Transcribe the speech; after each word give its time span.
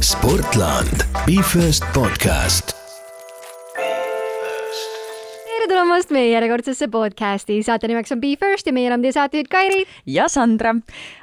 Sportland, 0.00 1.04
Be 1.26 1.42
First 1.42 1.84
podcast. 1.94 2.72
tere 5.44 5.68
tulemast 5.68 6.10
meie 6.10 6.28
järjekordsesse 6.32 6.88
podcasti, 6.92 7.62
saate 7.62 7.88
nimeks 7.88 8.12
on 8.12 8.20
Be 8.20 8.34
First 8.40 8.66
ja 8.66 8.72
meie 8.76 8.90
oleme 8.90 9.02
teie 9.06 9.12
saatejuhid 9.16 9.48
Kairi. 9.48 9.84
ja 10.06 10.28
Sandra. 10.28 10.74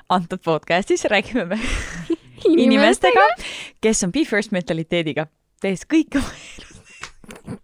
antud 0.10 0.40
podcastis 0.44 1.06
räägime 1.06 1.46
me 1.46 1.60
inimestega, 2.66 3.28
kes 3.82 4.04
on 4.04 4.12
Be 4.12 4.26
First 4.26 4.52
mentaliteediga, 4.52 5.28
tehes 5.62 5.86
kõike 5.86 6.18
oma 6.18 6.34
elus 6.34 6.71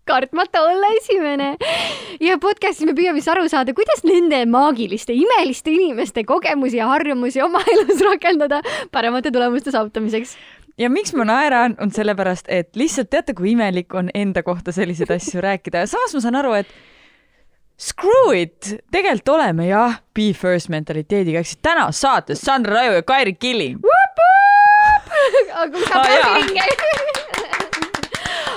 kartmata 0.07 0.61
olla 0.67 0.91
esimene. 0.97 1.55
ja 2.23 2.37
podcastis 2.41 2.87
me 2.87 2.95
püüame 2.97 3.21
siis 3.21 3.31
aru 3.33 3.47
saada, 3.51 3.73
kuidas 3.77 4.03
nende 4.07 4.43
maagiliste, 4.49 5.13
imeliste 5.13 5.71
inimeste 5.71 6.23
kogemusi 6.23 6.81
ja 6.81 6.87
harjumusi 6.91 7.41
oma 7.41 7.63
elus 7.73 8.01
rakendada 8.05 8.61
paremate 8.91 9.31
tulemuste 9.31 9.71
saavutamiseks 9.71 10.37
ja 10.77 10.89
miks 10.93 11.13
ma 11.17 11.25
naeran, 11.27 11.75
on 11.81 11.91
sellepärast, 11.93 12.49
et 12.53 12.75
lihtsalt 12.77 13.09
teate, 13.09 13.33
kui 13.37 13.51
imelik 13.55 13.93
on 13.97 14.11
enda 14.13 14.43
kohta 14.45 14.71
selliseid 14.75 15.11
asju 15.17 15.41
rääkida 15.41 15.83
ja 15.85 15.89
samas 15.89 16.13
ma 16.13 16.21
saan 16.23 16.39
aru, 16.41 16.53
et 16.59 16.71
screw 17.77 18.33
it, 18.37 18.73
tegelikult 18.91 19.35
oleme 19.37 19.67
jah, 19.69 19.99
be 20.13 20.31
first 20.33 20.69
mentaliteediga, 20.73 21.43
siis 21.45 21.61
täna 21.61 21.89
saates 21.91 22.41
Sandra 22.41 22.79
Raju 22.81 22.99
ja 22.99 23.05
Kairi 23.05 23.33
Killing. 23.33 23.81
aga 25.53 25.71
kus 25.73 25.87
sa 25.89 26.03
pausi 26.03 26.53
käid? 26.57 27.16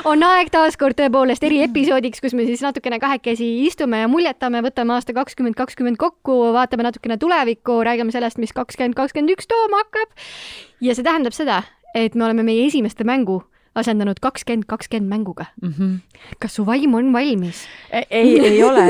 On 0.09 0.23
aeg 0.25 0.51
taaskord 0.53 0.97
tõepoolest 0.99 1.45
eriepisoodiks, 1.47 2.23
kus 2.23 2.35
me 2.37 2.47
siis 2.49 2.63
natukene 2.65 3.01
kahekesi 3.03 3.47
istume 3.67 4.03
ja 4.03 4.09
muljetame, 4.11 4.63
võtame 4.65 4.95
aasta 4.97 5.15
kakskümmend 5.17 5.59
kakskümmend 5.59 6.01
kokku, 6.01 6.37
vaatame 6.57 6.87
natukene 6.87 7.19
tulevikku, 7.21 7.81
räägime 7.87 8.15
sellest, 8.15 8.41
mis 8.41 8.55
kakskümmend 8.57 8.97
kakskümmend 8.99 9.35
üks 9.37 9.51
tooma 9.51 9.83
hakkab. 9.85 10.17
ja 10.81 10.97
see 10.97 11.07
tähendab 11.07 11.37
seda, 11.37 11.63
et 11.95 12.15
me 12.15 12.25
oleme 12.29 12.47
meie 12.47 12.67
esimeste 12.69 13.05
mängu 13.05 13.43
asendanud 13.81 14.21
kakskümmend 14.23 14.67
kakskümmend 14.71 15.11
mänguga 15.11 15.47
mm. 15.63 15.73
-hmm. 15.73 16.35
kas 16.39 16.55
su 16.59 16.67
vaim 16.67 16.95
on 16.95 17.13
valmis? 17.13 17.65
ei, 17.93 18.39
ei 18.39 18.63
ole, 18.63 18.87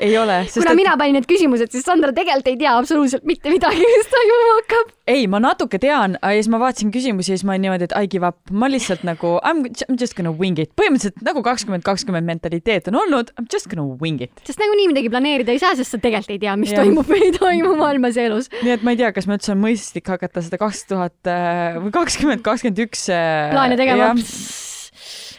ei 0.00 0.18
ole. 0.18 0.38
kuna 0.54 0.70
et... 0.70 0.76
mina 0.76 0.96
panin 0.96 1.18
need 1.18 1.28
küsimused, 1.30 1.70
siis 1.72 1.84
Sandra 1.84 2.12
tegelikult 2.12 2.50
ei 2.52 2.58
tea 2.60 2.76
absoluutselt 2.78 3.24
mitte 3.28 3.50
midagi, 3.52 3.80
mis 3.96 4.10
toimuma 4.12 4.56
hakkab. 4.60 4.92
ei, 5.06 5.26
ma 5.26 5.40
natuke 5.40 5.78
tean 5.78 6.18
ja 6.20 6.34
siis 6.36 6.48
ma 6.52 6.60
vaatasin 6.62 6.92
küsimusi 6.94 7.32
ja 7.32 7.38
siis 7.38 7.46
ma 7.46 7.54
olin 7.54 7.66
niimoodi, 7.66 7.88
et 7.88 7.96
I 7.98 8.08
give 8.10 8.26
up, 8.28 8.38
ma 8.50 8.70
lihtsalt 8.70 9.04
nagu 9.06 9.36
I 9.40 9.54
m 9.54 9.98
just 10.00 10.16
gonna 10.16 10.32
wing 10.32 10.58
it, 10.58 10.72
põhimõtteliselt 10.80 11.24
nagu 11.26 11.42
kakskümmend 11.42 11.84
kakskümmend 11.86 12.26
mentaliteet 12.28 12.88
on 12.92 13.00
olnud, 13.02 13.32
I 13.34 13.44
m 13.44 13.50
just 13.52 13.70
gonna 13.72 13.86
wing 14.00 14.22
it. 14.24 14.32
sest 14.44 14.62
nagunii 14.62 14.88
midagi 14.92 15.12
planeerida 15.12 15.54
ei 15.54 15.62
saa, 15.62 15.74
sest 15.78 15.96
sa 15.96 16.02
tegelikult 16.02 16.36
ei 16.36 16.42
tea, 16.46 16.56
mis 16.60 16.72
ja. 16.72 16.82
toimub 16.82 17.08
või 17.10 17.28
ei 17.28 17.34
toimu 17.36 17.74
maailmas 17.80 18.18
ja 18.18 18.28
elus. 18.30 18.50
nii 18.62 18.76
et 18.76 18.86
ma 18.86 18.94
ei 18.94 19.00
tea, 19.02 19.12
kas 19.16 19.28
ma 19.30 19.38
üldse 19.38 19.54
on 19.54 19.62
mõistlik 19.62 20.08
hakata 20.14 20.44
seda 20.44 20.60
kaks 20.60 20.84
tuhat 20.90 21.30
äh, 21.30 21.78
või 21.82 21.94
kakskümmend 21.94 22.44
kakskümmend 22.46 22.84
üks 22.86 23.08
äh, 23.12 23.52
plaane 23.54 23.78
tegema 23.80 24.12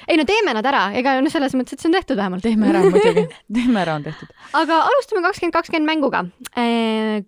ei 0.07 0.17
no 0.19 0.25
teeme 0.27 0.53
nad 0.53 0.65
ära, 0.69 0.83
ega 0.97 1.15
noh, 1.23 1.31
selles 1.33 1.55
mõttes, 1.57 1.75
et 1.75 1.83
see 1.83 1.89
on 1.89 1.95
tehtud 1.97 2.19
vähemalt. 2.19 2.45
teeme 2.45 2.69
ära 2.69 2.83
muidugi, 2.85 3.25
teeme 3.57 3.81
ära, 3.81 3.97
on 3.99 4.05
tehtud. 4.05 4.33
aga 4.61 4.81
alustame 4.91 5.23
kakskümmend 5.25 5.55
kakskümmend 5.55 5.89
mänguga. 5.89 6.25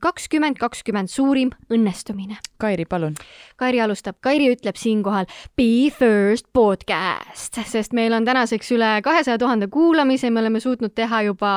Kakskümmend 0.04 0.60
kakskümmend 0.62 1.12
suurim 1.12 1.54
õnnestumine. 1.74 2.38
Kairi, 2.62 2.86
palun. 2.90 3.18
Kairi 3.58 3.82
alustab. 3.82 4.20
Kairi 4.22 4.52
ütleb 4.54 4.78
siinkohal 4.78 5.26
Be 5.58 5.90
First 5.94 6.46
podcast, 6.54 7.58
sest 7.66 7.96
meil 7.98 8.14
on 8.14 8.26
tänaseks 8.28 8.70
üle 8.76 8.90
kahesaja 9.06 9.40
tuhande 9.42 9.70
kuulamise, 9.74 10.30
me 10.30 10.44
oleme 10.44 10.62
suutnud 10.62 10.94
teha 10.98 11.24
juba 11.26 11.52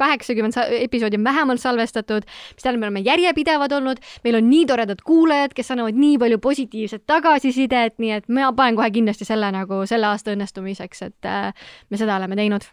kaheksakümmend 0.00 0.56
episoodi 0.80 1.20
on 1.20 1.24
vähemalt 1.24 1.60
salvestatud, 1.60 2.24
mis 2.24 2.64
tähendab, 2.64 2.80
me 2.80 2.88
oleme 2.88 3.04
järjepidevad 3.04 3.76
olnud, 3.76 4.00
meil 4.24 4.40
on 4.40 4.48
nii 4.48 4.64
toredad 4.70 5.04
kuulajad, 5.04 5.52
kes 5.54 5.74
annavad 5.74 6.00
nii 6.00 6.16
palju 6.22 6.40
positiivset 6.40 7.04
tagasisidet, 7.06 7.98
nii 7.98 8.16
et 8.16 8.32
ma 8.32 8.52
panen 8.56 8.80
kohe 8.80 8.88
kindlasti 8.94 9.28
selle 9.28 9.52
nagu 9.52 9.84
selle 9.90 10.08
aasta 10.08 10.32
õnnestumiseks, 10.32 11.06
et 11.10 11.28
äh, 11.28 11.68
me 11.90 12.00
seda 12.00 12.16
oleme 12.16 12.40
teinud 12.40 12.64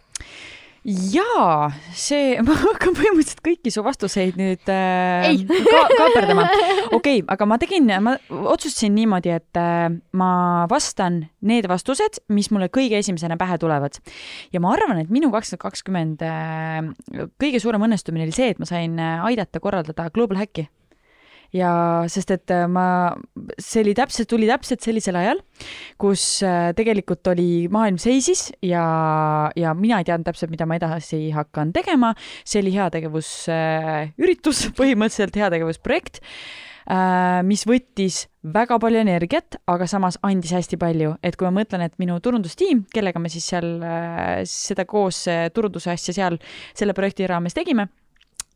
jaa, 0.85 1.69
see, 1.93 2.35
ma 2.45 2.55
hakkan 2.57 2.95
põhimõtteliselt 2.97 3.43
kõiki 3.45 3.73
su 3.73 3.83
vastuseid 3.85 4.39
nüüd 4.39 4.71
äh, 4.71 5.27
ka, 5.45 5.83
kaaperdama. 5.93 6.47
okei 6.89 7.21
okay,, 7.21 7.23
aga 7.29 7.47
ma 7.49 7.59
tegin, 7.61 7.91
ma 8.01 8.15
otsustasin 8.29 8.95
niimoodi, 8.97 9.33
et 9.37 9.61
äh, 9.61 9.87
ma 10.17 10.31
vastan 10.71 11.23
need 11.45 11.69
vastused, 11.69 12.21
mis 12.33 12.51
mulle 12.53 12.71
kõige 12.73 12.97
esimesena 13.01 13.37
pähe 13.41 13.59
tulevad. 13.61 14.01
ja 14.53 14.63
ma 14.63 14.73
arvan, 14.75 15.03
et 15.03 15.13
minu 15.13 15.31
kakskümmend 15.33 15.61
kakskümmend 15.61 16.25
äh, 16.25 17.29
kõige 17.41 17.61
suurem 17.61 17.85
õnnestumine 17.87 18.27
oli 18.27 18.35
see, 18.35 18.51
et 18.53 18.61
ma 18.61 18.69
sain 18.69 18.97
äh, 18.99 19.25
aidata 19.29 19.61
korraldada 19.63 20.09
Global 20.13 20.41
Hacki 20.41 20.67
ja 21.55 21.71
sest, 22.11 22.31
et 22.35 22.53
äh, 22.53 22.65
ma, 22.71 22.85
see 23.59 23.83
oli 23.83 23.93
täpselt, 23.97 24.29
tuli 24.31 24.47
täpselt 24.49 24.83
sellisel 24.85 25.17
ajal, 25.19 25.43
kus 26.01 26.23
äh, 26.47 26.71
tegelikult 26.77 27.27
oli, 27.33 27.67
maailm 27.71 27.99
seisis 28.01 28.49
ja, 28.65 28.85
ja 29.59 29.75
mina 29.77 30.01
ei 30.01 30.07
teadnud 30.07 30.29
täpselt, 30.31 30.53
mida 30.53 30.67
ma 30.69 30.79
edasi 30.79 31.29
hakkan 31.35 31.73
tegema. 31.75 32.13
see 32.45 32.63
oli 32.63 32.75
heategevusüritus 32.75 34.65
äh,, 34.67 34.75
põhimõtteliselt 34.79 35.39
heategevusprojekt 35.43 36.21
mis 37.45 37.61
võttis 37.69 38.23
väga 38.41 38.79
palju 38.81 38.99
energiat, 39.03 39.59
aga 39.69 39.85
samas 39.87 40.17
andis 40.25 40.51
hästi 40.57 40.79
palju, 40.81 41.13
et 41.23 41.37
kui 41.37 41.45
ma 41.45 41.61
mõtlen, 41.61 41.85
et 41.85 41.93
minu 42.01 42.17
turundustiim, 42.19 42.81
kellega 42.91 43.21
me 43.21 43.29
siis 43.31 43.45
seal 43.53 43.69
seda 44.49 44.87
koos 44.89 45.21
turunduse 45.53 45.93
asja 45.93 46.17
seal 46.17 46.39
selle 46.73 46.97
projekti 46.97 47.29
raames 47.29 47.55
tegime 47.55 47.85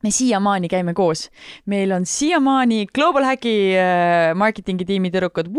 me 0.03 0.11
siiamaani 0.11 0.69
käime 0.71 0.93
koos. 0.93 1.29
meil 1.65 1.91
on 1.91 2.05
siiamaani 2.05 2.85
Global 2.93 3.23
Hacki 3.23 3.55
äh, 3.77 4.33
marketingi 4.35 4.85
tiimi 4.85 5.11
tüdrukud, 5.11 5.49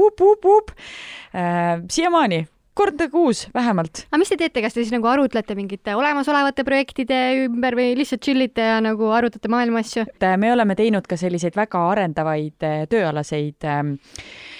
äh, 1.35 1.81
siiamaani 1.91 2.47
kord 2.77 3.01
kuus 3.11 3.47
vähemalt. 3.55 4.05
aga 4.11 4.19
mis 4.21 4.29
te 4.29 4.37
teete, 4.37 4.63
kas 4.63 4.75
te 4.75 4.83
siis 4.83 4.93
nagu 4.93 5.09
arutlete 5.09 5.55
mingite 5.57 5.95
olemasolevate 5.97 6.65
projektide 6.65 7.21
ümber 7.47 7.79
või 7.79 7.95
lihtsalt 7.97 8.23
chillite 8.23 8.69
ja 8.69 8.81
nagu 8.85 9.09
arutate 9.17 9.49
maailma 9.49 9.81
asju? 9.85 10.05
Äh, 10.21 10.37
me 10.37 10.53
oleme 10.53 10.77
teinud 10.77 11.09
ka 11.09 11.17
selliseid 11.17 11.57
väga 11.57 11.87
arendavaid 11.95 12.61
tööalaseid 12.93 13.65
Äh, 13.67 14.56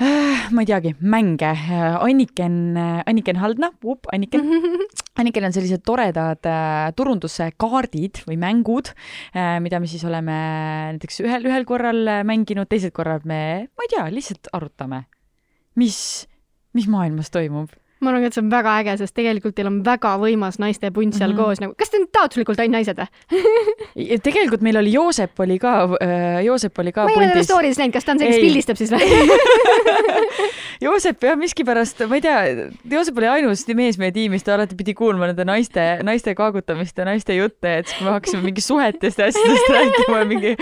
ma 0.00 0.62
ei 0.62 0.68
teagi, 0.68 0.94
mänge. 1.00 1.50
Anniken, 2.00 2.76
Anniken 3.06 3.36
Haldna, 3.36 3.70
Anniken. 4.12 4.46
Anniken 5.20 5.44
on 5.44 5.52
sellised 5.52 5.82
toredad 5.84 6.46
äh, 6.48 6.92
turunduskaardid 6.96 8.22
või 8.24 8.38
mängud, 8.40 8.92
äh, 9.34 9.58
mida 9.60 9.80
me 9.82 9.90
siis 9.90 10.04
oleme 10.08 10.36
näiteks 10.94 11.20
ühel, 11.26 11.44
ühel 11.50 11.66
korral 11.68 12.08
mänginud, 12.24 12.70
teisel 12.70 12.94
korral 12.96 13.20
me, 13.28 13.42
ma 13.68 13.84
ei 13.84 13.92
tea, 13.92 14.06
lihtsalt 14.14 14.48
arutame, 14.56 15.02
mis, 15.76 16.00
mis 16.78 16.88
maailmas 16.88 17.28
toimub 17.34 17.74
ma 18.00 18.12
arvan, 18.12 18.24
et 18.24 18.36
see 18.36 18.42
on 18.42 18.50
väga 18.52 18.74
äge, 18.80 18.96
sest 19.02 19.14
tegelikult 19.16 19.54
teil 19.56 19.68
on 19.68 19.80
väga 19.84 20.14
võimas 20.22 20.56
naistepunt 20.62 21.16
seal 21.16 21.34
mm 21.34 21.36
-hmm. 21.36 21.44
koos 21.44 21.60
nagu, 21.60 21.74
kas 21.78 21.92
te 21.92 21.98
olete 22.00 22.12
taotluslikult 22.16 22.62
ainult 22.62 22.78
naised 22.78 23.00
või? 23.00 24.18
Tegelikult 24.24 24.64
meil 24.64 24.80
oli 24.80 24.92
Joosep 24.94 25.40
oli 25.44 25.58
ka 25.60 25.74
äh,, 26.00 26.40
Joosep 26.46 26.78
oli 26.78 26.92
ka 26.96 27.04
ma 27.04 27.12
ei 27.12 27.16
ole 27.20 27.28
teda 27.34 27.44
story's 27.44 27.80
näinud, 27.80 27.92
kas 27.92 28.04
ta 28.08 28.12
on 28.12 28.22
see, 28.22 28.30
kes 28.32 28.40
pildistab 28.46 28.80
siis 28.80 28.92
või? 28.94 29.04
Joosep 30.84 31.24
jah, 31.28 31.36
miskipärast, 31.36 32.00
ma 32.08 32.16
ei 32.16 32.24
tea, 32.24 32.38
Joosep 32.90 33.18
oli 33.20 33.28
ainus 33.28 33.66
mees 33.76 33.98
meie 34.00 34.12
tiimis, 34.16 34.44
ta 34.46 34.54
alati 34.54 34.78
pidi 34.78 34.94
kuulma 34.96 35.28
nende 35.28 35.44
naiste, 35.44 35.86
naiste 36.06 36.34
kaagutamist 36.34 36.96
ja 36.96 37.04
naiste 37.04 37.36
jutte, 37.36 37.78
et 37.82 37.90
siis 37.90 37.98
kui 37.98 38.08
me 38.08 38.14
hakkasime 38.16 38.42
mingi 38.48 38.64
suhetest 38.64 39.20
ja 39.20 39.28
asjadest 39.28 39.72
rääkima 39.76 40.24
mingi, 40.30 40.56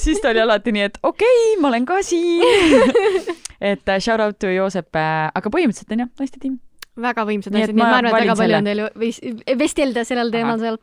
siis 0.00 0.22
ta 0.24 0.32
oli 0.32 0.40
alati 0.40 0.72
nii, 0.72 0.88
et 0.88 0.98
okei 1.02 1.40
okay,, 1.44 1.60
ma 1.60 1.68
olen 1.68 1.84
ka 1.88 2.00
siin. 2.02 2.40
Et 3.64 3.80
uh, 3.88 3.98
shout 3.98 4.20
out 4.20 4.36
to 4.38 4.50
Joosep, 4.52 4.90
äh, 4.98 5.30
aga 5.32 5.48
põhimõtteliselt 5.48 5.94
on 5.94 6.02
jah, 6.04 6.08
naiste 6.20 6.40
tiim 6.42 6.53
väga 7.00 7.24
võimsad 7.26 7.54
naised, 7.54 7.74
nii 7.74 7.82
et 7.82 7.90
ma 7.90 7.98
arvan, 7.98 8.10
et 8.10 8.22
väga 8.22 8.36
palju 8.38 8.58
on 8.58 8.68
teil 8.68 9.58
vestelda 9.58 10.04
sellel 10.06 10.32
teemal 10.34 10.60
seal. 10.62 10.80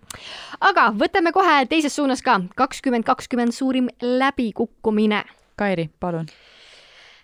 aga 0.70 0.90
võtame 0.98 1.34
kohe 1.36 1.62
teises 1.72 1.96
suunas 1.96 2.24
ka, 2.26 2.42
kakskümmend 2.60 3.08
kakskümmend 3.08 3.56
suurim 3.56 3.88
läbikukkumine. 4.02 5.24
Kairi, 5.60 5.90
palun. 6.00 6.28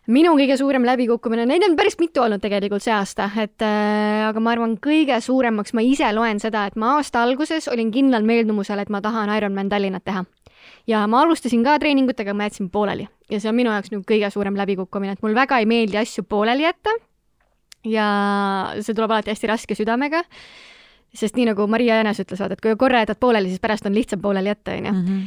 Minu 0.08 0.32
kõige 0.40 0.56
suurem 0.56 0.86
läbikukkumine, 0.88 1.44
neid 1.50 1.66
on 1.68 1.74
päris 1.76 1.98
mitu 2.00 2.22
olnud 2.24 2.40
tegelikult 2.40 2.86
see 2.86 2.94
aasta, 2.96 3.26
et 3.44 3.64
äh, 3.66 4.24
aga 4.30 4.40
ma 4.40 4.54
arvan, 4.54 4.78
kõige 4.80 5.18
suuremaks 5.24 5.76
ma 5.76 5.84
ise 5.84 6.08
loen 6.16 6.40
seda, 6.40 6.64
et 6.70 6.78
ma 6.80 6.94
aasta 6.96 7.26
alguses 7.28 7.68
olin 7.68 7.92
kindlal 7.92 8.24
meeldumusel, 8.24 8.80
et 8.80 8.94
ma 8.94 9.02
tahan 9.04 9.34
Ironman 9.36 9.68
Tallinnat 9.68 10.06
teha. 10.08 10.24
ja 10.88 11.02
ma 11.12 11.26
alustasin 11.26 11.64
ka 11.64 11.76
treeningutega, 11.84 12.34
ma 12.34 12.48
jätsin 12.48 12.72
pooleli. 12.72 13.10
Ja 13.28 13.42
see 13.44 13.52
on 13.52 13.60
minu 13.60 13.74
jaoks 13.74 13.92
nagu 13.92 14.08
kõige 14.08 14.32
suurem 14.32 14.56
läbikukkumine, 14.56 15.18
et 15.18 15.22
mul 15.22 15.36
väga 15.36 15.60
ei 15.60 15.68
meeldi 15.68 16.00
asju 16.00 16.24
pooleli 16.24 16.64
jätta 16.64 16.96
ja 17.92 18.08
see 18.80 18.96
tuleb 18.96 19.12
alati 19.12 19.34
hästi 19.34 19.52
raske 19.52 19.78
südamega, 19.78 20.24
sest 21.18 21.38
nii 21.38 21.48
nagu 21.50 21.66
Maria 21.72 21.98
Jänes 21.98 22.20
ütles, 22.22 22.40
vaata, 22.42 22.58
et 22.58 22.62
kui 22.62 22.74
korra 22.80 23.02
jätad 23.02 23.20
pooleli, 23.22 23.50
siis 23.50 23.62
pärast 23.64 23.86
on 23.88 23.96
lihtsam 23.96 24.20
pooleli 24.22 24.52
jätta, 24.52 24.76
onju. 24.78 24.92
Mhm. 24.92 25.22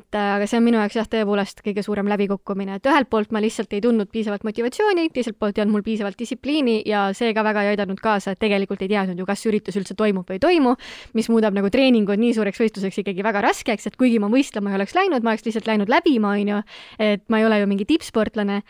et 0.00 0.16
aga 0.16 0.46
see 0.48 0.58
on 0.58 0.64
minu 0.64 0.78
jaoks 0.80 0.96
jah, 0.96 1.08
tõepoolest 1.12 1.60
kõige 1.66 1.84
suurem 1.84 2.08
läbikukkumine, 2.10 2.78
et 2.78 2.86
ühelt 2.88 3.10
poolt 3.10 3.32
ma 3.34 3.42
lihtsalt 3.42 3.72
ei 3.76 3.82
tundnud 3.84 4.10
piisavalt 4.10 4.44
motivatsiooni, 4.48 5.08
teiselt 5.14 5.38
poolt 5.38 5.58
ei 5.58 5.64
olnud 5.64 5.76
mul 5.78 5.84
piisavalt 5.86 6.18
distsipliini 6.18 6.80
ja 6.88 7.10
see 7.16 7.34
ka 7.36 7.44
väga 7.46 7.66
ei 7.66 7.74
aidanud 7.74 8.00
kaasa, 8.00 8.32
et 8.32 8.40
tegelikult 8.40 8.82
ei 8.82 8.88
teadnud 8.88 9.18
ju, 9.18 9.26
kas 9.28 9.44
üritus 9.46 9.76
üldse 9.76 9.94
toimub 9.98 10.28
või 10.30 10.40
ei 10.40 10.44
toimu, 10.46 10.76
mis 11.18 11.28
muudab 11.28 11.54
nagu 11.54 11.70
treeningud 11.70 12.18
nii 12.18 12.32
suureks 12.38 12.62
võistluseks 12.62 13.02
ikkagi 13.04 13.26
väga 13.26 13.44
raskeks, 13.44 13.90
et 13.90 14.00
kuigi 14.00 14.18
ma 14.22 14.32
võistlema 14.32 14.72
ei 14.72 14.80
oleks 14.80 14.96
läinud, 14.96 15.22
ma 15.22 15.34
oleks 15.34 15.46
lihtsalt 15.46 15.68
läinud 15.68 15.92
läbima, 15.92 16.34
onju, 16.38 16.64
et 16.98 17.28
ma 17.28 17.42
ei 17.42 17.46
ole 17.46 17.60
ju 17.60 17.70
mingi 17.70 17.86
tippsportlane 17.92 18.62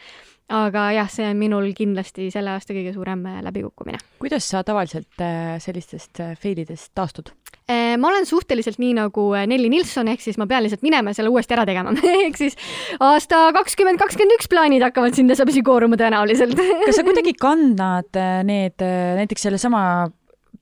aga 0.50 0.87
jah, 0.97 1.11
see 1.11 1.26
on 1.31 1.38
minul 1.38 1.69
kindlasti 1.76 2.29
selle 2.35 2.55
aasta 2.55 2.75
kõige 2.75 2.93
suurem 2.94 3.23
äh, 3.31 3.41
läbikukkumine. 3.47 4.00
kuidas 4.23 4.49
sa 4.50 4.64
tavaliselt 4.67 5.23
äh, 5.23 5.56
sellistest 5.62 6.23
äh, 6.23 6.35
fail 6.41 6.64
idest 6.64 6.93
taastud? 6.94 7.35
ma 7.70 8.08
olen 8.08 8.25
suhteliselt 8.26 8.81
nii 8.82 8.97
nagu 8.97 9.29
Nelli 9.47 9.69
Nilsson, 9.70 10.08
ehk 10.11 10.25
siis 10.25 10.35
ma 10.41 10.49
pean 10.50 10.64
lihtsalt 10.64 10.82
minema 10.82 11.12
ja 11.12 11.20
selle 11.20 11.31
uuesti 11.31 11.55
ära 11.55 11.62
tegema 11.69 11.93
ehk 12.26 12.35
siis 12.41 12.56
aasta 12.99 13.44
kakskümmend 13.55 14.00
kakskümmend 14.00 14.35
üks 14.35 14.50
plaanid 14.50 14.82
hakkavad 14.82 15.14
sinna 15.14 15.37
tasapisi 15.37 15.62
kooruma 15.62 15.94
tõenäoliselt 16.00 16.58
kas 16.88 16.99
sa 16.99 17.06
kuidagi 17.06 17.37
kannad 17.38 18.19
need 18.49 18.82
näiteks 19.20 19.46
sellesama 19.46 19.85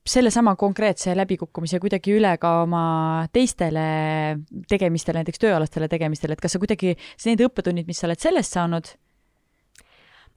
sellesama 0.05 0.53
konkreetse 0.55 1.15
läbikukkumise 1.17 1.81
kuidagi 1.81 2.13
üle 2.17 2.35
ka 2.41 2.59
oma 2.63 2.83
teistele 3.33 3.89
tegemistele, 4.69 5.23
näiteks 5.23 5.41
tööalastele 5.41 5.89
tegemistele, 5.91 6.37
et 6.37 6.41
kas 6.45 6.55
sa 6.55 6.61
kuidagi, 6.61 6.95
need 7.25 7.45
õppetunnid, 7.45 7.89
mis 7.89 7.99
sa 8.01 8.07
oled 8.09 8.21
sellest 8.21 8.57
saanud, 8.57 8.93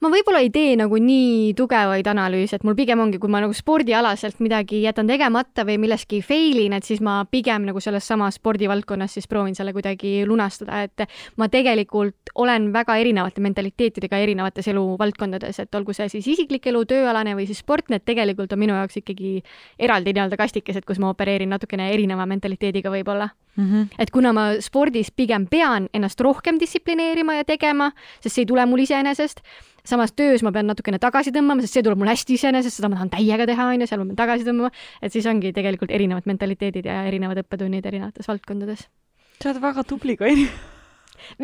ma 0.02 0.10
võib-olla 0.10 0.40
ei 0.43 0.50
tee 0.50 0.75
nagu 0.78 0.99
nii 0.99 1.52
tugevaid 1.58 2.08
analüüse, 2.10 2.58
et 2.58 2.64
mul 2.66 2.75
pigem 2.78 3.00
ongi, 3.04 3.20
kui 3.22 3.31
ma 3.31 3.43
nagu 3.44 3.54
spordialaselt 3.54 4.40
midagi 4.43 4.82
jätan 4.82 5.10
tegemata 5.10 5.64
või 5.69 5.78
milleski 5.84 6.19
fail 6.26 6.58
in, 6.64 6.75
et 6.76 6.87
siis 6.87 7.02
ma 7.04 7.20
pigem 7.31 7.69
nagu 7.69 7.81
selles 7.82 8.08
samas 8.10 8.40
spordivaldkonnas 8.40 9.14
siis 9.19 9.31
proovin 9.31 9.54
selle 9.58 9.75
kuidagi 9.76 10.25
lunastada, 10.26 10.82
et 10.88 11.06
ma 11.38 11.49
tegelikult 11.52 12.34
olen 12.43 12.70
väga 12.75 12.96
erinevate 12.99 13.44
mentaliteetidega 13.44 14.19
erinevates 14.25 14.69
eluvaldkondades, 14.72 15.62
et 15.62 15.78
olgu 15.78 15.94
see 15.96 16.10
siis 16.16 16.32
isiklik 16.34 16.66
elu, 16.72 16.82
tööalane 16.90 17.37
või 17.38 17.46
siis 17.50 17.62
sport, 17.62 17.93
need 17.93 18.06
tegelikult 18.08 18.52
on 18.56 18.62
minu 18.64 18.75
jaoks 18.78 18.98
ikkagi 19.05 19.38
eraldi 19.78 20.16
nii-öelda 20.16 20.40
kastikesed, 20.40 20.87
kus 20.88 20.98
ma 21.02 21.12
opereerin 21.14 21.52
natukene 21.55 21.93
erineva 21.94 22.26
mentaliteediga 22.26 22.90
võib-olla 22.90 23.31
mm. 23.56 23.64
-hmm. 23.64 23.88
et 23.99 24.10
kuna 24.10 24.32
ma 24.32 24.46
spordis 24.60 25.10
pigem 25.10 25.46
pean 25.46 25.88
ennast 25.94 26.20
rohkem 26.20 26.58
distsiplineerima 26.58 27.34
ja 27.34 27.44
tegema, 27.44 27.93
sest 28.20 28.34
see 28.34 28.43
ei 28.43 28.46
tule 28.46 28.66
mul 28.66 28.78
iseenesest 28.78 29.40
samas 29.84 30.12
töös 30.12 30.43
ma 30.46 30.52
pean 30.54 30.69
natukene 30.70 30.99
tagasi 31.02 31.32
tõmbama, 31.34 31.62
sest 31.64 31.78
see 31.78 31.84
tuleb 31.84 32.00
mul 32.02 32.10
hästi 32.12 32.37
iseenesest, 32.38 32.78
seda 32.78 32.90
ma 32.90 32.99
tahan 32.99 33.12
täiega 33.12 33.46
teha, 33.50 33.69
onju, 33.75 33.88
seal 33.90 34.02
ma 34.02 34.10
pean 34.10 34.20
tagasi 34.20 34.46
tõmbama, 34.46 34.70
et 35.02 35.14
siis 35.14 35.26
ongi 35.31 35.52
tegelikult 35.56 35.90
erinevad 35.94 36.28
mentaliteedid 36.31 36.87
ja 36.87 37.02
erinevad 37.08 37.43
õppetunnid 37.43 37.87
erinevates 37.90 38.31
valdkondades. 38.31 38.87
sa 39.40 39.50
oled 39.50 39.62
väga 39.62 39.84
tubli, 39.84 40.16
Kairi. 40.16 40.46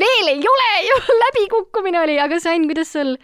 veel 0.04 0.34
ei 0.34 0.44
ole 0.52 0.68
ju, 0.86 1.00
läbikukkumine 1.24 2.00
oli, 2.04 2.18
aga 2.22 2.38
Sain, 2.40 2.68
kuidas 2.70 2.92
sul? 2.94 3.16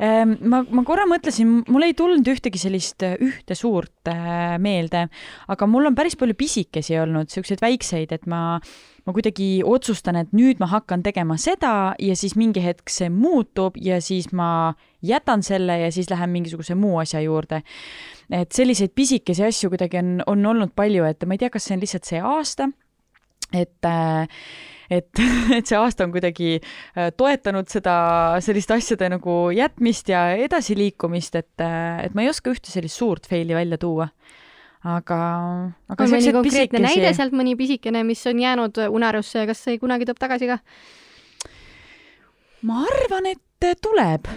Ehm, 0.00 0.38
ma, 0.48 0.62
ma 0.64 0.82
korra 0.88 1.04
mõtlesin, 1.08 1.58
mul 1.68 1.84
ei 1.84 1.92
tulnud 1.96 2.28
ühtegi 2.32 2.60
sellist 2.60 3.04
äh, 3.04 3.18
ühte 3.20 3.52
suurt 3.58 4.08
äh, 4.08 4.54
meelde, 4.62 5.04
aga 5.52 5.68
mul 5.68 5.90
on 5.90 5.96
päris 5.98 6.16
palju 6.16 6.36
pisikesi 6.40 6.96
olnud, 6.96 7.28
siukseid 7.28 7.60
väikseid, 7.60 8.14
et 8.16 8.24
ma, 8.30 8.56
ma 9.04 9.14
kuidagi 9.16 9.50
otsustan, 9.60 10.16
et 10.22 10.32
nüüd 10.36 10.62
ma 10.62 10.70
hakkan 10.72 11.04
tegema 11.04 11.36
seda 11.40 11.92
ja 12.00 12.16
siis 12.16 12.32
mingi 12.40 12.64
hetk 12.64 12.88
see 12.88 13.10
muutub 13.12 13.76
ja 13.76 14.00
siis 14.00 14.30
ma 14.32 14.72
jätan 15.04 15.44
selle 15.44 15.76
ja 15.82 15.92
siis 15.92 16.08
lähen 16.08 16.32
mingisuguse 16.32 16.78
muu 16.80 16.96
asja 17.04 17.20
juurde. 17.20 17.60
et 18.32 18.56
selliseid 18.56 18.96
pisikesi 18.96 19.44
asju 19.44 19.68
kuidagi 19.74 20.00
on, 20.00 20.20
on 20.26 20.52
olnud 20.54 20.72
palju, 20.72 21.04
et 21.04 21.28
ma 21.28 21.36
ei 21.36 21.44
tea, 21.44 21.52
kas 21.52 21.68
see 21.68 21.76
on 21.76 21.84
lihtsalt 21.84 22.08
see 22.08 22.24
aasta, 22.24 22.72
et 23.52 23.84
äh, 23.84 24.24
et, 24.90 25.22
et 25.56 25.66
see 25.66 25.78
aasta 25.78 26.06
on 26.06 26.14
kuidagi 26.14 26.58
äh, 26.58 27.10
toetanud 27.16 27.70
seda, 27.70 27.96
selliste 28.44 28.76
asjade 28.76 29.10
nagu 29.14 29.36
jätmist 29.54 30.10
ja 30.12 30.26
edasiliikumist, 30.46 31.40
et, 31.40 31.64
äh, 31.64 32.04
et 32.06 32.16
ma 32.16 32.26
ei 32.26 32.32
oska 32.32 32.52
ühte 32.52 32.72
sellist 32.72 33.00
suurt 33.00 33.30
faili 33.30 33.56
välja 33.56 33.80
tuua. 33.80 34.10
Aga, 34.80 35.16
aga 35.92 36.04
on 36.06 36.14
mõni 36.14 36.30
konkreetne 36.32 36.78
pisikesi... 36.80 36.84
näide 36.86 37.10
sealt, 37.12 37.34
mõni 37.36 37.52
pisikene, 37.52 38.00
mis 38.08 38.22
on 38.30 38.38
jäänud 38.40 38.80
unarusse 38.88 39.42
ja 39.42 39.50
kas 39.50 39.60
see 39.66 39.76
kunagi 39.82 40.08
tuleb 40.08 40.22
tagasi 40.22 40.48
ka? 40.48 40.56
ma 42.64 42.80
arvan, 42.88 43.28
et 43.34 43.76
tuleb 43.84 44.28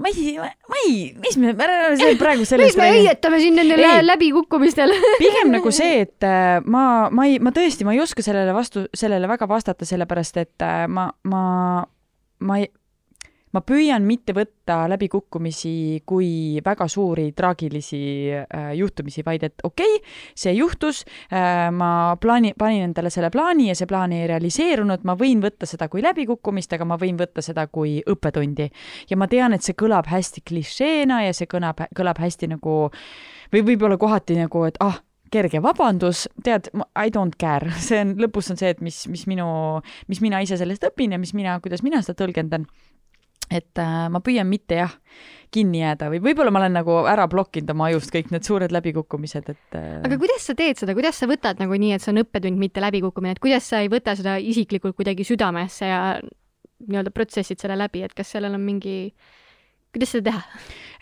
ma 0.00 0.08
ei, 0.08 0.36
ma 0.40 0.78
ei, 0.86 0.94
mis 1.20 1.36
me, 1.36 1.52
me 1.52 2.12
praegu 2.18 2.46
sellest 2.48 2.78
me 2.80 2.88
õietame 2.96 3.40
siin 3.42 3.58
nendel 3.60 3.82
läbikukkumistel 4.06 4.94
pigem 5.20 5.52
nagu 5.52 5.72
see, 5.74 6.06
et 6.06 6.26
äh, 6.26 6.60
ma, 6.64 6.84
ma 7.12 7.26
ei, 7.28 7.38
ma 7.42 7.52
tõesti, 7.54 7.84
ma 7.86 7.94
ei 7.96 8.00
oska 8.02 8.24
sellele 8.24 8.54
vastu, 8.56 8.86
sellele 8.96 9.28
väga 9.30 9.48
vastata, 9.50 9.88
sellepärast 9.88 10.40
et 10.42 10.64
äh, 10.64 10.86
ma, 10.88 11.10
ma, 11.28 11.42
ma 12.40 12.58
ei, 12.62 12.70
ma 13.52 13.62
püüan 13.66 14.04
mitte 14.06 14.34
võtta 14.36 14.82
läbikukkumisi 14.92 16.02
kui 16.08 16.60
väga 16.64 16.88
suuri 16.88 17.30
traagilisi 17.36 18.00
äh, 18.38 18.72
juhtumisi, 18.78 19.24
vaid 19.26 19.46
et 19.48 19.64
okei 19.64 19.98
okay,, 19.98 20.14
see 20.34 20.54
juhtus 20.56 21.02
äh,, 21.28 21.68
ma 21.74 22.16
plaani, 22.20 22.54
panin 22.58 22.88
endale 22.88 23.12
selle 23.12 23.30
plaani 23.34 23.70
ja 23.70 23.76
see 23.78 23.90
plaan 23.90 24.14
ei 24.16 24.26
realiseerunud, 24.30 25.04
ma 25.08 25.16
võin 25.18 25.42
võtta 25.44 25.68
seda 25.68 25.88
kui 25.92 26.04
läbikukkumist, 26.04 26.72
aga 26.76 26.88
ma 26.88 26.98
võin 27.00 27.20
võtta 27.20 27.44
seda 27.44 27.66
kui 27.68 28.00
õppetundi. 28.08 28.70
ja 29.10 29.20
ma 29.20 29.28
tean, 29.28 29.52
et 29.56 29.62
see 29.62 29.76
kõlab 29.78 30.08
hästi 30.10 30.44
klišeena 30.48 31.22
ja 31.26 31.36
see 31.36 31.50
kõlab, 31.50 31.84
kõlab 31.96 32.20
hästi 32.22 32.54
nagu 32.56 32.76
või 33.52 33.64
võib-olla 33.66 33.98
kohati 34.00 34.38
nagu, 34.38 34.64
et 34.64 34.78
ah, 34.80 35.02
kerge 35.32 35.62
vabandus, 35.64 36.26
tead, 36.44 36.70
I 36.96 37.12
don't 37.12 37.36
care, 37.40 37.72
see 37.86 38.00
on, 38.04 38.16
lõpus 38.20 38.52
on 38.52 38.60
see, 38.60 38.72
et 38.72 38.80
mis, 38.84 39.04
mis 39.12 39.26
minu, 39.30 39.46
mis 40.12 40.22
mina 40.24 40.42
ise 40.44 40.58
sellest 40.60 40.88
õpin 40.88 41.16
ja 41.16 41.20
mis 41.20 41.34
mina, 41.36 41.58
kuidas 41.64 41.84
mina 41.84 42.02
seda 42.04 42.22
tõlgendan 42.24 42.68
et 43.52 43.80
äh, 43.80 44.06
ma 44.12 44.22
püüan 44.24 44.48
mitte 44.48 44.80
jah, 44.80 44.94
kinni 45.52 45.82
jääda 45.82 46.08
või 46.12 46.22
võib-olla 46.24 46.52
ma 46.54 46.62
olen 46.62 46.78
nagu 46.78 46.94
ära 47.10 47.26
blokkinud 47.28 47.74
oma 47.74 47.90
ajust 47.90 48.12
kõik 48.14 48.30
need 48.32 48.46
suured 48.48 48.72
läbikukkumised, 48.72 49.50
et 49.52 49.76
äh.... 49.76 49.98
aga 50.06 50.18
kuidas 50.20 50.48
sa 50.48 50.56
teed 50.58 50.80
seda, 50.80 50.96
kuidas 50.96 51.20
sa 51.20 51.28
võtad 51.30 51.60
nagu 51.60 51.76
nii, 51.76 51.92
et 51.96 52.04
see 52.04 52.14
on 52.14 52.22
õppetund, 52.24 52.60
mitte 52.60 52.84
läbikukkumine, 52.84 53.36
et 53.36 53.42
kuidas 53.42 53.68
sa 53.68 53.82
ei 53.84 53.92
võta 53.92 54.16
seda 54.18 54.38
isiklikult 54.40 54.96
kuidagi 54.96 55.28
südamesse 55.28 55.90
ja 55.90 56.02
nii-öelda 56.88 57.12
protsessid 57.14 57.60
selle 57.62 57.76
läbi, 57.78 58.02
et 58.06 58.16
kas 58.16 58.32
sellel 58.34 58.56
on 58.56 58.64
mingi 58.64 58.96
äh, 59.12 59.41
kuidas 59.92 60.14
seda 60.14 60.30
teha? 60.30 60.42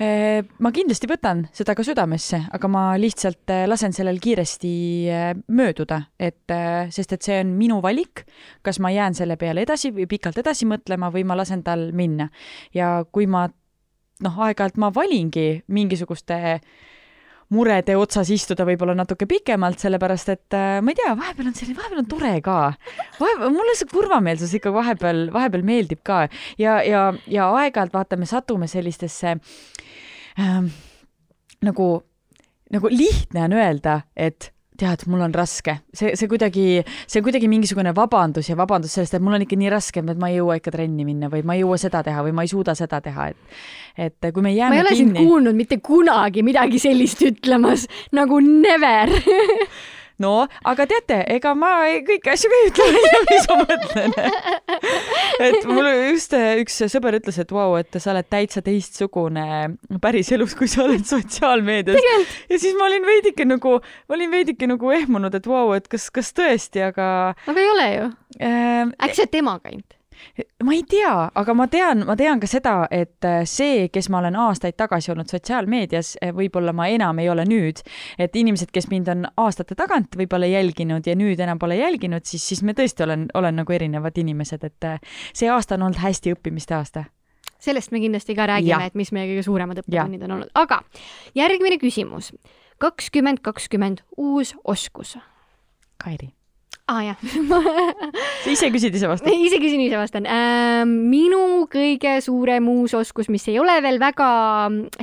Äh, 0.01 0.47
ma 0.65 0.71
kindlasti 0.73 1.09
võtan 1.11 1.43
seda 1.53 1.75
ka 1.77 1.85
südamesse, 1.85 2.39
aga 2.57 2.69
ma 2.73 2.85
lihtsalt 2.97 3.53
äh, 3.53 3.67
lasen 3.69 3.93
sellel 3.93 4.17
kiiresti 4.23 4.73
äh, 5.13 5.33
mööduda, 5.53 6.01
et 6.17 6.55
sest 6.95 7.13
et 7.13 7.27
see 7.27 7.41
on 7.43 7.53
minu 7.59 7.81
valik, 7.85 8.25
kas 8.65 8.81
ma 8.81 8.93
jään 8.95 9.17
selle 9.19 9.37
peale 9.41 9.67
edasi 9.67 9.93
või 9.93 10.09
pikalt 10.09 10.41
edasi 10.41 10.69
mõtlema 10.71 11.13
või 11.13 11.27
ma 11.29 11.37
lasen 11.37 11.65
tal 11.67 11.91
minna. 11.93 12.31
ja 12.75 13.05
kui 13.13 13.29
ma 13.29 13.45
noh, 14.25 14.41
aeg-ajalt 14.47 14.81
ma 14.81 14.89
valingi 14.95 15.63
mingisuguste 15.69 16.41
äh, 16.55 16.65
murede 17.55 17.97
otsas 17.99 18.31
istuda 18.31 18.65
võib-olla 18.69 18.95
natuke 18.99 19.27
pikemalt, 19.31 19.81
sellepärast 19.83 20.31
et 20.35 20.57
äh, 20.57 20.77
ma 20.85 20.93
ei 20.93 20.99
tea, 20.99 21.15
vahepeal 21.19 21.51
on 21.51 21.57
selline, 21.57 21.79
vahepeal 21.79 22.03
on 22.05 22.11
tore 22.11 22.35
ka. 22.47 22.59
vahepeal, 23.19 23.55
mulle 23.57 23.75
see 23.79 23.91
kurvameelsus 23.91 24.55
ikka 24.59 24.73
vahepeal, 24.75 25.27
vahepeal 25.35 25.67
meeldib 25.67 26.05
ka 26.07 26.23
ja, 26.61 26.79
ja, 26.87 27.09
ja 27.31 27.51
aeg-ajalt 27.63 27.97
vaata, 27.97 28.21
me 28.21 28.31
satume 28.31 28.71
sellistesse 28.71 29.35
ähm, 30.39 30.71
nagu, 31.67 31.91
nagu 32.71 32.95
lihtne 32.95 33.49
on 33.49 33.59
öelda, 33.59 34.01
et 34.17 34.53
tead, 34.81 35.05
mul 35.11 35.25
on 35.27 35.35
raske, 35.37 35.77
see, 35.95 36.15
see 36.19 36.31
kuidagi, 36.31 36.67
see 37.07 37.21
on 37.21 37.27
kuidagi 37.27 37.51
mingisugune 37.53 37.93
vabandus 37.97 38.51
ja 38.51 38.57
vabandus 38.59 38.97
sellest, 38.97 39.17
et 39.17 39.25
mul 39.25 39.37
on 39.37 39.45
ikka 39.45 39.59
nii 39.61 39.71
raske, 39.73 40.03
et 40.03 40.21
ma 40.21 40.33
ei 40.33 40.41
jõua 40.41 40.59
ikka 40.61 40.75
trenni 40.75 41.07
minna 41.09 41.31
või 41.33 41.45
ma 41.47 41.57
ei 41.57 41.65
jõua 41.65 41.79
seda 41.81 42.03
teha 42.07 42.25
või 42.27 42.35
ma 42.37 42.47
ei 42.47 42.53
suuda 42.53 42.75
seda 42.79 43.03
teha, 43.05 43.31
et, 43.33 43.63
et 44.09 44.31
kui 44.35 44.45
me 44.45 44.55
jääme 44.55 44.75
ma 44.75 44.81
ei 44.81 44.85
ole 44.87 44.97
kinni... 44.97 45.17
sind 45.17 45.23
kuulnud 45.23 45.59
mitte 45.59 45.81
kunagi 45.85 46.45
midagi 46.47 46.83
sellist 46.83 47.25
ütlemas 47.27 47.87
nagu 48.17 48.41
never 48.45 49.13
no 50.21 50.35
aga 50.69 50.87
teate, 50.91 51.21
ega 51.35 51.53
ma 51.59 51.73
ei, 51.89 52.01
kõiki 52.07 52.33
asju 52.33 52.53
ei 52.57 52.71
ütle 52.71 52.89
mis 53.31 53.49
ma 53.51 53.59
mõtlen. 53.63 54.17
et 55.49 55.69
mul 55.69 55.91
just 56.11 56.35
üks 56.37 56.81
sõber 56.93 57.19
ütles, 57.21 57.41
et 57.43 57.55
vau 57.55 57.75
wow,, 57.75 57.79
et 57.81 58.01
sa 58.01 58.13
oled 58.15 58.29
täitsa 58.31 58.63
teistsugune 58.67 59.47
päriselus, 60.03 60.57
kui 60.59 60.71
sa 60.71 60.85
oled 60.87 61.07
sotsiaalmeedias. 61.09 62.01
ja 62.51 62.59
siis 62.59 62.77
ma 62.79 62.89
olin 62.91 63.07
veidike 63.09 63.47
nagu, 63.49 63.79
ma 63.81 64.19
olin 64.19 64.35
veidike 64.35 64.69
nagu 64.71 64.93
ehmunud, 64.97 65.35
et 65.37 65.49
vau 65.49 65.71
wow,, 65.71 65.79
et 65.79 65.89
kas, 65.91 66.11
kas 66.15 66.35
tõesti, 66.37 66.85
aga. 66.91 67.09
aga 67.47 67.65
ei 67.65 67.73
ole 67.77 67.89
ju 67.95 68.11
äh,. 68.41 68.85
äkki 69.01 69.17
sa 69.17 69.27
oled 69.27 69.35
temaga 69.39 69.73
ainult? 69.73 70.00
Ma 70.65 70.75
ei 70.75 70.83
tea, 70.89 71.31
aga 71.35 71.55
ma 71.57 71.67
tean, 71.71 72.05
ma 72.09 72.17
tean 72.19 72.41
ka 72.41 72.49
seda, 72.51 72.75
et 72.93 73.25
äh, 73.27 73.43
see, 73.49 73.89
kes 73.93 74.11
ma 74.13 74.21
olen 74.21 74.37
aastaid 74.39 74.77
tagasi 74.79 75.13
olnud 75.13 75.31
sotsiaalmeedias, 75.31 76.15
äh, 76.23 76.33
võib-olla 76.37 76.75
ma 76.77 76.89
enam 76.93 77.21
ei 77.23 77.31
ole 77.33 77.45
nüüd. 77.49 77.83
et 78.19 78.37
inimesed, 78.37 78.71
kes 78.73 78.89
mind 78.91 79.09
on 79.09 79.27
aastate 79.41 79.75
tagant 79.79 80.17
võib-olla 80.17 80.49
jälginud 80.51 81.07
ja 81.07 81.15
nüüd 81.17 81.41
enam 81.41 81.59
pole 81.59 81.77
jälginud, 81.81 82.25
siis, 82.25 82.47
siis 82.49 82.63
me 82.63 82.75
tõesti 82.77 83.05
olen, 83.05 83.29
olen 83.35 83.61
nagu 83.63 83.73
erinevad 83.73 84.19
inimesed, 84.19 84.65
et 84.65 84.89
äh, 84.89 85.01
see 85.33 85.51
aasta 85.51 85.77
on 85.79 85.89
olnud 85.89 86.01
hästi 86.01 86.35
õppimiste 86.37 86.77
aasta. 86.77 87.05
Sellest 87.61 87.93
me 87.93 88.01
kindlasti 88.01 88.35
ka 88.37 88.47
räägime, 88.49 88.87
et 88.89 88.97
mis 88.97 89.13
meie 89.13 89.29
kõige 89.29 89.45
suuremad 89.45 89.83
õppetunnid 89.83 90.25
on 90.25 90.37
olnud, 90.39 90.53
aga 90.57 90.81
järgmine 91.37 91.77
küsimus. 91.81 92.33
kakskümmend 92.81 93.43
kakskümmend 93.45 94.01
uus 94.17 94.55
oskus. 94.65 95.19
Kairi 96.01 96.33
ah, 96.91 97.01
jah 97.05 97.19
sa 98.45 98.51
ise 98.51 98.71
küsid, 98.73 98.95
ise 98.97 99.09
vastad? 99.11 99.31
ise 99.31 99.61
küsin, 99.63 99.83
ise 99.85 99.99
vastan 100.01 100.27
äh,. 100.27 100.83
minu 100.87 101.67
kõige 101.71 102.17
suurem 102.25 102.67
uus 102.73 102.95
oskus, 102.99 103.31
mis 103.33 103.47
ei 103.51 103.59
ole 103.63 103.77
veel 103.85 104.01
väga 104.03 104.31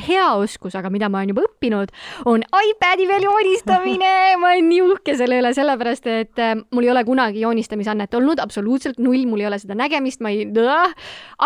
hea 0.07 0.27
oskus, 0.37 0.75
aga 0.79 0.91
mida 0.93 1.09
ma 1.11 1.21
olen 1.21 1.33
juba 1.33 1.45
õppinud, 1.47 1.93
on 2.29 2.43
iPadi 2.43 3.07
peal 3.09 3.27
joonistamine 3.27 4.13
ma 4.41 4.53
olen 4.53 4.69
nii 4.71 4.81
uhke 4.85 5.17
selle 5.19 5.39
üle, 5.41 5.53
sellepärast 5.55 6.09
et 6.11 6.43
äh, 6.43 6.55
mul 6.75 6.87
ei 6.87 6.93
ole 6.93 7.03
kunagi 7.07 7.43
joonistamisannet 7.45 8.13
olnud, 8.17 8.41
absoluutselt 8.43 8.99
null, 9.01 9.23
mul 9.29 9.45
ei 9.45 9.49
ole 9.49 9.59
seda 9.61 9.77
nägemist, 9.77 10.23
ma 10.25 10.33
ei, 10.33 10.47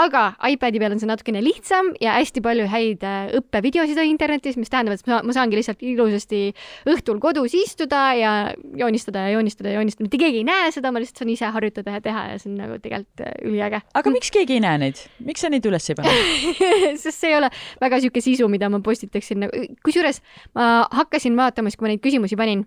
aga 0.01 0.25
iPadi 0.51 0.81
peal 0.81 0.95
on 0.95 1.01
see 1.01 1.09
natukene 1.09 1.43
lihtsam 1.45 1.93
ja 2.01 2.17
hästi 2.17 2.43
palju 2.45 2.67
häid 2.71 3.05
äh, 3.07 3.31
õppevideosid 3.41 3.99
on 4.01 4.09
internetis, 4.09 4.57
mis 4.59 4.71
tähendab, 4.71 4.97
et 4.97 5.11
ma, 5.11 5.21
ma 5.25 5.35
saangi 5.35 5.59
lihtsalt 5.59 5.83
ilusasti 5.85 6.43
õhtul 6.89 7.21
kodus 7.23 7.55
istuda 7.57 8.03
ja 8.17 8.31
joonistada 8.77 9.27
ja 9.27 9.35
joonistada 9.35 9.73
ja 9.73 9.81
joonistada, 9.81 10.07
mitte 10.07 10.19
keegi 10.21 10.30
keegi 10.31 10.41
ei 10.41 10.47
näe 10.47 10.71
seda, 10.73 10.91
ma 10.93 11.01
lihtsalt 11.03 11.21
saan 11.21 11.33
ise 11.33 11.51
harjutada 11.55 11.97
ja 11.97 12.03
teha 12.03 12.25
ja 12.31 12.39
see 12.41 12.51
on 12.51 12.57
nagu 12.61 12.77
tegelikult 12.81 13.23
äh, 13.25 13.33
üliäge. 13.47 13.81
aga 14.01 14.13
miks 14.13 14.31
keegi 14.33 14.57
ei 14.57 14.63
näe 14.63 14.79
neid, 14.81 15.01
miks 15.27 15.43
sa 15.43 15.51
neid 15.51 15.65
üles 15.67 15.89
ei 15.91 15.97
pane 15.99 16.15
sest 17.03 17.17
see 17.17 17.33
ei 17.33 17.39
ole 17.41 17.51
väga 17.81 18.01
sihuke 18.03 18.23
sisu, 18.23 18.47
mida 18.51 18.71
ma 18.71 18.81
postitaksin 18.83 19.43
nagu, 19.45 19.65
kusjuures 19.85 20.21
ma 20.57 20.87
hakkasin 20.91 21.35
vaatama, 21.37 21.71
siis 21.71 21.79
kui 21.79 21.89
ma 21.89 21.93
neid 21.95 22.03
küsimusi 22.03 22.39
panin 22.39 22.65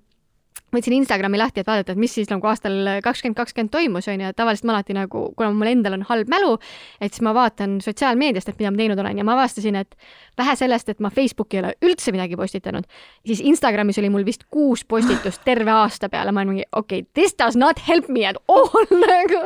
võtsin 0.77 0.97
Instagrami 0.99 1.39
lahti, 1.41 1.63
et 1.63 1.69
vaadata, 1.71 1.95
et 1.95 2.01
mis 2.01 2.13
siis 2.15 2.31
nagu 2.31 2.47
aastal 2.51 3.01
kakskümmend 3.05 3.39
kakskümmend 3.39 3.73
toimus, 3.75 4.09
onju, 4.11 4.31
et 4.33 4.39
tavaliselt 4.39 4.69
ma 4.69 4.77
alati 4.77 4.97
nagu, 4.97 5.27
kuna 5.39 5.53
mul 5.55 5.71
endal 5.71 5.99
on 5.99 6.05
halb 6.09 6.31
mälu, 6.31 6.57
et 7.01 7.15
siis 7.15 7.25
ma 7.27 7.35
vaatan 7.37 7.79
sotsiaalmeediast, 7.85 8.51
et 8.51 8.61
mida 8.61 8.73
ma 8.75 8.81
teinud 8.83 9.03
olen 9.05 9.21
ja 9.21 9.27
ma 9.27 9.37
avastasin, 9.39 9.79
et 9.81 9.97
vähe 10.39 10.57
sellest, 10.59 10.89
et 10.91 11.01
ma 11.05 11.11
Facebooki 11.15 11.59
ei 11.59 11.63
ole 11.63 11.73
üldse 11.87 12.13
midagi 12.15 12.39
postitanud, 12.39 12.87
siis 13.27 13.43
Instagramis 13.45 13.99
oli 14.03 14.11
mul 14.11 14.27
vist 14.27 14.47
kuus 14.51 14.85
postitust 14.85 15.45
terve 15.47 15.71
aasta 15.71 16.11
peale, 16.11 16.33
ma 16.33 16.43
olen 16.43 16.55
mingi 16.55 16.67
okei 16.73 17.05
okay,, 17.05 17.11
this 17.15 17.37
does 17.39 17.57
not 17.57 17.81
help 17.89 18.09
me 18.09 18.27
at 18.27 18.41
all 18.49 18.89
nagu. 19.07 19.43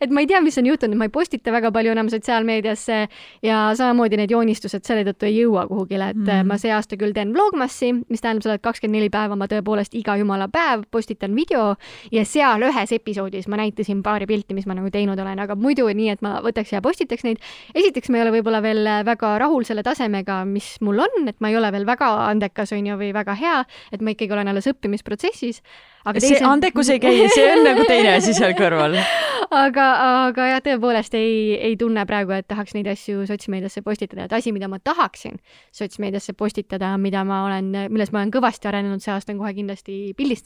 et 0.00 0.10
ma 0.10 0.24
ei 0.24 0.28
tea, 0.30 0.42
mis 0.44 0.58
on 0.60 0.68
juhtunud, 0.68 0.98
ma 1.00 1.08
ei 1.08 1.14
postita 1.14 1.54
väga 1.54 1.72
palju 1.72 1.94
enam 1.94 2.10
sotsiaalmeediasse 2.12 3.00
ja 3.46 3.62
samamoodi 3.76 4.20
need 4.20 4.34
joonistused 4.34 4.84
selle 4.86 5.06
tõttu 5.08 5.28
ei 5.30 5.38
jõua 5.40 5.66
kuhugile, 5.70 6.12
et 6.12 6.20
mm. 6.20 6.50
ma 6.50 6.58
see 6.60 6.72
aasta 6.74 6.98
küll 7.00 7.16
teen 7.16 7.32
Vlogmassi, 7.34 7.92
mis 8.10 8.20
tähendab 8.24 8.44
seda, 8.44 8.58
et 8.58 8.64
kakskümmend 8.64 9.00
neli 9.00 9.12
päeva 9.12 9.38
ma 9.38 9.48
tõepoolest 9.50 9.96
iga 9.98 10.16
jumala 10.20 10.49
päev 10.52 10.84
postitan 10.90 11.34
video 11.36 11.74
ja 12.12 12.24
seal 12.28 12.62
ühes 12.68 12.94
episoodis 12.96 13.48
ma 13.50 13.60
näitasin 13.60 14.02
paari 14.06 14.28
pilti, 14.30 14.56
mis 14.56 14.66
ma 14.70 14.76
nagu 14.78 14.90
teinud 14.92 15.18
olen, 15.18 15.38
aga 15.44 15.56
muidu 15.58 15.88
nii, 15.88 16.10
et 16.14 16.24
ma 16.24 16.38
võtaks 16.44 16.74
ja 16.74 16.82
postitaks 16.84 17.26
neid. 17.26 17.40
esiteks 17.74 18.10
ma 18.10 18.20
ei 18.20 18.26
ole 18.26 18.34
võib-olla 18.38 18.62
veel 18.64 18.90
väga 19.06 19.36
rahul 19.42 19.64
selle 19.68 19.84
tasemega, 19.86 20.42
mis 20.48 20.76
mul 20.84 21.04
on, 21.06 21.30
et 21.30 21.38
ma 21.40 21.52
ei 21.52 21.56
ole 21.60 21.72
veel 21.72 21.86
väga 21.88 22.10
andekas, 22.28 22.74
on 22.76 22.86
ju, 22.86 22.98
või 23.00 23.14
väga 23.16 23.36
hea, 23.38 23.62
et 23.92 24.02
ma 24.02 24.14
ikkagi 24.14 24.36
olen 24.36 24.52
alles 24.52 24.68
õppimisprotsessis 24.70 25.62
aga 26.04 26.20
teise... 26.20 26.38
see 26.38 26.46
andekus 26.46 26.90
ei 26.92 27.00
käi, 27.02 27.16
see 27.32 27.46
on 27.52 27.64
nagu 27.66 27.84
teine 27.88 28.14
asi 28.16 28.32
seal 28.36 28.54
kõrval. 28.58 28.96
aga, 29.64 29.86
aga 30.28 30.46
jah, 30.52 30.62
tõepoolest 30.64 31.14
ei, 31.18 31.56
ei 31.58 31.76
tunne 31.80 32.04
praegu, 32.08 32.32
et 32.36 32.48
tahaks 32.50 32.74
neid 32.76 32.88
asju 32.90 33.26
sotsmeediasse 33.28 33.82
postitada, 33.86 34.26
et 34.26 34.34
asi, 34.36 34.54
mida 34.56 34.70
ma 34.70 34.80
tahaksin 34.82 35.36
sotsmeediasse 35.76 36.34
postitada, 36.38 36.94
mida 37.00 37.24
ma 37.28 37.42
olen, 37.48 37.72
milles 37.92 38.14
ma 38.14 38.22
olen 38.22 38.32
kõvasti 38.34 38.70
arenenud 38.70 39.04
see 39.04 39.12
aasta, 39.14 39.34
on 39.34 39.42
kohe 39.42 39.52
kindlasti 39.56 39.98
pildistamine. 40.18 40.39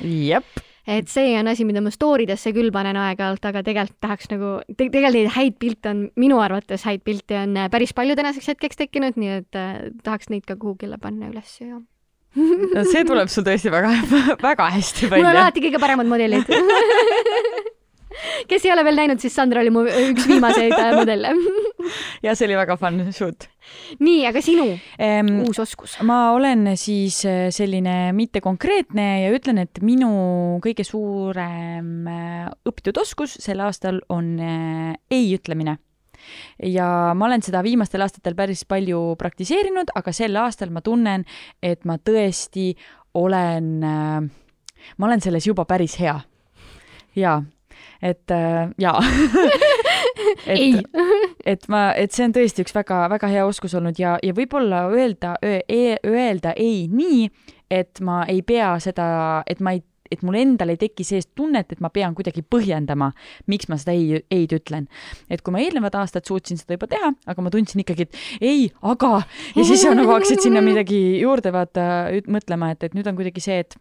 Jep. 0.00 0.64
Et 0.86 1.08
see 1.10 1.32
on 1.34 1.50
asi, 1.50 1.64
mida 1.66 1.80
ma 1.82 1.90
story 1.90 2.28
desse 2.30 2.52
küll 2.54 2.70
panen 2.74 2.94
aeg-ajalt, 3.00 3.42
aga 3.48 3.64
tegelikult 3.66 3.98
tahaks 4.04 4.30
nagu 4.30 4.52
te, 4.68 4.86
tegelikult 4.86 5.16
neid 5.18 5.32
häid 5.34 5.58
pilte 5.58 5.90
on, 5.90 6.04
minu 6.14 6.38
arvates 6.38 6.86
häid 6.86 7.02
pilte 7.06 7.40
on 7.40 7.58
päris 7.72 7.90
palju 7.96 8.14
tänaseks 8.18 8.52
hetkeks 8.54 8.78
tekkinud, 8.84 9.18
nii 9.18 9.32
et 9.40 9.58
äh, 9.58 9.90
tahaks 10.06 10.30
neid 10.30 10.46
ka 10.46 10.54
kuhugile 10.54 11.00
panna 11.02 11.32
üles 11.32 11.58
ja 11.58 11.80
no 12.36 12.84
see 12.86 13.02
tuleb 13.08 13.30
sul 13.32 13.46
tõesti 13.46 13.72
väga, 13.72 13.94
väga 14.42 14.68
hästi 14.76 15.10
välja. 15.10 15.24
mul 15.24 15.32
on 15.32 15.42
alati 15.42 15.64
kõige 15.64 15.82
paremad 15.82 16.10
modelid 16.10 16.46
kes 18.50 18.64
ei 18.66 18.72
ole 18.72 18.84
veel 18.86 18.98
näinud, 19.00 19.20
siis 19.22 19.34
Sandra 19.36 19.62
oli 19.62 19.72
mu 19.74 19.84
üks 19.86 20.26
viimaseid 20.28 20.74
äh, 20.76 20.92
modelle 20.96 21.32
ja 22.26 22.34
see 22.36 22.48
oli 22.48 22.58
väga 22.58 22.76
fun 22.80 23.00
shoot. 23.14 23.48
nii, 24.02 24.24
aga 24.28 24.42
sinu 24.44 24.68
ehm, 25.02 25.32
uus 25.46 25.60
oskus? 25.62 25.96
ma 26.06 26.32
olen 26.36 26.72
siis 26.80 27.22
äh, 27.28 27.46
selline 27.54 28.12
mitte 28.16 28.42
konkreetne 28.44 29.08
ja 29.24 29.32
ütlen, 29.34 29.60
et 29.64 29.82
minu 29.84 30.10
kõige 30.64 30.86
suurem 30.86 32.06
äh, 32.10 32.46
õpitud 32.68 33.02
oskus 33.02 33.36
sel 33.42 33.62
aastal 33.64 34.00
on 34.12 34.36
ei 34.40 35.26
ütlemine 35.34 35.76
ja 36.62 37.12
ma 37.14 37.28
olen 37.28 37.44
seda 37.44 37.62
viimastel 37.64 38.02
aastatel 38.02 38.34
päris 38.38 38.64
palju 38.68 39.14
praktiseerinud, 39.20 39.92
aga 39.94 40.14
sel 40.16 40.36
aastal 40.40 40.72
ma 40.74 40.82
tunnen, 40.84 41.26
et 41.62 41.84
ma 41.86 41.98
tõesti 42.02 42.72
olen, 43.16 43.68
ma 43.84 45.06
olen 45.08 45.22
selles 45.22 45.46
juba 45.46 45.64
päris 45.68 45.98
hea. 46.00 46.16
jaa, 47.16 47.38
et 48.02 48.34
äh, 48.34 48.70
jaa 48.80 49.00
et, 50.46 50.58
ei. 50.58 50.82
et 51.54 51.68
ma, 51.72 51.88
et 51.96 52.12
see 52.14 52.26
on 52.26 52.36
tõesti 52.36 52.64
üks 52.64 52.74
väga-väga 52.76 53.30
hea 53.32 53.44
oskus 53.48 53.76
olnud 53.78 53.98
ja, 54.00 54.16
ja 54.22 54.36
võib-olla 54.36 54.86
öelda, 54.92 55.36
e-, 55.42 55.98
öelda 56.06 56.54
ei 56.56 56.86
nii, 56.92 57.26
et 57.70 58.00
ma 58.04 58.24
ei 58.30 58.42
pea 58.46 58.76
seda, 58.82 59.42
et 59.46 59.60
ma 59.60 59.76
ei 59.76 59.84
et 60.12 60.22
mul 60.22 60.38
endal 60.38 60.72
ei 60.72 60.78
teki 60.80 61.04
sellist 61.06 61.32
tunnet, 61.38 61.72
et 61.72 61.80
ma 61.82 61.90
pean 61.90 62.14
kuidagi 62.16 62.44
põhjendama, 62.46 63.10
miks 63.50 63.66
ma 63.70 63.78
seda 63.80 63.94
ei, 63.96 64.20
ei-d 64.32 64.60
ütlen. 64.60 64.86
et 65.30 65.42
kui 65.42 65.54
ma 65.54 65.62
eelnevad 65.62 65.96
aastad 65.98 66.26
suutsin 66.28 66.60
seda 66.60 66.76
juba 66.76 66.88
teha, 66.90 67.12
aga 67.26 67.42
ma 67.44 67.50
tundsin 67.50 67.82
ikkagi, 67.82 68.06
et 68.06 68.44
ei, 68.52 68.68
aga 68.86 69.12
ja 69.56 69.66
siis 69.66 69.82
nagu 69.90 70.12
hakkasid 70.14 70.44
sinna 70.46 70.62
midagi 70.68 71.00
juurde 71.22 71.52
vaata 71.54 71.88
mõtlema, 72.30 72.72
et, 72.74 72.86
et 72.86 72.94
nüüd 72.94 73.10
on 73.10 73.18
kuidagi 73.18 73.42
see, 73.42 73.64
et 73.64 73.78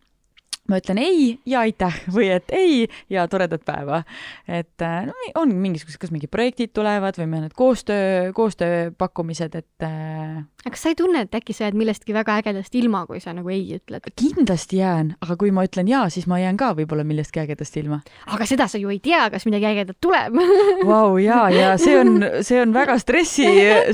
ma 0.69 0.79
ütlen 0.81 0.99
ei 1.01 1.35
ja 1.45 1.61
aitäh 1.65 1.97
või 2.13 2.29
et 2.33 2.49
ei 2.55 2.85
ja 3.11 3.27
toredat 3.29 3.61
päeva. 3.65 4.01
et 4.47 4.81
äh, 4.81 5.05
no 5.05 5.13
on 5.41 5.53
mingisugused, 5.61 5.99
kas 6.01 6.13
mingid 6.13 6.31
projektid 6.33 6.73
tulevad 6.73 7.17
või 7.19 7.27
mõned 7.29 7.53
koostöö, 7.57 8.31
koostööpakkumised, 8.35 9.55
et 9.61 9.85
äh.... 9.85 10.41
aga 10.65 10.73
kas 10.73 10.85
sa 10.85 10.93
ei 10.93 10.97
tunne, 10.97 11.25
et 11.25 11.37
äkki 11.37 11.53
sa 11.53 11.67
jääd 11.67 11.77
millestki 11.77 12.15
väga 12.15 12.39
ägedast 12.41 12.75
ilma, 12.77 13.03
kui 13.09 13.21
sa 13.21 13.35
nagu 13.37 13.51
ei 13.53 13.77
ütled? 13.77 14.09
kindlasti 14.17 14.81
jään, 14.81 15.13
aga 15.21 15.37
kui 15.41 15.53
ma 15.55 15.65
ütlen 15.67 15.89
jaa, 15.91 16.07
siis 16.13 16.25
ma 16.31 16.39
jään 16.41 16.57
ka 16.57 16.71
võib-olla 16.77 17.05
millestki 17.07 17.43
ägedast 17.43 17.77
ilma. 17.81 18.01
aga 18.25 18.49
seda 18.49 18.69
sa 18.71 18.81
ju 18.81 18.89
ei 18.93 19.01
tea, 19.03 19.27
kas 19.33 19.45
midagi 19.49 19.69
ägedat 19.69 20.01
tuleb 20.01 20.39
Vau, 20.89 21.17
jaa, 21.21 21.49
ja 21.53 21.75
see 21.81 21.97
on, 21.99 22.17
see 22.45 22.57
on 22.61 22.73
väga 22.73 22.97
stressi, 23.01 23.45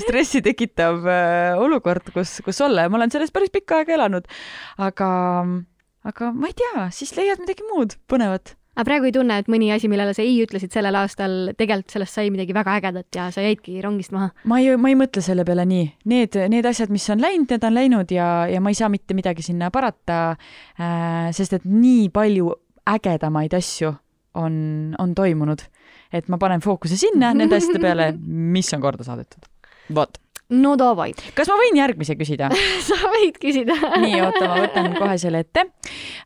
stressi 0.06 0.44
tekitav 0.46 1.04
äh, 1.04 1.60
olukord, 1.60 2.14
kus, 2.16 2.40
kus 2.46 2.64
olla 2.64 2.88
ja 2.88 2.92
ma 2.92 3.02
olen 3.02 3.12
selles 3.12 3.36
päris 3.36 3.52
pikka 3.52 3.82
aega 3.82 3.98
elanud. 4.00 4.32
aga 4.80 5.12
aga 6.08 6.32
ma 6.34 6.50
ei 6.50 6.58
tea, 6.58 6.88
siis 6.96 7.14
leiad 7.18 7.42
midagi 7.44 7.66
muud 7.70 7.96
põnevat. 8.12 8.56
aga 8.72 8.86
praegu 8.88 9.10
ei 9.10 9.14
tunne, 9.16 9.38
et 9.42 9.50
mõni 9.52 9.70
asi, 9.74 9.90
millele 9.92 10.14
sa 10.16 10.24
ei 10.24 10.38
ütlesid 10.44 10.74
sellel 10.74 10.96
aastal, 10.98 11.52
tegelikult 11.60 11.96
sellest 11.96 12.18
sai 12.18 12.32
midagi 12.34 12.56
väga 12.56 12.78
ägedat 12.80 13.18
ja 13.20 13.28
sa 13.34 13.44
jäidki 13.46 13.78
rongist 13.84 14.14
maha? 14.16 14.32
ma 14.50 14.62
ei, 14.64 14.74
ma 14.82 14.92
ei 14.92 14.98
mõtle 15.00 15.24
selle 15.26 15.46
peale 15.48 15.66
nii. 15.70 15.90
Need, 16.12 16.40
need 16.54 16.70
asjad, 16.70 16.94
mis 16.94 17.08
on 17.14 17.22
läinud, 17.24 17.52
need 17.52 17.68
on 17.68 17.78
läinud 17.78 18.16
ja, 18.16 18.30
ja 18.52 18.64
ma 18.64 18.74
ei 18.74 18.80
saa 18.80 18.90
mitte 18.94 19.18
midagi 19.18 19.46
sinna 19.46 19.72
parata 19.74 20.22
äh,, 20.32 21.30
sest 21.36 21.60
et 21.60 21.68
nii 21.68 22.10
palju 22.14 22.50
ägedamaid 22.92 23.54
asju 23.60 23.94
on, 24.40 24.56
on 25.00 25.16
toimunud. 25.16 25.62
et 26.12 26.28
ma 26.28 26.38
panen 26.38 26.64
fookuse 26.64 26.98
sinna, 27.00 27.32
nende 27.36 27.56
asjade 27.60 27.80
peale, 27.84 28.12
mis 28.26 28.74
on 28.76 28.84
korda 28.84 29.06
saadetud. 29.08 29.48
vot 29.96 30.21
no 30.52 30.76
davai. 30.80 31.12
kas 31.38 31.52
ma 31.52 31.60
võin 31.62 31.80
järgmise 31.80 32.18
küsida 32.20 32.52
sa 32.88 32.98
võid 33.16 33.40
küsida 33.42 33.78
nii, 34.04 34.20
oota, 34.26 34.48
ma 34.48 34.60
võtan 34.66 34.92
kohe 34.98 35.18
selle 35.22 35.46
ette. 35.46 35.68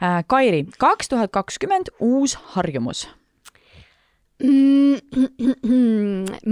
Äh, 0.02 0.24
Kairi, 0.28 0.66
kaks 0.82 1.14
tuhat 1.14 1.34
kakskümmend 1.36 1.94
uus 2.04 2.38
harjumus 2.56 3.06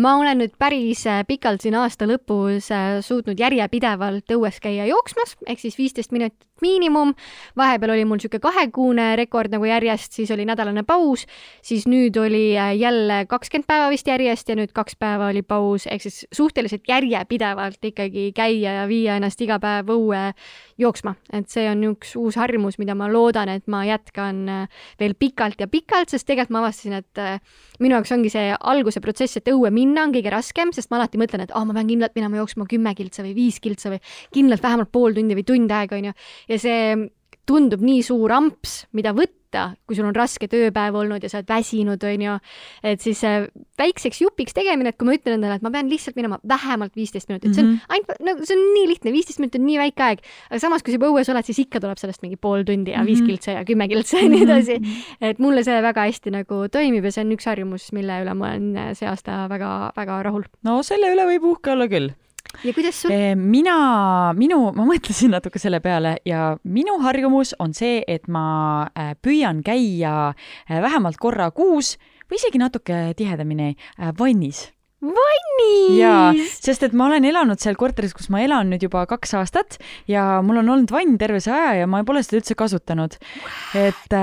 ma 0.04 0.12
olen 0.16 0.40
nüüd 0.40 0.54
päris 0.56 1.02
äh, 1.10 1.26
pikalt 1.28 1.66
siin 1.66 1.76
aasta 1.76 2.08
lõpus 2.08 2.70
äh, 2.72 3.02
suutnud 3.04 3.36
järjepidevalt 3.40 4.32
õues 4.38 4.62
käia 4.64 4.86
jooksmas, 4.88 5.36
ehk 5.52 5.60
siis 5.60 5.76
viisteist 5.76 6.16
minutit 6.16 6.48
miinimum. 6.64 7.12
vahepeal 7.60 7.92
oli 7.92 8.06
mul 8.08 8.22
niisugune 8.22 8.40
kahekuune 8.40 9.08
rekord 9.20 9.52
nagu 9.52 9.68
järjest, 9.68 10.16
siis 10.16 10.32
oli 10.32 10.46
nädalane 10.48 10.86
paus, 10.88 11.26
siis 11.60 11.84
nüüd 11.92 12.16
oli 12.22 12.56
äh, 12.56 12.72
jälle 12.80 13.26
kakskümmend 13.28 13.68
päeva 13.68 13.90
vist 13.92 14.08
järjest 14.08 14.48
ja 14.50 14.56
nüüd 14.56 14.72
kaks 14.72 14.96
päeva 14.96 15.28
oli 15.34 15.44
paus, 15.44 15.84
ehk 15.92 16.06
siis 16.06 16.24
suhteliselt 16.32 16.88
järjepidevalt 16.88 17.84
ikkagi 17.92 18.30
käia 18.36 18.78
ja 18.80 18.88
viia 18.88 19.18
ennast 19.20 19.44
iga 19.44 19.60
päev 19.60 19.92
õue 19.92 20.24
jooksma, 20.80 21.18
et 21.34 21.52
see 21.52 21.68
on 21.68 21.84
üks 21.92 22.16
uus 22.16 22.40
harjumus, 22.40 22.80
mida 22.80 22.96
ma 22.96 23.12
loodan, 23.12 23.52
et 23.52 23.68
ma 23.68 23.84
jätkan 23.84 24.70
veel 25.00 25.20
pikalt 25.20 25.60
ja 25.60 25.68
pikalt, 25.68 26.16
sest 26.16 26.28
tegelikult 26.32 26.54
ma 26.54 26.64
avastasin, 26.64 26.94
et 27.04 27.22
minu 27.82 27.98
jaoks 27.98 28.14
ongi 28.16 28.32
see 28.34 28.54
alguse 28.60 29.02
protsess, 29.04 29.40
et 29.40 29.50
õue 29.54 29.72
minna 29.74 30.06
on 30.08 30.14
kõige 30.16 30.34
raskem, 30.34 30.74
sest 30.76 30.92
ma 30.92 31.00
alati 31.00 31.22
mõtlen, 31.22 31.46
et 31.46 31.54
aa 31.54 31.62
oh,, 31.62 31.68
ma 31.70 31.78
pean 31.78 31.90
kindlalt 31.90 32.18
minema 32.18 32.42
jooksma 32.42 32.68
kümme 32.70 32.94
kiltsa 32.98 33.26
või 33.26 33.34
viis 33.38 33.60
kiltsa 33.64 33.94
või 33.94 34.02
kindlalt 34.34 34.64
vähemalt 34.64 34.92
pool 34.94 35.16
tundi 35.18 35.38
või 35.38 35.48
tund 35.48 35.74
aega, 35.74 36.00
onju. 36.00 36.14
ja 36.52 36.60
see 36.62 36.82
tundub 37.50 37.82
nii 37.84 38.04
suur 38.06 38.32
amps, 38.36 38.84
mida 38.96 39.16
võtta, 39.16 39.43
võtta, 39.54 39.78
kui 39.88 39.98
sul 39.98 40.08
on 40.08 40.16
raske 40.16 40.48
tööpäev 40.50 40.96
olnud 40.98 41.24
ja 41.24 41.30
sa 41.30 41.40
oled 41.40 41.50
väsinud, 41.50 42.04
onju, 42.04 42.38
et 42.84 43.02
siis 43.04 43.22
väikseks 43.80 44.22
jupiks 44.24 44.56
tegemine, 44.56 44.94
et 44.94 44.98
kui 44.98 45.08
ma 45.08 45.16
ütlen 45.18 45.38
endale, 45.38 45.58
et 45.60 45.66
ma 45.66 45.72
pean 45.74 45.90
lihtsalt 45.92 46.18
minema 46.18 46.40
vähemalt 46.48 46.96
viisteist 46.98 47.30
minutit, 47.30 47.54
see 47.54 47.64
on 47.64 47.74
mhm. 47.76 47.94
ainult, 47.94 48.24
no 48.24 48.48
see 48.48 48.58
on 48.58 48.64
nii 48.78 48.88
lihtne, 48.94 49.14
viisteist 49.14 49.42
minutit 49.42 49.62
on 49.62 49.68
nii 49.68 49.80
väike 49.82 50.08
aeg, 50.08 50.26
aga 50.50 50.62
samas, 50.64 50.84
kui 50.86 50.94
sa 50.94 51.00
juba 51.00 51.12
õues 51.14 51.32
oled, 51.34 51.50
siis 51.50 51.62
ikka 51.66 51.82
tuleb 51.84 52.02
sellest 52.02 52.24
mingi 52.26 52.40
pool 52.42 52.66
tundi 52.68 52.96
ja 52.96 53.04
viis 53.06 53.22
mhm. 53.22 53.30
kiltsa 53.32 53.58
ja 53.60 53.68
kümme 53.68 53.88
kiltsa 53.92 54.24
ja 54.24 54.32
nii 54.32 54.48
edasi. 54.48 54.80
et 55.30 55.42
mulle 55.44 55.66
see 55.66 55.80
väga 55.86 56.08
hästi 56.10 56.34
nagu 56.34 56.64
toimib 56.74 57.06
ja 57.08 57.14
see 57.14 57.26
on 57.26 57.38
üks 57.38 57.50
harjumus, 57.50 57.92
mille 57.96 58.24
üle 58.26 58.36
ma 58.38 58.54
olen 58.54 58.98
see 58.98 59.10
aasta 59.10 59.46
väga-väga 59.52 60.22
rahul. 60.30 60.48
no 60.66 60.82
selle 60.86 61.14
üle 61.14 61.28
võib 61.34 61.52
uhke 61.54 61.76
olla 61.76 61.90
küll 61.92 62.14
ja 62.64 62.74
kuidas 62.74 63.02
sul? 63.02 63.14
mina, 63.40 63.78
minu, 64.38 64.60
ma 64.76 64.86
mõtlesin 64.88 65.34
natuke 65.34 65.62
selle 65.62 65.82
peale 65.84 66.18
ja 66.28 66.54
minu 66.64 67.00
harjumus 67.04 67.56
on 67.64 67.74
see, 67.78 68.04
et 68.08 68.28
ma 68.32 68.88
äh, 68.94 69.14
püüan 69.22 69.64
käia 69.66 70.34
äh, 70.34 70.80
vähemalt 70.84 71.20
korra 71.22 71.50
kuus 71.52 71.98
või 72.30 72.40
isegi 72.40 72.62
natuke 72.62 73.10
tihedamini 73.18 73.74
vannis 74.20 74.68
vannis! 75.04 75.98
jaa, 75.98 76.32
sest 76.64 76.86
et 76.88 76.96
ma 76.96 77.08
olen 77.10 77.26
elanud 77.28 77.60
seal 77.62 77.78
korteris, 77.80 78.14
kus 78.16 78.30
ma 78.34 78.44
elan 78.44 78.72
nüüd 78.72 78.86
juba 78.86 79.04
kaks 79.10 79.36
aastat 79.40 79.78
ja 80.10 80.40
mul 80.46 80.62
on 80.62 80.72
olnud 80.76 80.94
vann 80.94 81.18
terve 81.22 81.42
see 81.44 81.54
aja 81.54 81.84
ja 81.84 81.90
ma 81.90 82.04
pole 82.08 82.24
seda 82.24 82.40
üldse 82.40 82.58
kasutanud. 82.60 83.18
et 83.78 84.18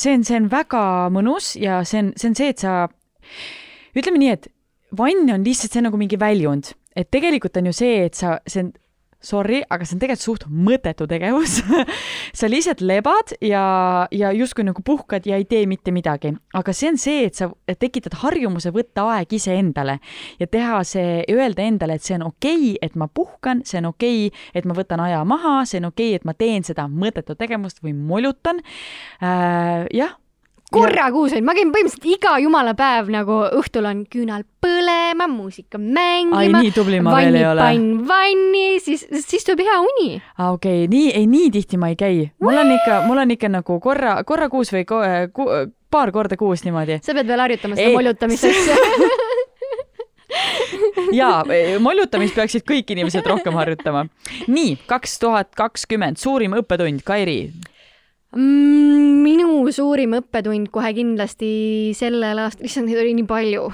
see 0.00 0.14
on, 0.14 0.24
see 0.26 0.38
on 0.38 0.50
väga 0.52 0.84
mõnus 1.14 1.54
ja 1.60 1.82
see 1.88 2.04
on, 2.04 2.12
see 2.16 2.30
on 2.30 2.38
see, 2.38 2.52
et 2.54 2.62
sa, 2.62 2.76
ütleme 3.96 4.22
nii, 4.22 4.36
et 4.38 4.50
vann 4.96 5.34
on 5.34 5.46
lihtsalt 5.46 5.74
see 5.74 5.84
nagu 5.86 5.98
mingi 6.00 6.18
väljund 6.20 6.74
et 6.96 7.10
tegelikult 7.10 7.56
on 7.60 7.70
ju 7.70 7.76
see, 7.76 8.06
et 8.06 8.18
sa, 8.18 8.38
see 8.46 8.66
on 8.66 8.72
sorry, 9.20 9.60
aga 9.68 9.84
see 9.84 9.96
on 9.96 10.00
tegelikult 10.00 10.24
suht 10.24 10.44
mõttetu 10.48 11.04
tegevus 11.08 11.58
sa 12.38 12.48
lihtsalt 12.48 12.80
lebad 12.84 13.34
ja, 13.44 13.62
ja 14.16 14.30
justkui 14.32 14.64
nagu 14.64 14.80
puhkad 14.84 15.28
ja 15.28 15.36
ei 15.40 15.44
tee 15.48 15.66
mitte 15.68 15.92
midagi, 15.92 16.32
aga 16.56 16.74
see 16.76 16.88
on 16.94 17.00
see, 17.00 17.26
et 17.28 17.36
sa 17.36 17.50
tekitad 17.80 18.16
harjumuse 18.22 18.72
võtta 18.74 19.04
aeg 19.14 19.36
iseendale 19.36 19.98
ja 20.40 20.48
teha 20.48 20.80
see, 20.88 21.20
öelda 21.28 21.68
endale, 21.68 21.98
et 21.98 22.06
see 22.06 22.16
on 22.16 22.30
okei 22.30 22.72
okay,, 22.72 22.78
et 22.88 22.96
ma 22.96 23.10
puhkan, 23.12 23.60
see 23.68 23.82
on 23.82 23.90
okei 23.92 24.30
okay,, 24.30 24.48
et 24.56 24.68
ma 24.68 24.76
võtan 24.78 25.04
aja 25.04 25.20
maha, 25.28 25.60
see 25.68 25.82
on 25.82 25.90
okei 25.92 26.14
okay,, 26.14 26.22
et 26.22 26.28
ma 26.28 26.36
teen 26.36 26.64
seda 26.66 26.88
mõttetut 26.88 27.38
tegevust 27.40 27.84
või 27.84 27.94
molutan 27.96 28.64
äh,. 29.20 29.84
jah 29.92 30.16
korra 30.74 31.08
kuus 31.14 31.34
ainult, 31.34 31.46
ma 31.48 31.54
käin 31.56 31.70
põhimõtteliselt 31.74 32.06
iga 32.10 32.34
jumala 32.42 32.74
päev 32.78 33.10
nagu 33.12 33.36
õhtul 33.58 33.84
on 33.90 34.02
küünal 34.10 34.42
põlema, 34.62 35.26
muusika 35.30 35.78
mängima. 35.80 36.42
ai, 36.42 36.48
nii 36.54 36.70
tubli 36.74 37.00
ma 37.02 37.10
veel 37.16 37.38
ei 37.40 37.46
ole. 37.48 37.64
vann 37.64 38.04
vanni, 38.08 38.66
siis, 38.82 39.00
siis 39.26 39.46
tuleb 39.46 39.60
hea 39.66 39.78
uni. 39.82 40.10
aa, 40.38 40.52
okei 40.54 40.84
okay., 40.84 40.92
nii, 40.92 41.08
ei 41.18 41.26
nii 41.30 41.48
tihti 41.56 41.76
ma 41.80 41.86
ei 41.92 41.98
käi. 42.00 42.16
mul 42.42 42.56
on 42.62 42.68
ikka, 42.76 42.94
mul 43.08 43.18
on 43.24 43.30
ikka 43.36 43.48
nagu 43.52 43.72
korra, 43.82 44.12
korra 44.28 44.46
kuus 44.52 44.68
või 44.74 44.84
ko, 44.88 44.96
ku, 45.34 45.42
paar 45.90 46.08
korda 46.14 46.34
kuus 46.40 46.60
niimoodi. 46.66 46.94
sa 47.02 47.10
pead 47.16 47.30
veel 47.30 47.44
harjutama 47.46 47.74
seda 47.78 47.96
mollutamist 47.96 48.44
asja 48.50 48.74
jaa, 51.20 51.40
mollutamist 51.82 52.34
peaksid 52.38 52.62
kõik 52.68 52.86
inimesed 52.94 53.26
rohkem 53.26 53.54
harjutama. 53.58 54.00
nii, 54.46 54.78
kaks 54.90 55.18
tuhat 55.22 55.48
kakskümmend, 55.58 56.16
suurim 56.22 56.54
õppetund, 56.60 57.02
Kairi 57.06 57.40
minu 58.38 59.64
suurim 59.74 60.14
õppetund 60.20 60.70
kohe 60.70 60.92
kindlasti 60.94 61.50
sellel 61.98 62.38
aastal, 62.44 62.68
issand, 62.68 62.86
neid 62.86 63.00
oli 63.02 63.16
nii 63.18 63.26
palju. 63.26 63.64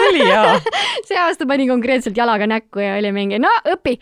Oli 0.00 0.26
jaa. 0.26 0.56
See 1.06 1.20
aasta 1.20 1.46
pani 1.46 1.68
konkreetselt 1.70 2.18
jalaga 2.18 2.48
näkku 2.50 2.82
ja 2.82 2.96
oli 2.98 3.14
mingi, 3.14 3.38
no 3.42 3.52
õpi. 3.70 3.98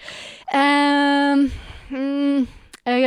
Ähm,. 0.57 1.47
Mm, 1.93 2.47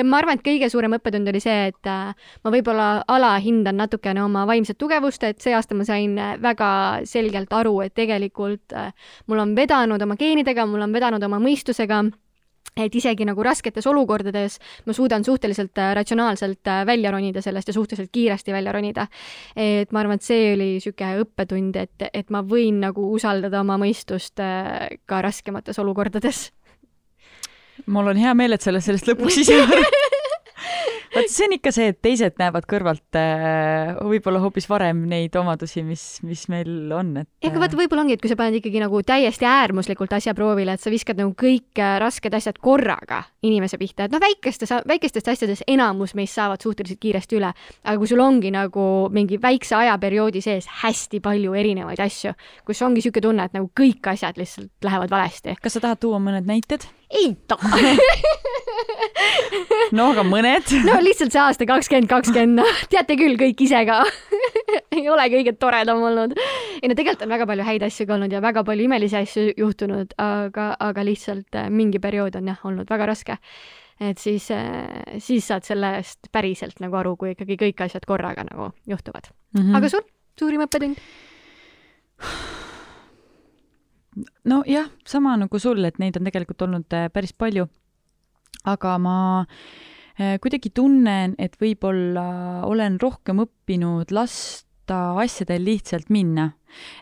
ma 0.06 0.20
arvan, 0.20 0.38
et 0.38 0.46
kõige 0.46 0.68
suurem 0.70 0.94
õppetund 1.00 1.32
oli 1.32 1.42
see, 1.42 1.72
et 1.72 1.89
äh, 1.89 2.12
ma 2.46 2.51
võib-olla 2.54 2.89
alahindan 3.10 3.80
natukene 3.82 4.22
oma 4.22 4.44
vaimset 4.46 4.77
tugevust, 4.77 5.25
et 5.25 5.42
see 5.42 5.56
aasta 5.58 5.74
ma 5.74 5.88
sain 5.88 6.13
väga 6.42 6.70
selgelt 7.10 7.54
aru, 7.58 7.80
et 7.82 7.96
tegelikult 7.98 8.77
äh, 8.77 8.94
mul 9.25 9.42
on 9.42 9.56
vedanud 9.58 10.06
oma 10.06 10.20
geenidega, 10.22 10.68
mul 10.70 10.86
on 10.86 10.94
vedanud 10.94 11.25
oma 11.25 11.42
mõistusega 11.42 12.04
et 12.75 12.96
isegi 12.96 13.25
nagu 13.27 13.44
rasketes 13.44 13.88
olukordades 13.88 14.58
ma 14.86 14.94
suudan 14.94 15.24
suhteliselt 15.24 15.77
äh, 15.79 15.94
ratsionaalselt 15.96 16.67
äh, 16.67 16.84
välja 16.86 17.12
ronida 17.12 17.41
sellest 17.41 17.72
ja 17.72 17.74
suhteliselt 17.74 18.12
kiiresti 18.12 18.53
välja 18.53 18.72
ronida. 18.75 19.08
et 19.55 19.91
ma 19.91 20.00
arvan, 20.03 20.20
et 20.20 20.27
see 20.27 20.53
oli 20.53 20.75
niisugune 20.75 21.24
õppetund, 21.24 21.79
et, 21.79 22.10
et 22.13 22.29
ma 22.29 22.44
võin 22.44 22.82
nagu 22.84 23.08
usaldada 23.15 23.62
oma 23.63 23.79
mõistust 23.82 24.44
äh, 24.44 25.00
ka 25.05 25.22
raskemates 25.24 25.79
olukordades. 25.79 26.51
mul 27.86 28.12
on 28.12 28.17
hea 28.17 28.34
meel, 28.34 28.53
et 28.53 28.62
sa 28.62 28.74
oled 28.74 28.84
sellest 28.84 29.08
lõpuks 29.08 29.44
ise 29.46 29.62
vot 31.15 31.31
see 31.31 31.48
on 31.48 31.55
ikka 31.57 31.72
see, 31.75 31.91
et 31.93 32.00
teised 32.03 32.38
näevad 32.41 32.67
kõrvalt 32.69 33.19
äh, 33.19 33.95
võib-olla 34.05 34.41
hoopis 34.43 34.67
varem 34.69 35.05
neid 35.10 35.36
omadusi, 35.39 35.84
mis, 35.86 36.03
mis 36.25 36.45
meil 36.51 36.91
on, 36.95 37.13
et. 37.24 37.29
ega 37.45 37.62
vaata, 37.62 37.79
võib-olla 37.79 38.05
ongi, 38.05 38.17
et 38.17 38.24
kui 38.24 38.31
sa 38.31 38.38
paned 38.39 38.60
ikkagi 38.60 38.81
nagu 38.84 39.01
täiesti 39.05 39.48
äärmuslikult 39.50 40.15
asja 40.17 40.36
proovile, 40.38 40.75
et 40.75 40.84
sa 40.84 40.93
viskad 40.93 41.19
nagu 41.22 41.34
kõik 41.39 41.81
äh, 41.81 41.95
rasked 42.03 42.36
asjad 42.38 42.60
korraga 42.63 43.23
inimese 43.45 43.80
pihta, 43.82 44.08
et 44.08 44.15
noh, 44.15 44.21
väikestes, 44.23 44.73
väikestest 44.89 45.32
asjades 45.36 45.63
enamus 45.71 46.15
meist 46.17 46.38
saavad 46.38 46.63
suhteliselt 46.63 47.01
kiiresti 47.04 47.39
üle, 47.39 47.51
aga 47.84 47.97
kui 48.01 48.10
sul 48.10 48.23
ongi 48.23 48.51
nagu 48.54 48.86
mingi 49.13 49.39
väikse 49.41 49.78
ajaperioodi 49.80 50.43
sees 50.43 50.69
hästi 50.84 51.21
palju 51.23 51.56
erinevaid 51.58 52.01
asju, 52.06 52.36
kus 52.65 52.84
ongi 52.86 53.01
niisugune 53.01 53.25
tunne, 53.25 53.47
et 53.47 53.56
nagu 53.58 53.69
kõik 53.75 54.08
asjad 54.13 54.38
lihtsalt 54.39 54.86
lähevad 54.86 55.12
valesti. 55.12 55.56
kas 55.62 55.78
sa 55.78 55.84
tahad 55.84 56.01
tuua 56.01 56.21
mõned 56.23 56.47
näited? 56.47 56.88
Ei 57.10 57.36
taha 57.48 57.80
no 59.98 60.10
aga 60.13 60.24
mõned 60.26 60.72
no 60.88 60.98
lihtsalt 61.04 61.36
see 61.36 61.41
aasta 61.41 61.68
kakskümmend 61.70 62.10
kakskümmend, 62.10 62.60
noh, 62.62 62.82
teate 62.91 63.18
küll 63.20 63.38
kõik 63.39 63.62
ise 63.65 63.84
ka 63.88 64.02
ei 64.98 65.06
ole 65.12 65.28
kõige 65.34 65.56
toredam 65.60 66.04
olnud. 66.08 66.36
ei 66.82 66.89
no 66.89 66.98
tegelikult 66.98 67.26
on 67.28 67.36
väga 67.36 67.48
palju 67.52 67.70
häid 67.70 67.88
asju 67.88 68.10
ka 68.10 68.18
olnud 68.18 68.36
ja 68.36 68.44
väga 68.44 68.65
palju 68.68 68.88
imelisi 68.88 69.20
asju 69.20 69.48
juhtunud, 69.58 70.15
aga, 70.22 70.72
aga 70.80 71.06
lihtsalt 71.06 71.60
äh, 71.60 71.70
mingi 71.70 72.02
periood 72.04 72.38
on 72.39 72.52
jah 72.52 72.68
olnud 72.68 72.89
väga 72.89 73.10
raske. 73.12 73.38
et 74.00 74.20
siis, 74.20 74.50
äh, 74.52 75.20
siis 75.20 75.48
saad 75.48 75.68
sellest 75.68 76.32
päriselt 76.32 76.82
nagu 76.84 76.98
aru, 77.00 77.15
kui 77.15 77.36
ikkagi 77.36 77.60
kõik 77.62 77.88
asjad 77.88 78.08
korraga 78.08 78.48
nagu 78.48 78.74
juhtuvad 78.89 79.32
mm. 79.54 79.62
-hmm. 79.62 79.78
aga 79.78 79.89
sul, 79.89 80.06
suurim 80.39 80.68
õppetund? 80.68 81.02
Nojah, 84.47 84.89
sama 85.08 85.36
nagu 85.39 85.60
sul, 85.60 85.84
et 85.88 85.99
neid 86.01 86.17
on 86.19 86.28
tegelikult 86.28 86.65
olnud 86.67 86.95
äh, 86.95 87.10
päris 87.13 87.34
palju. 87.34 87.67
aga 88.65 88.97
ma 88.97 89.17
äh, 90.17 90.38
kuidagi 90.41 90.71
tunnen, 90.73 91.36
et 91.38 91.58
võib-olla 91.62 92.63
olen 92.65 92.97
rohkem 93.01 93.43
õppinud 93.43 94.12
lasta 94.15 95.01
asjadel 95.21 95.65
lihtsalt 95.67 96.10
minna. 96.10 96.54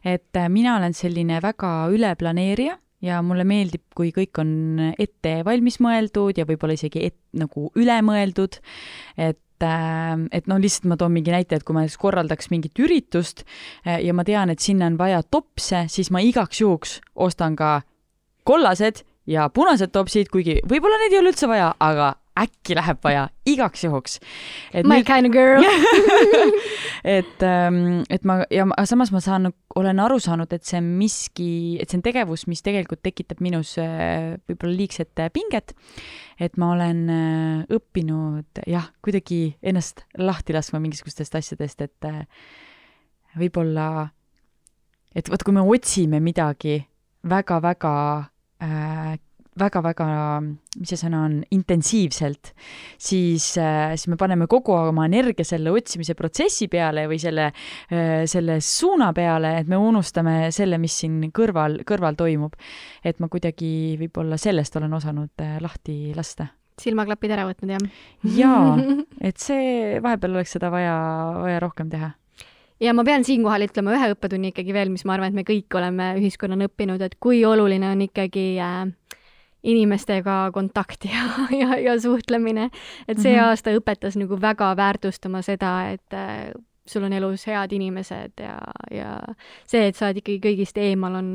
et 0.04 0.36
äh, 0.36 0.50
mina 0.50 0.78
olen 0.78 0.94
selline 0.94 1.42
väga 1.42 1.90
üleplaneerija 1.94 2.78
ja 3.04 3.22
mulle 3.22 3.44
meeldib, 3.44 3.84
kui 3.96 4.14
kõik 4.16 4.40
on 4.40 4.80
ette 4.98 5.42
valmis 5.46 5.80
mõeldud 5.84 6.38
ja 6.40 6.48
võib-olla 6.48 6.78
isegi 6.78 7.04
et, 7.10 7.18
nagu 7.36 7.70
üle 7.76 8.00
mõeldud. 8.06 8.60
et 9.18 9.43
et, 9.68 10.28
et 10.40 10.50
noh, 10.52 10.60
lihtsalt 10.62 10.88
ma 10.92 10.98
toon 11.00 11.14
mingi 11.16 11.34
näite, 11.34 11.58
et 11.58 11.66
kui 11.66 11.76
ma 11.76 11.84
näiteks 11.84 12.00
korraldaks 12.02 12.52
mingit 12.54 12.80
üritust 12.80 13.46
eh, 13.86 14.00
ja 14.06 14.14
ma 14.14 14.26
tean, 14.28 14.54
et 14.54 14.64
sinna 14.64 14.90
on 14.92 14.98
vaja 15.00 15.24
topse, 15.24 15.86
siis 15.90 16.12
ma 16.12 16.24
igaks 16.24 16.62
juhuks 16.62 17.00
ostan 17.16 17.58
ka 17.60 17.82
kollased 18.44 19.04
ja 19.30 19.48
punased 19.50 19.94
topsid, 19.96 20.30
kuigi 20.32 20.60
võib-olla 20.68 21.00
neid 21.02 21.16
ei 21.16 21.22
ole 21.22 21.34
üldse 21.34 21.48
vaja, 21.50 21.74
aga 21.80 22.14
äkki 22.40 22.76
läheb 22.78 23.00
vaja 23.06 23.28
igaks 23.46 23.84
juhuks. 23.86 24.18
My 24.74 25.02
nüüd... 25.02 25.06
kind 25.06 25.30
of 25.30 25.34
girl 25.34 25.64
et, 27.18 27.44
ähm, 27.46 28.02
et 28.10 28.26
ma 28.26 28.40
ja 28.54 28.66
ma, 28.66 28.78
samas 28.90 29.12
ma 29.14 29.22
saan, 29.24 29.52
olen 29.78 30.02
aru 30.02 30.18
saanud, 30.24 30.54
et 30.54 30.66
see 30.66 30.80
on 30.82 30.90
miski, 30.98 31.50
et 31.82 31.92
see 31.92 32.00
on 32.00 32.06
tegevus, 32.06 32.48
mis 32.50 32.64
tegelikult 32.66 33.04
tekitab 33.06 33.44
minus 33.44 33.76
äh, 33.82 34.34
võib-olla 34.50 34.78
liigset 34.80 35.22
äh, 35.22 35.30
pinget. 35.34 35.76
et 36.42 36.58
ma 36.58 36.72
olen 36.74 37.04
äh, 37.14 37.76
õppinud 37.78 38.64
jah, 38.70 38.90
kuidagi 39.06 39.58
ennast 39.62 40.06
lahti 40.18 40.58
laskma 40.58 40.82
mingisugustest 40.84 41.38
asjadest, 41.38 41.86
et 41.86 42.10
võib-olla, 43.38 44.08
et 45.14 45.30
vot 45.30 45.46
kui 45.46 45.54
me 45.54 45.62
otsime 45.62 46.22
midagi 46.24 46.82
väga-väga 47.30 47.96
äh, 48.64 49.14
väga-väga, 49.60 50.08
mis 50.80 50.90
see 50.94 51.00
sõna 51.00 51.24
on, 51.28 51.36
intensiivselt, 51.54 52.54
siis, 53.02 53.52
äh, 53.62 53.94
siis 53.96 54.10
me 54.12 54.18
paneme 54.20 54.48
kogu 54.52 54.76
oma 54.76 55.06
energia 55.10 55.46
selle 55.48 55.74
otsimise 55.74 56.16
protsessi 56.18 56.68
peale 56.72 57.06
või 57.12 57.20
selle, 57.22 57.52
äh, 57.94 58.24
selle 58.30 58.60
suuna 58.62 59.12
peale, 59.14 59.58
et 59.62 59.70
me 59.70 59.78
unustame 59.78 60.52
selle, 60.56 60.80
mis 60.82 60.98
siin 61.04 61.30
kõrval, 61.36 61.82
kõrval 61.88 62.18
toimub. 62.20 62.58
et 63.04 63.20
ma 63.20 63.28
kuidagi 63.28 63.98
võib-olla 64.00 64.38
sellest 64.38 64.76
olen 64.80 64.94
osanud 64.94 65.42
äh, 65.42 65.58
lahti 65.62 66.14
lasta 66.16 66.48
silmaklapid 66.82 67.32
ära 67.32 67.46
võtnud, 67.46 67.70
jah? 67.70 67.84
jaa, 68.24 68.78
et 69.28 69.38
see, 69.38 70.00
vahepeal 70.02 70.40
oleks 70.40 70.56
seda 70.58 70.72
vaja, 70.74 70.98
vaja 71.44 71.62
rohkem 71.62 71.90
teha 71.92 72.14
ja 72.84 72.94
ma 72.96 73.06
pean 73.08 73.24
siinkohal 73.26 73.68
ütlema 73.68 73.94
ühe 73.96 74.10
õppetunni 74.14 74.52
ikkagi 74.52 74.76
veel, 74.76 74.92
mis 74.94 75.06
ma 75.08 75.16
arvan, 75.16 75.32
et 75.32 75.38
me 75.38 75.46
kõik 75.48 75.78
oleme 75.78 76.14
ühiskonnana 76.20 76.68
õppinud, 76.70 77.04
et 77.06 77.16
kui 77.22 77.44
oluline 77.48 77.92
on 77.94 78.04
ikkagi 78.08 78.46
äh, 78.62 78.82
inimestega 79.64 80.52
kontakt 80.54 81.06
ja, 81.14 81.24
ja, 81.56 81.80
ja 81.80 81.96
suhtlemine. 82.02 82.70
et 83.08 83.18
see 83.20 83.34
mm 83.34 83.40
-hmm. 83.40 83.48
aasta 83.48 83.76
õpetas 83.80 84.20
nagu 84.20 84.42
väga 84.42 84.76
väärtustama 84.78 85.42
seda, 85.42 85.92
et 85.92 86.14
äh, 86.14 86.52
sul 86.86 87.04
on 87.04 87.14
elus 87.14 87.46
head 87.48 87.72
inimesed 87.72 88.32
ja, 88.40 88.58
ja 88.92 89.16
see, 89.66 89.88
et 89.88 89.96
sa 89.96 90.10
oled 90.10 90.20
ikkagi 90.20 90.42
kõigist 90.44 90.78
eemal, 90.78 91.16
on 91.16 91.30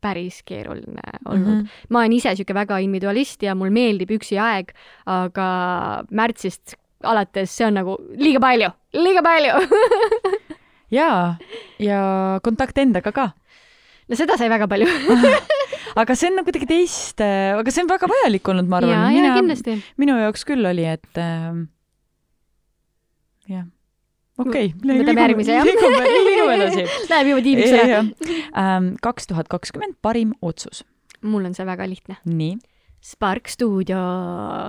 päris 0.00 0.42
keeruline 0.46 1.02
olnud 1.24 1.48
mm. 1.48 1.60
-hmm. 1.60 1.86
ma 1.90 1.98
olen 1.98 2.12
ise 2.12 2.28
niisugune 2.28 2.60
väga 2.60 2.78
individualist 2.78 3.42
ja 3.42 3.54
mul 3.54 3.70
meeldib 3.74 4.10
üksi 4.10 4.38
aeg, 4.38 4.70
aga 5.06 5.48
märtsist 6.10 6.76
alates 7.02 7.56
see 7.56 7.66
on 7.66 7.74
nagu 7.74 7.96
liiga 8.16 8.40
palju, 8.40 8.70
liiga 8.92 9.22
palju 9.22 9.52
jaa, 10.98 11.36
ja 11.78 12.00
kontakt 12.42 12.78
endaga 12.78 13.12
ka. 13.12 13.30
no 14.08 14.16
seda 14.16 14.38
sai 14.38 14.48
väga 14.48 14.68
palju 14.68 14.86
aga 16.00 16.16
see 16.18 16.30
on 16.30 16.40
nagu 16.40 16.48
kuidagi 16.48 16.68
teist, 16.70 17.22
äh, 17.24 17.52
aga 17.58 17.74
see 17.74 17.84
on 17.84 17.92
väga 17.92 18.10
vajalik 18.10 18.50
olnud, 18.52 18.68
ma 18.70 18.80
arvan. 18.80 19.06
mina, 19.14 19.78
minu 20.00 20.18
jaoks 20.22 20.44
küll 20.48 20.66
oli, 20.70 20.86
et 20.96 21.22
äh, 21.22 21.62
jah 23.50 23.64
okei 24.40 24.72
okay,. 24.74 24.98
võtame 25.00 25.26
järgmise, 25.26 25.58
jah? 25.58 25.68
liigume, 25.68 26.58
edasi. 26.58 26.86
Läheb 27.12 27.32
juba 27.32 27.44
tiimiks 27.46 27.74
ära. 27.78 28.02
Ähm, 28.58 28.94
kaks 29.04 29.30
tuhat 29.30 29.50
kakskümmend 29.52 29.98
parim 30.02 30.34
otsus. 30.42 30.82
mul 31.22 31.46
on 31.46 31.54
see 31.56 31.66
väga 31.66 31.86
lihtne. 31.88 32.18
nii 32.24 32.58
Spark 33.04 33.50
stuudio 33.52 34.00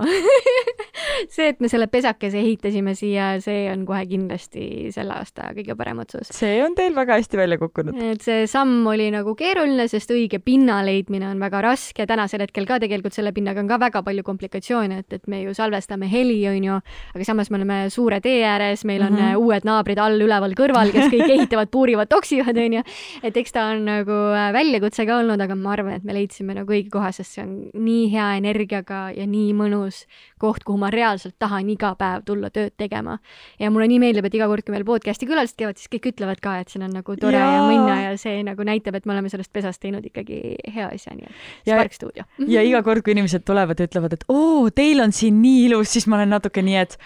see, 1.32 1.48
et 1.48 1.60
me 1.62 1.70
selle 1.72 1.86
pesakese 1.88 2.36
ehitasime 2.40 2.92
siia, 2.96 3.28
see 3.42 3.64
on 3.72 3.84
kohe 3.88 4.02
kindlasti 4.10 4.90
selle 4.94 5.16
aasta 5.16 5.50
kõige 5.56 5.76
parem 5.78 6.02
otsus. 6.02 6.28
see 6.36 6.58
on 6.64 6.76
teil 6.76 6.92
väga 6.96 7.16
hästi 7.16 7.40
välja 7.40 7.58
kukkunud. 7.60 7.96
et 8.12 8.24
see 8.24 8.44
samm 8.50 8.84
oli 8.90 9.08
nagu 9.14 9.32
keeruline, 9.38 9.86
sest 9.88 10.12
õige 10.12 10.40
pinna 10.44 10.82
leidmine 10.86 11.30
on 11.30 11.40
väga 11.42 11.62
raske, 11.64 12.06
tänasel 12.08 12.44
hetkel 12.44 12.68
ka 12.68 12.78
tegelikult 12.82 13.16
selle 13.16 13.32
pinnaga 13.36 13.62
on 13.62 13.70
ka 13.70 13.78
väga 13.80 14.02
palju 14.06 14.26
komplikatsioone, 14.26 15.00
et, 15.04 15.16
et 15.16 15.32
me 15.32 15.42
ju 15.42 15.54
salvestame 15.56 16.08
heli, 16.10 16.38
onju, 16.50 16.78
aga 17.16 17.28
samas 17.28 17.50
me 17.50 17.60
oleme 17.60 17.80
suure 17.94 18.20
tee 18.24 18.44
ääres, 18.46 18.84
meil 18.84 19.06
on 19.06 19.14
mm 19.14 19.22
-hmm. 19.22 19.46
uued 19.46 19.68
naabrid 19.68 20.02
all, 20.02 20.20
üleval, 20.20 20.52
kõrval, 20.58 20.92
kes 20.92 21.08
kõik 21.12 21.32
ehitavad, 21.38 21.72
puurivad, 21.72 22.12
toksivad, 22.12 22.56
onju. 22.56 22.84
et 23.22 23.36
eks 23.36 23.52
ta 23.52 23.70
on 23.72 23.84
nagu 23.88 24.20
äh, 24.36 24.52
väljakutse 24.52 25.06
ka 25.06 25.20
olnud, 25.22 25.40
aga 25.40 25.54
ma 25.56 25.72
arvan, 25.72 25.96
et 25.96 26.04
me 26.04 26.12
leidsime 26.12 26.54
nagu 26.54 26.72
õige 26.72 26.90
koha, 26.92 27.12
sest 27.12 27.38
see 27.38 27.44
on 27.44 27.70
nii 27.74 28.10
hea 28.12 28.25
hea 28.26 28.40
energiaga 28.40 29.00
ja 29.16 29.26
nii 29.28 29.52
mõnus 29.56 30.02
koht, 30.42 30.64
kuhu 30.66 30.78
ma 30.80 30.90
reaalselt 30.92 31.36
tahan 31.42 31.68
iga 31.72 31.92
päev 31.98 32.24
tulla 32.28 32.50
tööd 32.54 32.74
tegema. 32.78 33.18
ja 33.58 33.70
mulle 33.70 33.88
nii 33.90 34.00
meeldib, 34.02 34.28
et 34.28 34.36
iga 34.38 34.48
kord, 34.50 34.66
kui 34.66 34.74
meil 34.74 34.86
podcast'i 34.88 35.28
külalised 35.28 35.56
käivad, 35.58 35.80
siis 35.80 35.90
kõik 35.92 36.10
ütlevad 36.12 36.42
ka, 36.42 36.58
et 36.60 36.72
siin 36.72 36.86
on 36.86 36.94
nagu 36.96 37.16
tore 37.20 37.38
ja, 37.38 37.52
ja 37.56 37.62
mõnna 37.66 37.96
ja 38.02 38.12
see 38.20 38.42
nagu 38.46 38.66
näitab, 38.66 38.98
et 38.98 39.06
me 39.06 39.16
oleme 39.16 39.32
sellest 39.32 39.52
pesast 39.54 39.82
teinud 39.82 40.04
ikkagi 40.06 40.58
hea 40.74 40.90
asja, 40.90 41.16
nii 41.16 41.30
et 41.30 41.70
Spark 41.70 41.96
stuudio. 41.96 42.26
ja 42.56 42.64
iga 42.66 42.82
kord, 42.86 43.04
kui 43.06 43.16
inimesed 43.16 43.46
tulevad 43.46 43.80
ja 43.80 43.88
ütlevad, 43.88 44.18
et 44.18 44.28
oo, 44.32 44.68
teil 44.74 45.02
on 45.04 45.14
siin 45.16 45.40
nii 45.42 45.66
ilus, 45.70 45.94
siis 45.96 46.08
ma 46.10 46.20
olen 46.20 46.34
natuke 46.36 46.64
nii, 46.66 46.84
et 46.84 46.98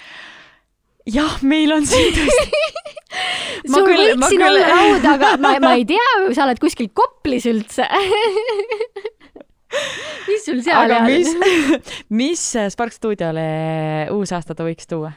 jah, 1.10 1.40
meil 1.46 1.72
on 1.76 1.86
siin 1.88 2.14
tõesti 2.16 2.60
sul 3.70 3.86
võiks 3.86 4.28
siin 4.28 4.40
küll... 4.40 4.48
olla 4.48 4.74
laud, 4.74 5.08
aga 5.14 5.32
ma, 5.42 5.54
ma 5.62 5.72
ei 5.78 5.86
tea, 5.88 6.10
sa 6.36 6.46
oled 6.46 6.60
kuskil 6.62 6.90
Koplis 6.94 7.46
üldse 7.50 7.86
mis 10.28 10.46
sul 10.46 10.62
seal 10.64 10.84
aga 10.84 11.04
mis, 11.06 11.30
mis 12.22 12.42
Spark 12.74 12.94
stuudiole 12.96 13.44
uusaastat 14.14 14.64
võiks 14.66 14.90
tuua? 14.90 15.12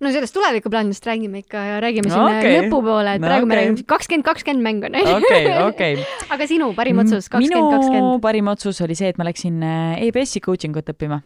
no 0.00 0.12
sellest 0.12 0.34
tulevikuplaanidest 0.36 1.06
räägime 1.08 1.40
ikka 1.44 1.62
ja 1.70 1.78
räägime 1.80 2.10
no, 2.10 2.14
sinna 2.14 2.40
okay. 2.40 2.58
lõpupoole, 2.58 3.16
et 3.16 3.22
no, 3.22 3.30
praegu 3.30 3.46
okay. 3.46 3.50
me 3.50 3.58
räägime 3.60 3.86
kakskümmend 3.88 4.26
kakskümmend 4.26 4.66
mäng 4.66 4.84
on 4.88 4.98
okei, 5.16 5.46
okei. 5.70 6.04
aga 6.36 6.48
sinu 6.50 6.70
parim 6.76 7.00
otsus 7.04 7.30
kakskümmend 7.32 7.72
kakskümmend? 7.72 8.10
minu 8.10 8.20
parim 8.24 8.52
otsus 8.52 8.82
oli 8.84 8.98
see, 8.98 9.12
et 9.14 9.20
ma 9.20 9.28
läksin 9.28 9.64
äh, 9.64 10.04
EBS-i 10.08 10.44
coaching 10.44 10.76
ut 10.76 10.92
õppima. 10.92 11.22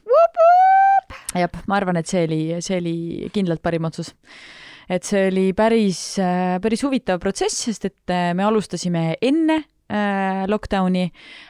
jah, 1.34 1.50
ma 1.66 1.80
arvan, 1.80 1.98
et 1.98 2.10
see 2.10 2.24
oli, 2.28 2.40
see 2.62 2.78
oli 2.78 2.96
kindlalt 3.34 3.62
parim 3.62 3.90
otsus 3.90 4.14
et 4.90 5.06
see 5.06 5.26
oli 5.30 5.50
päris, 5.54 6.00
äh, 6.22 6.56
päris 6.62 6.86
huvitav 6.86 7.18
protsess, 7.22 7.66
sest 7.66 7.90
et 7.90 8.14
äh, 8.14 8.30
me 8.38 8.46
alustasime 8.46 9.12
enne 9.18 9.62
Äh, 9.62 9.79
lockdowni. 10.50 11.08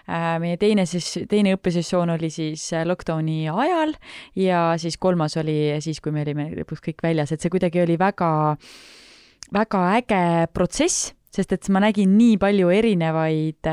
Äh, 0.09 0.39
meie 0.43 0.59
teine 0.61 0.87
siis, 0.89 1.13
teine 1.31 1.55
õppesessioon 1.57 2.15
oli 2.17 2.31
siis 2.33 2.65
äh, 2.75 2.87
lockdowni 2.89 3.45
ajal 3.51 3.95
ja 4.39 4.65
siis 4.81 4.99
kolmas 5.01 5.37
oli 5.41 5.77
siis, 5.85 6.01
kui 6.01 6.15
me 6.15 6.25
olime 6.25 6.51
lõpuks 6.57 6.85
kõik 6.89 7.05
väljas, 7.05 7.33
et 7.33 7.43
see 7.43 7.53
kuidagi 7.53 7.83
oli 7.85 7.99
väga, 8.01 8.33
väga 9.55 9.87
äge 10.01 10.23
protsess 10.55 11.15
sest 11.31 11.53
et 11.55 11.69
ma 11.71 11.79
nägin 11.79 12.17
nii 12.19 12.41
palju 12.43 12.73
erinevaid 12.75 13.69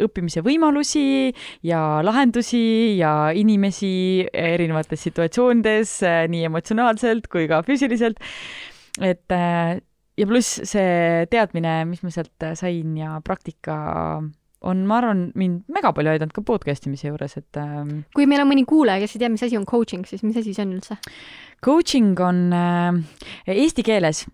õppimise 0.00 0.40
võimalusi 0.46 1.28
ja 1.68 2.00
lahendusi 2.00 2.96
ja 2.96 3.34
inimesi 3.36 4.24
erinevates 4.32 5.04
situatsioonides, 5.10 5.92
nii 6.32 6.46
emotsionaalselt 6.48 7.28
kui 7.28 7.44
ka 7.52 7.60
füüsiliselt. 7.68 8.16
et 9.04 9.36
ja 10.22 10.28
pluss 10.30 10.62
see 10.70 11.26
teadmine, 11.32 11.82
mis 11.90 12.04
ma 12.06 12.12
sealt 12.14 12.48
sain 12.58 12.94
ja 12.98 13.16
praktika 13.24 13.76
on, 14.62 14.82
ma 14.86 14.98
arvan, 15.00 15.24
mind 15.38 15.64
mega 15.74 15.90
palju 15.94 16.12
aidanud 16.12 16.34
ka 16.36 16.44
podcast 16.46 16.86
imise 16.86 17.10
juures, 17.10 17.34
et 17.40 17.58
ähm, 17.58 18.04
kui 18.14 18.28
meil 18.30 18.44
on 18.44 18.50
mõni 18.52 18.64
kuulaja, 18.68 19.02
kes 19.02 19.16
ei 19.16 19.24
tea, 19.24 19.32
mis 19.32 19.42
asi 19.42 19.58
on 19.58 19.66
coaching, 19.68 20.06
siis 20.06 20.22
mis 20.22 20.38
asi 20.38 20.54
see 20.54 20.64
on 20.64 20.76
üldse? 20.76 20.98
Coaching 21.64 22.18
on 22.22 22.44
äh, 22.54 23.00
eesti 23.50 23.84
keeles 23.86 24.24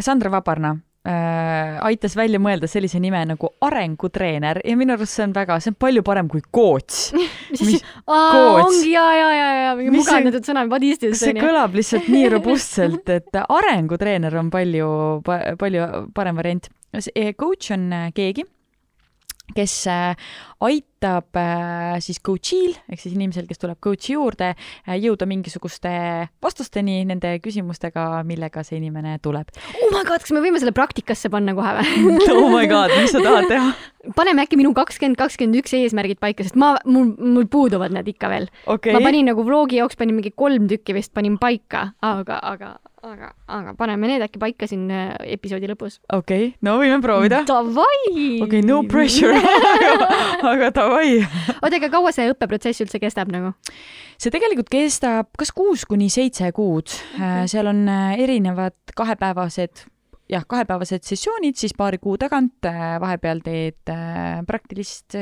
Sandra 0.00 0.32
Vabarna 0.34 0.74
äh, 1.08 1.76
aitas 1.84 2.16
välja 2.16 2.40
mõelda 2.42 2.68
sellise 2.70 3.00
nime 3.02 3.20
nagu 3.28 3.50
arengutreener 3.64 4.62
ja 4.64 4.76
minu 4.80 4.96
arust 4.96 5.18
see 5.18 5.26
on 5.26 5.34
väga, 5.36 5.58
see 5.62 5.74
on 5.74 5.78
palju 5.86 6.04
parem 6.06 6.30
kui 6.32 6.44
coach 6.54 7.12
mis 7.52 7.60
asi? 7.60 7.82
ongi 8.06 8.94
ja, 8.94 9.04
ja, 9.18 9.28
ja, 9.36 9.50
ja 9.64 9.74
mingi 9.78 9.94
mugavdatud 9.98 10.48
sõna, 10.48 10.66
what 10.70 10.86
is 10.86 11.02
this? 11.02 11.20
see 11.22 11.36
kõlab 11.38 11.76
lihtsalt 11.76 12.08
nii 12.12 12.30
robustselt, 12.36 13.08
et 13.12 13.40
arengutreener 13.44 14.40
on 14.40 14.50
palju, 14.54 14.88
palju 15.60 15.92
parem 16.14 16.40
variant. 16.40 16.68
Coach 17.38 17.72
on 17.74 17.88
keegi 18.14 18.44
kes 19.52 19.86
äh, 19.90 20.16
aitab 21.04 21.36
äh, 21.36 22.00
siis 22.02 22.20
coach'il 22.24 22.74
ehk 22.88 23.00
siis 23.00 23.14
inimesel, 23.14 23.46
kes 23.48 23.60
tuleb 23.60 23.78
coach'i 23.84 24.14
juurde, 24.16 24.52
äh, 24.56 24.96
jõuda 25.00 25.28
mingisuguste 25.28 25.92
vastusteni 26.42 27.02
nende 27.08 27.36
küsimustega, 27.44 28.24
millega 28.26 28.64
see 28.64 28.78
inimene 28.80 29.18
tuleb. 29.24 29.52
oh 29.82 29.90
my 29.92 30.04
god, 30.06 30.24
kas 30.24 30.32
me 30.34 30.42
võime 30.44 30.60
selle 30.62 30.74
praktikasse 30.76 31.30
panna 31.32 31.54
kohe 31.56 31.74
või 31.80 32.14
oh 32.38 32.48
my 32.52 32.70
god, 32.70 32.94
mis 32.96 33.12
sa 33.14 33.22
tahad 33.24 33.50
teha? 33.50 33.68
paneme 34.16 34.44
äkki 34.44 34.58
minu 34.60 34.72
kakskümmend, 34.76 35.18
kakskümmend 35.20 35.60
üks 35.60 35.76
eesmärgid 35.76 36.20
paika, 36.22 36.46
sest 36.46 36.58
ma, 36.60 36.74
mul, 36.88 37.12
mul 37.18 37.48
puuduvad 37.50 37.94
need 37.94 38.08
ikka 38.14 38.32
veel 38.32 38.48
okay.. 38.64 38.96
ma 38.96 39.04
panin 39.04 39.30
nagu 39.32 39.44
vlogi 39.46 39.80
jaoks 39.80 40.00
panin 40.00 40.16
mingi 40.18 40.34
kolm 40.36 40.68
tükki 40.70 40.96
vist 40.96 41.14
panin 41.16 41.38
paika, 41.40 41.90
aga, 42.04 42.40
aga 42.54 42.76
aga, 43.04 43.30
aga 43.48 43.74
paneme 43.78 44.08
need 44.08 44.22
äkki 44.24 44.40
paika 44.40 44.68
siin 44.68 44.86
äh, 44.92 45.12
episoodi 45.34 45.68
lõpus. 45.68 45.98
okei 46.12 46.48
okay., 46.48 46.52
no 46.64 46.76
võime 46.80 47.00
proovida. 47.04 47.42
Davai! 47.48 47.86
okei 48.08 48.40
okay,, 48.46 48.62
no 48.64 48.80
pressure 48.88 49.36
aga 50.52 50.70
davai. 50.74 50.93
Oota, 50.98 51.78
aga 51.78 51.90
kaua 51.92 52.12
see 52.14 52.28
õppeprotsess 52.32 52.84
üldse 52.84 53.00
kestab 53.02 53.32
nagu? 53.34 53.54
see 54.18 54.32
tegelikult 54.34 54.70
kestab 54.72 55.32
kas 55.38 55.52
kuus 55.54 55.86
kuni 55.88 56.10
seitse 56.12 56.50
kuud 56.56 56.88
okay., 56.90 57.48
seal 57.50 57.70
on 57.70 57.84
äh, 57.90 58.14
erinevad 58.24 58.76
kahepäevased 58.96 59.84
jah, 60.30 60.44
kahepäevased 60.48 61.04
sessioonid 61.04 61.58
siis 61.60 61.74
paari 61.76 61.98
kuu 62.02 62.16
tagant, 62.20 62.64
äh, 62.68 62.94
vahepeal 63.02 63.42
teed 63.44 63.94
praktilist, 64.48 65.18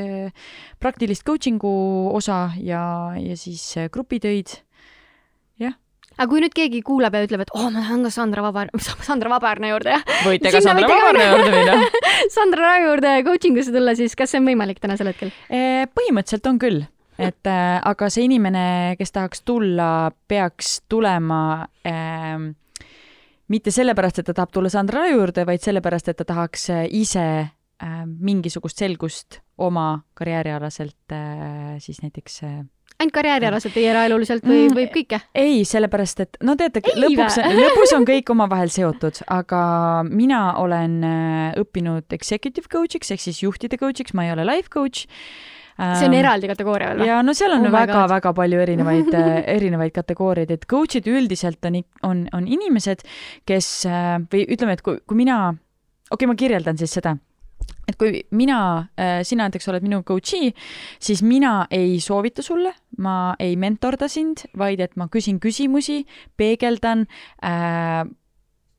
praktilist 0.81 1.27
coaching'u 1.27 1.73
osa 2.15 2.45
ja, 2.61 2.85
ja 3.19 3.39
siis 3.39 3.65
grupitöid 3.93 4.61
aga 6.17 6.29
kui 6.31 6.43
nüüd 6.45 6.55
keegi 6.57 6.83
kuulab 6.87 7.17
ja 7.17 7.25
ütleb, 7.27 7.45
et 7.45 7.53
oo 7.55 7.67
oh,, 7.67 7.69
ma 7.73 7.83
tahan 7.83 8.07
ka 8.07 8.13
Sandra 8.15 8.45
Vabar, 8.45 8.73
Sandra 9.09 9.33
Vabarna 9.33 9.73
juurde, 9.73 9.97
jah. 9.97 10.17
võite 10.27 10.53
ka 10.55 10.63
Sandra 10.65 10.89
Vabarna 10.91 11.29
juurde 11.33 11.53
minna 11.55 11.77
Sandra 12.37 12.65
Rae 12.67 12.87
juurde 12.87 13.15
coaching 13.27 13.61
usse 13.63 13.75
tulla, 13.75 13.95
siis 13.99 14.17
kas 14.19 14.33
see 14.33 14.43
on 14.43 14.49
võimalik 14.51 14.83
tänasel 14.83 15.13
hetkel? 15.13 15.33
põhimõtteliselt 15.49 16.51
on 16.51 16.61
küll, 16.63 16.83
et 17.21 17.51
äh, 17.51 17.77
aga 17.93 18.11
see 18.13 18.27
inimene, 18.29 18.65
kes 19.01 19.15
tahaks 19.15 19.45
tulla, 19.49 20.11
peaks 20.29 20.81
tulema 20.93 21.43
äh, 21.89 22.51
mitte 23.53 23.75
sellepärast, 23.75 24.23
et 24.23 24.31
ta 24.31 24.37
tahab 24.37 24.53
tulla 24.55 24.73
Sandra 24.73 25.03
Rae 25.03 25.17
juurde, 25.17 25.47
vaid 25.49 25.65
sellepärast, 25.65 26.13
et 26.13 26.21
ta 26.21 26.29
tahaks 26.29 26.69
äh, 26.73 26.85
ise 26.89 27.27
äh, 27.43 28.05
mingisugust 28.07 28.81
selgust 28.81 29.43
oma 29.63 30.03
karjäärialaselt 30.19 31.13
äh, 31.13 31.77
siis 31.79 32.03
näiteks 32.03 32.43
äh, 32.45 32.63
ainult 33.03 33.15
karjäärialaselt 33.15 33.77
või 33.77 33.87
eraeluliselt 33.91 34.45
või 34.47 34.67
mm, 34.67 34.77
võib 34.79 34.93
kõike? 34.97 35.21
ei, 35.39 35.63
sellepärast 35.69 36.23
et 36.25 36.39
no 36.47 36.57
teate, 36.59 36.83
lõpuks, 36.97 37.39
lõpus 37.63 37.95
on 37.97 38.07
kõik 38.09 38.31
omavahel 38.35 38.73
seotud, 38.73 39.23
aga 39.33 39.63
mina 40.09 40.43
olen 40.63 41.01
äh, 41.07 41.49
õppinud 41.61 42.15
executive 42.17 42.71
coach'iks 42.73 43.13
ehk 43.15 43.25
siis 43.25 43.43
juhtide 43.45 43.81
coach'iks, 43.81 44.15
ma 44.17 44.29
ei 44.29 44.37
ole 44.37 44.47
life 44.49 44.73
coach. 44.73 45.07
See 45.73 46.05
on 46.05 46.13
ähm, 46.13 46.19
eraldi 46.19 46.51
kategooria 46.51 46.91
veel 46.91 47.01
või? 47.01 47.07
ja 47.09 47.23
no 47.25 47.33
seal 47.35 47.55
on 47.57 47.65
väga-väga 47.73 48.29
oh 48.29 48.37
palju 48.37 48.61
erinevaid 48.61 49.15
äh, 49.17 49.31
erinevaid 49.57 49.95
kategooriaid, 49.97 50.53
et 50.53 50.67
coach'id 50.71 51.09
üldiselt 51.09 51.65
on, 51.69 51.81
on, 52.07 52.25
on 52.37 52.47
inimesed, 52.47 53.03
kes 53.49 53.75
äh, 53.89 54.15
või 54.33 54.45
ütleme, 54.53 54.77
et 54.77 54.85
kui, 54.85 55.01
kui 55.09 55.19
mina, 55.25 55.43
okei 56.11 56.19
okay,, 56.21 56.31
ma 56.31 56.39
kirjeldan 56.39 56.81
siis 56.81 56.93
seda 57.01 57.17
et 57.89 57.99
kui 57.99 58.23
mina, 58.31 58.59
sina 59.27 59.49
näiteks 59.49 59.69
oled 59.73 59.83
minu 59.83 60.03
coach'i, 60.07 60.53
siis 61.03 61.23
mina 61.27 61.67
ei 61.71 61.99
soovita 62.01 62.45
sulle 62.47 62.75
ma 62.99 63.35
ei 63.41 63.57
mentorda 63.57 64.09
sind, 64.11 64.47
vaid 64.59 64.83
et 64.85 64.97
ma 65.01 65.09
küsin 65.13 65.41
küsimusi, 65.43 66.03
peegeldan 66.37 67.07
äh, 67.45 68.05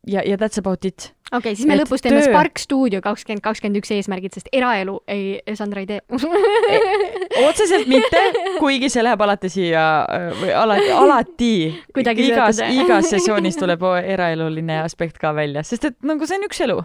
ja, 0.07 0.21
ja 0.25 0.37
that's 0.37 0.59
about 0.59 0.85
it. 0.85 1.13
okei 1.31 1.37
okay,, 1.37 1.55
siis 1.55 1.67
me 1.67 1.77
lõpus 1.79 2.03
teeme 2.03 2.21
töö... 2.21 2.29
Spark 2.29 2.61
stuudio 2.61 3.01
kakskümmend 3.01 3.43
kakskümmend 3.43 3.81
üks 3.81 3.93
eesmärgid, 3.95 4.35
sest 4.37 4.51
eraelu 4.53 4.99
ei, 5.09 5.39
Sandra 5.57 5.83
ei 5.83 5.89
tee. 5.89 6.01
Otseselt 7.47 7.89
mitte, 7.89 8.21
kuigi 8.59 8.91
see 8.93 9.03
läheb 9.05 9.21
alati 9.25 9.49
siia 9.53 9.85
või 10.41 10.51
alati, 10.57 10.91
alati 10.93 11.53
igas, 12.27 12.61
igas 12.69 13.09
sessioonis 13.13 13.57
tuleb 13.59 13.87
eraeluline 14.03 14.83
aspekt 14.83 15.17
ka 15.21 15.33
välja, 15.35 15.65
sest 15.65 15.89
et 15.89 15.97
nagu 16.05 16.29
see 16.29 16.39
on 16.39 16.49
üks 16.49 16.61
elu 16.67 16.83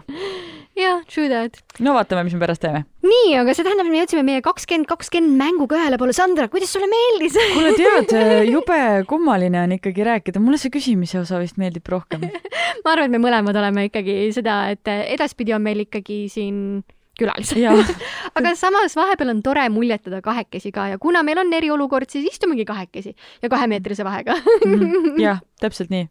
jah, 0.79 1.01
true 1.09 1.27
that. 1.31 1.59
no 1.83 1.93
vaatame, 1.97 2.25
mis 2.27 2.35
me 2.35 2.43
pärast 2.43 2.63
teeme. 2.63 2.83
nii, 3.05 3.33
aga 3.41 3.55
see 3.55 3.65
tähendab, 3.67 3.87
et 3.89 3.93
me 3.93 4.01
jõudsime 4.01 4.25
meie 4.27 4.43
kakskümmend 4.45 4.89
kakskümmend 4.89 5.39
mänguga 5.39 5.79
ühele 5.79 5.99
poole. 6.01 6.15
Sandra, 6.15 6.49
kuidas 6.51 6.73
sulle 6.73 6.89
meeldis 6.91 7.37
kuule, 7.53 7.73
tead, 7.77 8.13
jube 8.53 8.79
kummaline 9.09 9.63
on 9.63 9.75
ikkagi 9.79 10.05
rääkida, 10.07 10.43
mulle 10.43 10.59
see 10.61 10.73
küsimise 10.73 11.19
osa 11.21 11.41
vist 11.41 11.59
meeldib 11.61 11.87
rohkem 11.91 12.27
ma 12.83 12.93
arvan, 12.93 13.09
et 13.09 13.15
me 13.15 13.23
mõlemad 13.23 13.57
oleme 13.59 13.89
ikkagi 13.89 14.21
seda, 14.35 14.61
et 14.73 14.87
edaspidi 14.89 15.55
on 15.55 15.65
meil 15.65 15.85
ikkagi 15.87 16.23
siin 16.31 16.81
külalised 17.19 17.59
aga 18.37 18.53
samas 18.55 18.95
vahepeal 18.95 19.33
on 19.33 19.41
tore 19.43 19.65
muljetada 19.73 20.21
kahekesi 20.23 20.71
ka 20.75 20.89
ja 20.93 21.01
kuna 21.01 21.23
meil 21.27 21.41
on 21.43 21.51
eriolukord, 21.53 22.09
siis 22.11 22.29
istumegi 22.31 22.65
kahekesi 22.67 23.15
ja 23.43 23.51
kahemeetrise 23.51 24.07
vahega 24.07 24.37
mm. 24.65 25.19
jah, 25.19 25.43
täpselt 25.59 25.91
nii 25.93 26.07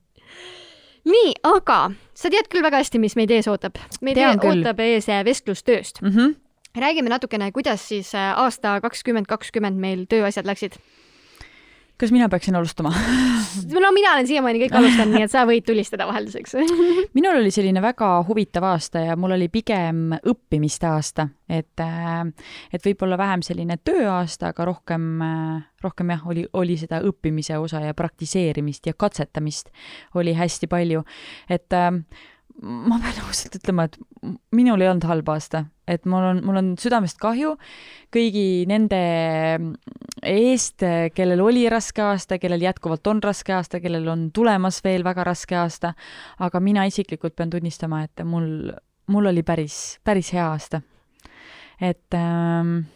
nii, 1.09 1.33
aga 1.47 1.79
sa 2.19 2.31
tead 2.33 2.51
küll 2.51 2.65
väga 2.67 2.83
hästi, 2.83 3.01
mis 3.03 3.17
meid 3.19 3.33
ees 3.35 3.49
ootab. 3.51 3.79
meid 4.03 4.19
Tean 4.19 4.41
ootab 4.43 4.81
ees 4.83 5.09
äh, 5.09 5.25
vestlustööst 5.27 6.03
mm. 6.03 6.15
-hmm. 6.15 6.35
räägime 6.83 7.13
natukene, 7.15 7.53
kuidas 7.53 7.89
siis 7.89 8.15
äh, 8.15 8.39
aasta 8.39 8.81
kakskümmend 8.81 9.27
kakskümmend 9.27 9.79
meil 9.79 10.07
tööasjad 10.07 10.47
läksid 10.47 10.81
kas 11.99 12.13
mina 12.15 12.29
peaksin 12.29 12.57
alustama? 12.57 12.93
No 13.73 13.91
mina 13.93 14.13
olen 14.13 14.27
siiamaani 14.29 14.61
kõik 14.63 14.75
alustanud, 14.77 15.15
nii 15.17 15.25
et 15.25 15.33
sa 15.33 15.43
võid 15.49 15.65
tulistada 15.67 16.07
vahelduseks. 16.07 16.55
Minul 17.17 17.41
oli 17.41 17.51
selline 17.55 17.81
väga 17.83 18.11
huvitav 18.29 18.67
aasta 18.71 19.03
ja 19.03 19.17
mul 19.19 19.35
oli 19.35 19.49
pigem 19.53 20.13
õppimiste 20.19 20.87
aasta, 20.89 21.29
et, 21.49 21.81
äh, 21.83 22.23
et 22.73 22.85
võib-olla 22.87 23.19
vähem 23.19 23.43
selline 23.47 23.79
tööaasta, 23.83 24.53
aga 24.53 24.69
rohkem, 24.69 25.07
äh, 25.25 25.63
rohkem 25.85 26.13
jah, 26.15 26.27
oli, 26.29 26.47
oli 26.53 26.79
seda 26.81 27.01
õppimise 27.09 27.59
osa 27.59 27.83
ja 27.87 27.97
praktiseerimist 27.99 28.87
ja 28.87 28.95
katsetamist 28.95 29.73
oli 30.15 30.37
hästi 30.39 30.71
palju, 30.71 31.05
et 31.51 31.77
äh, 31.77 31.91
ma 32.63 32.99
pean 33.03 33.21
ausalt 33.23 33.55
ütlema, 33.59 33.87
et 33.87 33.99
minul 34.55 34.83
ei 34.83 34.89
olnud 34.91 35.07
halb 35.07 35.29
aasta, 35.31 35.63
et 35.87 36.07
mul 36.11 36.25
on, 36.33 36.41
mul 36.47 36.59
on 36.59 36.73
südamest 36.81 37.21
kahju 37.23 37.55
kõigi 38.15 38.67
nende 38.71 38.99
eest, 40.27 40.83
kellel 41.15 41.43
oli 41.45 41.67
raske 41.71 42.03
aasta, 42.03 42.41
kellel 42.43 42.65
jätkuvalt 42.67 43.07
on 43.13 43.23
raske 43.23 43.55
aasta, 43.55 43.83
kellel 43.85 44.09
on 44.11 44.29
tulemas 44.35 44.83
veel 44.85 45.07
väga 45.07 45.29
raske 45.31 45.59
aasta. 45.59 45.95
aga 46.39 46.61
mina 46.61 46.87
isiklikult 46.91 47.37
pean 47.37 47.51
tunnistama, 47.51 48.03
et 48.09 48.25
mul, 48.27 48.73
mul 49.07 49.31
oli 49.31 49.43
päris, 49.47 49.99
päris 50.05 50.33
hea 50.35 50.51
aasta. 50.51 50.83
et 51.81 52.15
ähm, 52.15 52.89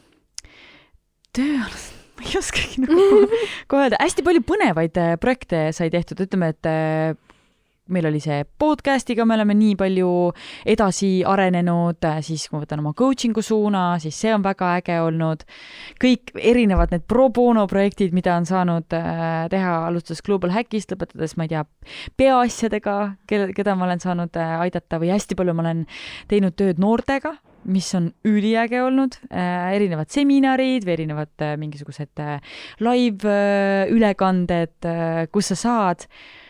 tööalast 1.32 2.00
ma 2.18 2.26
ei 2.26 2.38
oskagi 2.38 2.82
nagu 2.82 3.28
kohe 3.70 3.86
öelda, 3.86 4.00
hästi 4.02 4.24
palju 4.26 4.42
põnevaid 4.46 4.98
äh, 4.98 5.14
projekte 5.22 5.68
sai 5.72 5.90
tehtud, 5.90 6.26
ütleme, 6.26 6.50
et 6.50 6.66
äh, 6.68 7.14
meil 7.92 8.08
oli 8.08 8.20
see 8.22 8.42
podcast'iga, 8.58 9.26
me 9.28 9.36
oleme 9.36 9.56
nii 9.58 9.76
palju 9.80 10.08
edasi 10.68 11.10
arenenud, 11.28 12.02
siis 12.24 12.46
kui 12.48 12.56
ma 12.56 12.64
võtan 12.64 12.82
oma 12.82 12.94
coaching'u 12.98 13.44
suuna, 13.44 13.84
siis 14.02 14.18
see 14.24 14.32
on 14.34 14.44
väga 14.44 14.72
äge 14.80 14.98
olnud. 15.04 15.46
kõik 16.02 16.32
erinevad 16.38 16.92
need 16.94 17.06
pro 17.08 17.28
bono 17.30 17.66
projektid, 17.70 18.14
mida 18.16 18.36
on 18.36 18.48
saanud 18.48 18.96
äh, 18.96 19.46
teha, 19.52 19.76
alustades 19.88 20.22
Global 20.24 20.52
Hackist, 20.54 20.92
lõpetades, 20.92 21.36
ma 21.36 21.46
ei 21.46 21.54
tea, 21.54 21.64
peaasjadega, 22.18 22.98
kelle, 23.28 23.52
keda 23.56 23.76
ma 23.76 23.88
olen 23.88 24.02
saanud 24.02 24.36
äh, 24.40 24.58
aidata 24.66 25.00
või 25.02 25.12
hästi 25.14 25.38
palju 25.38 25.56
ma 25.56 25.66
olen 25.66 25.86
teinud 26.32 26.56
tööd 26.58 26.82
noortega 26.82 27.36
mis 27.64 27.92
on 27.94 28.10
üliäge 28.26 28.80
olnud 28.82 29.16
äh,, 29.30 29.70
erinevad 29.76 30.10
seminarid 30.10 30.86
või 30.86 30.96
erinevad 30.96 31.44
äh, 31.44 31.54
mingisugused 31.60 32.22
äh, 32.22 32.54
live 32.82 33.28
äh, 33.28 33.92
ülekanded 33.92 34.88
äh,, 34.88 35.26
kus 35.30 35.52
sa 35.52 35.58
saad 35.60 36.06
äh, 36.08 36.41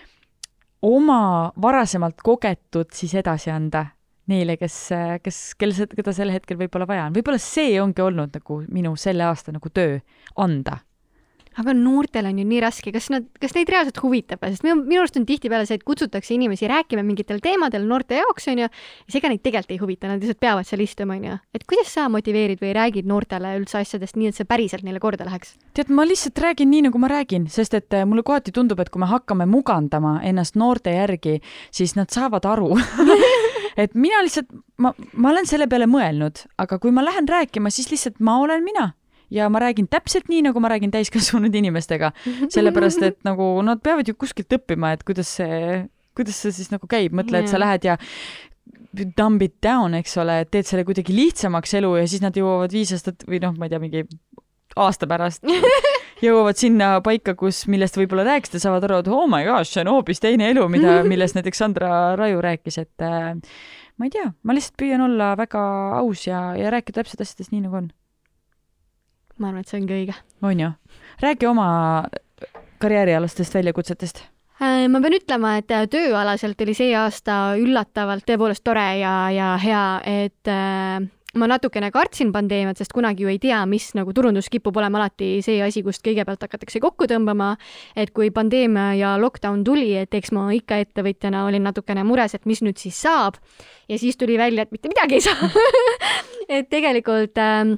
oma 0.83 1.53
varasemalt 1.63 2.23
kogetut 2.23 2.93
siis 2.97 3.15
edasi 3.15 3.51
anda 3.51 3.87
neile, 4.31 4.57
kes, 4.57 4.77
kes, 5.23 5.41
kel, 5.59 5.75
keda 5.97 6.15
sel 6.15 6.31
hetkel 6.33 6.59
võib-olla 6.61 6.87
vaja 6.89 7.09
on. 7.09 7.17
võib-olla 7.17 7.41
see 7.43 7.81
ongi 7.83 8.03
olnud 8.05 8.35
nagu 8.39 8.63
minu 8.71 8.95
selle 8.97 9.27
aasta 9.27 9.55
nagu 9.55 9.71
töö, 9.75 9.99
anda 10.37 10.79
aga 11.61 11.75
noortel 11.77 12.29
on 12.31 12.39
ju 12.41 12.47
nii 12.49 12.61
raske, 12.65 12.93
kas 12.95 13.09
nad, 13.13 13.27
kas 13.41 13.55
neid 13.57 13.71
reaalselt 13.73 13.99
huvitab, 14.03 14.45
sest 14.49 14.65
minu, 14.67 14.79
minu 14.81 15.03
arust 15.03 15.19
on 15.21 15.27
tihtipeale 15.29 15.67
see, 15.69 15.79
et 15.81 15.87
kutsutakse 15.87 16.35
inimesi 16.37 16.69
rääkima 16.71 17.05
mingitel 17.07 17.43
teemadel 17.45 17.85
noorte 17.89 18.19
jaoks, 18.21 18.49
onju, 18.53 18.69
ja 18.69 19.13
see 19.13 19.21
ega 19.21 19.33
neid 19.33 19.43
tegelikult 19.45 19.75
ei 19.75 19.81
huvita, 19.83 20.11
nad 20.11 20.23
lihtsalt 20.23 20.41
peavad 20.43 20.69
seal 20.69 20.85
istuma, 20.85 21.19
onju. 21.19 21.39
et 21.57 21.67
kuidas 21.69 21.93
sa 21.93 22.09
motiveerid 22.13 22.63
või 22.63 22.73
räägid 22.77 23.09
noortele 23.09 23.55
üldse 23.61 23.81
asjadest 23.83 24.19
nii, 24.19 24.33
et 24.33 24.41
see 24.41 24.49
päriselt 24.49 24.87
neile 24.87 25.03
korda 25.03 25.29
läheks? 25.29 25.57
tead, 25.77 25.93
ma 25.93 26.07
lihtsalt 26.09 26.41
räägin 26.45 26.73
nii, 26.73 26.87
nagu 26.89 27.03
ma 27.03 27.11
räägin, 27.13 27.49
sest 27.53 27.77
et 27.79 27.99
eh, 27.99 28.07
mulle 28.09 28.25
kohati 28.27 28.55
tundub, 28.55 28.81
et 28.81 28.93
kui 28.93 29.03
me 29.03 29.11
hakkame 29.11 29.49
mugandama 29.51 30.19
ennast 30.29 30.57
noorte 30.61 30.95
järgi, 30.95 31.39
siis 31.75 31.97
nad 31.99 32.13
saavad 32.13 32.49
aru. 32.49 32.75
Et 33.73 33.95
mina 33.97 34.19
lihtsalt, 34.21 34.51
ma, 34.85 34.91
ma 35.17 35.31
olen 35.31 35.47
selle 35.49 35.65
peale 35.65 35.87
mõelnud, 35.89 36.43
aga 36.61 36.77
kui 36.77 36.93
ma 36.93 37.01
lähen 37.07 37.25
rääkima, 37.29 37.71
siis 37.73 37.89
lihtsalt 37.89 38.19
ma 38.21 38.35
olen 38.43 38.61
mina 38.67 38.91
ja 39.33 39.49
ma 39.53 39.63
räägin 39.63 39.89
täpselt 39.91 40.29
nii, 40.31 40.45
nagu 40.49 40.61
ma 40.63 40.71
räägin 40.73 40.93
täiskasvanud 40.93 41.55
inimestega, 41.57 42.13
sellepärast 42.53 43.03
et 43.07 43.19
nagu 43.27 43.55
nad 43.67 43.81
peavad 43.85 44.09
ju 44.09 44.17
kuskilt 44.19 44.53
õppima, 44.59 44.93
et 44.97 45.05
kuidas 45.09 45.31
see, 45.41 45.83
kuidas 46.17 46.41
see 46.45 46.55
siis 46.55 46.73
nagu 46.73 46.89
käib, 46.91 47.17
mõtle, 47.17 47.41
et 47.43 47.51
sa 47.51 47.61
lähed 47.63 47.89
ja 47.89 47.99
dumb 49.17 49.43
it 49.43 49.57
down, 49.65 49.97
eks 49.97 50.19
ole, 50.21 50.43
teed 50.53 50.69
selle 50.69 50.85
kuidagi 50.89 51.15
lihtsamaks 51.17 51.73
elu 51.81 51.95
ja 52.03 52.07
siis 52.11 52.23
nad 52.25 52.37
jõuavad 52.37 52.75
viis 52.75 52.93
aastat 52.93 53.25
või 53.29 53.41
noh, 53.43 53.57
ma 53.57 53.67
ei 53.67 53.73
tea, 53.73 53.81
mingi 53.83 54.05
aasta 54.77 55.09
pärast 55.09 55.47
jõuavad 56.25 56.61
sinna 56.61 56.95
paika, 57.05 57.35
kus, 57.39 57.65
millest 57.73 57.97
võib-olla 57.99 58.27
rääkisid 58.29 58.59
ja 58.59 58.67
saavad 58.67 58.87
aru, 58.89 59.01
et 59.03 59.11
oh 59.13 59.25
my 59.31 59.47
gosh, 59.49 59.73
see 59.73 59.85
on 59.85 59.93
hoopis 59.95 60.21
teine 60.23 60.51
elu, 60.53 60.67
mida, 60.73 61.01
millest 61.13 61.39
näiteks 61.39 61.65
Sandra 61.65 62.13
Raju 62.21 62.45
rääkis, 62.45 62.79
et 62.85 63.07
äh, 63.07 63.33
ma 63.97 64.09
ei 64.09 64.13
tea, 64.13 64.29
ma 64.45 64.57
lihtsalt 64.57 64.79
püüan 64.81 65.05
olla 65.09 65.33
väga 65.41 65.65
aus 66.03 66.29
ja, 66.29 66.51
ja 66.59 66.73
rääkida 66.75 67.01
täpselt 67.01 67.25
asjadest 67.25 67.55
nii, 67.55 67.65
nagu 67.67 67.81
on 67.81 67.91
ma 69.39 69.51
arvan, 69.51 69.63
et 69.63 69.71
see 69.71 69.81
ongi 69.81 69.97
õige. 70.01 70.19
on 70.43 70.61
ju? 70.61 70.71
räägi 71.23 71.49
oma 71.49 71.69
karjäärialastest 72.83 73.55
väljakutsetest 73.55 74.23
äh, 74.63 74.85
ma 74.89 75.01
pean 75.01 75.17
ütlema, 75.19 75.57
et 75.63 75.71
äh, 75.71 75.89
tööalaselt 75.91 76.61
oli 76.67 76.77
see 76.77 76.93
aasta 76.99 77.57
üllatavalt 77.61 78.27
tõepoolest 78.29 78.65
tore 78.65 78.87
ja, 79.01 79.17
ja 79.35 79.57
hea, 79.63 79.85
et 80.27 80.51
äh, 80.51 81.03
ma 81.39 81.49
natukene 81.49 81.89
kartsin 81.93 82.33
pandeemiat, 82.33 82.81
sest 82.81 82.93
kunagi 82.93 83.25
ju 83.25 83.31
ei 83.33 83.39
tea, 83.41 83.63
mis 83.69 83.91
nagu 83.97 84.13
turundus 84.15 84.51
kipub 84.53 84.77
olema 84.77 85.01
alati 85.01 85.35
see 85.45 85.61
asi, 85.65 85.83
kust 85.85 86.05
kõigepealt 86.05 86.45
hakatakse 86.45 86.81
kokku 86.83 87.09
tõmbama. 87.11 87.55
et 87.97 88.13
kui 88.13 88.31
pandeemia 88.31 88.93
ja 88.99 89.15
lockdown 89.21 89.65
tuli, 89.65 89.95
et 89.97 90.15
eks 90.15 90.33
ma 90.33 90.51
ikka 90.53 90.83
ettevõtjana 90.85 91.47
olin 91.49 91.65
natukene 91.65 92.05
mures, 92.05 92.35
et 92.35 92.47
mis 92.47 92.61
nüüd 92.63 92.77
siis 92.77 93.01
saab. 93.01 93.41
ja 93.89 93.99
siis 93.99 94.17
tuli 94.17 94.37
välja, 94.39 94.63
et 94.63 94.73
mitte 94.73 94.93
midagi 94.93 95.21
ei 95.21 95.25
saa 95.25 95.51
et 96.61 96.69
tegelikult 96.69 97.39
äh, 97.39 97.73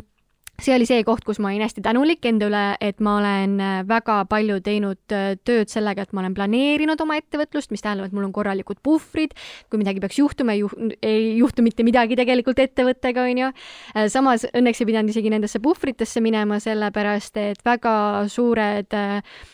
see 0.63 0.75
oli 0.75 0.87
see 0.87 1.03
koht, 1.07 1.25
kus 1.27 1.41
ma 1.43 1.51
olin 1.51 1.65
hästi 1.65 1.83
tänulik 1.85 2.25
enda 2.29 2.47
üle, 2.51 2.63
et 2.85 3.01
ma 3.05 3.17
olen 3.19 3.57
äh, 3.63 3.81
väga 3.89 4.21
palju 4.31 4.61
teinud 4.65 5.15
äh, 5.15 5.35
tööd 5.47 5.73
sellega, 5.73 6.05
et 6.05 6.15
ma 6.15 6.23
olen 6.23 6.37
planeerinud 6.37 7.01
oma 7.03 7.19
ettevõtlust, 7.19 7.73
mis 7.75 7.83
tähendab, 7.85 8.09
et 8.09 8.15
mul 8.17 8.29
on 8.29 8.35
korralikud 8.35 8.79
puhvrid, 8.85 9.35
kui 9.71 9.83
midagi 9.83 10.03
peaks 10.05 10.21
juhtuma, 10.21 10.55
ei 10.55 10.63
juhtu, 10.63 10.91
ei 11.03 11.27
juhtu 11.41 11.67
mitte 11.67 11.87
midagi 11.87 12.19
tegelikult 12.21 12.63
ettevõttega, 12.63 13.27
onju. 13.33 13.51
Äh, 13.95 14.07
samas 14.13 14.47
õnneks 14.53 14.83
ei 14.83 14.91
pidanud 14.93 15.15
isegi 15.15 15.35
nendesse 15.35 15.63
puhvritesse 15.65 16.23
minema, 16.25 16.61
sellepärast 16.63 17.43
et 17.43 17.67
väga 17.67 17.97
suured 18.31 18.95
eelarve 18.95 19.54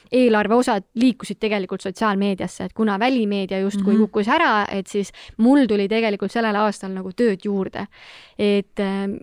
osad 0.57 0.85
liikusid 0.94 1.38
tegelikult 1.40 1.81
sotsiaalmeediasse, 1.81 2.64
et 2.64 2.73
kuna 2.73 2.99
välimeedia 2.99 3.59
justkui 3.61 3.92
mm 3.92 3.96
-hmm. 3.96 4.01
kukkus 4.11 4.29
ära, 4.29 4.66
et 4.70 4.87
siis 4.87 5.12
mul 5.37 5.66
tuli 5.66 5.88
tegelikult 5.88 6.33
sellel 6.33 6.57
aastal 6.57 6.90
nagu 6.90 7.12
tööd 7.12 7.44
juurde. 7.44 7.87
et 8.38 8.81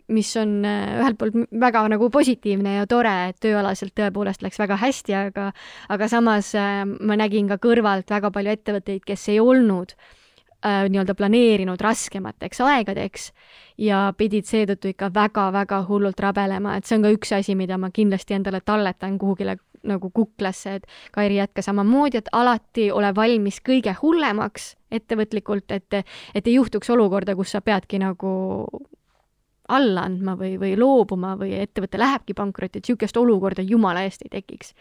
mis 0.07 0.35
on 0.37 0.65
ühelt 0.65 1.17
poolt 1.17 1.33
väga 1.59 1.87
nagu 1.89 2.09
positiivne 2.09 2.75
ja 2.75 2.87
tore, 2.87 3.29
et 3.29 3.39
tööalaselt 3.39 3.93
tõepoolest 3.97 4.41
läks 4.41 4.59
väga 4.59 4.75
hästi, 4.75 5.13
aga 5.13 5.51
aga 5.89 6.07
samas 6.07 6.53
äh, 6.55 6.85
ma 6.85 7.17
nägin 7.17 7.49
ka 7.49 7.57
kõrvalt 7.61 8.09
väga 8.09 8.31
palju 8.33 8.53
ettevõtteid, 8.55 9.05
kes 9.07 9.27
ei 9.33 9.39
olnud 9.39 9.93
äh, 10.65 10.85
nii-öelda 10.89 11.15
planeerinud 11.17 11.81
raskemateks 11.81 12.61
aegadeks 12.65 13.31
ja 13.77 14.07
pidid 14.17 14.47
seetõttu 14.49 14.91
ikka 14.91 15.11
väga-väga 15.13 15.83
hullult 15.89 16.19
rabelema, 16.23 16.77
et 16.77 16.87
see 16.87 16.97
on 16.97 17.05
ka 17.05 17.13
üks 17.13 17.33
asi, 17.37 17.55
mida 17.55 17.77
ma 17.77 17.91
kindlasti 17.93 18.37
endale 18.37 18.61
talletan 18.65 19.17
kuhugile 19.21 19.57
nagu 19.87 20.09
kuklasse, 20.13 20.75
et 20.79 20.87
Kairi, 21.15 21.39
jätka 21.39 21.63
samamoodi, 21.65 22.21
et 22.21 22.29
alati 22.31 22.91
ole 22.91 23.13
valmis 23.15 23.61
kõige 23.65 23.95
hullemaks 24.01 24.75
ettevõtlikult, 24.91 25.71
et, 25.71 26.01
et 26.35 26.47
ei 26.47 26.57
juhtuks 26.57 26.89
olukorda, 26.93 27.35
kus 27.35 27.55
sa 27.55 27.61
peadki 27.61 27.99
nagu 27.99 28.31
alla 29.67 30.05
andma 30.07 30.37
või, 30.39 30.55
või 30.59 30.73
loobuma 30.79 31.33
või 31.39 31.57
ettevõte 31.59 31.99
lähebki 31.99 32.35
pankrotti, 32.37 32.79
et 32.79 32.87
niisugust 32.87 33.17
olukorda 33.19 33.65
jumala 33.67 34.05
eest 34.07 34.23
ei 34.23 34.31
tekiks. 34.31 34.73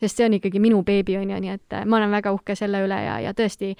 sest 0.00 0.16
see 0.16 0.24
on 0.24 0.32
ikkagi 0.38 0.60
minu 0.64 0.78
beebi, 0.82 1.18
on 1.20 1.28
ju, 1.28 1.38
nii 1.44 1.50
et 1.52 1.74
äh, 1.76 1.84
ma 1.84 1.98
olen 1.98 2.10
väga 2.14 2.32
uhke 2.32 2.54
selle 2.56 2.80
üle 2.86 2.96
ja, 3.04 3.18
ja 3.20 3.34
tõesti, 3.36 3.74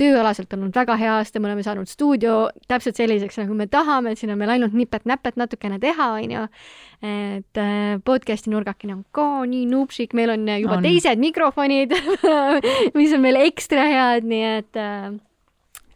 tööalaselt 0.00 0.54
on 0.56 0.62
olnud 0.64 0.78
väga 0.78 0.96
hea 0.96 1.18
aasta, 1.18 1.40
me 1.40 1.50
oleme 1.50 1.66
saanud 1.66 1.90
stuudio 1.90 2.46
täpselt 2.68 2.96
selliseks, 2.96 3.36
nagu 3.42 3.54
me 3.54 3.66
tahame, 3.68 4.14
et 4.14 4.22
siin 4.22 4.32
on 4.32 4.40
meil 4.40 4.54
ainult 4.54 4.72
nipet-näpet 4.72 5.36
natukene 5.36 5.76
teha, 5.82 6.08
on 6.16 6.32
ju. 6.38 6.46
et 7.04 7.60
äh, 7.60 8.00
podcast'i 8.04 8.54
nurgakene 8.54 8.96
on 8.96 9.04
ka 9.12 9.44
nii 9.44 9.68
nupsik, 9.68 10.16
meil 10.16 10.32
on 10.32 10.48
juba 10.56 10.80
on. 10.80 10.88
teised 10.88 11.20
mikrofonid 11.20 11.92
mis 12.96 13.12
on 13.12 13.20
meil 13.20 13.42
ekstra 13.44 13.84
head, 13.92 14.24
nii 14.24 14.44
et 14.56 14.80
äh, 14.80 15.12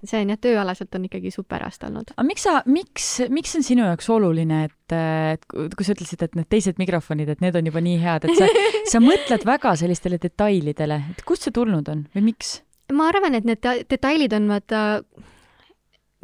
see 0.05 0.23
on 0.25 0.33
jah, 0.33 0.41
tööalaselt 0.41 0.95
on 0.97 1.07
ikkagi 1.09 1.33
super 1.35 1.65
aasta 1.67 1.89
olnud. 1.91 2.13
aga 2.15 2.27
miks 2.27 2.47
sa, 2.47 2.61
miks, 2.71 3.09
miks 3.33 3.55
see 3.55 3.61
on 3.61 3.67
sinu 3.67 3.87
jaoks 3.89 4.09
oluline, 4.13 4.63
et, 4.69 4.97
et 4.97 5.45
kui 5.51 5.87
sa 5.87 5.97
ütlesid, 5.97 6.25
et 6.27 6.39
need 6.39 6.49
teised 6.53 6.81
mikrofonid, 6.81 7.29
et 7.33 7.45
need 7.45 7.59
on 7.61 7.71
juba 7.71 7.85
nii 7.85 7.99
head, 8.03 8.29
et 8.29 8.41
sa, 8.41 8.49
sa 8.95 9.03
mõtled 9.11 9.47
väga 9.49 9.75
sellistele 9.81 10.21
detailidele, 10.23 11.03
et 11.15 11.25
kust 11.29 11.49
see 11.49 11.57
tulnud 11.57 11.93
on 11.93 12.07
või 12.17 12.31
miks? 12.33 12.61
ma 12.91 13.07
arvan, 13.13 13.37
et 13.39 13.47
need 13.47 13.63
detailid 13.63 14.33
on 14.35 14.49
vaata 14.51 14.81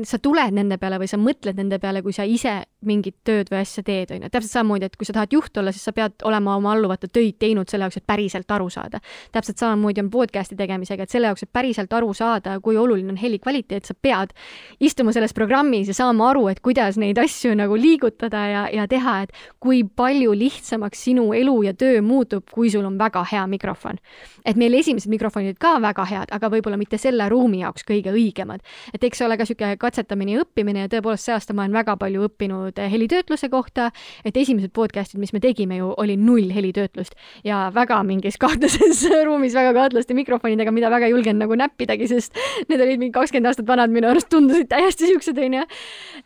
sa 0.05 0.19
tuled 0.21 0.53
nende 0.53 0.77
peale 0.81 0.99
või 1.01 1.09
sa 1.09 1.19
mõtled 1.21 1.57
nende 1.57 1.79
peale, 1.81 2.03
kui 2.05 2.13
sa 2.13 2.27
ise 2.29 2.59
mingit 2.87 3.17
tööd 3.27 3.51
või 3.53 3.61
asja 3.63 3.83
teed, 3.87 4.13
on 4.15 4.27
ju. 4.27 4.31
täpselt 4.31 4.53
samamoodi, 4.53 4.89
et 4.91 4.97
kui 4.97 5.09
sa 5.09 5.17
tahad 5.17 5.35
juht 5.35 5.57
olla, 5.61 5.73
siis 5.75 5.87
sa 5.89 5.93
pead 5.97 6.25
olema 6.29 6.57
oma 6.57 6.73
alluvate 6.77 7.11
töid 7.13 7.39
teinud 7.43 7.71
selle 7.71 7.87
jaoks, 7.87 8.01
et 8.01 8.07
päriselt 8.07 8.51
aru 8.51 8.71
saada. 8.71 9.01
täpselt 9.33 9.59
samamoodi 9.59 10.05
on 10.05 10.11
podcast'i 10.11 10.57
tegemisega, 10.57 11.03
et 11.07 11.11
selle 11.11 11.31
jaoks, 11.31 11.47
et 11.47 11.53
päriselt 11.53 11.93
aru 11.93 12.13
saada, 12.15 12.59
kui 12.61 12.77
oluline 12.77 13.13
on 13.13 13.21
heli 13.21 13.39
kvaliteet, 13.43 13.85
sa 13.85 13.95
pead 13.95 14.33
istuma 14.81 15.13
selles 15.13 15.35
programmis 15.35 15.89
ja 15.89 15.95
saama 15.95 16.31
aru, 16.31 16.47
et 16.49 16.61
kuidas 16.65 16.97
neid 17.01 17.19
asju 17.19 17.55
nagu 17.59 17.77
liigutada 17.77 18.47
ja, 18.51 18.65
ja 18.73 18.87
teha, 18.89 19.21
et 19.27 19.33
kui 19.61 19.83
palju 19.85 20.35
lihtsamaks 20.37 21.07
sinu 21.09 21.31
elu 21.37 21.57
ja 21.67 21.75
töö 21.75 22.03
muutub, 22.03 22.47
kui 22.53 22.71
sul 22.71 22.85
on 22.87 22.99
väga 22.99 23.25
hea 23.33 23.47
mikrofon. 23.47 23.99
et 24.45 24.57
meil 24.57 24.75
esimesed 24.75 25.11
mikrofonid 25.11 25.59
ka 25.59 25.77
väga 25.83 26.05
head, 26.05 26.31
aga 26.31 26.51
võib-olla 26.51 26.77
mitte 26.79 26.99
selle 26.99 27.29
ruumi 27.29 27.61
jaoks 27.61 27.85
kõige 27.89 28.13
õigemad. 28.13 28.61
et 28.95 29.05
eks 29.05 29.19
see 29.19 29.27
ole 29.27 29.37
ka 29.37 29.47
niisugune 29.47 29.77
katsetamine 29.77 30.37
ja 30.37 30.45
õppimine 30.45 30.87
ja 30.87 30.93
tõepoolest 30.93 31.29
see 31.29 31.35
aasta 31.35 31.55
ma 31.55 31.65
olen 31.65 31.77
väga 31.77 31.97
palju 32.01 32.27
õppinud 32.29 32.76
eh, 32.79 32.91
helitöötluse 32.93 33.49
kohta, 33.53 33.91
et 34.25 34.37
esimesed 34.37 34.73
podcast'id, 34.77 35.21
mis 35.21 35.33
me 35.35 35.41
tegime 35.43 35.79
ju, 35.81 35.93
oli 35.97 36.17
null 36.21 36.53
helitöötlust 36.55 37.17
ja 37.45 37.67
väga 37.75 38.03
mingis 38.07 38.39
kahtlases 38.45 39.05
ruumis 39.25 39.55
väga 39.57 39.73
kahtlaste 39.77 40.15
mikrofonidega, 40.15 40.73
mida 40.75 40.91
väga 40.93 41.09
ei 41.09 41.15
julgenud 41.15 41.45
nagu 41.45 41.59
näppidagi, 41.59 42.09
sest 42.11 42.37
need 42.69 42.83
olid 42.83 43.03
mingi 43.03 43.15
kakskümmend 43.17 43.51
aastat 43.51 43.69
vanad, 43.69 43.93
minu 43.95 44.11
arust 44.11 44.31
tundusid 44.33 44.69
täiesti 44.71 45.11
siuksed, 45.11 45.39
onju. 45.47 45.65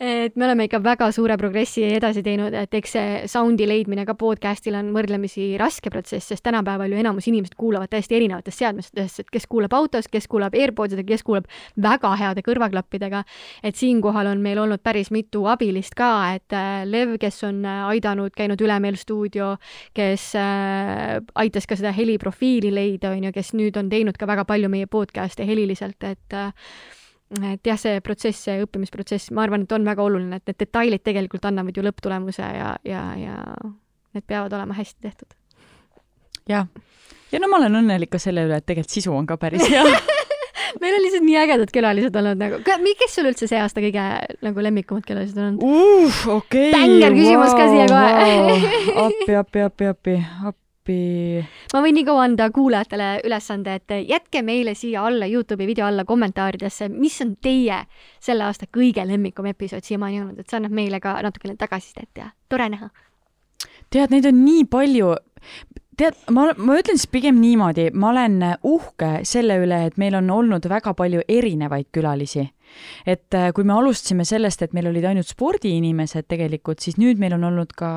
et 0.00 0.36
me 0.36 0.48
oleme 0.48 0.68
ikka 0.68 0.82
väga 0.84 1.10
suure 1.14 1.36
progressi 1.40 1.84
edasi 1.96 2.24
teinud, 2.26 2.54
et 2.54 2.74
eks 2.74 2.96
see 2.96 3.22
sound'i 3.30 3.68
leidmine 3.68 4.06
ka 4.08 4.16
podcast'il 4.18 4.76
on 4.78 4.92
võrdlemisi 4.96 5.54
raske 5.60 5.92
protsess, 5.92 6.32
sest 6.32 6.44
tänapäeval 6.46 6.92
ju 6.92 7.00
enamus 7.00 7.28
inimesed 7.30 7.56
kuulavad 7.58 7.92
täiesti 7.92 8.18
erinevatest 8.18 8.64
seadmetest, 8.64 9.24
et 9.24 9.32
kes 9.32 9.46
kuulab 9.50 9.74
autos, 9.76 10.08
kes 10.10 10.28
kuulab 10.30 10.56
AirPodsidega, 10.58 11.08
kes 11.14 11.26
kuulab 11.26 11.48
väga 11.80 12.14
heade 12.20 12.44
kõrvaklappidega 12.46 13.24
et 13.62 13.76
siinkohal 13.76 14.26
on 14.26 14.40
meil 14.40 14.58
olnud 14.58 14.82
päris 14.82 15.10
mitu 15.10 15.44
abilist 15.50 15.94
ka, 15.98 16.29
et 16.36 16.54
äh, 16.56 16.84
Lev, 16.88 17.16
kes 17.20 17.42
on 17.48 17.64
äh, 17.64 17.82
aidanud, 17.90 18.32
käinud 18.36 18.60
üle 18.64 18.76
meil 18.82 18.96
stuudio, 19.00 19.54
kes 19.96 20.30
äh, 20.38 21.18
aitas 21.42 21.68
ka 21.68 21.78
seda 21.78 21.92
heliprofiili 21.96 22.72
leida, 22.74 23.14
on 23.16 23.28
ju, 23.28 23.34
kes 23.34 23.52
nüüd 23.58 23.78
on 23.80 23.90
teinud 23.92 24.18
ka 24.20 24.28
väga 24.30 24.46
palju 24.48 24.70
meie 24.72 24.88
podcast'e 24.90 25.46
heliliselt, 25.48 26.02
et 26.04 26.38
et 27.30 27.66
jah, 27.66 27.78
see 27.78 28.00
protsess, 28.02 28.42
see 28.48 28.62
õppimisprotsess, 28.64 29.30
ma 29.36 29.44
arvan, 29.44 29.62
et 29.62 29.72
on 29.76 29.84
väga 29.86 30.02
oluline, 30.02 30.40
et 30.40 30.50
need 30.50 30.58
detailid 30.64 31.04
tegelikult 31.06 31.44
annavad 31.46 31.76
ju 31.76 31.84
lõpptulemuse 31.86 32.42
ja, 32.42 32.72
ja, 32.82 33.04
ja 33.14 33.36
need 34.16 34.26
peavad 34.26 34.56
olema 34.58 34.74
hästi 34.74 34.98
tehtud. 35.06 35.36
jah, 36.50 36.66
ja 37.30 37.38
no 37.38 37.50
ma 37.52 37.60
olen 37.62 37.84
õnnelik 37.84 38.10
ka 38.10 38.18
selle 38.18 38.48
üle, 38.48 38.58
et 38.58 38.66
tegelikult 38.66 38.98
sisu 38.98 39.14
on 39.14 39.30
ka 39.30 39.38
päris 39.38 39.62
hea 39.70 39.84
meil 40.80 40.96
on 40.96 41.04
lihtsalt 41.04 41.26
nii 41.26 41.37
ägedad 41.40 41.72
külalised 41.74 42.16
olnud 42.20 42.40
nagu, 42.40 42.61
kes 43.00 43.16
sul 43.16 43.28
üldse 43.30 43.48
see 43.50 43.61
aasta 43.61 43.83
kõige 43.83 44.06
nagu 44.44 44.64
lemmikumad 44.64 45.06
külalised 45.06 45.38
on 45.40 45.50
olnud 45.50 45.64
uh,? 45.64 46.22
okei 46.37 46.70
okay,. 46.70 46.72
bängar 46.74 47.16
küsimus 47.16 47.52
wow, 47.52 47.59
ka 47.59 47.68
siia 47.72 47.87
kohe 47.90 48.33
wow. 48.46 49.06
appi, 49.06 49.37
appi, 49.40 49.64
appi, 49.66 49.88
appi, 49.90 50.16
appi. 50.52 50.98
ma 51.74 51.83
võin 51.85 51.98
nii 51.98 52.06
kaua 52.09 52.26
anda 52.28 52.48
kuulajatele 52.54 53.11
ülesande, 53.28 53.76
et 53.80 53.96
jätke 54.09 54.44
meile 54.46 54.76
siia 54.78 55.04
alla 55.09 55.28
Youtube'i 55.30 55.68
video 55.70 55.88
alla 55.88 56.06
kommentaaridesse, 56.09 56.90
mis 56.94 57.18
on 57.24 57.35
teie 57.42 57.83
selle 58.22 58.46
aasta 58.48 58.70
kõige 58.70 59.04
lemmikum 59.06 59.50
episood 59.50 59.87
siiamaani 59.87 60.22
olnud, 60.24 60.40
et 60.40 60.48
see 60.50 60.61
annab 60.61 60.76
meile 60.76 61.02
ka 61.02 61.18
natukene 61.26 61.59
tagasisidet 61.61 62.24
ja 62.24 62.33
tore 62.48 62.70
näha. 62.72 62.90
tead, 63.90 64.14
neid 64.14 64.26
on 64.30 64.44
nii 64.44 64.64
palju 64.70 65.14
tead, 66.00 66.16
ma, 66.34 66.50
ma 66.56 66.78
ütlen 66.80 66.98
siis 66.98 67.10
pigem 67.10 67.40
niimoodi, 67.42 67.90
ma 67.96 68.12
olen 68.14 68.38
uhke 68.66 69.20
selle 69.28 69.58
üle, 69.62 69.84
et 69.88 70.00
meil 70.00 70.16
on 70.18 70.30
olnud 70.32 70.66
väga 70.70 70.94
palju 70.96 71.24
erinevaid 71.28 71.90
külalisi. 71.94 72.46
et 73.02 73.34
äh, 73.34 73.48
kui 73.50 73.64
me 73.66 73.72
alustasime 73.74 74.22
sellest, 74.22 74.60
et 74.62 74.74
meil 74.76 74.86
olid 74.86 75.02
ainult 75.08 75.26
spordiinimesed 75.26 76.28
tegelikult, 76.30 76.78
siis 76.78 77.00
nüüd 77.02 77.18
meil 77.18 77.34
on 77.34 77.48
olnud 77.48 77.72
ka, 77.74 77.88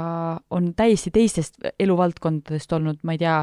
on 0.49 0.71
täiesti 0.73 1.11
teistest 1.13 1.59
eluvaldkondadest 1.77 2.73
olnud, 2.73 2.97
ma 3.05 3.13
ei 3.13 3.21
tea, 3.21 3.35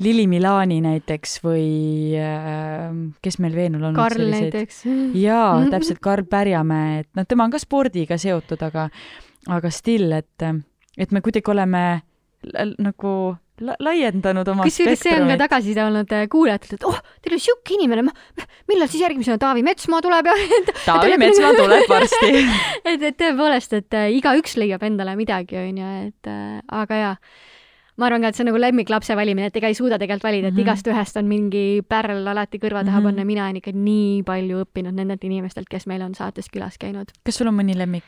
Lili 0.00 0.24
Milani 0.30 0.78
näiteks 0.80 1.36
või 1.44 2.16
äh, 2.16 2.88
kes 3.20 3.36
meil 3.44 3.58
veel 3.58 3.76
on 3.76 3.90
olnud 3.90 4.00
Karl 4.00 4.22
selliseid? 4.22 4.56
näiteks. 4.56 4.80
jaa, 5.20 5.52
täpselt, 5.74 6.00
Karl 6.00 6.24
Pärjamäe, 6.30 7.02
et 7.04 7.10
noh, 7.20 7.28
tema 7.28 7.44
on 7.44 7.52
ka 7.52 7.60
spordiga 7.60 8.16
seotud, 8.16 8.64
aga, 8.70 8.88
aga 9.52 9.74
still, 9.74 10.16
et, 10.16 10.48
et 10.96 11.12
me 11.12 11.20
kuidagi 11.20 11.52
oleme 11.52 11.84
nagu 12.80 13.12
la 13.60 13.76
laiendanud 13.82 14.48
oma 14.52 14.66
kusjuures 14.66 15.02
see 15.04 15.14
on 15.18 15.28
ka 15.30 15.36
tagasiside 15.44 15.84
olnud 15.84 16.14
äh, 16.16 16.26
kuulajatelt, 16.32 16.78
et 16.78 16.88
oh, 16.88 16.96
teil 17.22 17.36
on 17.36 17.42
sihuke 17.44 17.76
inimene, 17.76 18.06
millal 18.70 18.90
siis 18.90 19.04
järgmisena 19.04 19.38
Taavi 19.42 19.64
Metsmaa 19.66 20.00
tuleb 20.04 20.30
ja 20.30 20.36
Taavi 20.88 21.20
Metsmaa 21.20 21.52
tuleb 21.58 21.86
varsti 21.94 22.32
et, 22.40 23.02
et 23.02 23.20
tõepoolest, 23.20 23.76
et 23.82 24.00
äh, 24.00 24.10
igaüks 24.16 24.56
leiab 24.60 24.84
endale 24.88 25.16
midagi, 25.20 25.60
onju, 25.60 25.94
et 26.08 26.32
äh, 26.32 26.58
aga 26.82 27.04
jaa 27.04 27.14
ma 28.00 28.08
arvan 28.08 28.24
ka, 28.24 28.30
et 28.30 28.38
see 28.38 28.44
on 28.46 28.50
nagu 28.50 28.60
lemmiklapse 28.62 29.14
valimine, 29.18 29.50
et 29.50 29.56
ega 29.60 29.68
ei 29.68 29.76
suuda 29.76 29.98
tegelikult 30.00 30.30
valida, 30.30 30.48
et 30.48 30.54
mm 30.54 30.58
-hmm. 30.58 30.68
igast 30.68 30.88
ühest 30.88 31.20
on 31.20 31.28
mingi 31.28 31.82
pärl 31.84 32.26
alati 32.32 32.58
kõrva 32.58 32.84
taha 32.84 33.00
mm 33.00 33.06
-hmm. 33.06 33.08
panna. 33.12 33.24
mina 33.24 33.44
olen 33.44 33.56
ikka 33.60 33.72
nii 33.74 34.22
palju 34.22 34.64
õppinud 34.64 34.96
nendelt 34.96 35.24
inimestelt, 35.24 35.68
kes 35.68 35.86
meil 35.86 36.02
on 36.02 36.14
saates 36.14 36.48
külas 36.48 36.78
käinud. 36.78 37.12
kas 37.24 37.36
sul 37.36 37.48
on 37.48 37.56
mõni 37.60 37.76
lemmik? 37.76 38.04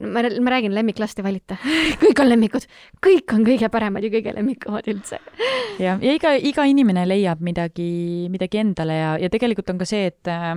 Ma, 0.00 0.22
ma 0.22 0.54
räägin, 0.54 0.74
lemmiklast 0.74 1.20
ei 1.20 1.26
valita 1.26 1.58
kõik 2.02 2.22
on 2.22 2.30
lemmikud, 2.30 2.66
kõik 3.04 3.36
on 3.36 3.46
kõige 3.46 3.70
paremad 3.72 4.06
ja 4.06 4.12
kõige 4.14 4.34
lemmikumad 4.36 4.88
üldse. 4.90 5.20
jah, 5.84 6.02
ja 6.02 6.16
iga, 6.16 6.34
iga 6.38 6.66
inimene 6.70 7.06
leiab 7.08 7.44
midagi, 7.44 8.26
midagi 8.32 8.62
endale 8.64 8.98
ja, 8.98 9.14
ja 9.22 9.30
tegelikult 9.32 9.70
on 9.74 9.80
ka 9.82 9.88
see, 9.88 10.10
et 10.12 10.32
äh, 10.32 10.52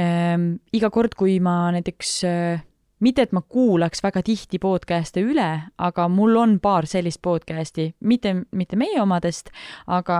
äh, 0.00 0.36
iga 0.74 0.92
kord, 0.94 1.16
kui 1.18 1.38
ma 1.44 1.56
näiteks 1.76 2.18
äh, 2.28 2.66
mitte, 3.02 3.26
et 3.26 3.32
ma 3.34 3.42
kuulaks 3.42 4.02
väga 4.04 4.22
tihti 4.24 4.60
podcast'e 4.62 5.22
üle, 5.26 5.48
aga 5.82 6.06
mul 6.12 6.36
on 6.38 6.54
paar 6.62 6.86
sellist 6.90 7.20
podcast'i, 7.24 7.88
mitte, 8.06 8.34
mitte 8.54 8.78
meie 8.78 9.00
omadest, 9.02 9.50
aga, 9.90 10.18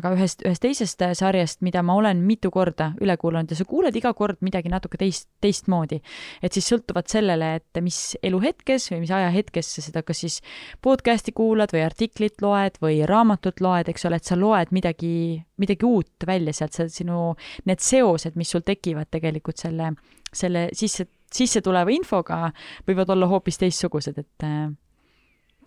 aga 0.00 0.12
ühest, 0.16 0.44
ühest 0.46 0.64
teisest 0.64 1.04
sarjast, 1.18 1.62
mida 1.64 1.82
ma 1.86 1.96
olen 1.98 2.20
mitu 2.26 2.52
korda 2.54 2.90
üle 3.02 3.16
kuulanud 3.20 3.52
ja 3.52 3.58
sa 3.58 3.66
kuuled 3.68 3.96
iga 3.96 4.12
kord 4.18 4.42
midagi 4.44 4.72
natuke 4.72 5.00
teist, 5.00 5.28
teistmoodi. 5.40 6.00
et 6.42 6.52
siis 6.52 6.68
sõltuvalt 6.68 7.08
sellele, 7.08 7.54
et 7.60 7.82
mis 7.82 8.16
eluhetkes 8.22 8.90
või 8.92 9.02
mis 9.06 9.14
ajahetkes 9.14 9.74
sa 9.76 9.84
seda 9.88 10.04
kas 10.06 10.24
siis 10.24 10.40
podcast'i 10.84 11.32
kuulad 11.32 11.72
või 11.72 11.84
artiklit 11.86 12.42
loed 12.44 12.80
või 12.82 13.02
raamatut 13.08 13.60
loed, 13.64 13.88
eks 13.88 14.04
ole, 14.08 14.20
et 14.20 14.28
sa 14.28 14.36
loed 14.36 14.72
midagi, 14.76 15.40
midagi 15.56 15.88
uut 15.88 16.28
välja 16.28 16.52
sealt, 16.52 16.76
see 16.76 16.90
sinu, 17.00 17.32
need 17.64 17.80
seosed, 17.80 18.36
mis 18.36 18.52
sul 18.52 18.64
tekivad 18.66 19.08
tegelikult 19.10 19.60
selle, 19.60 19.94
selle 20.34 20.68
sisse 20.76 21.08
sisse 21.34 21.62
tuleva 21.64 21.92
infoga 21.94 22.50
võivad 22.88 23.10
olla 23.14 23.28
hoopis 23.30 23.60
teistsugused, 23.60 24.18
et 24.18 24.46
äh, 24.46 24.68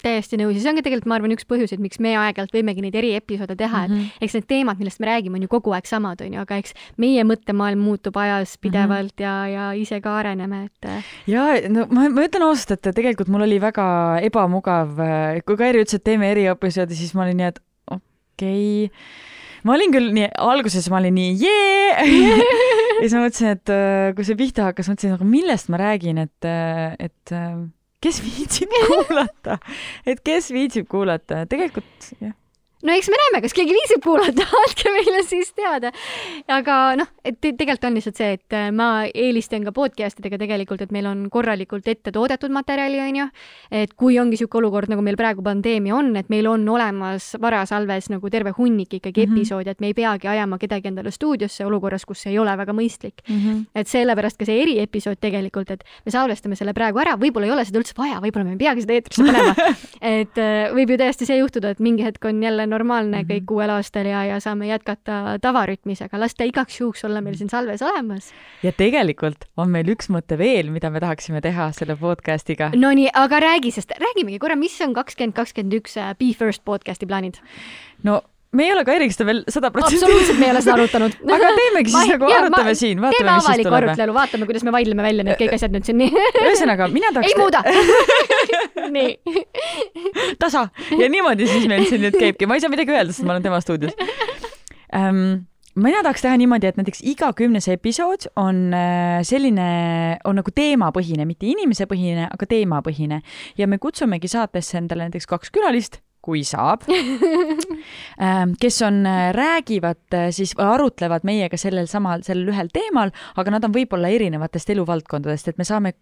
täiesti 0.01 0.39
nõus 0.39 0.55
ja 0.55 0.63
see 0.63 0.71
on 0.71 0.79
ka 0.79 0.85
tegelikult, 0.85 1.09
ma 1.09 1.17
arvan, 1.19 1.33
üks 1.35 1.45
põhjuseid, 1.49 1.81
miks 1.83 2.01
me 2.01 2.13
aeg-ajalt 2.17 2.53
võimegi 2.55 2.83
neid 2.85 2.97
eriepisoode 2.97 3.55
teha 3.57 3.83
mm, 3.83 3.93
-hmm. 3.93 4.09
et 4.11 4.17
mhm. 4.17 4.25
eks 4.25 4.37
need 4.37 4.47
teemad, 4.49 4.81
millest 4.81 5.01
me 5.01 5.09
räägime, 5.09 5.37
on 5.37 5.45
ju 5.45 5.51
kogu 5.51 5.75
aeg 5.77 5.89
samad, 5.89 6.21
on 6.25 6.37
ju, 6.37 6.43
aga 6.43 6.59
eks 6.61 6.75
meie 7.01 7.25
mõttemaailm 7.27 7.83
muutub 7.85 8.17
ajas 8.17 8.57
pidevalt 8.57 9.13
mm 9.13 9.25
-hmm. 9.25 9.49
ja, 9.53 9.65
ja 9.71 9.71
ise 9.77 10.01
ka 10.01 10.15
areneme, 10.17 10.63
et. 10.65 10.89
Äh, 10.89 11.11
ja 11.27 11.47
no 11.69 11.87
ma, 11.89 12.09
ma 12.09 12.27
ütlen 12.27 12.47
ausalt, 12.47 12.77
et 12.77 12.95
tegelikult 12.95 13.29
mul 13.29 13.45
oli 13.47 13.61
väga 13.61 14.19
ebamugav, 14.21 14.99
äh, 14.99 15.41
kui 15.45 15.57
Kairi 15.57 15.83
ütles, 15.83 15.95
et 15.95 16.03
teeme 16.03 16.31
eriepisoodi, 16.31 16.95
siis 16.95 17.13
ma 17.13 17.27
olin 17.27 17.37
nii, 17.37 17.51
et 17.53 17.61
okei 17.91 18.85
okay 18.85 19.29
ma 19.67 19.75
olin 19.77 19.93
küll 19.93 20.11
nii, 20.15 20.29
alguses 20.41 20.89
ma 20.91 20.99
olin 21.01 21.17
nii 21.19 21.35
jee! 21.41 21.91
Ja 23.01 23.07
siis 23.07 23.15
ma 23.17 23.21
mõtlesin, 23.23 23.55
et 23.55 23.69
äh, 23.73 24.11
kui 24.13 24.25
see 24.27 24.37
pihta 24.37 24.67
hakkas, 24.67 24.85
mõtlesin, 24.91 25.15
aga 25.15 25.25
millest 25.25 25.71
ma 25.73 25.79
räägin, 25.81 26.19
et, 26.21 26.45
äh, 26.45 26.91
et 27.01 27.33
äh, 27.33 27.55
kes 28.05 28.19
viitsib 28.21 28.75
kuulata, 28.91 29.57
et 30.05 30.21
kes 30.21 30.51
viitsib 30.53 30.85
kuulata, 30.91 31.47
tegelikult 31.49 32.11
jah 32.21 32.35
no 32.85 32.95
eks 32.95 33.09
me 33.11 33.19
näeme, 33.19 33.41
kas 33.43 33.55
keegi 33.55 33.75
viitsib 33.75 34.03
kuulata, 34.03 34.45
andke 34.61 34.93
meile 34.95 35.21
siis 35.27 35.51
teada. 35.57 35.91
aga 36.51 36.77
noh, 36.99 37.09
et 37.25 37.37
te 37.39 37.53
tegelikult 37.57 37.87
on 37.89 37.97
lihtsalt 37.97 38.21
see, 38.21 38.37
et 38.37 38.57
äh, 38.57 38.69
ma 38.75 39.05
eelistan 39.07 39.65
ka 39.67 39.73
podcast 39.75 40.21
idega 40.21 40.39
tegelikult, 40.41 40.81
et 40.85 40.93
meil 40.95 41.07
on 41.09 41.25
korralikult 41.33 41.87
ette 41.91 42.13
toodetud 42.13 42.53
materjali, 42.53 42.99
onju. 43.03 43.27
et 43.83 43.93
kui 43.99 44.17
ongi 44.21 44.39
sihuke 44.39 44.59
olukord, 44.61 44.91
nagu 44.91 45.03
meil 45.05 45.19
praegu 45.19 45.45
pandeemia 45.45 45.95
on, 45.97 46.13
et 46.19 46.29
meil 46.33 46.49
on 46.49 46.65
olemas 46.73 47.31
varasalves 47.41 48.11
nagu 48.13 48.33
terve 48.33 48.53
hunnik 48.57 48.97
ikkagi 48.99 49.25
mm 49.25 49.31
-hmm. 49.31 49.41
episoode, 49.41 49.71
et 49.71 49.81
me 49.81 49.91
ei 49.91 49.93
peagi 49.93 50.27
ajama 50.27 50.57
kedagi 50.57 50.87
endale 50.87 51.11
stuudiosse 51.11 51.65
olukorras, 51.65 52.05
kus 52.05 52.21
see 52.23 52.31
ei 52.33 52.39
ole 52.39 52.57
väga 52.57 52.73
mõistlik 52.73 53.21
mm. 53.27 53.37
-hmm. 53.37 53.65
et 53.75 53.87
sellepärast 53.87 54.37
ka 54.37 54.45
see 54.45 54.61
eriepisood 54.61 55.19
tegelikult, 55.21 55.71
et 55.71 55.83
me 56.05 56.11
salvestame 56.11 56.55
selle 56.55 56.73
praegu 56.73 56.99
ära, 56.99 57.15
võib-olla 57.17 57.45
ei 57.45 57.51
ole 57.51 57.65
seda 57.65 57.79
üldse 57.79 57.93
vaja, 57.97 58.19
võib-olla 58.21 58.45
me 58.45 58.51
ei 58.51 58.57
peagi 58.57 58.81
seda 58.81 58.93
eetrisse 58.93 59.23
panema 59.23 59.55
et 60.19 60.37
äh, 60.37 60.73
võib 60.73 60.89
ju 60.89 60.97
täiesti 60.97 61.25
see 61.25 61.37
juhtuda, 61.37 61.69
et 61.69 61.79
mingi 61.79 62.03
hetk 62.03 62.25
on 62.25 62.43
jälle 62.43 62.67
normaalne 62.71 63.21
mm 63.21 63.27
-hmm. 63.27 63.33
kõik 63.33 63.53
uuel 63.55 63.73
aastal 63.75 64.09
ja, 64.09 64.23
ja 64.25 64.39
saame 64.39 64.67
jätkata 64.71 65.37
tavarütmis, 65.41 66.01
aga 66.07 66.19
las 66.19 66.35
ta 66.35 66.47
igaks 66.47 66.79
juhuks 66.79 67.05
olla 67.05 67.21
meil 67.21 67.37
siin 67.37 67.49
salves 67.49 67.81
olemas. 67.81 68.31
ja 68.63 68.71
tegelikult 68.71 69.45
on 69.57 69.69
meil 69.69 69.87
üks 69.91 70.09
mõte 70.09 70.37
veel, 70.37 70.71
mida 70.71 70.89
me 70.89 70.99
tahaksime 70.99 71.41
teha 71.41 71.71
selle 71.71 71.95
podcast'iga. 71.95 72.71
Nonii, 72.75 73.09
aga 73.13 73.39
räägi, 73.39 73.71
sest 73.71 73.91
räägimegi 73.99 74.39
korra, 74.39 74.55
mis 74.55 74.81
on 74.81 74.93
kakskümmend 74.93 75.35
kakskümmend 75.35 75.73
üks 75.73 75.97
äh, 75.97 76.15
Be 76.17 76.33
First 76.37 76.65
podcast'i 76.65 77.07
plaanid? 77.07 77.37
no 78.03 78.21
me 78.51 78.65
ei 78.65 78.73
ole 78.73 78.83
Kairiga 78.87 79.15
seda 79.15 79.27
veel 79.29 79.41
sada 79.47 79.69
protsenti. 79.71 80.03
absoluutselt, 80.03 80.39
me 80.39 80.47
ei 80.47 80.51
ole 80.51 80.61
seda 80.63 80.75
arutanud 80.75 81.13
aga 81.35 81.51
teemegi 81.55 81.93
siis 81.93 81.97
ma, 81.97 82.15
nagu 82.15 82.31
jah, 82.31 82.41
arutame 82.43 82.73
ma, 82.73 82.77
siin, 82.81 83.03
vaatame, 83.03 83.35
mis 83.37 83.47
siis 83.47 83.61
tuleb. 83.61 83.77
arutelu, 83.79 84.15
vaatame, 84.17 84.47
kuidas 84.49 84.65
me 84.67 84.73
vaidleme 84.75 85.05
välja 85.05 85.25
need 85.27 85.39
kõik 85.39 85.55
asjad 85.57 85.75
nüüd 85.75 85.87
siin 85.87 85.99
nii. 86.01 86.25
ühesõnaga, 86.45 86.89
mina 86.91 87.13
tahaks. 87.15 87.31
ei 87.31 87.39
muuda 87.39 87.63
nii. 88.95 89.45
tasa. 90.41 90.67
Ja 90.97 91.09
niimoodi 91.11 91.47
siis 91.49 91.69
meil 91.71 91.87
siin 91.89 92.03
nüüd 92.05 92.17
käibki, 92.19 92.49
ma 92.49 92.57
ei 92.57 92.63
saa 92.63 92.73
midagi 92.73 92.93
öelda, 92.93 93.15
sest 93.15 93.27
ma 93.27 93.35
olen 93.35 93.45
tema 93.45 93.61
stuudios. 93.63 93.95
Um, 94.91 95.47
mina 95.79 96.03
tahaks 96.03 96.25
teha 96.25 96.35
niimoodi, 96.41 96.67
et 96.67 96.79
näiteks 96.79 97.03
iga 97.07 97.31
kümnes 97.37 97.69
episood 97.71 98.27
on 98.39 98.69
äh, 98.75 99.21
selline, 99.27 99.67
on 100.27 100.39
nagu 100.41 100.53
teemapõhine, 100.55 101.25
mitte 101.29 101.47
inimesepõhine, 101.47 102.27
aga 102.31 102.49
teemapõhine. 102.49 103.21
Ja 103.59 103.69
me 103.71 103.79
kutsumegi 103.81 104.31
saatesse 104.31 104.79
endale 104.81 105.07
näiteks 105.07 105.29
kaks 105.31 105.53
külalist 105.55 106.01
kui 106.21 106.43
saab 106.45 106.85
ähm, 106.91 108.53
kes 108.61 108.81
on, 108.85 109.01
äh, 109.09 109.31
räägivad 109.35 110.13
äh, 110.13 110.29
siis, 110.35 110.53
arutlevad 110.57 111.25
meiega 111.27 111.57
sellel 111.57 111.89
samal, 111.89 112.23
sellel 112.25 112.51
ühel 112.53 112.69
teemal, 112.73 113.13
aga 113.41 113.55
nad 113.55 113.65
on 113.65 113.73
võib-olla 113.75 114.11
erinevatest 114.13 114.69
eluvaldkondadest, 114.75 115.51
et 115.51 115.61
me 115.61 115.67
saame, 115.67 115.95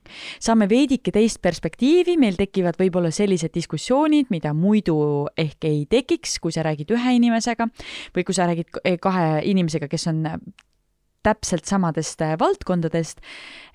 saame 0.43 0.69
veidike 0.71 1.13
teist 1.15 1.41
perspektiivi, 1.45 2.17
meil 2.19 2.37
tekivad 2.39 2.79
võib-olla 2.79 3.13
sellised 3.15 3.55
diskussioonid, 3.55 4.29
mida 4.33 4.53
muidu 4.57 4.99
ehk 5.39 5.69
ei 5.69 5.83
tekiks, 5.89 6.37
kui 6.43 6.55
sa 6.55 6.67
räägid 6.67 6.91
ühe 6.95 7.15
inimesega 7.19 7.69
või 8.15 8.27
kui 8.27 8.35
sa 8.35 8.49
räägid 8.49 8.99
kahe 9.01 9.27
inimesega, 9.47 9.87
kes 9.91 10.09
on 10.11 10.25
täpselt 11.23 11.67
samadest 11.67 12.21
valdkondadest. 12.39 13.19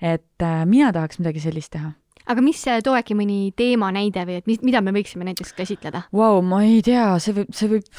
et 0.01 0.45
mina 0.65 0.91
tahaks 0.93 1.19
midagi 1.21 1.43
sellist 1.43 1.73
teha 1.73 1.93
aga 2.31 2.45
mis, 2.45 2.61
too 2.83 2.95
äkki 2.97 3.17
mõni 3.17 3.39
teemanäide 3.57 4.25
või 4.27 4.39
et 4.41 4.47
mis, 4.49 4.61
mida 4.65 4.81
me 4.85 4.93
võiksime 4.95 5.27
näiteks 5.27 5.55
käsitleda 5.57 6.05
wow,? 6.15 6.41
ma 6.45 6.63
ei 6.65 6.81
tea, 6.85 7.13
see 7.23 7.35
võib, 7.39 7.51
see 7.55 7.71
võib, 7.71 7.89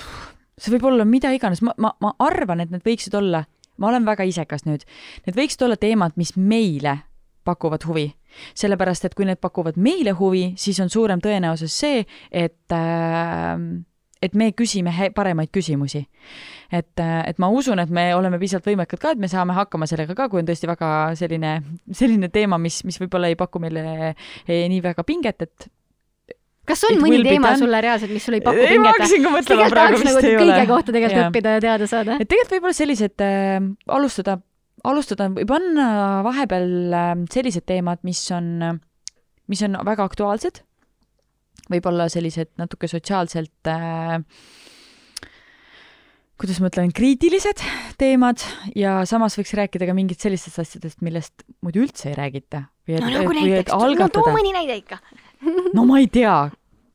see 0.58 0.76
võib 0.76 0.88
olla 0.92 1.08
mida 1.08 1.32
iganes, 1.34 1.62
ma, 1.66 1.74
ma, 1.82 1.92
ma 2.02 2.14
arvan, 2.26 2.64
et 2.64 2.72
need 2.74 2.86
võiksid 2.86 3.16
olla, 3.18 3.44
ma 3.80 3.90
olen 3.90 4.06
väga 4.08 4.26
isekas 4.28 4.66
nüüd, 4.68 4.86
need 5.26 5.38
võiksid 5.38 5.66
olla 5.66 5.78
teemad, 5.80 6.16
mis 6.20 6.34
meile 6.36 7.00
pakuvad 7.46 7.84
huvi. 7.86 8.08
sellepärast, 8.54 9.06
et 9.06 9.14
kui 9.16 9.24
need 9.24 9.38
pakuvad 9.40 9.78
meile 9.80 10.12
huvi, 10.18 10.50
siis 10.60 10.76
on 10.82 10.90
suurem 10.92 11.22
tõenäosus 11.24 11.72
see, 11.72 12.02
et 12.28 12.74
äh, 12.74 13.54
et 14.22 14.34
me 14.34 14.50
küsime 14.56 14.92
paremaid 15.14 15.50
küsimusi. 15.52 16.06
et, 16.72 17.00
et 17.00 17.38
ma 17.38 17.48
usun, 17.52 17.78
et 17.78 17.90
me 17.90 18.08
oleme 18.16 18.38
piisavalt 18.42 18.66
võimekad 18.70 19.00
ka, 19.02 19.14
et 19.14 19.22
me 19.22 19.28
saame 19.30 19.54
hakkama 19.56 19.86
sellega 19.86 20.16
ka, 20.18 20.28
kui 20.32 20.40
on 20.42 20.48
tõesti 20.48 20.68
väga 20.70 20.90
selline, 21.18 21.52
selline 21.94 22.30
teema, 22.32 22.58
mis, 22.58 22.82
mis 22.88 22.98
võib-olla 23.02 23.30
ei 23.30 23.38
paku 23.38 23.62
meile 23.62 24.14
ei, 24.48 24.66
nii 24.72 24.82
väga 24.84 25.04
pinget, 25.06 25.46
et 25.46 25.68
kas 26.66 26.82
on 26.88 26.98
mõni 27.02 27.22
teema 27.22 27.52
done. 27.52 27.62
sulle 27.62 27.80
reaalselt, 27.84 28.12
mis 28.16 28.26
sulle 28.26 28.40
ei 28.40 28.46
paku 28.46 28.62
pinget? 28.64 28.82
ma 28.82 28.92
hakkasingi 28.94 29.32
mõtlema 29.36 29.70
praegu, 29.76 30.00
vist 30.00 30.10
nagu, 30.10 30.24
ei 30.24 30.36
ole. 30.36 30.50
kõige 30.50 30.68
kohta 30.72 30.96
tegelikult 30.96 31.22
ja. 31.22 31.30
õppida 31.30 31.56
ja 31.56 31.64
teada 31.68 31.90
saada. 31.92 32.18
et 32.18 32.30
tegelikult 32.32 32.56
võib-olla 32.56 32.80
sellised 32.80 33.26
äh,, 33.26 33.70
alustada, 34.00 34.38
alustada 34.82 35.30
või 35.36 35.46
panna 35.48 35.88
vahepeal 36.26 36.70
äh, 37.02 37.12
sellised 37.36 37.68
teemad, 37.68 38.02
mis 38.08 38.24
on, 38.34 38.80
mis 39.52 39.62
on 39.68 39.78
väga 39.86 40.08
aktuaalsed 40.08 40.64
võib-olla 41.72 42.08
sellised 42.12 42.52
natuke 42.60 42.88
sotsiaalselt 42.90 43.70
äh, 43.70 44.20
kuidas 46.36 46.60
ma 46.60 46.68
ütlen, 46.70 46.92
kriitilised 46.96 47.62
teemad 48.00 48.42
ja 48.76 48.98
samas 49.08 49.38
võiks 49.38 49.54
rääkida 49.56 49.88
ka 49.88 49.96
mingit 49.96 50.22
sellistest 50.22 50.60
asjadest, 50.62 51.00
millest 51.04 51.46
muidu 51.64 51.84
üldse 51.86 52.10
ei 52.10 52.18
räägita. 52.18 52.66
no 53.00 53.08
nagu 53.08 53.32
näiteks, 53.32 53.72
no 53.72 54.08
too 54.12 54.34
mõni 54.34 54.52
näide 54.56 54.76
ikka. 54.82 55.00
No 55.76 55.86
ma 55.88 56.00
ei 56.00 56.08
tea, 56.12 56.36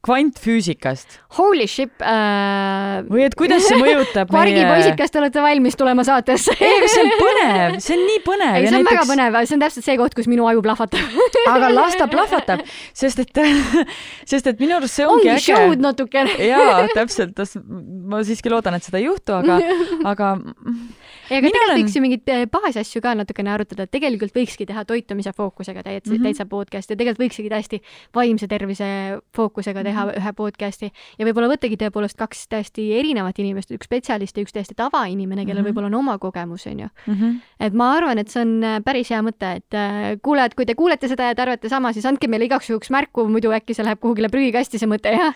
kvantfüüsikast. 0.01 1.19
Holy 1.37 1.67
shit 1.69 2.01
äh.... 2.01 3.03
või 3.05 3.25
et 3.27 3.35
kuidas 3.37 3.67
see 3.67 3.77
mõjutab 3.77 4.31
meie. 4.33 4.37
vargipoisid, 4.39 4.95
kas 4.97 5.13
te 5.13 5.19
olete 5.21 5.43
valmis 5.45 5.77
tulema 5.77 6.05
saatesse 6.07 6.55
ei, 6.57 6.71
aga 6.79 6.89
see 6.89 7.03
on 7.03 7.11
põnev, 7.19 7.75
see 7.85 7.97
on 7.97 8.01
nii 8.07 8.23
põnev. 8.25 8.55
ei, 8.57 8.65
see 8.65 8.71
on 8.71 8.77
näiteks... 8.79 8.95
väga 8.95 9.05
põnev, 9.11 9.37
see 9.45 9.57
on 9.57 9.63
täpselt 9.65 9.87
see 9.87 9.97
koht, 10.01 10.17
kus 10.17 10.29
minu 10.31 10.47
aju 10.49 10.63
plahvatab 10.65 11.21
aga 11.53 11.69
las 11.75 11.99
ta 11.99 12.09
plahvatab, 12.09 12.65
sest 12.97 13.21
et, 13.21 13.41
sest 14.33 14.49
et 14.49 14.63
minu 14.63 14.79
arust 14.79 14.97
see 14.97 15.05
ongi, 15.05 15.29
ongi 15.29 15.35
äge. 15.35 15.45
show'd 15.51 15.85
natukene 15.85 16.49
jaa, 16.49 16.81
täpselt, 16.97 17.37
ma 18.09 18.23
siiski 18.25 18.49
loodan, 18.53 18.79
et 18.79 18.89
seda 18.89 18.97
ei 19.01 19.05
juhtu, 19.05 19.37
aga, 19.37 19.61
aga 20.15 20.33
ei, 21.31 21.39
aga 21.39 21.47
tegelikult 21.47 21.71
olen... 21.71 21.79
võiks 21.79 21.95
ju 21.95 22.03
mingeid 22.03 22.31
eh, 22.33 22.43
baasasju 22.51 23.01
ka 23.03 23.13
natukene 23.17 23.53
arutada, 23.53 23.85
et 23.87 23.93
tegelikult 23.93 24.35
võikski 24.35 24.67
teha 24.67 24.83
toitumise 24.87 25.33
fookusega 25.35 25.83
täitsa 25.85 26.11
mm, 26.11 26.17
-hmm. 26.17 26.27
täitsa 26.27 26.45
podcast'i 26.49 26.95
ja 26.95 26.99
tegelikult 26.99 27.23
võikski 27.23 27.49
täiesti 27.51 27.81
vaimse 28.15 28.49
tervise 28.51 28.89
fookusega 29.35 29.83
teha 29.83 30.05
mm 30.05 30.11
-hmm. 30.11 30.21
ühe 30.21 30.33
podcast'i 30.35 30.91
ja 30.91 31.27
võib-olla 31.27 31.51
võttagi 31.53 31.79
tõepoolest 31.79 32.19
kaks 32.19 32.47
täiesti 32.51 32.89
erinevat 32.99 33.39
inimest, 33.39 33.71
üks 33.71 33.87
spetsialist 33.87 34.37
ja 34.37 34.43
üks 34.43 34.53
täiesti 34.53 34.75
tavainimene, 34.75 35.45
kellel 35.45 35.61
mm 35.61 35.65
-hmm. 35.65 35.71
võib-olla 35.71 35.87
on 35.87 35.99
oma 36.03 36.17
kogemus, 36.17 36.67
onju 36.67 36.87
mm. 37.07 37.13
-hmm. 37.13 37.39
et 37.59 37.73
ma 37.73 37.91
arvan, 37.95 38.17
et 38.17 38.27
see 38.27 38.41
on 38.41 38.63
äh, 38.63 38.79
päris 38.83 39.09
hea 39.09 39.21
mõte, 39.21 39.55
et 39.55 39.73
äh, 39.73 40.19
kuulajad, 40.21 40.55
kui 40.55 40.65
te 40.65 40.75
kuulete 40.75 41.07
seda 41.07 41.31
ja 41.31 41.35
te 41.35 41.41
arvate 41.41 41.69
sama, 41.69 41.93
siis 41.93 42.05
andke 42.05 42.27
meile 42.27 42.45
igaks 42.45 42.69
juhuks 42.69 42.89
märku, 42.89 43.27
muidu 43.27 43.51
äkki 43.51 43.73
see 43.73 43.85
läheb 43.85 43.99
kuhugile 43.99 44.29
prügikasti, 44.29 44.79
see 44.79 44.87
mõte 44.87 45.15
ja 45.15 45.33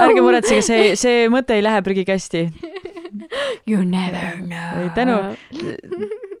ärge 0.00 0.20
muretsege, 0.20 0.62
see, 0.62 0.96
see 0.96 1.28
mõte 1.28 1.54
ei 1.54 1.62
lähe 1.62 1.82
prügikasti 1.82 2.48
You 3.68 3.84
never 3.84 4.38
know. 4.42 4.88
tänu. 4.94 5.18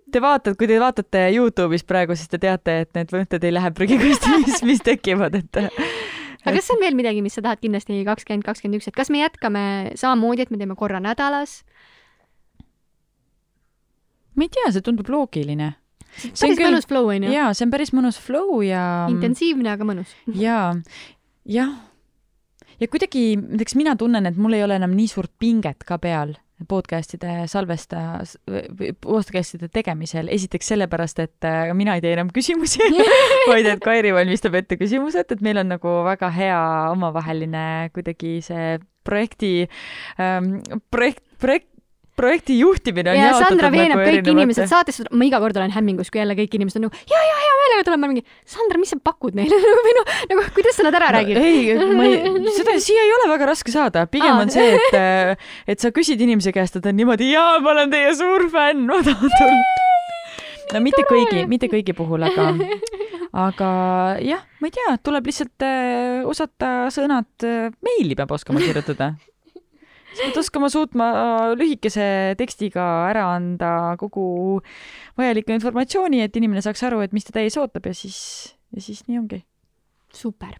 Te 0.08 0.22
vaatate, 0.24 0.54
kui 0.56 0.68
te 0.70 0.78
vaatate 0.80 1.26
Youtube'is 1.34 1.84
praegu, 1.84 2.16
siis 2.16 2.30
te 2.32 2.40
teate, 2.40 2.78
et 2.84 2.94
need 2.96 3.10
mõtted 3.12 3.42
ei 3.44 3.52
lähe 3.52 3.72
prügikasti, 3.76 4.30
mis, 4.46 4.62
mis 4.64 4.80
tekivad, 4.84 5.36
et 5.36 5.58
aga 5.58 6.54
kas 6.56 6.70
on 6.72 6.80
veel 6.80 6.96
midagi, 6.96 7.20
mis 7.24 7.36
sa 7.36 7.44
tahad 7.44 7.60
kindlasti 7.60 7.98
kakskümmend, 8.06 8.46
kakskümmend 8.46 8.80
üks, 8.80 8.88
et 8.88 8.96
kas 8.96 9.12
me 9.12 9.20
jätkame 9.20 9.64
samamoodi, 10.00 10.46
et 10.46 10.54
me 10.54 10.60
teeme 10.60 10.78
korra 10.78 11.02
nädalas? 11.04 11.60
ma 14.38 14.46
ei 14.46 14.54
tea, 14.54 14.70
see 14.72 14.84
tundub 14.86 15.08
loogiline. 15.10 15.72
see 16.14 16.30
on 16.32 16.38
päris 16.38 16.62
küll... 16.62 16.70
mõnus 16.70 16.88
flow 16.88 17.12
onju. 17.12 17.34
jaa, 17.34 17.52
see 17.52 17.68
on 17.68 17.74
päris 17.74 17.92
mõnus 17.92 18.20
flow 18.22 18.62
ja. 18.64 18.82
intensiivne, 19.12 19.74
aga 19.74 19.88
mõnus. 19.92 20.16
jaa, 20.32 20.72
jah. 21.58 21.76
ja 22.78 22.90
kuidagi, 22.90 23.30
näiteks 23.42 23.76
mina 23.76 23.98
tunnen, 23.98 24.30
et 24.30 24.40
mul 24.40 24.56
ei 24.56 24.64
ole 24.64 24.78
enam 24.80 24.96
nii 24.96 25.10
suurt 25.10 25.34
pinget 25.42 25.84
ka 25.84 26.00
peal 26.00 26.38
podcast'ide 26.68 27.46
salvesta, 27.50 28.20
podcast'ide 29.04 29.68
tegemisel, 29.72 30.30
esiteks 30.34 30.72
sellepärast, 30.72 31.22
et 31.22 31.46
äh, 31.46 31.72
mina 31.78 31.94
ei 31.96 32.02
tee 32.04 32.16
enam 32.16 32.32
küsimusi 32.34 32.82
vaid 33.52 33.68
et 33.70 33.82
Kairi 33.84 34.12
valmistab 34.16 34.58
ette 34.58 34.78
küsimused, 34.80 35.34
et 35.34 35.44
meil 35.44 35.62
on 35.62 35.70
nagu 35.76 35.94
väga 36.08 36.30
hea 36.34 36.60
omavaheline 36.92 37.64
kuidagi 37.94 38.38
see 38.44 38.78
projekti 39.08 39.52
ähm,, 40.20 40.58
projekt, 40.90 41.24
projekt, 41.40 41.70
projekti 42.18 42.58
juhtimine 42.58 43.12
on 43.12 43.18
ja 43.18 43.30
Sandra 43.38 43.70
veenab 43.72 43.98
nagu 43.98 44.02
kõik 44.02 44.12
erinevate... 44.18 44.34
inimesed 44.34 44.70
saatesse, 44.70 45.06
ma 45.14 45.26
iga 45.28 45.40
kord 45.42 45.58
olen 45.60 45.72
hämmingus, 45.74 46.10
kui 46.12 46.22
jälle 46.22 46.36
kõik 46.38 46.56
inimesed 46.58 46.80
on 46.80 46.88
nagu 46.88 47.02
ja, 47.10 47.22
ja 47.22 47.36
hea 47.44 47.56
meelega 47.62 47.86
tulen, 47.86 48.02
ma 48.02 48.10
mingi, 48.10 48.24
Sandra, 48.48 48.80
mis 48.82 48.92
sa 48.94 48.98
pakud 49.02 49.38
neile 49.38 49.58
või 49.86 49.94
noh, 49.98 50.12
nagu 50.32 50.46
kuidas 50.56 50.78
sa 50.78 50.86
nad 50.86 50.98
ära 50.98 51.12
räägid 51.18 51.38
no,? 51.38 51.44
ei, 51.46 51.76
ma 51.98 52.08
ei, 52.08 52.52
seda 52.58 52.76
siia 52.82 53.04
ei 53.06 53.14
ole 53.18 53.30
väga 53.32 53.50
raske 53.52 53.74
saada, 53.74 54.06
pigem 54.10 54.34
Aa. 54.34 54.46
on 54.46 54.54
see, 54.54 54.74
et, 54.78 54.98
äh, 54.98 55.50
et 55.74 55.84
sa 55.84 55.92
küsid 55.94 56.22
inimese 56.24 56.54
käest 56.54 56.78
ja 56.78 56.84
ta 56.84 56.92
on 56.92 56.98
niimoodi, 56.98 57.30
jaa, 57.32 57.58
ma 57.64 57.74
olen 57.76 57.94
teie 57.94 58.12
suur 58.18 58.48
fänn, 58.52 58.86
ma 58.88 59.00
tahan 59.06 59.38
tulla. 59.38 59.86
no 60.74 60.84
mitte 60.84 61.06
kõigi, 61.08 61.46
mitte 61.50 61.70
kõigi 61.72 61.94
puhul, 61.96 62.26
aga, 62.28 62.50
aga 63.46 63.70
jah, 64.24 64.44
ma 64.60 64.70
ei 64.70 64.76
tea, 64.76 64.98
tuleb 65.04 65.30
lihtsalt 65.30 65.66
äh, 65.66 66.20
osata 66.28 66.92
sõnad 66.94 67.48
äh,, 67.48 67.72
meili 67.84 68.18
peab 68.18 68.36
oskama 68.36 68.62
kirjutada 68.64 69.14
sa 70.14 70.24
pead 70.24 70.40
oskama 70.40 70.70
suutma 70.72 71.08
äh, 71.10 71.52
lühikese 71.58 72.06
tekstiga 72.40 72.84
ära 73.10 73.26
anda 73.34 73.72
kogu 74.00 74.60
vajaliku 75.18 75.54
informatsiooni, 75.56 76.22
et 76.24 76.36
inimene 76.38 76.62
saaks 76.64 76.84
aru, 76.88 77.02
et 77.04 77.14
mis 77.16 77.26
teda 77.28 77.44
ees 77.44 77.58
ootab 77.60 77.88
ja 77.90 77.94
siis, 77.96 78.18
ja 78.74 78.84
siis 78.84 79.04
nii 79.08 79.20
ongi. 79.20 79.42
super. 80.14 80.54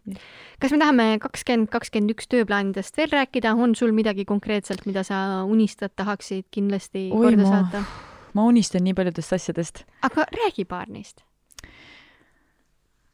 kas 0.61 0.75
me 0.75 0.79
tahame 0.83 1.07
kakskümmend, 1.25 1.71
kakskümmend 1.73 2.13
üks 2.13 2.29
tööplaanidest 2.29 2.99
veel 3.01 3.15
rääkida, 3.15 3.55
on 3.57 3.75
sul 3.79 3.95
midagi 3.97 4.27
konkreetselt, 4.29 4.85
mida 4.87 5.03
sa 5.07 5.45
unistad, 5.49 5.95
tahaksid 5.97 6.45
kindlasti 6.53 7.09
Oi, 7.09 7.23
korda 7.31 7.45
ma, 7.47 7.55
saata? 7.55 7.85
ma 8.37 8.45
unistan 8.49 8.85
nii 8.85 8.97
paljudest 8.99 9.33
asjadest. 9.39 9.87
aga 10.05 10.29
räägi 10.37 10.69
paar 10.69 10.91
neist. 10.93 11.25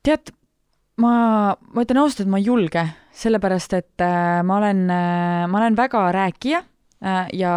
tead, 0.03 0.35
ma, 1.03 1.15
ma 1.55 1.85
ütlen 1.87 2.03
ausalt, 2.03 2.25
et 2.25 2.31
ma 2.31 2.39
ei 2.39 2.47
julge, 2.49 2.85
sellepärast 3.15 3.75
et 3.79 4.05
äh, 4.05 4.43
ma 4.47 4.61
olen 4.61 4.87
äh,, 4.91 5.45
ma 5.51 5.61
olen 5.63 5.77
väga 5.79 6.07
rääkija 6.15 6.65
Äh, 7.05 7.29
ja 7.37 7.53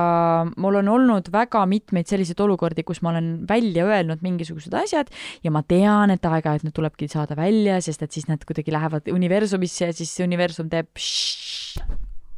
mul 0.60 0.76
on 0.82 0.90
olnud 0.92 1.30
väga 1.32 1.62
mitmeid 1.72 2.10
selliseid 2.10 2.40
olukordi, 2.44 2.84
kus 2.84 3.00
ma 3.06 3.14
olen 3.14 3.46
välja 3.48 3.86
öelnud 3.88 4.20
mingisugused 4.26 4.74
asjad 4.76 5.12
ja 5.46 5.54
ma 5.56 5.62
tean, 5.64 6.12
et 6.12 6.26
aeg-ajalt 6.28 6.66
need 6.68 6.76
tulebki 6.76 7.08
saada 7.08 7.38
välja, 7.40 7.78
sest 7.86 8.04
et 8.04 8.12
siis 8.12 8.28
nad 8.28 8.44
kuidagi 8.44 8.74
lähevad 8.76 9.08
universumisse 9.14 9.88
ja 9.88 9.96
siis 9.96 10.12
universum 10.26 10.68
teeb 10.74 10.90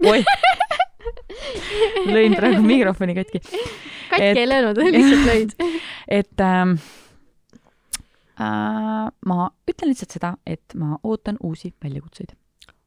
oih 0.06 0.30
lõin 2.14 2.38
praegu 2.38 2.62
mikrofoni 2.68 3.18
katki. 3.18 3.42
katki 4.12 4.44
ei 4.44 4.50
löönud, 4.52 4.78
lihtsalt 4.78 5.26
lõid. 5.32 5.58
et 6.20 6.46
ähm, 6.46 6.78
äh, 6.78 7.09
ma 8.40 9.50
ütlen 9.70 9.92
lihtsalt 9.92 10.16
seda, 10.16 10.36
et 10.48 10.76
ma 10.80 10.98
ootan 11.04 11.40
uusi 11.44 11.74
väljakutseid. 11.84 12.36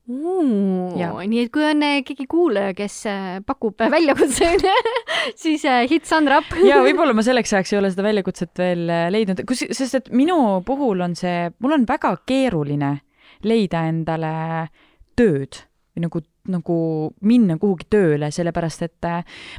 Nii 0.09 1.44
et 1.44 1.53
kui 1.55 1.62
on 1.62 1.84
eh, 1.86 2.00
keegi 2.03 2.26
kuulaja, 2.30 2.72
kes 2.74 2.96
eh, 3.07 3.36
pakub 3.46 3.78
väljakutseid 3.78 4.64
siis 5.44 5.62
hit 5.90 6.09
Sandra 6.11 6.40
up. 6.42 6.50
Ja 6.66 6.80
võib-olla 6.82 7.14
ma 7.14 7.22
selleks 7.24 7.55
ajaks 7.55 7.72
ei 7.72 7.78
ole 7.78 7.92
seda 7.92 8.05
väljakutset 8.09 8.59
veel 8.59 8.82
leidnud, 9.14 9.44
kus, 9.48 9.62
sest 9.70 10.00
et 10.00 10.11
minu 10.11 10.36
puhul 10.66 11.05
on 11.07 11.14
see, 11.18 11.46
mul 11.62 11.76
on 11.78 11.86
väga 11.88 12.16
keeruline 12.26 12.96
leida 13.46 13.86
endale 13.90 14.34
tööd 15.18 15.62
või 15.92 16.07
nagu, 16.07 16.22
nagu 16.51 16.76
minna 17.22 17.57
kuhugi 17.61 17.86
tööle, 17.93 18.32
sellepärast 18.34 18.84
et 18.86 19.09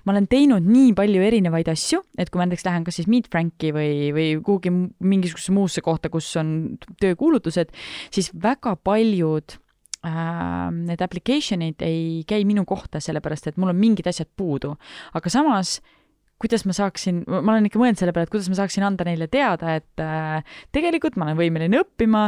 ma 0.03 0.13
olen 0.13 0.27
teinud 0.31 0.65
nii 0.67 0.91
palju 0.97 1.23
erinevaid 1.23 1.69
asju, 1.71 2.01
et 2.19 2.31
kui 2.31 2.41
ma 2.41 2.47
näiteks 2.47 2.65
lähen 2.67 2.83
kas 2.87 2.99
siis 2.99 3.09
Meet 3.11 3.29
Franki 3.31 3.71
või, 3.75 4.11
või 4.15 4.27
kuhugi 4.43 4.73
mingisugusesse 4.73 5.55
muusse 5.55 5.83
kohta, 5.85 6.11
kus 6.13 6.27
on 6.41 6.75
töökuulutused, 6.99 7.71
siis 8.13 8.31
väga 8.35 8.75
paljud 8.83 9.55
äh, 9.55 10.69
need 10.75 11.03
application'id 11.07 11.87
ei 11.87 12.23
käi 12.27 12.43
minu 12.49 12.67
kohta, 12.67 12.99
sellepärast 13.03 13.51
et 13.51 13.59
mul 13.61 13.71
on 13.71 13.79
mingid 13.79 14.09
asjad 14.11 14.31
puudu. 14.35 14.75
aga 15.15 15.31
samas, 15.31 15.77
kuidas 16.41 16.67
ma 16.67 16.75
saaksin, 16.75 17.23
ma 17.29 17.55
olen 17.55 17.69
ikka 17.69 17.79
mõelnud 17.79 18.01
selle 18.01 18.15
peale, 18.15 18.27
et 18.27 18.33
kuidas 18.33 18.51
ma 18.51 18.59
saaksin 18.59 18.83
anda 18.83 19.07
neile 19.07 19.29
teada, 19.31 19.77
et 19.79 20.03
äh, 20.03 20.57
tegelikult 20.75 21.15
ma 21.15 21.29
olen 21.29 21.39
võimeline 21.39 21.79
õppima, 21.85 22.27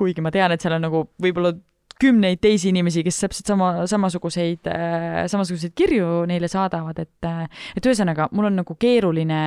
kuigi 0.00 0.24
ma 0.24 0.32
tean, 0.32 0.54
et 0.54 0.64
seal 0.64 0.78
on 0.78 0.86
nagu 0.88 1.10
võib-olla 1.20 1.52
kümneid 2.00 2.40
teisi 2.42 2.70
inimesi, 2.70 3.04
kes 3.06 3.20
täpselt 3.24 3.52
sama, 3.52 3.70
samasuguseid 3.90 4.68
äh,, 4.70 5.22
samasuguseid 5.30 5.74
kirju 5.76 6.24
neile 6.30 6.48
saadavad, 6.50 6.98
et 7.02 7.28
äh, 7.28 7.46
et 7.76 7.86
ühesõnaga, 7.86 8.30
mul 8.36 8.50
on 8.50 8.60
nagu 8.62 8.76
keeruline 8.80 9.40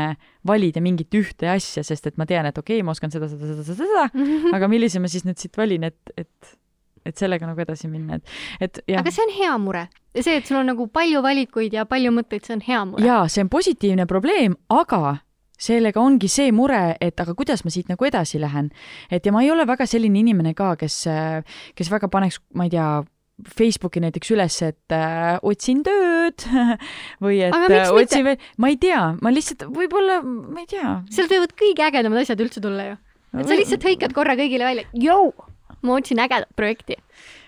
valida 0.48 0.84
mingit 0.84 1.14
ühte 1.18 1.50
asja, 1.54 1.86
sest 1.86 2.12
et 2.12 2.20
ma 2.22 2.28
tean, 2.30 2.50
et 2.50 2.58
okei 2.58 2.80
okay,, 2.80 2.88
ma 2.88 2.96
oskan 2.96 3.14
seda, 3.14 3.30
seda, 3.32 3.54
seda, 3.54 3.68
seda, 3.68 3.88
seda, 3.88 4.28
aga 4.58 4.70
millise 4.72 5.02
ma 5.04 5.12
siis 5.12 5.26
nüüd 5.28 5.42
siit 5.42 5.58
valin, 5.60 5.90
et, 5.92 6.18
et 6.18 6.54
et 7.04 7.20
sellega 7.20 7.44
nagu 7.44 7.60
edasi 7.60 7.90
minna, 7.92 8.16
et, 8.16 8.34
et 8.64 8.80
jah. 8.88 9.02
aga 9.02 9.12
see 9.12 9.26
on 9.26 9.34
hea 9.36 9.58
mure. 9.60 9.82
see, 10.16 10.38
et 10.38 10.48
sul 10.48 10.62
on 10.62 10.70
nagu 10.72 10.88
palju 10.88 11.20
valikuid 11.26 11.76
ja 11.76 11.84
palju 11.90 12.14
mõtteid, 12.16 12.46
see 12.48 12.56
on 12.56 12.64
hea 12.64 12.82
mure. 12.88 13.04
jaa, 13.04 13.26
see 13.28 13.44
on 13.44 13.52
positiivne 13.52 14.08
probleem, 14.08 14.56
aga 14.72 15.18
sellega 15.64 16.02
ongi 16.02 16.30
see 16.32 16.52
mure, 16.56 16.82
et 17.02 17.20
aga 17.24 17.36
kuidas 17.38 17.64
ma 17.64 17.72
siit 17.74 17.90
nagu 17.92 18.08
edasi 18.08 18.42
lähen. 18.42 18.72
et 19.12 19.26
ja 19.26 19.32
ma 19.32 19.44
ei 19.44 19.52
ole 19.52 19.66
väga 19.70 19.88
selline 19.90 20.20
inimene 20.20 20.54
ka, 20.58 20.76
kes, 20.80 21.04
kes 21.76 21.92
väga 21.92 22.10
paneks, 22.12 22.42
ma 22.54 22.68
ei 22.68 22.74
tea, 22.74 22.90
Facebooki 23.58 24.00
näiteks 24.04 24.30
üles, 24.36 24.56
et 24.62 24.94
äh, 24.94 25.40
otsin 25.42 25.82
tööd 25.84 26.44
või 27.24 27.40
et 27.48 27.56
äh, 27.56 27.90
otsin 27.90 28.28
veel, 28.28 28.38
ma 28.62 28.70
ei 28.70 28.78
tea, 28.80 29.02
ma 29.26 29.32
lihtsalt 29.34 29.66
võib-olla, 29.74 30.20
ma 30.24 30.62
ei 30.62 30.70
tea. 30.70 31.00
sealt 31.12 31.34
võivad 31.34 31.56
kõige 31.60 31.88
ägedamad 31.88 32.22
asjad 32.22 32.44
üldse 32.46 32.62
tulla 32.64 32.92
ju. 32.92 33.00
et 33.40 33.50
sa 33.50 33.58
lihtsalt 33.58 33.90
hõikad 33.90 34.14
korra 34.16 34.38
kõigile 34.40 34.70
välja, 34.70 34.86
jõu 34.94 35.32
ma 35.84 35.98
otsin 35.98 36.22
ägedat 36.24 36.54
projekti. 36.56 37.00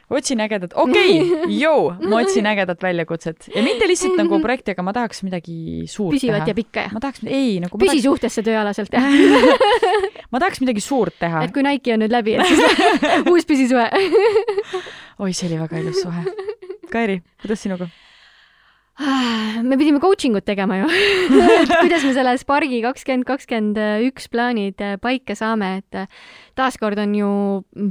Otsin 0.10 0.42
ägedat, 0.46 0.76
okei 0.78 1.16
okay,, 1.22 1.56
jõu, 1.64 1.90
ma 2.06 2.22
otsin 2.22 2.46
ägedat 2.50 2.84
väljakutset 2.86 3.50
ja 3.56 3.64
mitte 3.66 3.88
lihtsalt 3.90 4.20
nagu 4.20 4.40
projekti, 4.44 4.76
aga 4.76 4.86
ma 4.86 4.94
tahaks 4.96 5.24
midagi 5.26 5.86
suurt 5.90 6.18
püsivat 6.18 6.44
teha. 6.44 6.52
ja 6.54 6.58
pikka 6.58 6.86
jah? 6.88 6.94
ma 6.96 7.04
tahaks, 7.04 7.26
ei 7.26 7.58
nagu 7.64 7.80
püsi 7.82 7.98
tahaks... 7.98 8.08
suhtesse 8.10 8.46
tööalaselt 8.46 8.94
jah 8.94 9.10
ma 10.32 10.42
tahaks 10.44 10.62
midagi 10.64 10.84
suurt 10.86 11.18
teha. 11.22 11.46
et 11.48 11.56
kui 11.56 11.66
Nike 11.66 11.96
on 11.96 12.06
nüüd 12.06 12.14
läbi, 12.14 12.38
et 12.38 12.46
siis 12.50 12.62
uus 13.32 13.50
püsisuhe 13.50 13.90
oi, 15.20 15.32
see 15.34 15.50
oli 15.50 15.60
väga 15.62 15.80
ilus 15.80 16.02
suhe. 16.04 16.26
Kairi, 16.92 17.22
kuidas 17.42 17.64
sinuga? 17.66 17.90
Me 18.96 19.76
pidime 19.76 20.00
coaching 20.00 20.38
ut 20.40 20.46
tegema 20.48 20.78
ju 20.78 20.86
kuidas 21.82 22.04
me 22.08 22.14
selle 22.16 22.32
Spargi 22.40 22.78
kakskümmend 22.84 23.28
kakskümmend 23.28 23.80
üks 24.08 24.30
plaanid 24.32 24.80
äh, 24.80 24.96
paika 25.02 25.36
saame, 25.36 25.82
et 25.82 25.98
äh, 26.00 26.22
taaskord 26.56 27.00
on 27.04 27.16
ju 27.18 27.32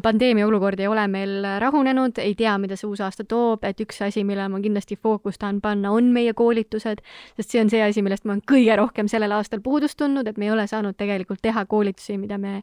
pandeemia 0.03 0.47
olukord 0.49 0.81
ei 0.81 0.89
ole 0.89 1.05
meil 1.13 1.45
rahunenud, 1.61 2.17
ei 2.25 2.33
tea, 2.39 2.55
mida 2.63 2.79
see 2.81 2.89
uus 2.89 3.03
aasta 3.05 3.27
toob, 3.29 3.67
et 3.69 3.83
üks 3.85 4.01
asi, 4.07 4.25
mille 4.25 4.47
ma 4.49 4.61
kindlasti 4.65 4.97
fookust 4.97 5.43
tahan 5.45 5.61
panna, 5.65 5.93
on 5.93 6.09
meie 6.15 6.33
koolitused, 6.33 7.05
sest 7.37 7.53
see 7.53 7.61
on 7.61 7.73
see 7.73 7.85
asi, 7.85 8.05
millest 8.05 8.25
ma 8.25 8.33
olen 8.35 8.45
kõige 8.49 8.79
rohkem 8.81 9.11
sellel 9.13 9.37
aastal 9.37 9.61
puudust 9.65 10.01
tundnud, 10.01 10.29
et 10.31 10.41
me 10.41 10.49
ei 10.49 10.55
ole 10.57 10.65
saanud 10.71 10.97
tegelikult 10.97 11.45
teha 11.45 11.67
koolitusi, 11.69 12.17
mida 12.17 12.41
me 12.41 12.63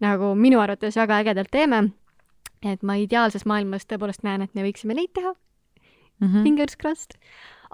nagu 0.00 0.32
minu 0.38 0.62
arvates 0.64 0.96
väga 0.96 1.20
ägedalt 1.20 1.52
teeme. 1.52 1.90
et 2.64 2.80
ma 2.82 2.94
ideaalses 2.96 3.44
maailmas 3.44 3.84
tõepoolest 3.84 4.24
näen, 4.24 4.40
et 4.40 4.54
me 4.56 4.62
võiksime 4.64 4.94
neid 4.96 5.12
teha 5.12 5.34
mm. 5.34 6.28
-hmm. 6.28 6.42
Fingers 6.42 6.76
crossed 6.80 7.20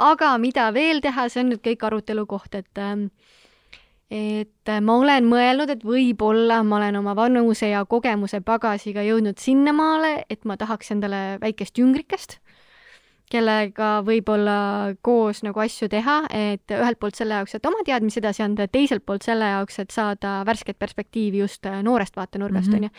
aga 0.00 0.34
mida 0.38 0.70
veel 0.74 1.02
teha, 1.04 1.28
see 1.28 1.44
on 1.44 1.52
nüüd 1.52 1.62
kõik 1.64 1.84
arutelu 1.86 2.26
koht, 2.26 2.54
et 2.58 2.80
ähm, 2.80 3.08
et 4.10 4.70
ma 4.82 4.96
olen 4.98 5.28
mõelnud, 5.30 5.70
et 5.70 5.84
võib-olla 5.86 6.64
ma 6.66 6.80
olen 6.80 6.98
oma 6.98 7.14
vanuse 7.14 7.68
ja 7.70 7.84
kogemuse 7.86 8.40
pagasiga 8.42 9.04
jõudnud 9.06 9.38
sinnamaale, 9.38 10.24
et 10.28 10.42
ma 10.44 10.56
tahaks 10.58 10.90
endale 10.96 11.38
väikest 11.42 11.78
jüngrikest 11.78 12.40
kellega 13.30 13.90
võib-olla 14.06 14.56
koos 15.06 15.42
nagu 15.46 15.62
asju 15.62 15.88
teha, 15.90 16.16
et 16.34 16.74
ühelt 16.74 16.98
poolt 17.00 17.18
selle 17.18 17.38
jaoks, 17.38 17.54
et 17.56 17.68
oma 17.68 17.84
teadmisi 17.86 18.20
edasi 18.20 18.44
anda, 18.44 18.66
teiselt 18.70 19.04
poolt 19.06 19.24
selle 19.26 19.46
jaoks, 19.52 19.78
et 19.82 19.94
saada 19.94 20.40
värsket 20.46 20.78
perspektiivi 20.80 21.42
just 21.42 21.66
äh, 21.70 21.80
noorest 21.86 22.18
vaatenurgast, 22.18 22.72
mhm. 22.72 22.76
on 22.76 22.88
ju. 22.88 22.90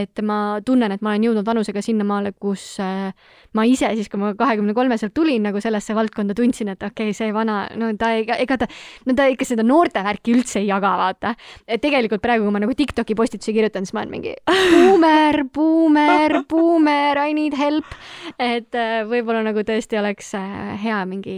et 0.00 0.22
ma 0.26 0.38
tunnen, 0.66 0.92
et 0.92 1.04
ma 1.04 1.14
olen 1.14 1.28
jõudnud 1.30 1.46
vanusega 1.46 1.82
sinnamaale, 1.84 2.34
kus 2.40 2.64
äh, 2.84 3.10
ma 3.56 3.64
ise 3.68 3.90
siis, 3.96 4.10
kui 4.12 4.20
ma 4.20 4.32
kahekümne 4.38 4.74
kolmeselt 4.76 5.14
tulin 5.16 5.42
nagu 5.48 5.62
sellesse 5.62 5.96
valdkonda, 5.96 6.36
tundsin, 6.38 6.72
et 6.74 6.82
okei 6.82 7.10
okay,, 7.10 7.16
see 7.16 7.32
vana, 7.34 7.62
no 7.80 7.90
ta 7.98 8.12
ega, 8.20 8.36
ega 8.42 8.60
ta, 8.60 8.68
no 9.08 9.16
ta 9.16 9.28
ikka 9.32 9.48
seda 9.48 9.64
noorte 9.66 10.04
värki 10.04 10.36
üldse 10.36 10.60
ei 10.62 10.68
jaga, 10.68 10.92
vaata. 11.00 11.34
et 11.66 11.82
tegelikult 11.82 12.22
praegu, 12.24 12.46
kui 12.46 12.54
ma 12.54 12.62
nagu 12.62 12.76
Tiktoki 12.76 13.16
postitusi 13.18 13.56
kirjutan, 13.56 13.88
siis 13.88 13.96
ma 13.96 14.04
olen 14.04 14.14
mingi 14.14 14.36
buumer, 14.46 15.42
buumer, 15.54 16.36
buumer, 16.50 17.24
I 17.24 17.34
need 17.36 17.56
help. 17.58 17.96
et 18.38 18.76
äh, 18.76 19.00
võib-olla 19.08 19.42
nagu 19.46 19.64
tõesti 19.70 20.00
oleks 20.00 20.32
äh, 20.38 20.72
hea 20.82 21.00
mingi 21.08 21.36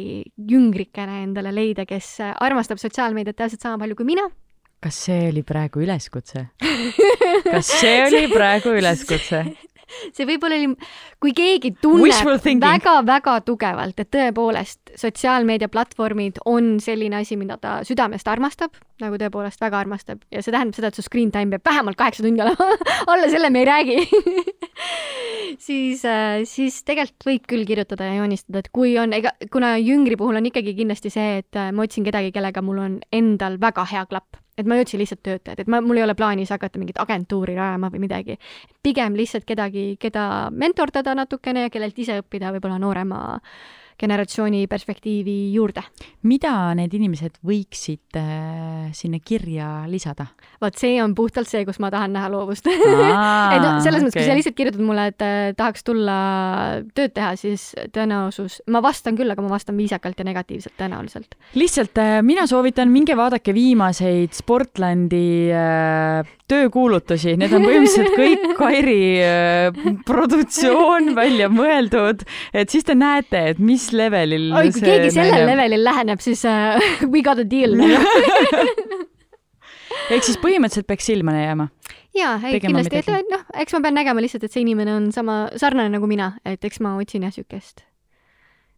jüngrikene 0.51 1.23
endale 1.27 1.53
leida, 1.55 1.87
kes 1.89 2.15
äh, 2.25 2.33
armastab 2.45 2.81
sotsiaalmeediat 2.83 3.39
täpselt 3.39 3.65
sama 3.65 3.81
palju 3.83 3.99
kui 3.99 4.09
mina. 4.09 4.29
kas 4.83 4.97
see 5.07 5.29
oli 5.29 5.45
praegu 5.47 5.85
üleskutse? 5.85 6.49
kas 7.53 7.69
see 7.81 7.99
oli 8.07 8.25
praegu 8.33 8.75
üleskutse? 8.81 9.45
See 10.13 10.27
võib-olla 10.29 10.59
oli, 10.59 10.89
kui 11.23 11.35
keegi 11.37 11.75
tunneb 11.83 12.63
väga-väga 12.63 13.39
tugevalt, 13.47 13.99
et 14.03 14.11
tõepoolest 14.15 14.95
sotsiaalmeediaplatvormid 15.01 16.43
on 16.51 16.77
selline 16.83 17.21
asi, 17.23 17.39
mida 17.41 17.59
ta 17.61 17.79
südamest 17.87 18.29
armastab, 18.29 18.77
nagu 19.03 19.19
tõepoolest 19.21 19.63
väga 19.63 19.81
armastab 19.83 20.23
ja 20.33 20.43
see 20.43 20.55
tähendab 20.55 20.79
seda, 20.79 20.93
et 20.93 20.99
su 20.99 21.05
screen 21.07 21.33
time 21.35 21.57
peab 21.57 21.73
vähemalt 21.73 21.99
kaheksa 21.99 22.25
tundi 22.27 22.45
olema 22.45 22.69
alla 23.13 23.31
selle 23.33 23.51
me 23.51 23.65
ei 23.65 23.71
räägi. 23.71 23.99
Siis, 25.63 26.01
äh, 26.09 26.43
siis 26.49 26.79
tegelikult 26.89 27.27
võib 27.27 27.43
küll 27.51 27.67
kirjutada 27.69 28.07
ja 28.09 28.15
joonistada, 28.17 28.63
et 28.63 28.71
kui 28.75 28.95
on, 28.99 29.13
ega 29.13 29.35
kuna 29.53 29.75
jüngri 29.79 30.17
puhul 30.19 30.39
on 30.41 30.49
ikkagi 30.49 30.73
kindlasti 30.79 31.13
see, 31.13 31.43
et 31.43 31.59
äh, 31.61 31.69
ma 31.77 31.85
otsin 31.85 32.07
kedagi, 32.07 32.33
kellega 32.35 32.65
mul 32.65 32.81
on 32.81 32.95
endal 33.13 33.61
väga 33.61 33.85
hea 33.93 34.07
klapp 34.09 34.42
et 34.59 34.67
ma 34.69 34.77
ei 34.77 34.85
otsi 34.85 34.99
lihtsalt 35.01 35.23
töötajat, 35.25 35.63
et 35.65 35.71
ma, 35.71 35.81
mul 35.85 36.01
ei 36.01 36.05
ole 36.05 36.15
plaanis 36.19 36.53
hakata 36.53 36.81
mingit 36.81 36.99
agentuuri 37.01 37.55
rajama 37.57 37.91
või 37.93 38.03
midagi. 38.05 38.39
pigem 38.83 39.17
lihtsalt 39.17 39.47
kedagi, 39.49 39.97
keda 40.01 40.51
mentordada 40.51 41.15
natukene 41.15 41.67
ja 41.67 41.71
kellelt 41.71 41.99
ise 41.99 42.19
õppida 42.21 42.53
võib-olla 42.53 42.79
noorema 42.79 43.23
generatsiooni 44.01 44.67
perspektiivi 44.71 45.53
juurde. 45.55 45.83
mida 46.23 46.75
need 46.79 46.95
inimesed 46.95 47.39
võiksid 47.47 48.19
äh, 48.19 48.91
sinna 48.97 49.21
kirja 49.25 49.85
lisada? 49.91 50.27
vot 50.63 50.79
see 50.79 51.01
on 51.03 51.15
puhtalt 51.19 51.51
see, 51.51 51.65
kus 51.69 51.81
ma 51.83 51.91
tahan 51.93 52.13
näha 52.15 52.31
loovust 52.33 52.67
et 52.73 53.63
no 53.63 53.75
selles 53.85 54.03
mõttes 54.03 54.17
okay., 54.17 54.23
kui 54.23 54.29
sa 54.29 54.37
lihtsalt 54.39 54.59
kirjutad 54.59 54.85
mulle, 54.85 55.09
et 55.13 55.25
äh, 55.27 55.53
tahaks 55.59 55.87
tulla 55.87 56.19
tööd 56.97 57.15
teha, 57.17 57.35
siis 57.41 57.71
tõenäosus, 57.95 58.61
ma 58.73 58.83
vastan 58.85 59.19
küll, 59.19 59.31
aga 59.33 59.45
ma 59.45 59.53
vastan 59.55 59.79
viisakalt 59.81 60.19
ja 60.19 60.29
negatiivselt 60.29 60.77
tõenäoliselt. 60.81 61.37
lihtsalt 61.59 61.99
äh, 62.03 62.21
mina 62.27 62.47
soovitan, 62.51 62.93
minge 62.93 63.17
vaadake 63.19 63.55
viimaseid 63.57 64.35
Sportlandi 64.37 65.27
äh, 65.57 66.33
töökuulutusi, 66.53 67.37
need 67.41 67.55
on 67.57 67.65
põhimõtteliselt 67.67 68.17
kõik 68.21 68.57
Kairi 68.59 69.03
äh, 69.25 69.83
produktsioon 70.09 71.13
välja 71.17 71.49
mõeldud, 71.53 72.25
et 72.55 72.73
siis 72.73 72.87
te 72.89 72.97
näete, 72.99 73.45
et 73.53 73.63
mis 73.63 73.82
levelil 73.97 74.53
oi, 74.55 74.71
kui 74.75 74.85
keegi 74.85 75.11
sellel 75.17 75.47
levelil 75.51 75.83
läheneb, 75.85 76.23
siis 76.25 76.45
uh, 76.49 76.79
we 77.13 77.23
got 77.27 77.41
a 77.43 77.47
deal 77.49 77.75
ehk 80.13 80.25
siis 80.25 80.39
põhimõtteliselt 80.43 80.89
peaks 80.89 81.07
silma 81.11 81.35
jääma? 81.37 81.69
jaa, 82.17 82.35
ei 82.49 82.61
kindlasti, 82.63 83.03
et 83.03 83.33
noh, 83.33 83.47
eks 83.65 83.75
ma 83.77 83.81
pean 83.87 83.97
nägema 83.99 84.23
lihtsalt, 84.25 84.45
et 84.47 84.53
see 84.55 84.65
inimene 84.65 84.95
on 84.95 85.09
sama, 85.15 85.47
sarnane 85.61 85.91
nagu 85.95 86.07
mina, 86.11 86.35
et 86.49 86.63
eks 86.65 86.79
ma 86.85 86.97
otsin 87.01 87.27
jah 87.27 87.35
siukest 87.35 87.85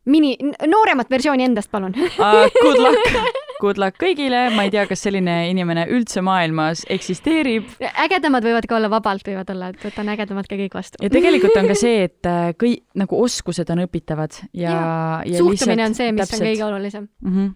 mini, 0.04 0.34
nooremat 0.68 1.10
versiooni 1.10 1.46
endast, 1.46 1.70
palun. 1.72 1.94
Uh,. 1.96 2.44
Good 2.60 2.78
luck, 2.78 3.00
good 3.60 3.80
luck 3.80 3.98
kõigile, 4.00 4.46
ma 4.54 4.66
ei 4.66 4.72
tea, 4.74 4.86
kas 4.90 5.04
selline 5.06 5.36
inimene 5.50 5.86
üldse 5.92 6.22
maailmas 6.24 6.84
eksisteerib. 6.92 7.74
ägedamad 8.04 8.46
võivad 8.46 8.68
ka 8.68 8.78
olla, 8.78 8.90
vabalt 8.92 9.26
võivad 9.28 9.50
olla, 9.54 9.72
et 9.74 9.84
võtan 9.84 10.12
ägedamad 10.14 10.48
ka 10.50 10.58
kõik 10.60 10.78
vastu. 10.78 11.02
ja 11.02 11.10
tegelikult 11.12 11.58
on 11.60 11.70
ka 11.70 11.78
see, 11.78 12.06
et 12.08 12.30
äh, 12.30 12.52
kõik 12.60 12.84
nagu 13.00 13.20
oskused 13.24 13.70
on 13.74 13.84
õpitavad 13.86 14.40
ja, 14.52 14.70
ja, 14.70 14.80
ja 15.26 15.42
suhtumine 15.42 15.84
lihtsalt, 15.84 15.90
on 15.90 16.00
see, 16.00 16.16
mis 16.16 16.26
täpselt. 16.26 16.40
on 16.40 16.50
kõige 16.50 16.66
olulisem 16.70 17.06
mm. 17.08 17.36
-hmm 17.36 17.52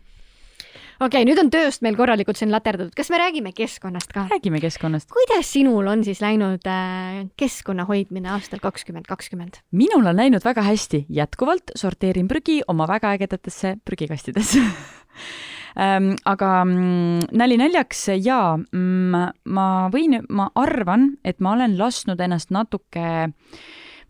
okei 0.98 1.22
okay,, 1.22 1.26
nüüd 1.28 1.38
on 1.38 1.50
tööst 1.52 1.82
meil 1.86 1.96
korralikult 1.98 2.38
siin 2.40 2.50
laterdatud, 2.50 2.90
kas 2.96 3.10
me 3.14 3.20
räägime 3.22 3.52
keskkonnast 3.56 4.12
ka? 4.14 4.26
räägime 4.32 4.60
keskkonnast. 4.62 5.10
kuidas 5.14 5.52
sinul 5.52 5.86
on 5.86 6.02
siis 6.06 6.22
läinud 6.24 6.66
äh, 6.66 7.20
keskkonna 7.38 7.86
hoidmine 7.88 8.32
aastal 8.34 8.62
kakskümmend 8.62 9.06
kakskümmend? 9.10 9.62
minul 9.70 10.06
on 10.06 10.18
läinud 10.18 10.44
väga 10.44 10.64
hästi, 10.66 11.04
jätkuvalt 11.20 11.74
sorteerin 11.78 12.28
prügi 12.28 12.60
oma 12.68 12.88
väga 12.90 13.14
ägedatesse 13.18 13.76
prügikastidesse 13.86 14.64
aga 15.78 16.64
mm, 16.64 17.18
nali 17.38 17.56
naljaks 17.60 18.08
jaa 18.18 18.56
mm,, 18.58 19.14
ma 19.54 19.66
võin, 19.94 20.18
ma 20.28 20.50
arvan, 20.58 21.12
et 21.24 21.40
ma 21.40 21.52
olen 21.54 21.78
lasknud 21.78 22.20
ennast 22.20 22.50
natuke 22.50 23.30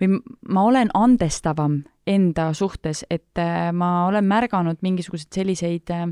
või 0.00 0.08
ma 0.48 0.62
olen 0.64 0.88
andestavam 0.94 1.82
enda 2.08 2.54
suhtes, 2.56 3.04
et 3.10 3.38
äh, 3.38 3.72
ma 3.76 4.06
olen 4.08 4.24
märganud 4.24 4.76
mingisuguseid 4.82 5.32
selliseid 5.34 5.90
äh, 5.92 6.08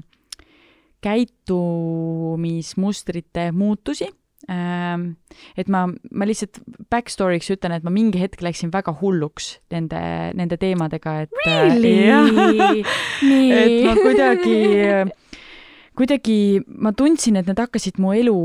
käitumismustrite 1.04 3.52
muutusi 3.52 4.08
ähm, 4.50 5.10
et 5.56 5.68
ma, 5.72 5.86
ma 5.88 6.24
lihtsalt 6.28 6.58
backstory'ks 6.92 7.50
ütlen, 7.54 7.72
et 7.76 7.84
ma 7.86 7.90
mingi 7.94 8.18
hetk 8.20 8.42
läksin 8.44 8.70
väga 8.74 8.92
hulluks 9.00 9.44
nende, 9.72 10.00
nende 10.38 10.56
teemadega, 10.60 11.10
et 11.24 11.32
äh, 11.46 11.52
really? 11.80 12.82
et 13.60 13.76
ma 13.86 13.92
kuidagi, 14.00 14.58
kuidagi 15.96 16.62
ma 16.66 16.92
tundsin, 16.96 17.40
et 17.40 17.46
need 17.48 17.60
hakkasid 17.60 18.00
mu 18.02 18.12
elu 18.16 18.36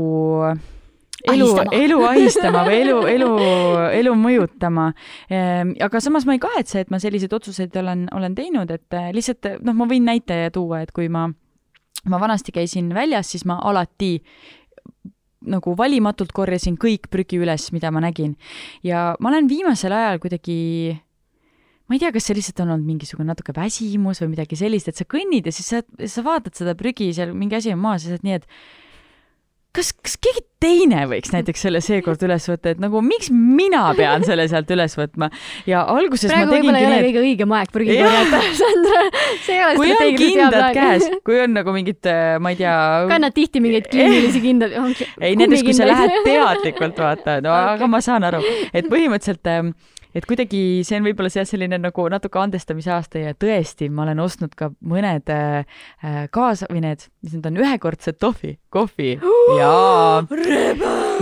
elu, 1.30 1.48
elu 1.76 1.98
ahistama 2.08 2.64
või 2.66 2.78
elu, 2.82 2.96
elu, 3.14 3.30
elu 4.00 4.14
mõjutama. 4.18 4.88
Ehm, 5.30 5.76
aga 5.84 6.00
samas 6.02 6.26
ma 6.28 6.36
ei 6.36 6.42
kahetse, 6.42 6.82
et 6.82 6.90
ma 6.90 7.00
selliseid 7.02 7.32
otsuseid 7.36 7.76
olen, 7.78 8.08
olen 8.16 8.34
teinud, 8.38 8.72
et 8.74 8.98
äh, 8.98 9.12
lihtsalt 9.14 9.54
noh, 9.62 9.76
ma 9.78 9.88
võin 9.90 10.08
näite 10.08 10.44
tuua, 10.54 10.82
et 10.86 10.92
kui 10.94 11.10
ma 11.12 11.28
ma 12.10 12.18
vanasti 12.18 12.50
käisin 12.50 12.90
väljas, 12.94 13.30
siis 13.30 13.44
ma 13.46 13.60
alati 13.62 14.16
nagu 15.52 15.74
valimatult 15.78 16.32
korjasin 16.34 16.76
kõik 16.80 17.08
prügi 17.10 17.38
üles, 17.42 17.68
mida 17.74 17.90
ma 17.94 18.02
nägin. 18.02 18.36
ja 18.82 19.12
ma 19.20 19.30
olen 19.30 19.48
viimasel 19.50 19.92
ajal 19.92 20.18
kuidagi 20.22 20.98
ma 21.88 21.96
ei 21.96 22.02
tea, 22.02 22.12
kas 22.14 22.28
see 22.28 22.38
lihtsalt 22.38 22.62
on 22.64 22.76
olnud 22.76 22.88
mingisugune 22.88 23.28
natuke 23.32 23.54
väsimus 23.56 24.22
või 24.22 24.34
midagi 24.36 24.58
sellist, 24.58 24.88
et 24.88 25.00
sa 25.00 25.08
kõnnid 25.08 25.48
ja 25.48 25.54
siis 25.54 25.72
sa, 25.74 25.82
sa 25.82 26.24
vaatad 26.26 26.56
seda 26.58 26.76
prügi 26.78 27.10
seal, 27.16 27.34
mingi 27.36 27.58
asi 27.58 27.74
on 27.74 27.82
maas 27.82 28.06
ja 28.06 28.12
sa 28.12 28.18
oled 28.18 28.28
nii, 28.28 28.38
et 28.40 28.48
kas, 29.76 29.90
kas 30.04 30.16
keegi 30.20 30.42
teine 30.62 31.04
võiks 31.10 31.32
näiteks 31.32 31.64
selle 31.64 31.80
seekord 31.82 32.20
üles 32.26 32.44
võtta, 32.48 32.74
et 32.74 32.80
nagu 32.82 33.00
miks 33.04 33.30
mina 33.32 33.82
pean 33.98 34.24
selle 34.26 34.44
sealt 34.50 34.70
üles 34.74 34.94
võtma 34.98 35.28
ja 35.68 35.82
alguses 35.90 36.30
praegu 36.30 36.54
võib-olla 36.54 36.82
ei 36.82 36.88
ole 36.88 36.98
kõige 37.06 37.22
õigem 37.22 37.54
aeg 37.56 37.72
prügi 37.74 37.96
korjata, 37.98 38.42
Sandra. 38.60 39.00
see 39.46 39.56
ei 39.56 39.64
ole 39.66 39.78
kui 39.80 39.94
on 39.96 40.20
kindad 40.20 40.76
käes, 40.76 41.08
kui 41.26 41.40
on 41.42 41.56
nagu 41.56 41.74
mingid, 41.74 42.02
äh, 42.10 42.36
ma 42.42 42.52
ei 42.52 42.60
tea. 42.60 42.76
kannad 43.10 43.36
tihti 43.36 43.64
mingeid 43.64 43.88
kliinilisi 43.92 44.44
kindad. 44.44 44.76
ei, 44.76 45.38
näiteks 45.40 45.64
kui 45.66 45.76
sa 45.76 45.88
lähed 45.88 46.20
teadlikult 46.28 47.02
vaata, 47.02 47.40
no 47.44 47.56
okay. 47.56 47.74
aga 47.74 47.90
ma 47.90 48.04
saan 48.04 48.28
aru, 48.28 48.44
et 48.70 48.92
põhimõtteliselt 48.92 49.50
ähm, 49.50 49.74
et 50.14 50.26
kuidagi 50.28 50.82
see 50.86 50.98
on 50.98 51.06
võib-olla 51.06 51.30
see 51.32 51.44
selline 51.48 51.78
nagu 51.80 52.04
natuke 52.12 52.40
andestamise 52.40 52.92
aasta 52.94 53.22
ja 53.22 53.32
tõesti, 53.38 53.88
ma 53.92 54.04
olen 54.06 54.20
ostnud 54.24 54.54
ka 54.58 54.70
mõned 54.88 55.32
äh, 55.32 55.64
äh 56.04 56.20
kaasa 56.32 56.68
või 56.70 56.84
need, 56.84 57.06
mis 57.24 57.36
need 57.36 57.48
on, 57.48 57.58
ühekordsed 57.62 58.18
tohvi, 58.22 58.54
kohvi. 58.72 59.14
Jaa. 59.58 60.22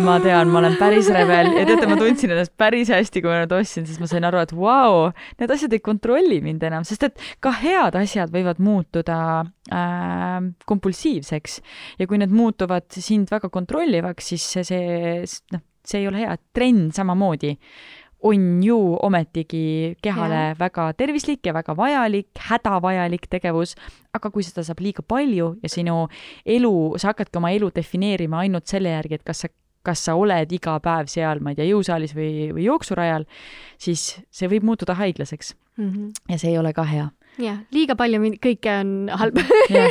ma 0.06 0.16
tean, 0.22 0.50
ma 0.52 0.60
olen 0.62 0.76
päris 0.80 1.10
rebel. 1.12 1.52
Ja 1.56 1.64
teate, 1.68 1.88
ma 1.90 1.98
tundsin 2.00 2.34
ennast 2.34 2.54
päris 2.60 2.90
hästi, 2.92 3.22
kui 3.22 3.32
ma 3.32 3.42
need 3.42 3.54
ostsin, 3.54 3.86
siis 3.88 4.00
ma 4.02 4.08
sain 4.10 4.26
aru, 4.26 4.42
et 4.42 4.54
vau 4.56 4.66
wow,, 4.66 5.08
need 5.40 5.54
asjad 5.54 5.74
ei 5.76 5.82
kontrolli 5.84 6.40
mind 6.44 6.62
enam, 6.66 6.86
sest 6.88 7.08
et 7.08 7.24
ka 7.42 7.52
head 7.62 7.96
asjad 8.00 8.32
võivad 8.34 8.60
muutuda 8.62 9.18
äh, 9.72 10.36
kompulsiivseks. 10.66 11.60
Ja 12.00 12.10
kui 12.10 12.20
need 12.20 12.34
muutuvad 12.34 12.88
sind 12.96 13.30
väga 13.32 13.50
kontrollivaks, 13.52 14.32
siis 14.32 14.46
see, 14.54 14.66
see, 14.66 15.24
noh, 15.54 15.64
see 15.86 16.02
ei 16.02 16.10
ole 16.10 16.24
hea, 16.24 16.36
trend 16.54 16.94
samamoodi 16.96 17.54
on 18.22 18.62
ju 18.64 18.96
ometigi 19.02 19.96
kehale 20.02 20.34
ja. 20.34 20.56
väga 20.58 20.92
tervislik 20.92 21.46
ja 21.46 21.54
väga 21.54 21.76
vajalik, 21.76 22.28
hädavajalik 22.50 23.26
tegevus, 23.30 23.74
aga 24.14 24.30
kui 24.30 24.44
seda 24.44 24.64
saab 24.66 24.82
liiga 24.84 25.02
palju 25.06 25.54
ja 25.62 25.70
sinu 25.72 26.02
elu, 26.44 26.74
sa 27.00 27.12
hakkadki 27.12 27.40
oma 27.40 27.52
elu 27.56 27.70
defineerima 27.74 28.42
ainult 28.44 28.68
selle 28.68 28.92
järgi, 28.92 29.20
et 29.20 29.24
kas 29.26 29.44
sa, 29.44 29.52
kas 29.86 30.04
sa 30.08 30.16
oled 30.20 30.52
iga 30.52 30.76
päev 30.84 31.08
seal, 31.12 31.40
ma 31.40 31.54
ei 31.54 31.60
tea, 31.60 31.70
jõusaalis 31.70 32.12
või, 32.16 32.50
või 32.56 32.66
jooksurajal, 32.66 33.24
siis 33.80 34.10
see 34.28 34.50
võib 34.52 34.68
muutuda 34.68 34.98
haiglaseks 35.00 35.54
mm. 35.78 35.88
-hmm. 35.88 36.12
ja 36.28 36.38
see 36.42 36.52
ei 36.52 36.58
ole 36.60 36.74
ka 36.76 36.84
hea. 36.84 37.08
jah, 37.40 37.64
liiga 37.72 37.96
palju 37.96 38.36
kõike 38.42 38.76
on 38.82 38.92
halb 39.16 39.40
jah 39.70 39.88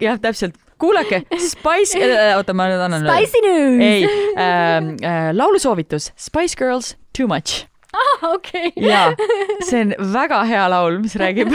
ja,, 0.00 0.16
täpselt 0.18 0.56
kuulake, 0.80 1.22
Spice 1.36 2.00
äh,, 2.00 2.34
oota, 2.38 2.54
ma 2.56 2.66
nüüd 2.70 2.82
annan. 2.82 3.06
Spicy 3.06 3.44
news! 3.44 3.84
ei 3.84 4.04
äh,, 4.34 4.78
äh, 5.04 5.30
laulusoovitus 5.36 6.10
Spice 6.16 6.56
Girls 6.58 6.96
Too 7.16 7.26
much. 7.30 7.66
ah, 7.92 8.28
okei 8.34 8.70
okay. 8.70 8.86
ja 8.86 9.10
see 9.68 9.82
on 9.82 9.94
väga 10.14 10.44
hea 10.46 10.66
laul, 10.70 11.00
mis 11.02 11.16
räägib 11.18 11.50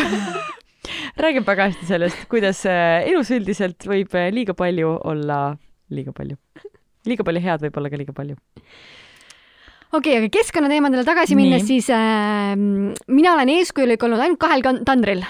räägib 1.23 1.47
väga 1.47 1.69
hästi 1.69 1.87
sellest, 1.87 2.25
kuidas 2.31 2.65
äh, 2.67 3.05
elus 3.07 3.31
üldiselt 3.31 3.87
võib 3.87 4.11
äh, 4.19 4.27
liiga 4.35 4.55
palju 4.57 4.97
olla 5.07 5.39
liiga 5.93 6.11
palju. 6.15 6.35
liiga 7.07 7.23
palju 7.23 7.45
head 7.45 7.65
võib 7.67 7.79
olla 7.79 7.93
ka 7.93 8.01
liiga 8.01 8.15
palju 8.17 8.35
okei 9.95 10.17
okay,, 10.17 10.19
aga 10.19 10.31
keskkonnateemadele 10.33 11.05
tagasi 11.07 11.37
minnes, 11.39 11.65
siis 11.69 11.89
äh, 11.93 12.53
mina 12.55 13.33
olen 13.37 13.55
eeskujulik 13.55 14.03
olnud 14.03 14.21
ainult 14.21 14.41
kahel 14.41 14.65
tandril. 14.85 15.23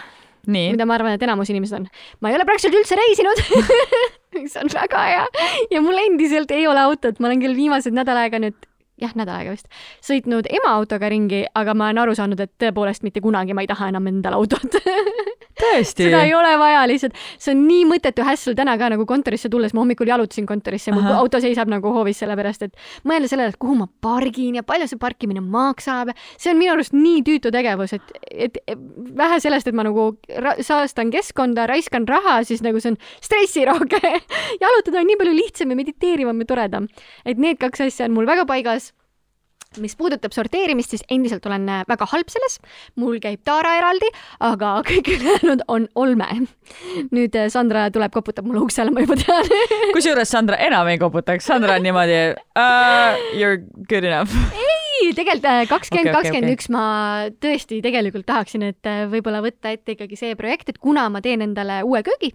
mida 0.45 0.85
ma 0.85 0.97
arvan, 0.97 1.15
et 1.17 1.23
enamus 1.25 1.49
inimesed 1.53 1.79
on. 1.79 1.89
ma 2.21 2.31
ei 2.31 2.39
ole 2.39 2.45
praktiliselt 2.49 2.81
üldse 2.81 2.97
reisinud 2.99 3.45
mis 4.35 4.55
on 4.61 4.69
väga 4.73 5.09
hea 5.09 5.25
ja 5.71 5.81
mul 5.85 5.97
endiselt 6.01 6.51
ei 6.51 6.67
ole 6.67 6.81
autot, 6.81 7.19
ma 7.19 7.29
olen 7.29 7.43
küll 7.43 7.57
viimased 7.57 7.95
nädal 7.95 8.25
aega 8.25 8.41
nüüd 8.41 8.57
jah, 9.01 9.15
nädal 9.15 9.39
aega 9.39 9.55
vist, 9.55 9.69
sõitnud 10.05 10.49
ema 10.49 10.73
autoga 10.77 11.09
ringi, 11.11 11.43
aga 11.55 11.75
ma 11.77 11.89
olen 11.89 12.03
aru 12.05 12.15
saanud, 12.17 12.39
et 12.39 12.53
tõepoolest 12.61 13.03
mitte 13.03 13.23
kunagi 13.23 13.55
ma 13.55 13.65
ei 13.65 13.71
taha 13.71 13.91
enam 13.93 14.07
endale 14.11 14.39
autot? 14.39 14.79
seda 15.55 16.23
ei 16.25 16.33
ole 16.35 16.51
vaja 16.59 16.83
lihtsalt, 16.89 17.15
see 17.39 17.53
on 17.55 17.63
nii 17.67 17.85
mõttetu 17.89 18.25
hässl 18.27 18.55
täna 18.57 18.75
ka 18.79 18.89
nagu 18.93 19.05
kontorisse 19.07 19.49
tulles, 19.51 19.73
ma 19.75 19.83
hommikul 19.83 20.09
jalutasin 20.09 20.47
kontorisse, 20.49 20.93
mu 20.95 21.03
auto 21.15 21.39
seisab 21.43 21.71
nagu 21.71 21.91
hoovis, 21.95 22.19
sellepärast 22.23 22.67
et 22.67 22.75
mõelda 23.07 23.29
sellele, 23.31 23.53
et 23.53 23.59
kuhu 23.61 23.77
ma 23.79 23.87
pargin 24.03 24.59
ja 24.59 24.65
palju 24.67 24.89
see 24.91 25.01
parkimine 25.01 25.43
maksab. 25.43 26.11
see 26.37 26.51
on 26.51 26.59
minu 26.59 26.73
arust 26.75 26.95
nii 26.95 27.23
tüütu 27.27 27.53
tegevus, 27.55 27.95
et, 27.95 28.11
et 28.31 28.59
vähe 29.15 29.39
sellest, 29.43 29.67
et 29.67 29.77
ma 29.77 29.87
nagu 29.87 30.11
saastan 30.65 31.13
keskkonda, 31.13 31.67
raiskan 31.71 32.07
raha, 32.07 32.41
siis 32.43 32.63
nagu 32.65 32.81
see 32.81 32.93
on 32.93 32.99
stressirohke 33.23 34.01
jalutada 34.63 35.01
on 35.01 35.09
nii 35.09 35.19
palju 35.21 35.39
lihtsam 35.39 35.71
ja 35.71 35.79
mediteerivam 35.79 36.43
ja 36.43 36.51
toredam. 36.51 36.91
et 37.25 37.39
need 37.39 37.59
kaks 37.61 37.87
asja 37.87 38.09
on 38.09 38.15
mul 38.17 38.27
väga 38.27 38.45
paigas 38.49 38.91
mis 39.83 39.95
puudutab 39.97 40.35
sorteerimist, 40.35 40.93
siis 40.93 41.03
endiselt 41.11 41.45
olen 41.49 41.67
äh, 41.69 41.83
väga 41.89 42.07
halb 42.11 42.31
selles. 42.31 42.59
mul 42.99 43.19
käib 43.23 43.41
Taara 43.47 43.75
eraldi, 43.79 44.09
aga 44.45 44.77
kõik 44.89 45.11
ülejäänud 45.15 45.65
on 45.67 45.87
olme. 45.95 46.29
nüüd 47.15 47.35
äh, 47.35 47.49
Sandra 47.53 47.87
tuleb, 47.93 48.13
koputab 48.15 48.47
mulle 48.47 48.63
uksele, 48.65 48.93
ma 48.93 49.05
juba 49.05 49.17
tean 49.19 49.51
kusjuures 49.97 50.31
Sandra 50.31 50.59
enam 50.61 50.87
ei 50.91 51.01
koputaks, 51.01 51.47
Sandra 51.47 51.79
on 51.79 51.85
niimoodi 51.85 52.21
uh, 52.35 53.19
you 53.33 53.49
are 53.49 53.59
good 53.89 54.07
enough. 54.07 54.33
ei, 54.53 54.79
ei, 55.01 55.11
tegelikult 55.17 55.69
kakskümmend, 55.69 56.13
kakskümmend 56.15 56.55
üks 56.55 56.71
ma 56.73 56.85
tõesti 57.43 57.81
tegelikult 57.85 58.27
tahaksin, 58.29 58.69
et 58.71 58.93
võib-olla 59.11 59.43
võtta 59.45 59.73
ette 59.75 59.97
ikkagi 59.97 60.19
see 60.19 60.39
projekt, 60.39 60.71
et 60.71 60.81
kuna 60.81 61.07
ma 61.13 61.21
teen 61.25 61.43
endale 61.45 61.81
uue 61.85 62.01
köögi, 62.05 62.33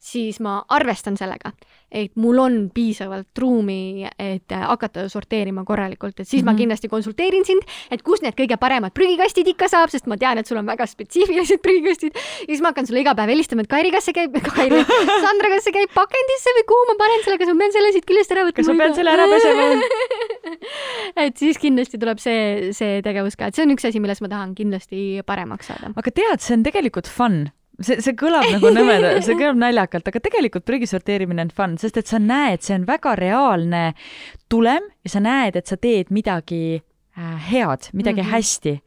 siis 0.00 0.40
ma 0.40 0.62
arvestan 0.72 1.16
sellega, 1.20 1.52
et 1.92 2.14
mul 2.20 2.38
on 2.40 2.54
piisavalt 2.72 3.36
ruumi, 3.38 4.06
et 4.18 4.54
hakata 4.54 5.04
sorteerima 5.12 5.64
korralikult, 5.68 6.16
et 6.18 6.28
siis 6.28 6.40
mm 6.40 6.42
-hmm. 6.42 6.44
ma 6.44 6.52
mhm. 6.52 6.58
kindlasti 6.58 6.88
konsulteerin 6.88 7.44
sind, 7.44 7.62
et 7.90 8.02
kust 8.02 8.22
need 8.22 8.34
kõige 8.34 8.56
paremad 8.56 8.94
prügikastid 8.96 9.48
ikka 9.52 9.68
saab, 9.68 9.90
sest 9.90 10.06
ma 10.06 10.16
tean, 10.16 10.38
et 10.38 10.46
sul 10.46 10.56
on 10.56 10.66
väga 10.66 10.86
spetsiifilised 10.86 11.60
prügikastid. 11.62 12.16
ja 12.16 12.46
siis 12.46 12.60
ma 12.60 12.68
hakkan 12.72 12.86
sulle 12.86 13.00
iga 13.00 13.14
päev 13.14 13.28
helistama, 13.28 13.62
et 13.62 13.68
Kairi, 13.68 13.90
kas 13.90 14.04
see 14.04 14.16
käib, 14.16 14.32
Kairi, 14.56 14.84
Sandra, 15.20 15.48
kas 15.54 15.64
see 15.64 15.72
käib 15.72 15.92
pakendisse 15.94 16.56
või 16.56 16.64
kuhu 16.72 16.88
ma 16.88 16.94
panen 16.98 17.24
selle, 17.24 17.38
kas 17.38 17.48
ma 17.52 17.58
pean 17.58 17.72
selle 17.72 17.92
siit 17.92 18.06
küljest 18.06 18.32
ära 18.32 18.46
võtma? 18.48 18.56
kas 18.56 18.72
ma 18.72 18.74
pean 18.82 18.94
selle 18.94 19.10
ära 19.10 19.28
pesema 19.28 19.62
et 21.26 21.36
siis 21.36 21.58
kindlasti 21.58 21.98
tuleb 21.98 22.18
see, 22.18 22.72
see 22.72 23.00
tegevus 23.02 23.36
ka, 23.36 23.50
et 23.50 23.54
see 23.54 23.66
on 23.66 23.76
üks 23.76 23.84
asi, 23.84 24.00
milles 24.00 24.20
ma 24.20 24.28
tahan 24.32 24.54
kindlasti 24.54 25.20
paremaks 25.26 25.66
saada. 25.66 25.92
aga 25.94 26.10
tead, 26.10 26.40
see 26.40 26.56
on 26.56 26.62
tegelikult 26.62 27.10
fun 27.10 27.50
see, 27.84 28.00
see 28.04 28.16
kõlab 28.18 28.46
nagu 28.50 28.72
nõmeda, 28.74 29.14
see 29.24 29.36
kõlab 29.38 29.60
naljakalt, 29.60 30.10
aga 30.10 30.22
tegelikult 30.22 30.66
prügi 30.68 30.88
sorteerimine 30.90 31.46
on 31.46 31.54
fun, 31.54 31.78
sest 31.80 32.00
et 32.00 32.10
sa 32.10 32.20
näed, 32.22 32.64
see 32.66 32.76
on 32.78 32.86
väga 32.88 33.16
reaalne 33.20 33.84
tulem 34.52 34.90
ja 35.04 35.14
sa 35.14 35.24
näed, 35.24 35.56
et 35.60 35.70
sa 35.70 35.78
teed 35.80 36.12
midagi 36.14 36.80
äh, 36.80 37.50
head, 37.50 37.90
midagi 37.92 38.22
mm 38.22 38.26
-hmm. 38.26 38.32
hästi 38.36 38.80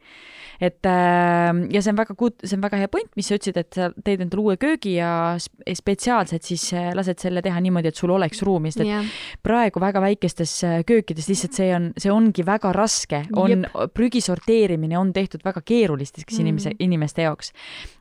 et 0.64 0.88
äh, 0.88 1.50
ja 1.74 1.82
see 1.82 1.92
on 1.92 1.98
väga 1.98 2.16
good, 2.18 2.36
see 2.42 2.56
on 2.56 2.64
väga 2.64 2.80
hea 2.80 2.90
point, 2.92 3.10
mis 3.18 3.28
sa 3.28 3.38
ütlesid, 3.38 3.58
et 3.60 3.76
sa 3.76 3.88
teed 3.94 4.24
endale 4.24 4.44
uue 4.44 4.56
köögi 4.60 4.96
ja 4.96 5.10
spetsiaalselt 5.38 6.46
siis 6.46 6.66
äh, 6.76 6.90
lased 6.96 7.22
selle 7.22 7.42
teha 7.44 7.60
niimoodi, 7.64 7.90
et 7.92 8.00
sul 8.00 8.14
oleks 8.14 8.42
ruumi, 8.46 8.72
sest 8.72 8.84
et 8.84 8.90
yeah. 8.90 9.10
praegu 9.44 9.82
väga 9.82 10.02
väikestes 10.04 10.54
äh, 10.66 10.78
köökides 10.88 11.28
lihtsalt 11.30 11.58
see 11.58 11.70
on, 11.76 11.90
see 12.00 12.12
ongi 12.14 12.46
väga 12.46 12.72
raske, 12.76 13.24
on, 13.40 13.66
prügi 13.94 14.22
sorteerimine 14.24 14.98
on 15.00 15.12
tehtud 15.14 15.44
väga 15.46 15.64
keerulisteks 15.64 16.34
mm. 16.34 16.46
inimese, 16.46 16.74
inimeste 16.84 17.28
jaoks. 17.28 17.52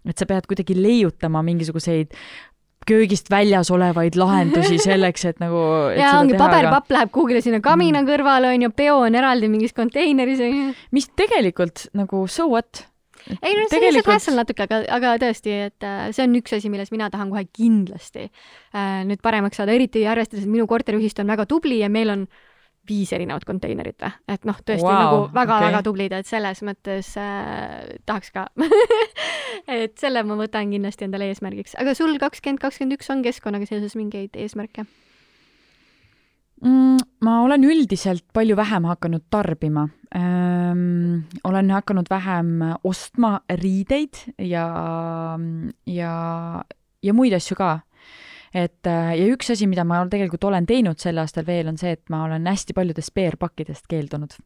et 0.07 0.17
sa 0.19 0.27
pead 0.29 0.47
kuidagi 0.49 0.75
leiutama 0.77 1.43
mingisuguseid 1.45 2.15
köögist 2.87 3.29
väljas 3.31 3.71
olevaid 3.73 4.17
lahendusi 4.19 4.79
selleks, 4.81 5.25
et 5.31 5.41
nagu. 5.43 5.59
ja 5.97 6.15
ongi 6.19 6.37
paberpapp 6.39 6.91
läheb 6.93 7.11
kuhugile 7.15 7.41
sinna 7.43 7.61
kamina 7.63 8.01
mm. 8.01 8.09
kõrvale 8.09 8.53
onju, 8.53 8.71
peo 8.75 9.01
on 9.07 9.19
eraldi 9.19 9.51
mingis 9.51 9.75
konteineris 9.77 10.41
onju. 10.43 10.73
mis 10.95 11.09
tegelikult 11.19 11.87
nagu 11.97 12.25
so 12.27 12.47
what? 12.51 12.85
ei 13.39 13.55
no 13.55 13.67
see 13.71 13.79
on 13.79 13.85
lihtsalt 13.87 14.13
hassle 14.13 14.37
natuke, 14.37 14.67
aga, 14.67 14.81
aga 14.97 15.17
tõesti, 15.21 15.59
et 15.69 15.85
äh, 15.87 16.07
see 16.15 16.27
on 16.27 16.39
üks 16.39 16.57
asi, 16.59 16.71
milles 16.71 16.91
mina 16.91 17.09
tahan 17.13 17.31
kohe 17.33 17.45
kindlasti 17.49 18.27
äh, 18.27 19.03
nüüd 19.07 19.23
paremaks 19.23 19.61
saada, 19.61 19.75
eriti 19.75 20.07
arvestades, 20.09 20.47
et 20.47 20.51
minu 20.51 20.67
korteriühistu 20.69 21.23
on 21.23 21.31
väga 21.31 21.47
tubli 21.49 21.79
ja 21.79 21.91
meil 21.93 22.11
on 22.13 22.27
äh, 22.27 22.49
viis 22.89 23.13
erinevat 23.15 23.45
konteinerit 23.47 24.03
või, 24.03 24.11
et 24.35 24.47
noh, 24.47 24.57
tõesti 24.59 24.83
wow, 24.83 24.97
nagu 24.99 25.19
väga-väga 25.35 25.79
okay. 25.79 25.85
tublid, 25.87 26.15
et 26.17 26.27
selles 26.27 26.63
mõttes 26.67 27.13
äh, 27.19 27.95
tahaks 28.07 28.33
ka 28.35 28.47
et 29.83 29.95
selle 30.01 30.23
ma 30.27 30.37
võtan 30.39 30.73
kindlasti 30.73 31.07
endale 31.07 31.29
eesmärgiks, 31.31 31.77
aga 31.79 31.95
sul 31.97 32.17
kakskümmend, 32.21 32.61
kakskümmend 32.63 32.97
üks 32.97 33.11
on 33.13 33.23
keskkonnaga 33.25 33.69
seoses 33.69 33.95
mingeid 33.99 34.35
eesmärke 34.35 34.85
mm,? 36.63 36.99
ma 37.23 37.39
olen 37.45 37.63
üldiselt 37.67 38.25
palju 38.35 38.57
vähem 38.59 38.87
hakanud 38.91 39.25
tarbima 39.31 39.87
ähm,. 40.15 41.23
olen 41.43 41.71
hakanud 41.71 42.11
vähem 42.11 42.59
ostma 42.83 43.37
riideid 43.49 44.25
ja, 44.37 44.67
ja, 45.87 46.13
ja 47.03 47.15
muid 47.15 47.35
asju 47.39 47.57
ka 47.59 47.77
et 48.53 48.89
äh, 48.89 49.11
ja 49.17 49.27
üks 49.33 49.49
asi, 49.53 49.67
mida 49.69 49.85
ma 49.87 50.03
tegelikult 50.09 50.45
olen 50.49 50.67
teinud 50.69 51.01
sel 51.01 51.19
aastal 51.21 51.45
veel, 51.47 51.67
on 51.71 51.79
see, 51.81 51.95
et 51.97 52.03
ma 52.13 52.23
olen 52.27 52.45
hästi 52.49 52.75
paljudest 52.77 53.13
PR-pakkidest 53.17 53.87
keeldunud. 53.91 54.37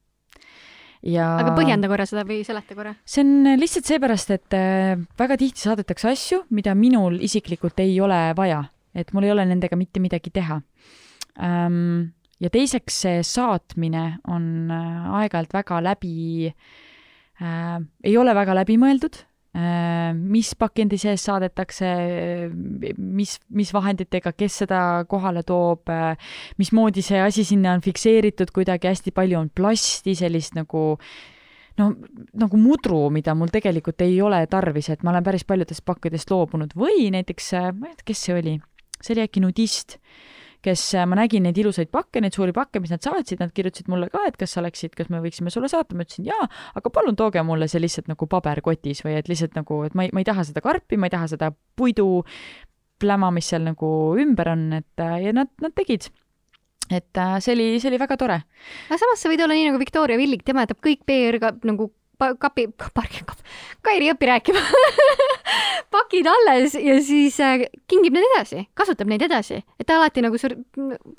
ja 1.08 1.28
aga 1.44 1.54
põhjenda 1.58 1.90
korra 1.92 2.08
seda 2.10 2.24
või 2.28 2.42
seleta 2.48 2.76
korra. 2.78 2.96
see 3.06 3.26
on 3.26 3.60
lihtsalt 3.60 3.92
seepärast, 3.92 4.34
et 4.34 4.58
äh, 4.58 4.96
väga 5.20 5.40
tihti 5.40 5.68
saadetakse 5.68 6.12
asju, 6.14 6.44
mida 6.56 6.76
minul 6.76 7.20
isiklikult 7.28 7.80
ei 7.84 8.00
ole 8.02 8.22
vaja, 8.38 8.64
et 8.96 9.12
mul 9.14 9.28
ei 9.28 9.36
ole 9.36 9.48
nendega 9.50 9.80
mitte 9.80 10.02
midagi 10.04 10.32
teha 10.34 10.62
ähm, 11.44 12.14
ja 12.40 12.52
teiseks, 12.54 13.04
see 13.04 13.24
saatmine 13.28 14.10
on 14.32 14.72
äh, 14.72 15.16
aeg-ajalt 15.22 15.56
väga 15.60 15.82
läbi 15.84 16.48
äh,, 16.48 17.80
ei 18.08 18.18
ole 18.18 18.36
väga 18.38 18.56
läbimõeldud 18.62 19.26
mis 19.58 20.52
pakendi 20.60 21.00
sees 21.02 21.24
saadetakse, 21.26 21.88
mis, 22.98 23.38
mis 23.50 23.72
vahenditega, 23.74 24.34
kes 24.38 24.62
seda 24.64 24.82
kohale 25.10 25.42
toob, 25.48 25.90
äh, 25.90 26.36
mismoodi 26.62 27.02
see 27.06 27.22
asi 27.24 27.46
sinna 27.48 27.74
on 27.78 27.82
fikseeritud, 27.82 28.52
kuidagi 28.54 28.92
hästi 28.92 29.14
palju 29.16 29.40
on 29.40 29.50
plasti, 29.50 30.14
sellist 30.20 30.58
nagu 30.58 31.00
no 31.78 31.90
nagu 32.38 32.60
mudru, 32.62 33.08
mida 33.14 33.36
mul 33.38 33.52
tegelikult 33.54 34.02
ei 34.06 34.20
ole 34.22 34.44
tarvis, 34.52 34.92
et 34.94 35.04
ma 35.06 35.14
olen 35.14 35.26
päris 35.26 35.46
paljudest 35.48 35.86
pakkidest 35.86 36.32
loobunud. 36.34 36.74
Või 36.78 37.10
näiteks, 37.14 37.54
äh, 37.58 37.72
ma 37.74 37.92
ei 37.92 37.98
tea, 37.98 38.12
kes 38.12 38.26
see 38.28 38.38
oli, 38.38 38.58
see 39.02 39.16
oli 39.16 39.26
äkki 39.26 39.46
nudist 39.46 40.00
kes, 40.66 40.84
äh, 40.98 41.06
ma 41.10 41.18
nägin 41.20 41.46
neid 41.48 41.58
ilusaid 41.62 41.92
pakke, 41.94 42.22
neid 42.24 42.36
suuri 42.36 42.54
pakke, 42.56 42.82
mis 42.84 42.94
nad 42.94 43.04
saatsid, 43.06 43.42
nad 43.44 43.54
kirjutasid 43.56 43.90
mulle 43.92 44.10
ka, 44.14 44.24
et 44.30 44.38
kas 44.40 44.56
sa 44.56 44.62
oleksid, 44.64 44.96
kas 44.98 45.12
me 45.14 45.22
võiksime 45.24 45.54
sulle 45.54 45.70
saata, 45.72 45.98
ma 45.98 46.06
ütlesin 46.08 46.30
jaa, 46.30 46.48
aga 46.78 46.94
palun 46.94 47.18
tooge 47.20 47.44
mulle 47.48 47.70
see 47.72 47.82
lihtsalt 47.84 48.12
nagu 48.12 48.30
paberkotis 48.32 49.04
või 49.06 49.18
et 49.20 49.32
lihtsalt 49.32 49.58
nagu, 49.60 49.82
et 49.88 49.98
ma 49.98 50.08
ei, 50.08 50.14
ma 50.16 50.24
ei 50.24 50.30
taha 50.30 50.48
seda 50.48 50.64
karpi, 50.66 51.00
ma 51.00 51.10
ei 51.10 51.16
taha 51.16 51.30
seda 51.34 51.52
puidu 51.78 52.08
pläma, 53.02 53.30
mis 53.34 53.50
seal 53.52 53.66
nagu 53.68 53.90
ümber 54.20 54.54
on, 54.56 54.72
et 54.80 55.04
äh, 55.04 55.20
ja 55.28 55.36
nad, 55.36 55.54
nad 55.62 55.76
tegid 55.78 56.10
et 56.88 57.20
äh, 57.20 57.38
see 57.44 57.54
oli, 57.54 57.68
see 57.82 57.92
oli 57.92 58.00
väga 58.00 58.18
tore. 58.20 58.40
aga 58.88 59.00
samas 59.00 59.22
sa 59.22 59.32
võid 59.32 59.44
olla 59.44 59.58
nii 59.58 59.70
nagu 59.70 59.82
Victoria 59.82 60.20
Villig, 60.20 60.44
tema 60.48 60.64
jätab 60.66 60.80
kõik 60.84 61.04
PR 61.08 61.40
ka 61.44 61.54
nagu 61.68 61.92
kapi, 62.18 62.68
pargi, 62.96 63.24
Kairi 63.86 64.10
õpi 64.12 64.28
rääkima 64.28 64.62
pakid 65.94 66.28
alles 66.28 66.76
ja 66.76 66.98
siis 67.04 67.38
äh, 67.44 67.66
kingib 67.90 68.16
need 68.18 68.26
edasi, 68.34 68.64
kasutab 68.78 69.10
neid 69.12 69.24
edasi, 69.28 69.62
et 69.78 69.88
ta 69.88 70.00
alati 70.00 70.24
nagu 70.26 70.40
sur-, 70.42 70.58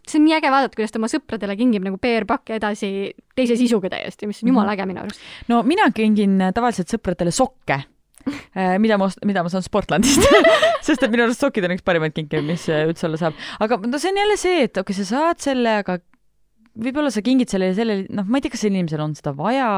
see 0.08 0.18
on 0.18 0.26
nii 0.26 0.36
äge 0.38 0.50
vaadata, 0.52 0.76
kuidas 0.76 0.94
ta 0.94 1.00
oma 1.00 1.10
sõpradele 1.10 1.56
kingib 1.58 1.86
nagu 1.86 2.00
PR-pakke 2.02 2.58
edasi 2.58 2.90
teise 3.38 3.56
sisuga 3.60 3.92
täiesti, 3.94 4.28
mis 4.30 4.42
on 4.42 4.52
jumala 4.52 4.74
äge 4.74 4.88
minu 4.90 5.04
arust. 5.04 5.22
no 5.48 5.62
mina 5.66 5.88
kingin 5.94 6.36
tavaliselt 6.54 6.90
sõpradele 6.92 7.32
sokke 7.34 7.78
äh, 7.78 8.76
mida 8.82 8.98
ma, 9.00 9.08
mida 9.28 9.46
ma 9.46 9.54
saan 9.54 9.64
Sportlandist 9.64 10.26
sest 10.86 11.00
et 11.00 11.14
minu 11.14 11.28
arust 11.28 11.46
sokid 11.46 11.68
on 11.68 11.78
üks 11.78 11.86
parimaid 11.86 12.16
kinke, 12.16 12.42
mis 12.44 12.68
üldse 12.74 13.08
olla 13.08 13.22
saab. 13.22 13.40
aga 13.64 13.80
no 13.86 14.02
see 14.02 14.12
on 14.12 14.22
jälle 14.24 14.38
see, 14.40 14.62
et 14.66 14.74
okei 14.74 14.92
okay,, 14.92 15.00
sa 15.04 15.10
saad 15.14 15.46
selle, 15.46 15.80
aga 15.84 16.00
võib-olla 16.78 17.12
sa 17.14 17.22
kingid 17.24 17.50
selle, 17.52 17.70
selle, 17.76 18.00
noh, 18.14 18.26
ma 18.28 18.38
ei 18.38 18.46
tea, 18.46 18.54
kas 18.54 18.64
sel 18.64 18.72
inimesel 18.74 19.02
on 19.04 19.14
seda 19.18 19.34
vaja. 19.38 19.68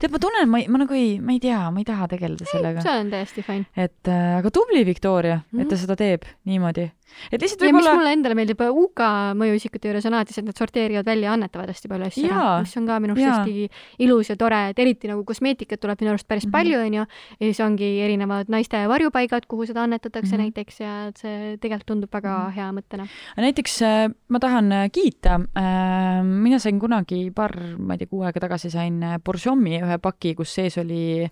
tead, 0.00 0.12
ma 0.14 0.22
tunnen, 0.22 0.50
ma, 0.52 0.62
ma 0.68 0.82
nagu 0.84 0.96
ei, 0.96 1.18
ma 1.24 1.34
ei 1.36 1.42
tea, 1.42 1.62
ma 1.72 1.82
ei 1.82 1.88
taha 1.88 2.08
tegeleda 2.14 2.48
sellega. 2.50 2.84
see 2.84 3.02
on 3.04 3.12
täiesti 3.12 3.44
fine. 3.46 3.68
et 3.76 4.10
äh, 4.10 4.38
aga 4.38 4.52
tubli, 4.54 4.84
Victoria 4.86 5.40
mm, 5.40 5.44
-hmm. 5.50 5.62
et 5.62 5.68
ta 5.68 5.74
mhm. 5.76 5.82
seda 5.84 5.98
teeb 6.00 6.28
niimoodi 6.48 6.90
et 7.30 7.40
lihtsalt 7.40 7.62
võib-olla. 7.66 7.94
mis 7.94 8.00
mulle 8.00 8.12
endale 8.16 8.38
meeldib 8.38 8.60
UK 8.60 9.04
mõjuisikute 9.40 9.90
juures 9.90 10.06
on 10.08 10.16
alati 10.18 10.34
see, 10.34 10.44
et 10.44 10.50
nad 10.50 10.60
sorteerivad 10.60 11.06
välja 11.06 11.30
ja 11.30 11.36
annetavad 11.36 11.70
hästi 11.72 11.90
palju 11.90 12.08
asju 12.08 12.26
ära, 12.28 12.44
mis 12.64 12.76
on 12.80 12.88
ka 12.88 12.98
minu 13.02 13.16
arust 13.16 13.30
hästi 13.30 14.04
ilus 14.06 14.30
ja 14.32 14.36
tore, 14.40 14.60
et 14.72 14.82
eriti 14.82 15.10
nagu 15.10 15.24
kosmeetikat 15.28 15.80
tuleb 15.82 16.00
minu 16.02 16.14
arust 16.14 16.28
päris 16.28 16.46
mm 16.46 16.50
-hmm. 16.50 16.58
palju, 16.58 16.80
onju. 16.86 17.04
ja 17.40 17.44
siis 17.46 17.60
ongi 17.60 17.90
erinevad 18.04 18.48
naiste 18.48 18.82
varjupaigad, 18.88 19.46
kuhu 19.46 19.66
seda 19.66 19.82
annetatakse 19.82 20.36
mm 20.36 20.40
-hmm. 20.40 20.42
näiteks 20.42 20.80
ja 20.80 20.92
see 21.16 21.56
tegelikult 21.60 21.86
tundub 21.86 22.12
väga 22.12 22.38
mm 22.38 22.46
-hmm. 22.46 22.54
hea 22.56 22.68
mõttena. 22.72 23.08
näiteks 23.36 23.82
äh, 23.82 24.10
ma 24.28 24.38
tahan 24.38 24.72
äh, 24.72 24.90
kiita, 24.92 25.40
äh, 25.56 26.24
mina 26.24 26.58
sain 26.58 26.78
kunagi 26.80 27.30
paar, 27.34 27.52
ma 27.78 27.94
ei 27.94 27.98
tea, 27.98 28.06
kuu 28.06 28.22
aega 28.22 28.40
tagasi 28.40 28.70
sain 28.70 29.00
Bourjomi 29.24 29.80
ühe 29.80 29.98
paki, 29.98 30.34
kus 30.34 30.54
sees 30.54 30.78
oli 30.78 31.30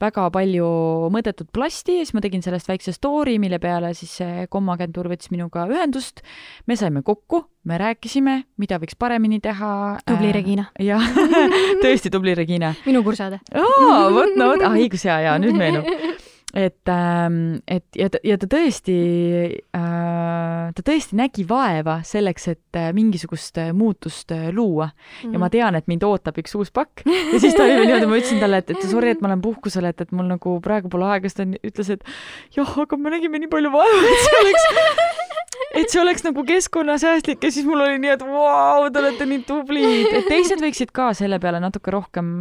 väga 0.00 0.30
palju 0.30 0.66
mõõdetud 1.12 1.48
plasti 1.52 1.98
ja 1.98 2.04
siis 2.04 2.14
ma 2.14 2.20
tegin 2.20 2.42
sellest 2.42 2.68
väikse 2.68 2.92
story, 2.92 3.38
mille 3.38 3.58
peale 3.58 3.94
siis 3.94 4.16
see 4.20 4.46
kommagentuur 4.50 5.08
võttis 5.16 5.32
minuga 5.32 5.64
ühendust, 5.70 6.22
me 6.68 6.76
saime 6.78 7.02
kokku, 7.06 7.46
me 7.66 7.80
rääkisime, 7.80 8.36
mida 8.60 8.78
võiks 8.82 8.98
paremini 8.98 9.40
teha. 9.40 9.98
tubli 10.06 10.30
äh, 10.30 10.36
Regina. 10.36 10.68
jah, 10.78 11.02
tõesti 11.82 12.12
tubli 12.12 12.36
Regina. 12.36 12.74
minu 12.86 13.02
kursade. 13.06 13.40
vot, 13.50 14.36
no 14.36 14.52
vot, 14.52 14.62
ah 14.62 14.76
õigus 14.76 15.08
ja, 15.08 15.20
ja 15.24 15.38
nüüd 15.42 15.56
meenub 15.56 15.88
et, 16.56 16.88
ähm, 16.88 17.58
et 17.68 17.84
ja 17.96 18.08
ta, 18.08 18.20
ja 18.24 18.38
ta 18.40 18.48
tõesti 18.48 18.94
äh,, 19.76 20.70
ta 20.72 20.84
tõesti 20.86 21.18
nägi 21.18 21.44
vaeva 21.48 21.98
selleks, 22.06 22.48
et 22.54 22.78
äh, 22.80 22.88
mingisugust 22.96 23.60
äh, 23.60 23.72
muutust 23.76 24.32
luua. 24.56 24.88
Mm. 25.24 25.34
ja 25.34 25.42
ma 25.42 25.50
tean, 25.52 25.76
et 25.76 25.88
mind 25.90 26.06
ootab 26.06 26.38
üks 26.40 26.56
uus 26.56 26.72
pakk. 26.72 27.04
Ja 27.04 27.40
siis 27.42 27.56
ta 27.56 27.66
oli 27.66 27.76
niimoodi, 27.82 28.08
ma 28.08 28.20
ütlesin 28.20 28.40
talle, 28.40 28.62
et, 28.62 28.72
et 28.72 28.88
sorry, 28.88 29.12
et 29.12 29.20
ma 29.20 29.28
olen 29.28 29.42
puhkusel, 29.44 29.84
et, 29.90 30.00
et 30.00 30.12
mul 30.16 30.30
nagu 30.30 30.56
praegu 30.64 30.88
pole 30.92 31.08
aega, 31.10 31.28
siis 31.28 31.36
ta 31.36 31.44
ütles, 31.44 31.90
et 31.92 32.06
jah, 32.56 32.76
aga 32.86 32.98
me 33.00 33.12
nägime 33.12 33.42
nii 33.42 33.52
palju 33.52 33.72
vaeva, 33.74 34.04
et 34.12 34.24
see 34.24 34.40
oleks 34.40 34.66
et 35.76 35.92
see 35.92 36.00
oleks 36.00 36.24
nagu 36.24 36.44
keskkonnasäästlik. 36.46 37.44
Ja 37.44 37.52
siis 37.52 37.68
mul 37.68 37.82
oli 37.84 37.98
nii, 38.00 38.14
et 38.14 38.24
vau, 38.24 38.86
te 38.92 39.02
olete 39.02 39.28
nii 39.28 39.42
tublid, 39.48 40.08
et 40.08 40.30
teised 40.30 40.62
võiksid 40.64 40.94
ka 40.96 41.10
selle 41.16 41.36
peale 41.42 41.60
natuke 41.60 41.92
rohkem, 41.92 42.32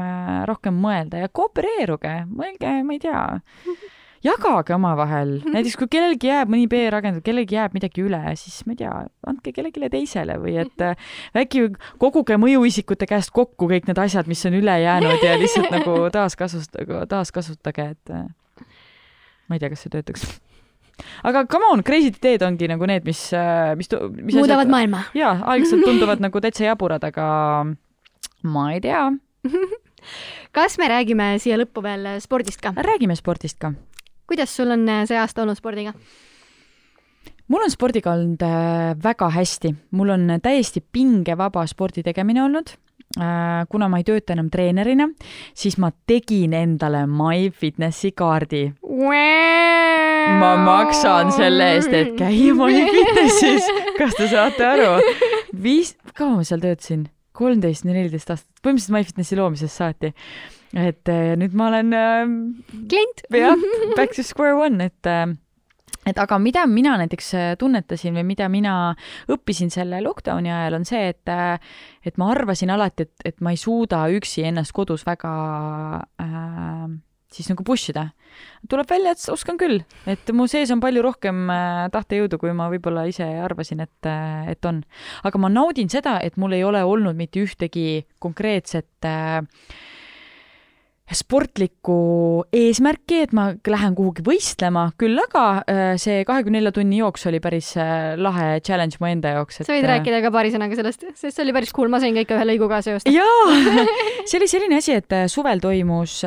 rohkem 0.48 0.80
mõelda. 0.80 1.26
Ja 1.26 1.32
koopereeruge, 1.32 2.16
mõelge, 2.32 2.78
ma 2.88 2.96
ei 2.96 3.04
tea 3.04 3.26
jagage 4.26 4.76
omavahel, 4.76 5.38
näiteks 5.54 5.78
kui 5.80 5.90
kellelgi 5.92 6.30
jääb 6.30 6.52
mõni 6.52 6.70
PR-agent, 6.72 7.22
kellelgi 7.26 7.58
jääb 7.58 7.76
midagi 7.78 8.06
üle, 8.06 8.22
siis 8.40 8.62
ma 8.68 8.76
ei 8.76 8.82
tea, 8.82 8.94
andke 9.30 9.54
kellelegi 9.56 9.92
teisele 9.94 10.38
või 10.42 10.58
et 10.64 10.84
äh, 10.88 10.96
äkki 11.44 11.68
koguge 12.02 12.40
mõjuisikute 12.42 13.08
käest 13.10 13.34
kokku 13.36 13.70
kõik 13.72 13.90
need 13.90 14.02
asjad, 14.02 14.30
mis 14.32 14.44
on 14.50 14.58
üle 14.58 14.80
jäänud 14.82 15.24
ja 15.26 15.38
lihtsalt 15.42 15.72
nagu 15.74 16.00
taaskasutage, 16.16 17.06
taaskasutage, 17.12 17.92
et 17.96 18.16
äh, 18.16 18.66
ma 19.48 19.58
ei 19.58 19.64
tea, 19.64 19.72
kas 19.74 19.86
see 19.86 19.94
töötaks 19.94 20.28
aga 21.28 21.44
come 21.52 21.68
on, 21.74 21.84
crazy'd 21.86 22.22
ideed 22.22 22.46
ongi 22.48 22.70
nagu 22.72 22.88
need, 22.90 23.06
mis, 23.08 23.28
äh, 23.36 23.74
mis, 23.80 23.92
mis 24.22 24.38
muudavad 24.38 24.66
asjad, 24.66 24.76
maailma. 24.78 25.08
jaa, 25.18 25.36
aeglaselt 25.44 25.86
tunduvad 25.86 26.24
nagu 26.24 26.44
täitsa 26.44 26.70
jaburad, 26.70 27.04
aga 27.06 27.26
ma 28.46 28.70
ei 28.74 28.82
tea 28.84 29.10
kas 30.56 30.78
me 30.80 30.88
räägime 30.92 31.36
siia 31.42 31.58
lõppu 31.60 31.84
veel 31.86 32.08
spordist 32.24 32.62
ka? 32.64 32.74
räägime 32.78 33.18
spordist 33.18 33.60
ka. 33.62 33.74
Kuidas 34.28 34.56
sul 34.56 34.72
on 34.74 34.88
äh, 34.90 35.04
see 35.10 35.18
aasta 35.20 35.44
olnud 35.44 35.58
spordiga? 35.58 35.94
mul 37.48 37.66
on 37.66 37.72
spordiga 37.72 38.16
olnud 38.16 38.42
äh, 38.46 38.96
väga 39.04 39.30
hästi, 39.36 39.76
mul 39.92 40.16
on 40.16 40.40
täiesti 40.44 40.82
pingevaba 40.82 41.66
spordi 41.70 42.04
tegemine 42.06 42.44
olnud 42.44 42.74
äh, 43.20 43.66
kuna 43.70 43.90
ma 43.92 44.02
ei 44.02 44.08
tööta 44.08 44.34
enam 44.36 44.50
treenerina, 44.54 45.10
siis 45.54 45.78
ma 45.82 45.92
tegin 46.08 46.56
endale 46.58 47.06
MyFitnessi 47.08 48.12
kaardi. 48.18 48.64
ma 50.40 50.54
maksan 50.66 51.32
selle 51.36 51.74
eest, 51.76 51.94
et 51.94 52.16
käia 52.18 52.56
MyFitnessis, 52.58 53.70
kas 54.00 54.18
te 54.18 54.30
saate 54.32 54.66
aru? 54.66 54.96
viis, 55.62 55.96
kaua 56.18 56.40
ma 56.40 56.48
seal 56.48 56.64
töötasin? 56.64 57.06
kolmteist 57.36 57.84
neliteist 57.84 58.30
aastat, 58.32 58.52
põhimõtteliselt 58.64 58.96
MyFitnessi 58.96 59.38
loomisest 59.40 59.82
saati. 59.82 60.14
Et 60.76 61.12
äh, 61.12 61.34
nüüd 61.40 61.56
ma 61.56 61.70
olen 61.72 61.96
äh, 61.96 62.28
klient. 62.92 63.26
jah, 63.32 63.56
back 63.98 64.16
to 64.16 64.24
square 64.24 64.58
one, 64.60 64.92
et 64.92 65.10
äh, 65.10 65.34
et 66.06 66.20
aga 66.22 66.38
mida 66.42 66.66
mina 66.70 66.96
näiteks 67.02 67.32
äh, 67.38 67.54
tunnetasin 67.60 68.16
või 68.20 68.26
mida 68.34 68.50
mina 68.52 68.76
õppisin 69.32 69.72
selle 69.74 70.02
lockdowni 70.06 70.52
ajal, 70.54 70.80
on 70.80 70.86
see, 70.88 71.10
et 71.16 71.32
äh, 71.32 71.58
et 72.06 72.20
ma 72.22 72.30
arvasin 72.34 72.74
alati, 72.76 73.08
et, 73.08 73.26
et 73.34 73.42
ma 73.42 73.56
ei 73.56 73.60
suuda 73.60 74.06
üksi 74.14 74.46
ennast 74.46 74.76
kodus 74.76 75.06
väga 75.08 75.32
äh, 76.22 76.86
siis 77.36 77.50
nagu 77.52 77.66
push 77.68 77.90
ida. 77.92 78.10
tuleb 78.70 78.90
välja, 78.90 79.16
et 79.16 79.26
oskan 79.32 79.58
küll, 79.60 79.82
et 80.10 80.30
mu 80.36 80.46
sees 80.52 80.72
on 80.72 80.82
palju 80.84 81.02
rohkem 81.04 81.50
tahtejõudu, 81.92 82.38
kui 82.40 82.54
ma 82.56 82.68
võib-olla 82.72 83.06
ise 83.10 83.26
arvasin, 83.44 83.82
et, 83.84 84.10
et 84.52 84.70
on. 84.70 84.84
aga 85.24 85.42
ma 85.42 85.50
naudin 85.52 85.92
seda, 85.92 86.20
et 86.24 86.38
mul 86.38 86.56
ei 86.56 86.64
ole 86.68 86.84
olnud 86.84 87.18
mitte 87.18 87.44
ühtegi 87.44 88.06
konkreetset 88.24 89.08
äh, 89.10 89.42
sportlikku 91.14 91.96
eesmärki, 92.56 93.20
et 93.28 93.34
ma 93.36 93.52
lähen 93.70 93.94
kuhugi 93.98 94.24
võistlema, 94.26 94.88
küll 94.98 95.20
aga 95.22 95.44
äh, 95.70 95.82
see 96.02 96.24
kahekümne 96.26 96.58
nelja 96.58 96.72
tunni 96.74 96.98
jooks 96.98 97.28
oli 97.30 97.42
päris 97.44 97.74
äh, 97.78 98.16
lahe 98.18 98.60
challenge 98.66 98.98
mu 99.02 99.10
enda 99.12 99.36
jaoks 99.36 99.62
et.... 99.62 99.68
sa 99.68 99.76
võid 99.76 99.86
äh, 99.86 99.92
rääkida 99.94 100.24
ka 100.26 100.32
paari 100.34 100.54
sõnaga 100.56 100.80
sellest, 100.80 101.06
sest 101.14 101.38
see 101.38 101.44
oli 101.46 101.54
päris 101.54 101.74
cool, 101.78 101.92
ma 101.94 102.02
sain 102.02 102.18
ka 102.18 102.26
ikka 102.26 102.40
ühe 102.40 102.48
lõigu 102.50 102.70
ka 102.72 102.82
seosta. 102.86 103.14
jaa, 103.14 103.86
see 104.30 104.40
oli 104.40 104.50
selline 104.50 104.82
asi, 104.82 104.98
et 104.98 105.18
suvel 105.32 105.62
toimus 105.62 106.18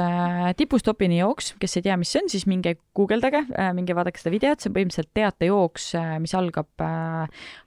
tipustopini 0.60 1.18
jooks, 1.24 1.56
kes 1.58 1.80
ei 1.80 1.88
tea, 1.88 1.98
mis 1.98 2.14
see 2.14 2.22
on, 2.22 2.30
siis 2.30 2.46
minge 2.50 2.76
guugeldage, 2.94 3.42
minge 3.74 3.98
vaadake 3.98 4.22
seda 4.22 4.34
videot, 4.34 4.62
see 4.62 4.70
on 4.70 4.78
põhimõtteliselt 4.78 5.10
teatejooks, 5.18 5.90
mis 6.22 6.38
algab 6.38 6.70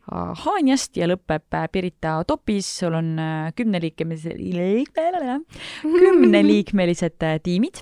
Haanjast 0.09 0.97
ja 0.97 1.05
lõpeb 1.07 1.53
Pirita 1.71 2.15
topis, 2.27 2.67
sul 2.81 2.95
on 2.97 3.13
kümneliikmelised, 3.55 4.39
kümneliikmelised 5.83 7.25
tiimid 7.45 7.79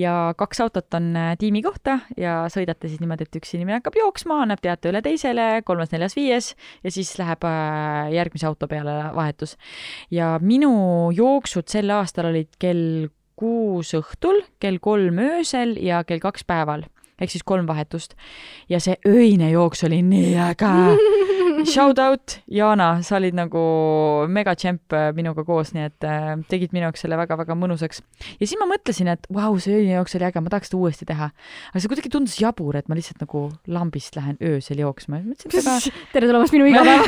ja 0.00 0.32
kaks 0.38 0.62
autot 0.64 0.96
on 0.96 1.12
tiimi 1.38 1.62
kohta 1.62 1.98
ja 2.16 2.40
sõidate 2.52 2.88
siis 2.88 3.02
niimoodi, 3.02 3.28
et 3.28 3.38
üks 3.38 3.52
inimene 3.54 3.78
hakkab 3.78 3.98
jooksma, 4.00 4.40
annab 4.46 4.62
teate 4.64 4.90
üle 4.90 5.02
teisele, 5.04 5.48
kolmas, 5.68 5.92
neljas, 5.92 6.16
viies 6.16 6.54
ja 6.82 6.94
siis 6.94 7.12
läheb 7.20 7.44
järgmise 8.16 8.48
auto 8.48 8.68
peale 8.70 8.96
vahetus. 9.14 9.58
ja 10.10 10.38
minu 10.42 11.12
jooksud 11.14 11.68
sel 11.68 11.92
aastal 11.92 12.32
olid 12.32 12.56
kell 12.58 13.12
kuus 13.36 13.92
õhtul, 13.98 14.42
kell 14.58 14.80
kolm 14.80 15.20
öösel 15.20 15.76
ja 15.80 16.02
kell 16.08 16.22
kaks 16.22 16.48
päeval 16.48 16.88
ehk 17.22 17.30
siis 17.30 17.44
kolm 17.46 17.68
vahetust. 17.68 18.16
ja 18.68 18.80
see 18.80 18.96
öine 19.06 19.50
jooks 19.52 19.84
oli 19.84 20.02
nii 20.02 20.34
äge. 20.48 20.72
Shout 21.68 21.98
out, 21.98 22.40
Jana, 22.50 23.02
sa 23.06 23.16
olid 23.18 23.36
nagu 23.36 23.60
megatšemp 24.32 24.94
äh, 24.96 25.08
minuga 25.16 25.44
koos, 25.46 25.70
nii 25.76 25.84
et 25.86 26.06
äh, 26.06 26.34
tegid 26.50 26.74
minu 26.74 26.88
jaoks 26.88 27.04
selle 27.04 27.18
väga-väga 27.20 27.54
mõnusaks. 27.58 28.02
ja 28.40 28.46
siis 28.46 28.58
ma 28.60 28.66
mõtlesin, 28.70 29.10
et 29.12 29.26
vau, 29.32 29.54
see 29.62 29.76
öine 29.78 29.94
jooks 29.94 30.16
oli 30.18 30.26
äge, 30.28 30.42
ma 30.42 30.52
tahaks 30.52 30.72
seda 30.72 30.80
uuesti 30.80 31.08
teha. 31.08 31.30
aga 31.70 31.82
see 31.82 31.92
kuidagi 31.92 32.12
tundus 32.12 32.36
jabur, 32.40 32.76
et 32.78 32.90
ma 32.90 32.98
lihtsalt 32.98 33.22
nagu 33.22 33.44
lambist 33.70 34.18
lähen 34.18 34.38
öösel 34.42 34.82
jooksma. 34.82 35.22
tere 36.14 36.28
tulemast 36.28 36.54
minu 36.56 36.66
igapäeva 36.70 37.06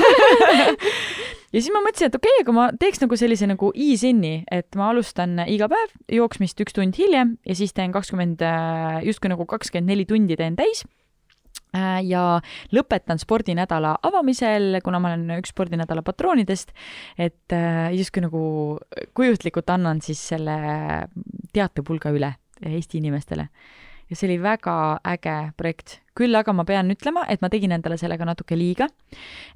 ja 1.54 1.58
siis 1.60 1.70
ma 1.74 1.82
mõtlesin, 1.84 2.12
et 2.12 2.18
okei 2.20 2.34
okay,, 2.36 2.46
aga 2.46 2.56
ma 2.56 2.70
teeks 2.78 3.02
nagu 3.02 3.18
sellise 3.18 3.48
nagu 3.50 3.72
ease-in'i, 3.74 4.34
et 4.54 4.78
ma 4.78 4.92
alustan 4.94 5.40
iga 5.48 5.70
päev 5.72 5.94
jooksmist 6.20 6.62
üks 6.62 6.76
tund 6.76 6.98
hiljem 7.00 7.38
ja 7.42 7.58
siis 7.58 7.74
teen 7.74 7.94
kakskümmend, 7.94 8.44
justkui 9.08 9.34
nagu 9.34 9.48
kakskümmend 9.50 9.90
neli 9.90 10.06
tundi 10.08 10.38
teen 10.38 10.58
täis 10.58 10.84
äh, 10.86 11.03
ja 11.74 12.24
lõpetan 12.74 13.20
spordinädala 13.20 13.96
avamisel, 14.06 14.80
kuna 14.84 15.00
ma 15.02 15.12
olen 15.12 15.38
üks 15.40 15.54
spordinädala 15.54 16.04
patroonidest, 16.06 16.74
et 17.18 17.54
äh, 17.54 17.88
justkui 17.96 18.24
nagu 18.24 18.44
kujutlikult 19.14 19.70
annan 19.74 20.02
siis 20.04 20.22
selle 20.34 20.58
teatepulga 21.54 22.14
üle 22.14 22.34
Eesti 22.64 23.00
inimestele 23.02 23.48
ja 24.10 24.16
see 24.16 24.28
oli 24.28 24.38
väga 24.42 24.76
äge 25.14 25.36
projekt. 25.56 26.00
küll 26.14 26.36
aga 26.38 26.52
ma 26.54 26.62
pean 26.62 26.92
ütlema, 26.92 27.24
et 27.26 27.40
ma 27.42 27.48
tegin 27.50 27.72
endale 27.74 27.96
sellega 27.98 28.24
natuke 28.24 28.56
liiga. 28.56 28.88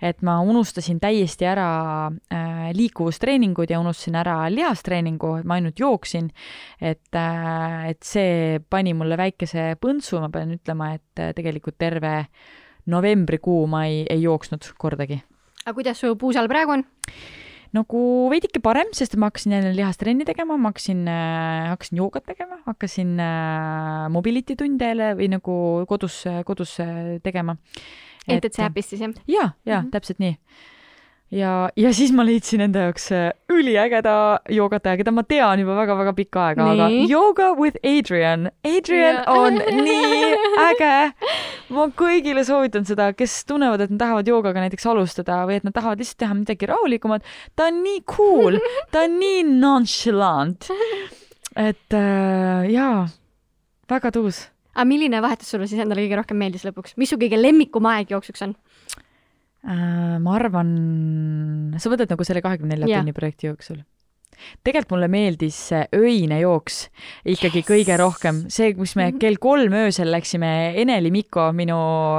et 0.02 0.22
ma 0.22 0.40
unustasin 0.40 1.00
täiesti 1.00 1.46
ära 1.46 2.10
äh, 2.32 2.70
liikuvustreeningud 2.74 3.70
ja 3.70 3.80
unustasin 3.80 4.18
ära 4.18 4.38
lihastreeningu, 4.50 5.34
et 5.38 5.44
ma 5.44 5.58
ainult 5.58 5.78
jooksin. 5.78 6.30
et 6.80 7.14
äh,, 7.14 7.90
et 7.90 8.02
see 8.02 8.60
pani 8.70 8.94
mulle 8.94 9.16
väikese 9.16 9.74
põntsu, 9.80 10.20
ma 10.20 10.30
pean 10.30 10.56
ütlema, 10.56 10.94
et 10.94 11.22
äh, 11.22 11.34
tegelikult 11.34 11.78
terve 11.78 12.26
novembrikuu 12.86 13.66
ma 13.66 13.84
ei, 13.86 14.06
ei 14.10 14.22
jooksnud 14.22 14.72
kordagi. 14.78 15.22
aga 15.64 15.74
kuidas 15.74 16.00
su 16.00 16.16
puusal 16.16 16.48
praegu 16.48 16.78
on? 16.78 16.84
Nagu 17.76 18.00
veidike 18.32 18.62
parem, 18.64 18.90
sest 18.96 19.16
ma 19.16 19.28
hakkasin 19.28 19.56
jälle 19.56 19.74
lihastrenni 19.76 20.26
tegema, 20.28 20.56
ma 20.56 20.72
hakkasin 20.72 21.04
äh,, 21.08 21.68
hakkasin 21.72 22.00
joogat 22.00 22.26
tegema, 22.28 22.60
hakkasin 22.66 23.14
äh, 23.20 24.08
mobility 24.14 24.56
tunde 24.56 24.92
jälle 24.92 25.12
või 25.18 25.30
nagu 25.36 25.58
kodus, 25.88 26.22
kodus 26.48 26.78
äh, 26.84 27.18
tegema. 27.24 27.58
NTC 28.28 28.60
äpist 28.66 28.92
siis 28.92 29.00
jah? 29.00 29.14
jaa, 29.24 29.46
jaa 29.64 29.80
mm, 29.80 29.86
-hmm. 29.86 29.90
täpselt 29.94 30.18
nii 30.20 30.36
ja, 31.34 31.52
ja 31.76 31.90
siis 31.94 32.12
ma 32.16 32.24
leidsin 32.26 32.62
enda 32.64 32.86
jaoks 32.86 33.08
äh, 33.12 33.28
üliägeda 33.52 34.14
joogataja, 34.54 34.98
keda 35.00 35.12
ma 35.14 35.24
tean 35.28 35.60
juba 35.62 35.76
väga-väga 35.78 36.14
pikka 36.16 36.44
aega, 36.48 36.68
aga 36.72 36.88
Yoga 37.10 37.50
with 37.58 37.80
Adrian. 37.84 38.48
Adrian 38.64 39.20
ja. 39.20 39.24
on 39.32 39.58
nii 39.58 40.32
äge. 40.68 40.94
ma 41.74 41.88
kõigile 41.98 42.44
soovitan 42.48 42.88
seda, 42.88 43.10
kes 43.16 43.42
tunnevad, 43.48 43.84
et 43.84 43.92
nad 43.92 44.02
tahavad 44.04 44.30
joogaga 44.30 44.64
näiteks 44.64 44.88
alustada 44.88 45.42
või 45.48 45.58
et 45.60 45.68
nad 45.68 45.76
tahavad 45.76 46.00
lihtsalt 46.00 46.22
teha 46.24 46.36
midagi 46.38 46.70
rahulikumat. 46.70 47.26
ta 47.56 47.68
on 47.68 47.82
nii 47.84 48.04
cool, 48.08 48.60
ta 48.94 49.04
on 49.08 49.18
nii 49.20 49.42
nonchalant. 49.50 50.70
et 51.56 51.98
äh, 51.98 52.70
jaa, 52.72 53.08
väga 53.90 54.14
tuus. 54.16 54.46
aga 54.78 54.88
milline 54.88 55.20
vahetus 55.24 55.52
sulle 55.52 55.68
siis 55.68 55.82
endale 55.82 56.06
kõige 56.06 56.22
rohkem 56.22 56.40
meeldis 56.40 56.64
lõpuks, 56.64 56.96
mis 56.96 57.12
su 57.12 57.20
kõige 57.20 57.40
lemmikum 57.40 57.88
aeg 57.90 58.16
jooksuks 58.16 58.48
on? 58.48 58.56
Äh, 59.66 60.18
ma 60.22 60.34
arvan, 60.38 60.68
sa 61.82 61.90
mõtled 61.90 62.12
nagu 62.12 62.26
selle 62.26 62.42
kahekümne 62.44 62.76
nelja 62.76 63.00
tunni 63.00 63.14
projekti 63.16 63.50
jooksul? 63.50 63.82
Tegelikult 64.64 64.96
mulle 64.96 65.08
meeldis 65.12 65.58
see 65.70 65.84
öine 65.96 66.40
jooks 66.42 66.86
ikkagi 67.28 67.62
yes. 67.62 67.68
kõige 67.68 68.00
rohkem, 68.00 68.42
see, 68.52 68.72
kus 68.78 68.96
me 68.98 69.10
mhm. 69.10 69.20
kell 69.22 69.40
kolm 69.42 69.76
öösel 69.84 70.12
läksime, 70.12 70.74
Eneli 70.78 71.12
Mikko, 71.14 71.50
minu 71.56 71.78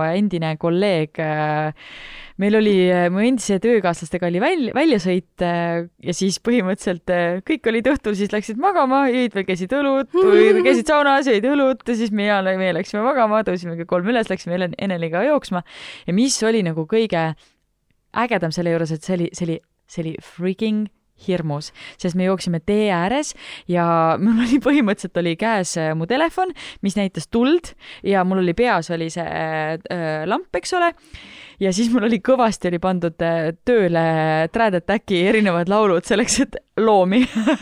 endine 0.09 0.55
kolleeg 0.61 1.19
äh, 1.23 1.91
meil 2.39 2.55
oli 2.59 2.75
äh, 2.87 3.07
mu 3.13 3.23
endise 3.23 3.59
töökaaslastega 3.63 4.29
oli 4.29 4.41
välja, 4.43 4.73
väljasõit 4.77 5.45
äh, 5.45 5.85
ja 6.05 6.15
siis 6.15 6.39
põhimõtteliselt 6.43 7.45
kõik 7.47 7.69
olid 7.71 7.91
õhtul, 7.93 8.17
siis 8.19 8.33
läksid 8.33 8.59
magama, 8.61 9.05
jõid 9.11 9.35
veel, 9.37 9.47
käisid 9.47 9.75
õlut 9.75 10.11
käisid 10.65 10.89
saunas, 10.89 11.29
jõid 11.29 11.47
õlut 11.49 11.85
ja 11.87 11.97
siis 11.99 12.13
mina, 12.15 12.41
meie 12.59 12.75
läksime 12.77 13.03
magama, 13.05 13.43
tõusime 13.47 13.77
kell 13.79 13.89
kolm 13.89 14.11
üles, 14.11 14.31
läksime 14.31 14.69
Eneliga 14.79 15.23
jooksma. 15.27 15.63
ja 16.07 16.15
mis 16.15 16.37
oli 16.43 16.63
nagu 16.65 16.85
kõige 16.89 17.31
ägedam 18.17 18.53
selle 18.55 18.73
juures, 18.73 18.93
et 18.93 19.05
see 19.05 19.17
oli, 19.17 19.29
see 19.33 19.47
oli, 19.47 19.59
see 19.89 20.05
oli 20.05 20.15
freaking 20.23 20.87
hirmus, 21.27 21.71
sest 22.01 22.17
me 22.19 22.29
jooksime 22.29 22.61
tee 22.65 22.89
ääres 22.95 23.33
ja 23.67 23.85
mul 24.23 24.45
oli 24.45 24.61
põhimõtteliselt 24.63 25.21
oli 25.21 25.35
käes 25.39 25.75
mu 25.95 26.07
telefon, 26.09 26.53
mis 26.85 26.97
näitas 26.99 27.29
tuld 27.31 27.73
ja 28.03 28.23
mul 28.27 28.43
oli 28.43 28.55
peas 28.57 28.91
oli 28.95 29.09
see 29.13 29.25
äh, 29.25 30.25
lamp, 30.29 30.49
eks 30.55 30.75
ole 30.77 30.93
ja 31.59 31.71
siis 31.75 31.89
mul 31.91 32.07
oli 32.07 32.21
kõvasti 32.23 32.69
oli 32.69 32.79
pandud 32.81 33.25
äh, 33.25 33.51
tööle 33.67 34.03
Trad 34.53 34.77
Attacki 34.79 35.19
erinevad 35.27 35.69
laulud 35.71 36.07
selleks, 36.07 36.39
et 36.45 36.57
loomi 36.79 37.19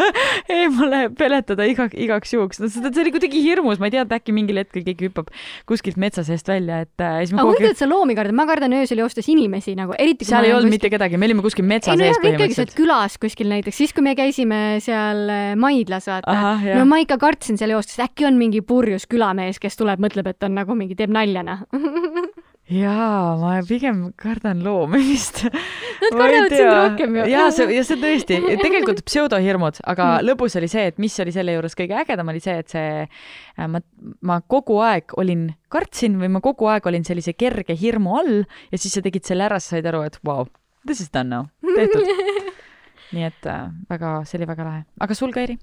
eemale 0.57 1.07
peletada 1.17 1.65
iga, 1.67 1.87
igaks 1.89 2.35
juhuks. 2.35 2.61
no 2.61 2.69
seda, 2.71 2.91
see 2.93 3.05
oli 3.05 3.13
kuidagi 3.15 3.41
hirmus, 3.41 3.81
ma 3.81 3.89
ei 3.89 3.95
tea, 3.95 4.05
et 4.05 4.15
äkki 4.19 4.35
mingil 4.35 4.61
hetkel 4.61 4.85
keegi 4.85 5.09
hüppab 5.09 5.31
kuskilt 5.69 5.97
metsa 6.01 6.25
seest 6.27 6.49
välja, 6.49 6.83
et 6.85 7.03
äh, 7.03 7.19
siis 7.23 7.33
ma 7.33 7.43
aga 7.43 7.55
mõtled, 7.55 7.73
et 7.73 7.81
sa 7.81 7.89
loomi 7.89 8.17
kardad, 8.17 8.37
ma 8.37 8.45
kardan 8.49 8.77
öösel 8.77 9.01
joostes 9.01 9.29
inimesi 9.33 9.73
nagu, 9.79 9.95
eriti 9.97 10.27
seal 10.29 10.45
ei 10.45 10.53
olnud 10.53 10.69
kuskil... 10.69 10.77
mitte 10.77 10.93
kedagi, 10.93 11.17
me 11.19 11.29
olime 11.31 11.45
kuskil 11.45 11.67
metsa 11.67 11.95
ei, 11.95 12.03
sees 12.03 12.19
no, 12.19 12.23
põhimõtteliselt. 12.27 12.75
külas 12.77 13.17
kuskil 13.21 13.49
näiteks, 13.51 13.81
siis 13.81 13.95
kui 13.97 14.05
me 14.05 14.13
käisime 14.19 14.61
seal 14.85 15.25
äh, 15.33 15.47
Maidlas, 15.57 16.09
vaata. 16.11 16.57
no 16.77 16.85
ma 16.89 17.01
ikka 17.01 17.17
kartsin 17.21 17.57
seal 17.57 17.73
joostes, 17.73 17.97
äkki 18.05 18.29
on 18.29 18.37
mingi 18.37 18.61
purjus 18.61 19.09
külamees, 19.09 19.57
kes 19.63 19.79
tuleb, 19.79 20.03
mõtleb, 20.05 20.29
et 20.35 20.45
on 20.45 20.59
nagu 20.61 20.77
mingi, 20.77 20.99
teeb 20.99 21.13
nalja, 21.13 21.45
noh 21.47 21.65
jaa, 22.71 23.35
ma 23.39 23.53
pigem 23.67 24.01
kardan 24.19 24.63
loomi 24.65 24.99
vist. 25.05 25.43
Nad 26.03 26.13
kardavad 26.13 26.53
sind 26.53 26.71
rohkem 26.71 27.15
ju. 27.17 27.27
jaa, 27.31 27.47
see, 27.55 27.67
ja 27.73 27.83
see 27.87 27.99
tõesti, 28.01 28.39
tegelikult 28.61 29.01
pseudohirmud, 29.09 29.81
aga 29.87 30.09
mm. 30.09 30.27
lõbus 30.27 30.57
oli 30.59 30.69
see, 30.71 30.87
et 30.91 31.01
mis 31.01 31.15
oli 31.23 31.33
selle 31.35 31.55
juures 31.55 31.77
kõige 31.79 31.97
ägedam, 32.03 32.31
oli 32.33 32.43
see, 32.43 32.57
et 32.61 32.75
see, 32.75 33.07
äh, 33.07 33.69
ma, 33.71 33.81
ma 34.27 34.39
kogu 34.45 34.81
aeg 34.85 35.15
olin, 35.19 35.49
kartsin 35.73 36.19
või 36.21 36.31
ma 36.35 36.43
kogu 36.43 36.69
aeg 36.71 36.87
olin 36.91 37.07
sellise 37.07 37.33
kerge 37.37 37.75
hirmu 37.77 38.19
all 38.19 38.33
ja 38.43 38.77
siis 38.77 38.99
sa 38.99 39.05
tegid 39.05 39.27
selle 39.27 39.47
ära, 39.47 39.61
sa 39.63 39.77
said 39.77 39.89
aru, 39.89 40.03
et 40.07 40.19
vau 40.21 40.43
wow,, 40.43 40.51
this 40.85 41.01
is 41.03 41.11
done 41.13 41.31
now, 41.33 41.49
tehtud 41.65 42.03
nii 43.15 43.27
et 43.27 43.47
äh, 43.47 43.69
väga, 43.89 44.19
see 44.27 44.39
oli 44.41 44.49
väga 44.49 44.67
lahe. 44.67 44.83
aga 44.99 45.15
sul, 45.15 45.33
Kairi? 45.35 45.57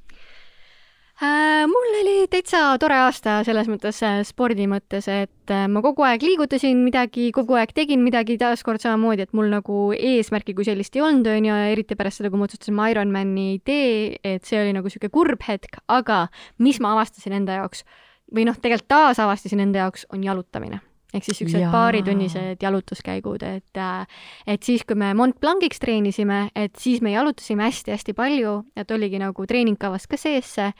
Äh, 1.22 1.62
mul 1.70 1.92
oli 2.00 2.24
täitsa 2.26 2.72
tore 2.82 2.96
aasta 2.98 3.36
selles 3.46 3.68
mõttes 3.70 4.00
äh, 4.02 4.16
spordi 4.26 4.64
mõttes, 4.66 5.06
et 5.06 5.52
äh, 5.54 5.68
ma 5.70 5.78
kogu 5.84 6.02
aeg 6.02 6.24
liigutasin 6.26 6.80
midagi, 6.82 7.28
kogu 7.36 7.54
aeg 7.54 7.70
tegin 7.76 8.02
midagi, 8.02 8.34
taaskord 8.40 8.82
samamoodi, 8.82 9.22
et 9.22 9.36
mul 9.38 9.46
nagu 9.52 9.92
eesmärki 9.94 10.56
kui 10.58 10.66
sellist 10.66 10.98
ei 10.98 11.04
olnud, 11.06 11.28
onju, 11.30 11.52
ja 11.52 11.68
eriti 11.70 11.94
pärast 11.94 12.18
seda, 12.18 12.32
kui 12.34 12.42
ma 12.42 12.48
otsustasin, 12.48 12.74
ma 12.74 12.88
Ironmani 12.90 13.44
ei 13.52 13.60
tee, 13.62 13.92
et 14.26 14.42
see 14.42 14.58
oli 14.58 14.74
nagu 14.74 14.90
sihuke 14.90 15.12
kurb 15.14 15.46
hetk, 15.46 15.78
aga 15.86 16.24
mis 16.58 16.82
ma 16.82 16.96
avastasin 16.96 17.38
enda 17.38 17.60
jaoks 17.60 17.86
või 18.34 18.48
noh, 18.50 18.58
tegelikult 18.58 18.90
taasavastasin 18.90 19.62
enda 19.68 19.84
jaoks, 19.84 20.08
on 20.10 20.26
jalutamine 20.26 20.82
ehk 21.14 21.24
siis 21.26 21.40
siuksed 21.42 21.66
paaritunnised 21.72 22.62
jalutuskäigud, 22.62 23.42
et 23.46 23.82
et 24.46 24.62
siis, 24.62 24.84
kui 24.84 24.98
me 24.98 25.12
Mont 25.14 25.38
Blanciks 25.40 25.80
treenisime, 25.82 26.48
et 26.54 26.76
siis 26.78 27.02
me 27.02 27.14
jalutasime 27.14 27.68
hästi-hästi 27.68 28.14
palju, 28.18 28.60
et 28.76 28.90
oligi 28.90 29.20
nagu 29.22 29.46
treeningkavas 29.46 30.08
ka 30.10 30.18
sees 30.20 30.54
see, 30.58 30.72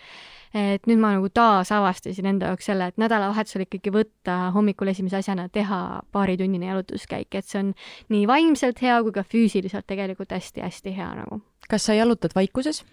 et 0.55 0.87
nüüd 0.87 1.01
ma 1.03 1.15
nagu 1.17 1.29
taasavastasin 1.35 2.29
enda 2.31 2.53
jaoks 2.53 2.69
selle, 2.71 2.89
et 2.91 3.01
nädalavahetusel 3.03 3.67
ikkagi 3.67 3.93
võtta 3.95 4.37
hommikul 4.55 4.93
esimese 4.93 5.19
asjana 5.19 5.49
teha 5.53 5.81
paaritunnine 6.15 6.71
jalutuskäik, 6.71 7.35
et 7.35 7.49
see 7.49 7.63
on 7.63 7.73
nii 8.15 8.27
vaimselt 8.31 8.83
hea 8.85 9.01
kui 9.03 9.15
ka 9.17 9.27
füüsiliselt 9.27 9.89
tegelikult 9.91 10.35
hästi-hästi 10.35 10.95
hea 10.99 11.11
nagu. 11.23 11.43
kas 11.69 11.87
sa 11.89 11.97
jalutad 11.97 12.37
vaikuses? 12.37 12.85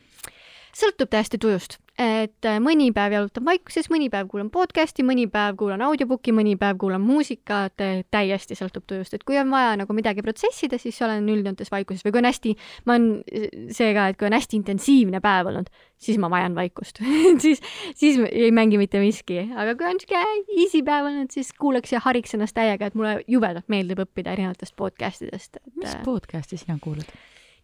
Sõltub 0.76 1.10
täiesti 1.12 1.40
tujust, 1.42 1.78
et 2.00 2.48
äh, 2.48 2.58
mõni 2.64 2.90
päev 2.96 3.14
jalutan 3.16 3.46
vaikuses, 3.46 3.90
mõni 3.92 4.08
päev 4.12 4.30
kuulan 4.32 4.50
podcast'i, 4.54 5.04
mõni 5.06 5.28
päev 5.32 5.58
kuulan 5.60 5.84
audiobook'i, 5.86 6.34
mõni 6.36 6.56
päev 6.60 6.80
kuulan 6.82 7.04
muusikat, 7.04 7.84
täiesti 8.14 8.58
sõltub 8.58 8.86
tujust, 8.90 9.16
et 9.16 9.26
kui 9.28 9.38
on 9.42 9.52
vaja 9.52 9.76
nagu 9.82 9.96
midagi 9.96 10.24
protsessida, 10.26 10.80
siis 10.82 11.00
olen 11.04 11.28
üldjoontes 11.32 11.72
vaikuses. 11.74 12.06
Või 12.06 12.16
kui 12.16 12.24
on 12.24 12.30
hästi, 12.30 12.54
ma 12.88 12.98
olen 12.98 13.72
see 13.76 13.92
ka, 13.98 14.08
et 14.12 14.20
kui 14.20 14.30
on 14.30 14.38
hästi 14.38 14.60
intensiivne 14.62 15.22
päev 15.24 15.52
olnud, 15.52 15.72
siis 16.02 16.20
ma 16.22 16.32
vajan 16.34 16.56
vaikust. 16.58 17.04
Siis, 17.42 17.62
siis 17.98 18.18
ei 18.30 18.52
mängi 18.54 18.78
mitte 18.78 19.00
miski, 19.02 19.40
aga 19.58 19.74
kui 19.80 19.88
on 19.88 20.00
siuke 20.02 20.20
easy 20.60 20.82
päev 20.86 21.08
olnud, 21.10 21.32
siis 21.34 21.52
kuulaks 21.58 21.94
ja 21.94 22.02
hariks 22.04 22.36
ennast 22.38 22.56
täiega, 22.58 22.90
et 22.90 22.98
mulle 22.98 23.16
jubedalt 23.30 23.70
meeldib 23.72 24.04
õppida 24.04 24.36
erinevatest 24.36 24.76
podcast 24.78 25.26
idest 25.26 25.58
et.... 25.62 25.74
mis 25.80 25.96
podcast'i 26.06 26.60
sina 26.62 26.78
kuulad? 26.82 27.10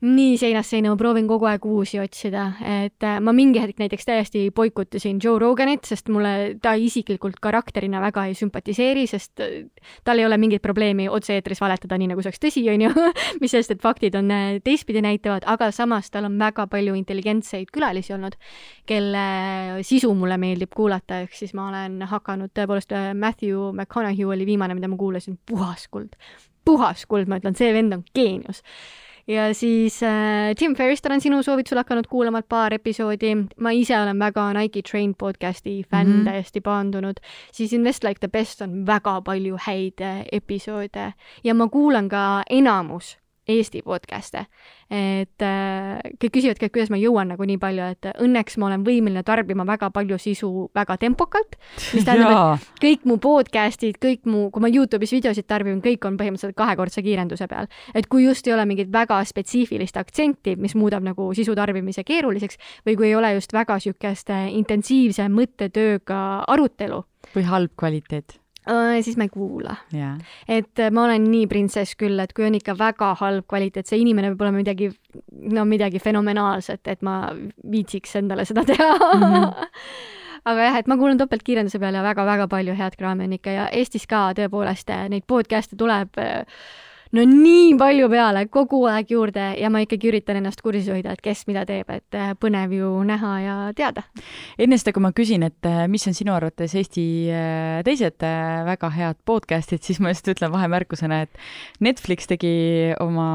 Nii 0.05 0.35
seinast 0.37 0.69
seina, 0.69 0.91
ma 0.93 0.97
proovin 0.99 1.25
kogu 1.25 1.47
aeg 1.49 1.63
uusi 1.65 1.97
otsida, 1.97 2.43
et 2.61 3.05
äh, 3.05 3.15
ma 3.23 3.31
mingi 3.33 3.57
hetk 3.63 3.79
näiteks 3.81 4.05
täiesti 4.05 4.43
boikutasin 4.53 5.17
Joe 5.23 5.39
Roganit, 5.41 5.87
sest 5.89 6.11
mulle 6.13 6.59
ta 6.61 6.75
isiklikult 6.77 7.39
karakterina 7.41 8.01
väga 8.03 8.27
ei 8.29 8.35
sümpatiseeri, 8.37 9.07
sest 9.09 9.41
äh, 9.41 9.55
tal 10.05 10.21
ei 10.21 10.27
ole 10.27 10.37
mingit 10.37 10.61
probleemi 10.61 11.07
otse-eetris 11.09 11.61
valetada, 11.63 11.97
nii 11.97 12.11
nagu 12.11 12.21
see 12.21 12.29
oleks 12.29 12.43
tõsi, 12.43 12.63
onju 12.75 12.91
mis 13.41 13.55
sest, 13.57 13.73
et 13.73 13.81
faktid 13.81 14.19
on 14.19 14.29
äh, 14.35 14.59
teistpidi 14.61 15.01
näitavad, 15.01 15.47
aga 15.49 15.71
samas 15.73 16.11
tal 16.13 16.29
on 16.29 16.37
väga 16.37 16.67
palju 16.69 16.93
intelligentseid 16.99 17.73
külalisi 17.73 18.13
olnud, 18.13 18.37
kelle 18.85 19.25
sisu 19.87 20.13
mulle 20.13 20.37
meeldib 20.37 20.77
kuulata, 20.77 21.23
ehk 21.25 21.33
siis 21.39 21.57
ma 21.57 21.71
olen 21.71 22.05
hakanud 22.13 22.53
tõepoolest, 22.53 22.93
Matthew 23.17 23.71
McConaughey 23.73 24.29
oli 24.29 24.45
viimane, 24.45 24.77
mida 24.77 24.93
ma 24.93 25.01
kuulasin, 25.01 25.41
puhas 25.49 25.89
kuld, 25.89 26.13
puhas 26.69 27.09
kuld, 27.09 27.25
ma 27.25 27.41
ütlen, 27.41 27.57
see 27.57 27.73
vend 27.73 27.97
on 27.97 28.05
geenius 28.13 28.61
ja 29.27 29.53
siis 29.53 30.03
äh, 30.03 30.55
Tim 30.57 30.75
Ferrist 30.75 31.05
olen 31.05 31.21
sinu 31.21 31.43
soovitusel 31.43 31.77
hakanud 31.77 32.07
kuulama 32.07 32.41
paar 32.49 32.73
episoodi. 32.73 33.35
ma 33.59 33.71
ise 33.71 33.99
olen 33.99 34.19
väga 34.19 34.53
Nike 34.53 34.81
Train 34.91 35.15
podcasti 35.15 35.83
fänn 35.91 36.07
mm, 36.07 36.19
-hmm. 36.19 36.25
täiesti 36.25 36.61
paandunud. 36.61 37.19
siis 37.51 37.73
Invest 37.73 38.03
Like 38.03 38.19
the 38.19 38.27
Best 38.27 38.61
on 38.61 38.85
väga 38.85 39.21
palju 39.21 39.57
häid 39.67 40.01
äh, 40.01 40.25
episoode 40.31 41.13
ja 41.43 41.53
ma 41.53 41.67
kuulan 41.67 42.09
ka 42.09 42.43
enamus 42.49 43.17
Eesti 43.47 43.81
podcast'e. 43.85 44.45
et 44.91 45.43
äh, 45.43 45.99
kõik 46.19 46.33
küsivadki, 46.37 46.67
et 46.67 46.71
kuidas 46.71 46.89
ma 46.91 46.99
jõuan 46.99 47.27
nagu 47.31 47.43
nii 47.47 47.57
palju, 47.59 47.87
et 47.95 48.07
õnneks 48.23 48.55
ma 48.59 48.69
olen 48.69 48.85
võimeline 48.87 49.23
tarbima 49.27 49.65
väga 49.67 49.89
palju 49.91 50.17
sisu 50.19 50.49
väga 50.75 50.95
tempokalt, 51.01 51.57
mis 51.95 52.05
tähendab, 52.07 52.55
et 52.55 52.81
kõik 52.83 53.03
mu 53.09 53.17
podcast'id, 53.23 53.99
kõik 54.03 54.27
mu, 54.31 54.47
kui 54.51 54.63
ma 54.63 54.71
Youtube'is 54.71 55.11
videosid 55.15 55.47
tarbin, 55.47 55.81
kõik 55.83 56.07
on 56.07 56.15
põhimõtteliselt 56.19 56.55
kahekordse 56.59 57.03
kiirenduse 57.03 57.47
peal. 57.51 57.67
et 57.93 58.07
kui 58.07 58.23
just 58.25 58.47
ei 58.47 58.55
ole 58.55 58.65
mingit 58.69 58.91
väga 58.91 59.19
spetsiifilist 59.27 59.99
aktsenti, 59.99 60.55
mis 60.55 60.75
muudab 60.75 61.03
nagu 61.03 61.29
sisu 61.35 61.55
tarbimise 61.55 62.03
keeruliseks 62.07 62.59
või 62.87 62.95
kui 62.95 63.11
ei 63.11 63.15
ole 63.15 63.33
just 63.37 63.53
väga 63.53 63.77
niisugust 63.77 64.31
intensiivse 64.55 65.27
mõttetööga 65.31 66.43
arutelu. 66.47 67.03
või 67.35 67.43
halb 67.43 67.71
kvaliteet 67.75 68.39
siis 69.03 69.17
ma 69.17 69.27
ei 69.27 69.31
kuula 69.33 69.75
yeah.. 69.93 70.17
et 70.47 70.79
äh, 70.79 70.91
ma 70.91 71.05
olen 71.07 71.27
nii 71.31 71.47
printsess 71.51 71.97
küll, 71.99 72.19
et 72.19 72.33
kui 72.35 72.47
on 72.47 72.57
ikka 72.57 72.77
väga 72.79 73.13
halb 73.21 73.47
kvaliteet, 73.49 73.87
see 73.87 74.01
inimene 74.03 74.33
peab 74.33 74.45
olema 74.47 74.61
midagi, 74.61 74.91
no 75.53 75.65
midagi 75.69 76.01
fenomenaalset, 76.03 76.83
et 76.87 77.05
ma 77.05 77.19
viitsiks 77.71 78.17
endale 78.21 78.45
seda 78.45 78.65
teha 78.67 78.91
mm. 78.97 79.23
-hmm. 79.23 79.69
aga 80.51 80.67
jah, 80.69 80.79
et 80.81 80.87
ma 80.87 80.97
kuulan 80.97 81.19
topeltkiirenduse 81.19 81.79
peale 81.79 82.03
väga-väga 82.03 82.47
palju 82.51 82.75
head 82.75 82.97
kraami 82.99 83.27
on 83.27 83.37
ikka 83.39 83.55
ja 83.55 83.69
Eestis 83.71 84.07
ka 84.07 84.31
tõepoolest 84.37 84.91
äh, 84.93 85.07
neid 85.09 85.27
podcast'e 85.27 85.79
tuleb 85.79 86.19
äh, 86.21 86.43
no 87.15 87.23
nii 87.27 87.75
palju 87.79 88.09
peale, 88.11 88.43
kogu 88.51 88.83
aeg 88.89 89.11
juurde 89.13 89.49
ja 89.59 89.69
ma 89.73 89.81
ikkagi 89.83 90.09
üritan 90.11 90.39
ennast 90.39 90.61
kursis 90.65 90.89
hoida, 90.91 91.13
et 91.15 91.23
kes 91.23 91.45
mida 91.49 91.63
teeb, 91.67 91.89
et 91.93 92.17
äh, 92.17 92.33
põnev 92.39 92.73
ju 92.75 92.91
näha 93.07 93.33
ja 93.43 93.55
teada. 93.77 94.03
enne 94.59 94.79
seda, 94.79 94.93
kui 94.95 95.05
ma 95.05 95.13
küsin, 95.15 95.45
et 95.47 95.69
äh, 95.69 95.85
mis 95.91 96.07
on 96.09 96.17
sinu 96.17 96.35
arvates 96.35 96.75
Eesti 96.77 97.05
äh, 97.31 97.79
teised 97.87 98.23
väga 98.67 98.91
head 98.95 99.21
podcast'id, 99.27 99.83
siis 99.85 100.01
ma 100.03 100.11
just 100.13 100.27
ütlen 100.31 100.51
vahemärkusena, 100.53 101.21
et 101.27 101.41
Netflix 101.83 102.29
tegi 102.29 102.93
oma 103.03 103.29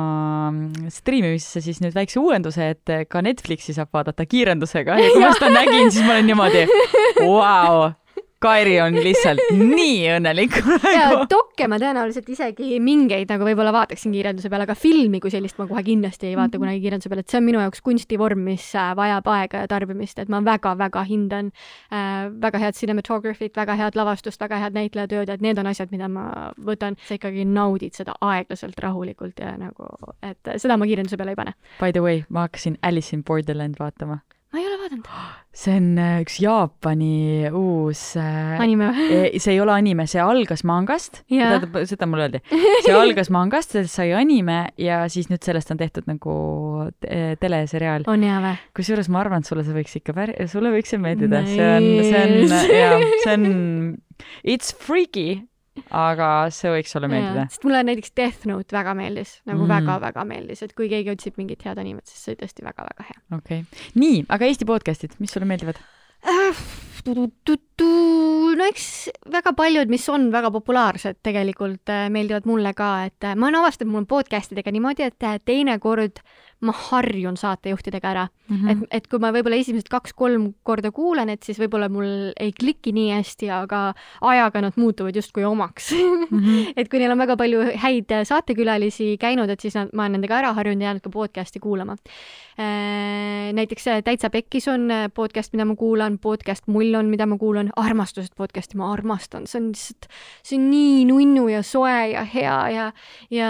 mm, 0.50 0.92
striimimisse 0.92 1.62
siis 1.64 1.80
nüüd 1.84 1.96
väikse 1.96 2.20
uuenduse, 2.22 2.72
et 2.76 2.94
ka 3.08 3.24
Netflixi 3.24 3.76
saab 3.76 3.92
vaadata 3.94 4.26
kiirendusega 4.28 4.98
ja 5.00 5.10
kui 5.14 5.24
ma 5.24 5.32
seda 5.36 5.52
nägin, 5.54 5.90
siis 5.92 6.06
ma 6.06 6.18
olin 6.18 6.32
niimoodi, 6.32 6.66
vau 7.26 7.90
Kairi 8.42 8.74
on 8.82 8.96
lihtsalt 8.98 9.40
nii 9.76 9.98
õnnelik 10.16 10.56
praegu. 10.64 11.22
dokke 11.30 11.68
ma 11.70 11.78
tõenäoliselt 11.80 12.28
isegi 12.32 12.78
mingeid 12.82 13.30
nagu 13.30 13.46
võib-olla 13.46 13.72
vaataksin 13.74 14.14
kiirenduse 14.14 14.50
peale, 14.50 14.66
aga 14.66 14.76
filmi 14.78 15.20
kui 15.22 15.30
sellist 15.32 15.60
ma 15.60 15.68
kohe 15.70 15.84
kindlasti 15.86 16.30
ei 16.30 16.36
vaata 16.38 16.56
mhm. 16.56 16.64
kunagi 16.64 16.82
kiirenduse 16.82 17.12
peale, 17.12 17.24
et 17.24 17.32
see 17.32 17.40
on 17.40 17.46
minu 17.46 17.62
jaoks 17.62 17.84
kunstivorm, 17.86 18.42
mis 18.46 18.66
äh, 18.78 18.90
vajab 18.98 19.30
aega 19.34 19.62
ja 19.64 19.70
tarbimist, 19.70 20.18
et 20.22 20.32
ma 20.32 20.42
väga-väga 20.44 21.04
hindan 21.08 21.52
äh, 21.92 22.26
väga 22.42 22.62
head 22.62 22.78
cinematography't, 22.78 23.54
väga 23.56 23.78
head 23.78 23.98
lavastust, 23.98 24.40
väga 24.42 24.58
head 24.62 24.76
näitlejatööd, 24.78 25.30
et 25.32 25.44
need 25.44 25.62
on 25.62 25.70
asjad, 25.70 25.92
mida 25.94 26.10
ma 26.10 26.26
võtan, 26.58 26.98
sa 27.06 27.18
ikkagi 27.18 27.46
naudid 27.48 27.98
seda 27.98 28.16
aeglaselt, 28.20 28.78
rahulikult 28.82 29.38
ja 29.42 29.54
nagu, 29.60 29.88
et 30.26 30.54
seda 30.56 30.78
ma 30.80 30.88
kiirenduse 30.90 31.20
peale 31.20 31.36
ei 31.36 31.42
pane. 31.44 31.56
By 31.80 31.94
the 31.94 32.04
way, 32.04 32.24
ma 32.28 32.48
hakkasin 32.48 32.80
Alice 32.82 33.14
in 33.16 33.24
Borderland 33.26 33.78
vaatama 33.80 34.22
ole 34.82 34.90
vaadanud. 34.90 35.08
see 35.52 35.74
on 35.76 35.98
äh, 36.00 36.20
üks 36.22 36.38
Jaapani 36.40 37.50
uus 37.52 38.00
äh, 38.16 38.60
anime 38.62 38.88
või? 38.92 39.06
E, 39.12 39.40
see 39.42 39.54
ei 39.54 39.60
ole 39.60 39.74
anime, 39.74 40.06
see 40.08 40.22
algas 40.22 40.64
mangast, 40.68 41.20
tähendab, 41.28 41.76
seda 41.88 42.08
mulle 42.08 42.28
öeldi. 42.28 42.40
see 42.86 42.94
algas 42.96 43.30
mangast, 43.34 43.74
sellest 43.76 43.98
sai 44.00 44.14
anime 44.16 44.72
ja 44.80 45.02
siis 45.12 45.28
nüüd 45.32 45.44
sellest 45.44 45.72
on 45.74 45.80
tehtud 45.80 46.08
nagu 46.10 46.34
teleseriaal. 47.02 48.08
on 48.10 48.26
hea 48.26 48.40
või? 48.46 48.56
kusjuures 48.78 49.12
ma 49.12 49.22
arvan, 49.22 49.44
et 49.44 49.50
sulle 49.52 49.66
see 49.66 49.76
võiks 49.76 49.96
ikka 50.00 50.16
päri-, 50.16 50.48
sulle 50.50 50.72
võiks 50.74 50.94
see 50.94 51.02
meeldida 51.02 51.44
nice., 51.44 51.56
see 51.56 51.70
on, 51.76 51.88
see 52.08 52.22
on, 52.24 52.76
jaa, 52.80 53.00
see 53.24 53.36
on, 53.36 53.48
it's 54.42 54.72
freaky 54.72 55.42
aga 55.90 56.28
see 56.54 56.70
võiks 56.72 56.92
sulle 56.94 57.08
meeldida. 57.10 57.46
sest 57.50 57.64
mulle 57.66 57.82
näiteks 57.88 58.14
Death 58.18 58.46
Note 58.50 58.76
väga 58.76 58.94
meeldis, 58.98 59.38
nagu 59.48 59.66
väga-väga 59.68 60.22
mm. 60.22 60.28
meeldis, 60.34 60.62
et 60.66 60.76
kui 60.78 60.90
keegi 60.92 61.14
otsib 61.14 61.40
mingit 61.40 61.64
head 61.66 61.80
animet, 61.80 62.06
siis 62.08 62.24
see 62.24 62.34
oli 62.34 62.42
tõesti 62.44 62.66
väga-väga 62.68 63.08
hea. 63.08 63.20
okei 63.38 63.64
okay., 63.64 63.82
nii, 64.02 64.22
aga 64.32 64.48
Eesti 64.50 64.68
podcast'id, 64.68 65.18
mis 65.22 65.34
sulle 65.34 65.48
meeldivad 65.48 65.80
äh,? 66.28 66.64
no 68.56 68.68
eks 68.68 68.86
väga 69.32 69.52
paljud, 69.58 69.90
mis 69.90 70.04
on 70.12 70.28
väga 70.32 70.52
populaarsed, 70.54 71.18
tegelikult 71.24 71.90
äh, 71.90 72.06
meeldivad 72.12 72.46
mulle 72.48 72.74
ka, 72.78 72.92
et 73.08 73.26
äh, 73.26 73.34
ma 73.34 73.48
olen 73.48 73.62
avastanud, 73.62 73.92
mul 73.92 74.04
on 74.04 74.10
podcast 74.10 74.54
idega 74.54 74.74
niimoodi, 74.74 75.08
et 75.08 75.26
äh, 75.26 75.38
teinekord 75.44 76.22
ma 76.62 76.74
harjun 76.90 77.38
saatejuhtidega 77.40 78.12
ära 78.12 78.28
mm. 78.52 78.58
-hmm. 78.60 78.70
et, 78.70 79.00
et 79.00 79.08
kui 79.08 79.20
ma 79.22 79.32
võib-olla 79.34 79.58
esimesed 79.60 79.88
kaks-kolm 79.92 80.52
korda 80.62 80.92
kuulan, 80.92 81.32
et 81.32 81.42
siis 81.42 81.58
võib-olla 81.60 81.88
mul 81.92 82.32
ei 82.40 82.52
kliki 82.52 82.92
nii 82.92 83.10
hästi, 83.12 83.50
aga 83.50 83.82
ajaga 84.20 84.62
nad 84.66 84.76
muutuvad 84.76 85.16
justkui 85.16 85.44
omaks 85.44 85.92
mm. 85.92 86.24
-hmm. 86.30 86.72
et 86.78 86.88
kui 86.88 87.00
neil 87.00 87.12
on 87.12 87.18
väga 87.18 87.36
palju 87.36 87.64
häid 87.76 88.12
saatekülalisi 88.28 89.16
käinud, 89.20 89.50
et 89.50 89.60
siis 89.60 89.74
nad, 89.78 89.92
ma 89.92 90.06
olen 90.06 90.18
nendega 90.18 90.38
ära 90.38 90.52
harjunud 90.52 90.82
ja 90.82 90.90
jäänud 90.90 91.02
ka 91.02 91.10
podcast'i 91.10 91.60
kuulama. 91.60 91.96
näiteks 93.52 93.84
Täitsa 94.04 94.30
Pekkis 94.30 94.68
on 94.68 94.90
podcast, 95.14 95.52
mida 95.52 95.64
ma 95.64 95.76
kuulan, 95.76 96.18
podcast 96.18 96.66
Mull 96.66 96.94
on, 96.94 97.08
mida 97.08 97.26
ma 97.26 97.38
kuulan, 97.38 97.70
Armastusest 97.76 98.34
podcast'i 98.36 98.76
ma 98.76 98.92
armastan, 98.92 99.46
see 99.46 99.60
on 99.60 99.68
lihtsalt, 99.72 100.08
see 100.42 100.58
on 100.58 100.70
nii 100.70 101.04
nunnu 101.08 101.48
ja 101.48 101.62
soe 101.62 102.12
ja 102.12 102.24
hea 102.24 102.58
ja, 102.74 102.92
ja, 103.30 103.48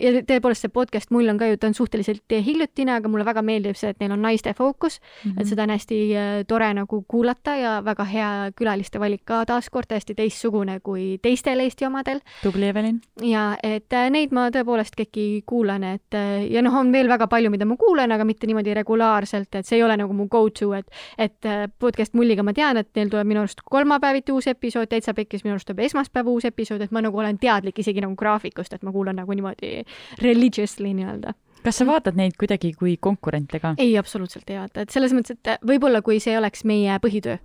ja 0.00 0.12
tõepoolest 0.28 0.66
see 0.66 0.72
podcast 0.72 1.10
Mull 1.10 1.32
on 1.32 1.38
ka 1.38 1.48
ju, 1.48 1.56
ta 1.56 1.70
on 1.70 1.74
suhteliselt 1.74 2.36
hiljutine, 2.46 2.98
aga 3.00 3.08
mulle 3.08 3.24
väga 3.24 3.42
meeldib 3.46 3.78
see, 3.78 3.94
et 3.94 4.00
neil 4.02 4.12
on 4.16 4.25
naiste 4.26 4.54
fookus 4.54 5.00
mm, 5.00 5.30
-hmm. 5.30 5.32
et 5.32 5.44
mhm. 5.44 5.48
seda 5.50 5.62
on 5.62 5.74
hästi 5.74 5.98
äh, 6.16 6.44
tore 6.48 6.72
nagu 6.74 7.04
kuulata 7.08 7.56
ja 7.56 7.72
väga 7.84 8.04
hea 8.04 8.30
külaliste 8.58 9.00
valik 9.00 9.24
ka 9.24 9.44
taaskord 9.46 9.88
täiesti 9.88 10.14
teistsugune 10.14 10.80
kui 10.80 11.18
teistel 11.22 11.60
Eesti 11.60 11.86
omadel. 11.86 12.20
tubli, 12.42 12.68
Evelin. 12.68 13.00
ja 13.22 13.56
et 13.62 13.92
äh, 13.92 14.10
neid 14.10 14.32
ma 14.32 14.48
tõepoolest 14.50 14.98
kõiki 14.98 15.42
kuulan, 15.46 15.84
et 15.84 16.14
äh, 16.14 16.46
ja 16.50 16.62
noh, 16.62 16.74
on 16.74 16.92
veel 16.92 17.08
väga 17.08 17.26
palju, 17.26 17.50
mida 17.50 17.64
ma 17.64 17.76
kuulan, 17.76 18.12
aga 18.12 18.24
mitte 18.24 18.46
niimoodi 18.46 18.74
regulaarselt, 18.74 19.54
et 19.54 19.66
see 19.66 19.78
ei 19.78 19.82
ole 19.82 19.96
nagu 19.96 20.12
mu 20.12 20.28
go-to, 20.28 20.72
et, 20.74 20.90
et 21.18 21.70
podcast 21.78 22.14
Mulliga 22.14 22.42
ma 22.42 22.52
tean, 22.52 22.76
et 22.76 22.88
neil 22.96 23.10
tuleb 23.12 23.26
minu 23.26 23.42
arust 23.44 23.62
kolmapäeviti 23.64 24.32
uus 24.32 24.46
episood, 24.46 24.88
Täitsa 24.88 25.14
Pekkis 25.14 25.44
minu 25.44 25.56
arust 25.56 25.68
tuleb 25.68 25.84
esmaspäeva 25.86 26.30
uus 26.30 26.44
episood, 26.44 26.80
et 26.80 26.94
ma 26.94 27.02
nagu 27.04 27.18
olen 27.18 27.38
teadlik 27.38 27.78
isegi 27.78 28.04
nagu 28.04 28.16
graafikust, 28.16 28.72
et 28.72 28.86
ma 28.86 28.92
kuulan 28.92 29.18
nagu 29.20 29.32
niimoodi 29.32 29.82
religiously 30.22 30.94
nii-öelda 30.94 31.34
kas 31.66 31.80
sa 31.82 31.88
vaatad 31.88 32.14
neid 32.18 32.38
kuidagi 32.38 32.72
kui 32.78 32.94
konkurente 33.02 33.60
ka? 33.62 33.74
ei, 33.82 33.96
absoluutselt 33.98 34.48
ei 34.50 34.60
vaata, 34.60 34.86
et 34.86 34.94
selles 34.94 35.14
mõttes, 35.16 35.36
et 35.36 35.66
võib-olla 35.66 36.02
kui 36.06 36.20
see 36.22 36.36
oleks 36.38 36.62
meie 36.68 36.96
põhitöö, 37.02 37.38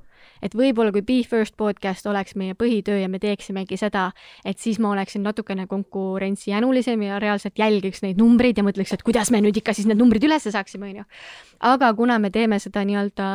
et 0.46 0.56
võib-olla 0.58 0.94
kui 0.94 1.04
Be 1.06 1.18
First 1.28 1.56
podcast 1.58 2.06
oleks 2.10 2.36
meie 2.38 2.54
põhitöö 2.58 3.00
ja 3.02 3.10
me 3.10 3.20
teeksimegi 3.22 3.80
seda, 3.82 4.10
et 4.46 4.62
siis 4.62 4.78
ma 4.82 4.92
oleksin 4.94 5.24
natukene 5.26 5.66
konkurentsijänulisem 5.72 7.06
ja 7.08 7.20
reaalselt 7.24 7.58
jälgiks 7.58 8.04
neid 8.06 8.22
numbreid 8.22 8.62
ja 8.62 8.66
mõtleks, 8.68 8.94
et 8.94 9.06
kuidas 9.06 9.32
me 9.34 9.42
nüüd 9.42 9.58
ikka 9.62 9.74
siis 9.78 9.90
need 9.90 10.00
numbrid 10.02 10.26
üles 10.28 10.46
saaksime, 10.52 10.92
onju. 10.92 11.06
aga 11.72 11.94
kuna 11.98 12.20
me 12.22 12.30
teeme 12.34 12.60
seda 12.62 12.84
nii-öelda 12.86 13.30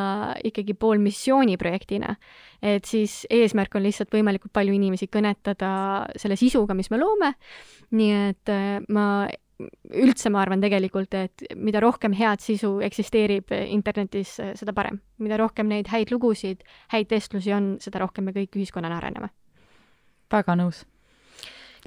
ikkagi 0.51 0.77
poolmissiooniprojektina, 0.79 2.15
et 2.63 2.87
siis 2.87 3.25
eesmärk 3.31 3.75
on 3.75 3.87
lihtsalt 3.87 4.15
võimalikult 4.15 4.55
palju 4.55 4.75
inimesi 4.77 5.11
kõnetada 5.11 5.73
selle 6.19 6.39
sisuga, 6.39 6.75
mis 6.79 6.91
me 6.95 7.03
loome. 7.03 7.35
nii 7.97 8.15
et 8.31 8.51
äh, 8.51 8.79
ma 8.91 9.27
üldse 9.59 10.31
ma 10.31 10.43
arvan 10.43 10.61
tegelikult, 10.61 11.15
et 11.15 11.47
mida 11.57 11.81
rohkem 11.81 12.13
head 12.17 12.43
sisu 12.45 12.77
eksisteerib 12.85 13.53
internetis, 13.57 14.37
seda 14.55 14.75
parem. 14.77 15.01
mida 15.19 15.37
rohkem 15.41 15.69
neid 15.69 15.89
häid 15.89 16.13
lugusid, 16.13 16.65
häid 16.93 17.11
vestlusi 17.11 17.53
on, 17.53 17.77
seda 17.81 18.03
rohkem 18.05 18.25
me 18.25 18.37
kõik 18.37 18.59
ühiskonnana 18.59 19.01
areneme. 19.01 19.33
väga 20.31 20.57
nõus 20.59 20.85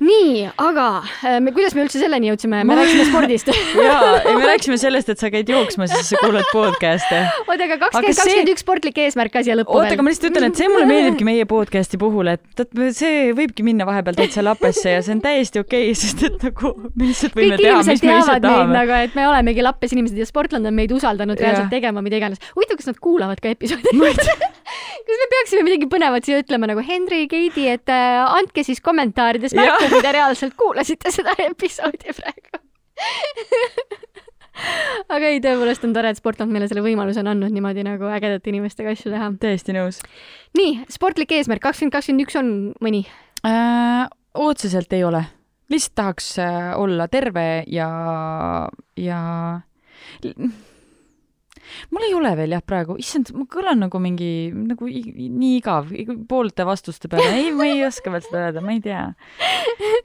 nii, 0.04 0.45
aga 0.62 0.86
äh, 1.24 1.38
me, 1.43 1.54
kuidas 1.56 1.76
me 1.78 1.84
üldse 1.86 2.02
selleni 2.02 2.30
jõudsime, 2.32 2.62
me 2.68 2.78
rääkisime 2.78 3.06
spordist. 3.10 3.52
Jaa, 3.88 4.14
me 4.28 4.47
rääkisime 4.47 4.78
sellest, 4.82 5.12
et 5.14 5.22
sa 5.22 5.32
käid 5.34 5.50
jooksmas 5.52 5.93
ja 5.93 6.02
siis 6.02 6.14
sa 6.14 6.22
kuulad 6.24 6.47
podcast'e. 6.54 7.22
oota, 7.45 7.68
aga 7.68 7.80
kakskümmend, 7.86 8.20
kakskümmend 8.20 8.54
üks 8.54 8.66
sportlik 8.66 9.02
eesmärk 9.06 9.34
ka 9.34 9.43
siia 9.45 9.58
lõppu 9.60 9.78
oota, 9.78 9.93
aga 9.95 10.06
ma 10.06 10.14
lihtsalt 10.14 10.32
ütlen, 10.32 10.50
et 10.50 10.62
see 10.62 10.70
mulle 10.72 10.88
meeldibki 10.89 11.28
meie 11.28 11.47
podcast'i 11.50 12.00
puhul, 12.02 12.32
et, 12.36 12.64
see 12.97 13.32
võibki 13.38 13.66
minna 13.68 13.88
vahepeal 13.89 14.20
täitsa 14.20 14.45
lapesse 14.45 14.95
ja 14.95 15.04
see 15.06 15.18
on 15.18 15.24
täiesti 15.26 15.64
okei 15.64 15.89
okay,, 15.89 15.97
sest 16.00 16.26
et 16.30 16.47
nagu 16.50 16.74
me 16.93 17.10
lihtsalt 17.10 17.36
võime 17.38 17.58
Kõik 17.58 17.66
teha, 17.66 17.82
mis 17.84 18.06
me 18.06 18.20
ise 18.20 18.39
tahame. 18.45 18.76
nagu, 18.76 18.97
et 19.10 19.18
me 19.18 19.28
olemegi 19.30 19.66
lappes 19.66 19.95
inimesed 19.95 20.20
ja 20.20 20.28
sportland 20.30 20.70
on 20.70 20.78
meid 20.78 20.93
usaldanud 20.95 21.39
reaalselt 21.39 21.72
tegema 21.74 22.04
mida 22.06 22.22
iganes. 22.22 22.41
huvitav, 22.56 22.80
kas 22.80 22.91
nad 22.91 23.02
kuulavad 23.04 23.41
ka 23.43 23.52
episoodi. 23.52 23.97
Kas 25.10 25.18
me 25.18 25.26
peaksime 25.32 25.64
midagi 25.66 25.88
põnevat 25.89 26.28
siia 26.28 26.43
ütlema 26.43 26.68
nagu 26.70 26.84
Henri, 26.86 27.24
Keidi, 27.32 27.66
et 27.72 27.89
äh, 27.89 28.20
andke 28.38 28.62
siis 28.66 28.78
kommentaarides 28.86 29.56
märku, 29.58 29.89
kui 29.92 30.02
te 30.06 30.16
reaalselt 30.16 30.56
kuulasite 30.60 31.14
seda 31.14 31.36
episoodi 31.46 32.16
praegu 32.18 32.60
aga 35.16 35.32
ei, 35.32 35.40
tõepoolest 35.44 35.86
on 35.88 35.96
tore, 35.96 36.12
et 36.12 36.20
Sportland 36.20 36.54
meile 36.54 36.68
selle 36.70 36.84
võimaluse 36.86 37.24
on 37.24 37.32
andnud 37.32 37.54
niimoodi 37.56 37.86
nagu 37.88 38.10
ägedate 38.12 38.52
inimestega 38.52 38.94
asju 38.96 39.14
teha. 39.14 39.32
täiesti 39.42 39.76
nõus. 39.76 40.02
nii, 40.60 40.72
sportlik 40.92 41.32
eesmärk 41.38 41.64
kakskümmend 41.64 41.96
kakskümmend 41.96 42.28
üks 42.28 42.40
on 42.40 42.54
mõni 42.84 43.06
äh,? 43.48 44.06
otseselt 44.40 44.94
ei 44.94 45.04
ole. 45.08 45.24
lihtsalt 45.72 45.96
tahaks 46.02 46.34
äh, 46.44 46.72
olla 46.80 47.08
terve 47.12 47.48
ja, 47.68 47.90
ja 48.98 49.22
mul 51.94 52.08
ei 52.08 52.14
ole 52.18 52.34
veel 52.40 52.56
jah 52.58 52.64
praegu, 52.66 52.98
issand, 53.02 53.32
ma 53.38 53.46
kõlan 53.50 53.84
nagu 53.86 54.02
mingi, 54.04 54.32
nagu 54.54 54.90
nii 54.90 55.56
igav, 55.58 55.92
poolte 56.30 56.68
vastuste 56.68 57.12
peale, 57.12 57.32
ei, 57.40 57.52
ma 57.56 57.68
ei 57.70 57.84
oska 57.88 58.14
veel 58.14 58.26
seda 58.26 58.46
öelda, 58.48 58.64
ma 58.66 58.76
ei 58.76 58.84
tea. 58.84 59.08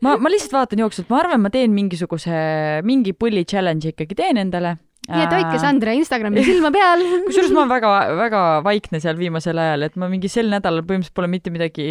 ma, 0.04 0.16
ma 0.16 0.32
lihtsalt 0.32 0.56
vaatan 0.56 0.84
jooksvalt, 0.84 1.10
ma 1.12 1.20
arvan, 1.22 1.44
ma 1.44 1.52
teen 1.54 1.74
mingisuguse, 1.76 2.40
mingi 2.86 3.16
pulli 3.16 3.46
challenge'i 3.48 3.94
ikkagi 3.94 4.18
teen 4.18 4.40
endale 4.40 4.78
nii 5.04 5.24
et 5.26 5.34
hoidke 5.34 5.58
Sandra 5.60 5.92
Instagrami 5.96 6.44
silma 6.46 6.70
peal. 6.74 7.02
kusjuures 7.26 7.52
ma 7.54 7.66
väga-väga 7.68 8.42
vaikne 8.64 9.00
seal 9.02 9.18
viimasel 9.18 9.58
ajal, 9.60 9.86
et 9.88 9.98
ma 10.00 10.08
mingi 10.10 10.30
sel 10.32 10.48
nädalal 10.52 10.84
põhimõtteliselt 10.86 11.16
pole 11.18 11.28
mitte 11.30 11.52
midagi 11.52 11.86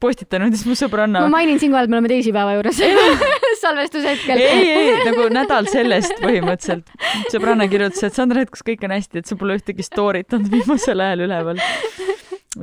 postitanud 0.00 0.56
siis 0.56 0.64
mu 0.68 0.76
sõbranna. 0.78 1.26
ma 1.26 1.34
mainin 1.38 1.60
siinkohal, 1.60 1.88
et 1.88 1.92
me 1.92 1.98
oleme 1.98 2.12
teisipäeva 2.12 2.56
juures 2.56 2.80
salvestushetkel. 3.64 4.40
ei, 4.40 4.70
ei, 4.72 4.92
nagu 5.10 5.28
nädal 5.34 5.68
sellest 5.70 6.16
põhimõtteliselt. 6.22 6.88
sõbranna 7.34 7.68
kirjutas, 7.70 8.06
et 8.08 8.16
Sandra, 8.16 8.44
et 8.44 8.52
kas 8.54 8.64
kõik 8.64 8.86
on 8.88 8.96
hästi, 8.96 9.22
et 9.22 9.28
sa 9.28 9.36
pole 9.40 9.58
ühtegi 9.58 9.84
story't 9.84 10.38
olnud 10.38 10.52
viimasel 10.52 11.04
ajal 11.04 11.26
üleval. 11.28 11.60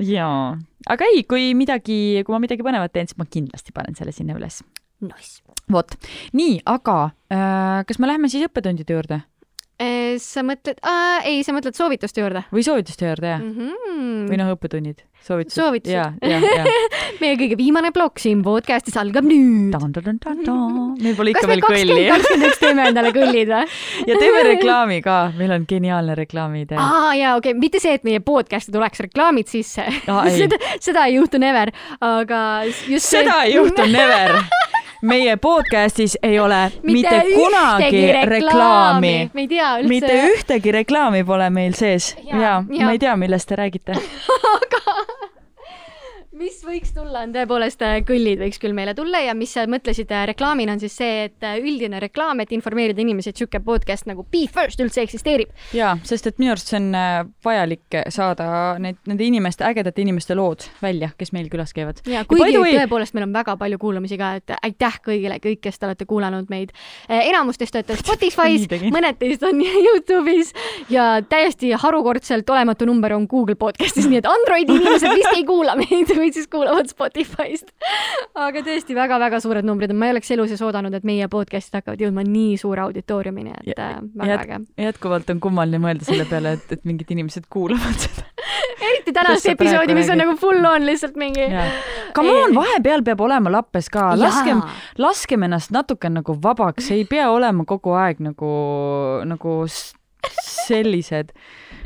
jaa, 0.02 0.56
aga 0.90 1.12
ei, 1.14 1.22
kui 1.30 1.52
midagi, 1.58 2.24
kui 2.26 2.34
ma 2.36 2.42
midagi 2.42 2.66
põnevat 2.66 2.96
teen, 2.96 3.12
siis 3.12 3.22
ma 3.22 3.30
kindlasti 3.30 3.76
panen 3.76 3.98
selle 4.00 4.16
sinna 4.16 4.38
üles. 4.40 4.64
Nice. 5.06 5.44
vot, 5.70 5.92
nii, 6.34 6.60
aga 6.72 6.98
äh, 7.30 7.80
kas 7.86 8.00
me 8.00 8.10
läheme 8.10 8.32
siis 8.32 8.48
õppetundide 8.48 8.96
juurde? 8.96 9.22
Sa 10.24 10.40
mõtled, 10.46 10.78
ei, 11.28 11.42
sa 11.44 11.52
mõtled 11.56 11.76
soovituste 11.76 12.22
juurde? 12.22 12.46
või 12.56 12.64
soovituste 12.64 13.10
juurde, 13.10 13.28
jah 13.34 13.42
mm. 13.42 13.56
-hmm. 13.60 14.22
või 14.30 14.38
noh, 14.40 14.52
õppetunnid, 14.56 15.02
soovitused. 15.20 15.58
soovitused. 15.60 15.92
ja, 15.92 16.14
ja, 16.24 16.40
ja 16.40 16.64
meie 17.22 17.36
kõige 17.40 17.58
viimane 17.60 17.92
plokk 17.96 18.22
siin 18.24 18.44
podcastis 18.46 18.96
algab 19.02 19.28
nüüd. 19.28 19.76
meil 21.04 21.18
pole 21.18 21.34
ikka 21.36 21.48
veel 21.52 21.64
kõlli. 21.66 22.08
kakskümmend 22.08 22.50
üks 22.50 22.62
teeme 22.64 22.88
endale 22.88 23.12
kõllid 23.16 23.52
või? 23.52 23.66
ja 24.10 24.20
teeme 24.22 24.44
reklaami 24.52 25.02
ka, 25.04 25.18
meil 25.38 25.56
on 25.58 25.68
geniaalne 25.68 26.16
reklaamiidee. 26.22 26.80
aa 26.80 27.12
jaa, 27.20 27.36
okei 27.36 27.52
okay., 27.52 27.60
mitte 27.60 27.84
see, 27.84 27.98
et 28.00 28.08
meie 28.08 28.24
podcast'i 28.24 28.72
tuleks 28.76 29.04
reklaamid 29.10 29.52
sisse 29.52 29.84
seda, 30.40 30.62
seda 30.80 31.10
ei 31.10 31.20
juhtu 31.20 31.42
never, 31.42 31.74
aga 32.00 32.40
just 32.88 33.12
seda 33.12 33.42
see... 33.42 33.52
ei 33.52 33.60
juhtu 33.60 33.92
never 33.92 34.40
meie 35.02 35.38
podcastis 35.38 36.18
ei 36.24 36.40
ole 36.40 36.72
mitte, 36.84 36.92
mitte 36.92 37.22
kunagi 37.36 38.02
reklaami, 38.08 38.30
reklaami.. 38.30 39.30
me 39.34 39.42
ei 39.42 39.48
tea 39.48 39.72
üldse. 39.80 39.90
mitte 39.90 40.20
ühtegi 40.32 40.72
reklaami 40.72 41.24
pole 41.24 41.50
meil 41.50 41.74
sees 41.74 42.16
ja, 42.24 42.36
ja, 42.38 42.64
ja. 42.70 42.86
ma 42.86 42.92
ei 42.92 43.00
tea, 43.00 43.16
millest 43.16 43.50
te 43.50 43.60
räägite 43.60 43.98
aga 44.56 44.85
mis 46.36 46.58
võiks 46.66 46.92
tulla, 46.96 47.22
on 47.24 47.34
tõepoolest 47.36 47.84
äh, 47.86 47.98
kõllid 48.06 48.42
võiks 48.42 48.60
küll 48.60 48.76
meile 48.76 48.92
tulla 48.98 49.22
ja 49.24 49.34
mis 49.38 49.54
sa 49.56 49.64
mõtlesid 49.72 50.10
äh, 50.12 50.26
reklaamina, 50.32 50.74
on 50.76 50.82
siis 50.84 50.96
see, 51.00 51.26
et 51.30 51.46
äh, 51.48 51.58
üldine 51.62 52.00
reklaam, 52.04 52.42
et 52.44 52.52
informeerida 52.56 53.02
inimesi, 53.02 53.32
et 53.32 53.40
niisugune 53.40 53.64
podcast 53.64 54.08
nagu 54.10 54.26
Be 54.32 54.44
First 54.52 54.82
üldse 54.84 55.04
eksisteerib. 55.06 55.54
jaa, 55.76 55.94
sest 56.08 56.28
et 56.28 56.42
minu 56.42 56.52
arust 56.52 56.72
see 56.72 56.80
on 56.82 56.90
vajalik 57.46 58.00
saada 58.12 58.48
need, 58.84 59.00
nende 59.08 59.24
inimeste, 59.24 59.64
ägedate 59.68 60.04
inimeste 60.04 60.36
lood 60.36 60.66
välja, 60.82 61.12
kes 61.18 61.32
meil 61.36 61.48
külas 61.52 61.72
käivad. 61.76 62.02
ja 62.10 62.26
kuigi 62.28 62.58
way... 62.60 62.76
tõepoolest 62.82 63.16
meil 63.16 63.28
on 63.30 63.36
väga 63.36 63.56
palju 63.62 63.80
kuulamisi 63.80 64.20
ka, 64.20 64.34
et 64.42 64.56
aitäh 64.60 65.00
kõigile, 65.08 65.40
kõik, 65.44 65.64
kes 65.64 65.80
te 65.80 65.88
olete 65.88 66.08
kuulanud 66.10 66.52
meid. 66.52 66.76
enamus 67.08 67.62
teist 67.62 67.80
olete 67.80 67.96
Spotify's 68.04 68.68
mõned 68.92 69.22
teist 69.22 69.46
on 69.48 69.64
Youtube'is 69.86 70.52
ja 70.92 71.22
täiesti 71.24 71.72
harukordselt 71.80 72.50
olematu 72.50 72.90
number 72.90 73.16
on 73.16 73.30
Google 73.32 73.56
podcast'is, 73.60 74.10
nii 74.12 74.20
et 74.20 74.30
Androidi 74.30 74.80
inimesed 74.82 75.16
vist 75.16 75.32
ei 75.36 75.48
kuula 75.48 75.80
meid 75.80 76.12
või 76.26 76.34
siis 76.34 76.50
kuulavad 76.52 76.90
Spotify'st. 76.90 77.72
aga 78.48 78.64
tõesti 78.66 78.98
väga-väga 78.98 79.40
suured 79.44 79.66
numbrid. 79.68 79.94
Ma 79.96 80.10
ei 80.10 80.16
oleks 80.16 80.32
elu 80.34 80.48
sees 80.50 80.64
oodanud, 80.66 80.94
et 80.98 81.06
meie 81.08 81.28
podcast'id 81.32 81.80
hakkavad 81.80 82.02
jõudma 82.02 82.26
nii 82.28 82.56
suure 82.62 82.86
auditooriumini, 82.86 83.56
et 83.62 83.74
ja, 83.76 83.90
äh, 83.96 84.00
väga 84.22 84.40
äge. 84.44 84.62
jätkuvalt 84.88 85.30
on 85.34 85.42
kummaline 85.44 85.82
mõelda 85.84 86.08
selle 86.08 86.28
peale, 86.30 86.56
et, 86.60 86.78
et 86.78 86.86
mingid 86.88 87.12
inimesed 87.16 87.50
kuulavad 87.52 88.08
seda. 88.08 88.26
Eriti 88.86 89.14
tänast 89.16 89.48
episoodi, 89.50 89.96
mis 89.98 90.10
on 90.12 90.20
nagu 90.20 90.36
full 90.40 90.66
on 90.68 90.86
lihtsalt 90.86 91.16
mingi. 91.20 91.48
Come 92.16 92.34
on, 92.44 92.56
vahepeal 92.56 93.06
peab 93.06 93.22
olema 93.26 93.52
lappes 93.54 93.88
ka, 93.92 94.12
laskem, 94.20 94.62
laskem 95.02 95.46
ennast 95.48 95.74
natuke 95.76 96.12
nagu 96.12 96.36
vabaks, 96.42 96.92
ei 96.96 97.06
pea 97.10 97.30
olema 97.34 97.66
kogu 97.68 97.96
aeg 97.98 98.22
nagu, 98.24 98.52
nagu 99.26 99.62
sellised 100.46 101.34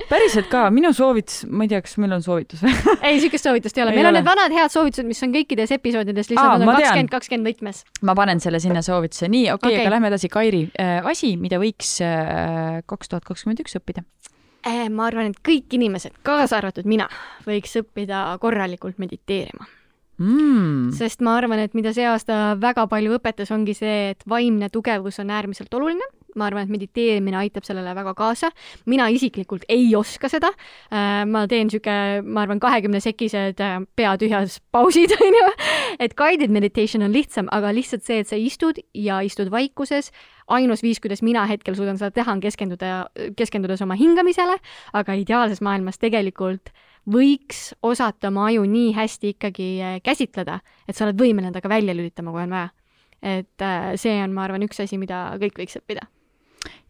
päriselt 0.09 0.49
ka, 0.51 0.65
minu 0.73 0.91
soovitus, 0.95 1.43
ma 1.49 1.65
ei 1.65 1.71
tea, 1.71 1.81
kas 1.85 1.95
meil 2.01 2.15
on 2.17 2.23
soovitus 2.25 2.63
või? 2.65 2.73
Ei, 3.07 3.19
siukest 3.21 3.45
soovitust 3.45 3.77
ei 3.77 3.83
ole, 3.85 3.93
meil 3.93 4.03
ei 4.03 4.07
on 4.07 4.11
ole. 4.11 4.19
need 4.21 4.29
vanad 4.29 4.55
head 4.55 4.73
soovitused, 4.73 5.07
mis 5.07 5.21
on 5.25 5.33
kõikides 5.35 5.73
episoodides, 5.75 6.31
lihtsalt 6.31 6.63
nad 6.63 6.65
on 6.65 6.73
kakskümmend, 6.73 7.11
kakskümmend 7.13 7.49
võtmes. 7.51 7.81
ma 8.09 8.15
panen 8.17 8.43
selle 8.43 8.61
sinna 8.63 8.83
soovituse, 8.85 9.29
nii, 9.31 9.47
okei 9.53 9.57
okay, 9.57 9.75
okay., 9.75 9.85
aga 9.85 9.95
lähme 9.95 10.11
edasi, 10.11 10.31
Kairi 10.33 10.63
äh,, 10.81 10.99
asi, 11.09 11.33
mida 11.41 11.61
võiks 11.61 11.95
äh, 12.05 12.79
kaks 12.89 13.13
tuhat 13.13 13.27
kakskümmend 13.29 13.63
üks 13.63 13.77
õppida. 13.79 14.05
Äh,? 14.67 14.87
ma 14.93 15.07
arvan, 15.09 15.31
et 15.33 15.41
kõik 15.45 15.77
inimesed, 15.77 16.17
kaasa 16.27 16.59
arvatud 16.59 16.89
mina, 16.89 17.09
võiks 17.47 17.77
õppida 17.83 18.25
korralikult 18.41 19.01
mediteerima. 19.01 19.69
Mm.. 20.19 20.89
sest 20.97 21.21
ma 21.23 21.37
arvan, 21.39 21.61
et 21.63 21.75
mida 21.77 21.93
see 21.95 22.03
aasta 22.09 22.57
väga 22.59 22.89
palju 22.91 23.13
õpetas, 23.15 23.53
ongi 23.55 23.77
see, 23.77 24.09
et 24.11 24.25
vaimne 24.27 24.67
tugevus 24.73 25.21
on 25.23 25.31
äärmiselt 25.31 25.73
oluline 25.77 26.03
ma 26.37 26.47
arvan, 26.49 26.67
et 26.67 26.73
mediteerimine 26.73 27.37
aitab 27.39 27.65
sellele 27.67 27.93
väga 27.97 28.13
kaasa. 28.17 28.51
mina 28.85 29.07
isiklikult 29.09 29.65
ei 29.69 29.95
oska 29.95 30.29
seda. 30.29 30.51
Äh, 30.91 31.25
ma 31.25 31.45
teen 31.47 31.69
sihuke, 31.71 32.21
ma 32.23 32.43
arvan, 32.45 32.59
kahekümne 32.61 33.01
sekised 33.03 33.61
äh, 33.63 33.77
peatühjas 33.95 34.59
pausid, 34.71 35.15
onju. 35.25 35.45
et 35.99 36.15
guided 36.19 36.51
meditation 36.53 37.03
on 37.05 37.13
lihtsam, 37.13 37.49
aga 37.51 37.73
lihtsalt 37.75 38.05
see, 38.05 38.19
et 38.23 38.29
sa 38.29 38.39
istud 38.39 38.81
ja 38.93 39.21
istud 39.25 39.51
vaikuses, 39.53 40.11
ainus 40.49 40.83
viis, 40.83 40.99
kuidas 41.01 41.23
mina 41.25 41.45
hetkel 41.49 41.77
suudan 41.77 41.97
seda 42.01 42.11
teha, 42.15 42.33
on 42.33 42.43
keskenduda, 42.43 43.09
keskendudes 43.37 43.81
oma 43.85 43.97
hingamisele, 43.99 44.59
aga 44.93 45.17
ideaalses 45.17 45.63
maailmas 45.65 46.01
tegelikult 46.01 46.73
võiks 47.09 47.71
osata 47.85 48.29
oma 48.29 48.49
aju 48.49 48.65
nii 48.69 48.93
hästi 48.97 49.33
ikkagi 49.35 49.71
äh, 49.81 49.97
käsitleda, 50.05 50.59
et 50.87 50.97
sa 50.97 51.07
oled 51.07 51.19
võimeline 51.19 51.53
ta 51.55 51.63
ka 51.63 51.71
välja 51.71 51.95
lülitama, 51.97 52.35
kui 52.35 52.45
on 52.45 52.55
vaja. 52.57 52.69
et 53.19 53.67
see 53.99 54.15
on, 54.23 54.31
ma 54.31 54.45
arvan, 54.45 54.63
üks 54.63 54.79
asi, 54.79 54.95
mida 54.97 55.25
kõik 55.41 55.57
võiks 55.59 55.75
õppida 55.75 56.07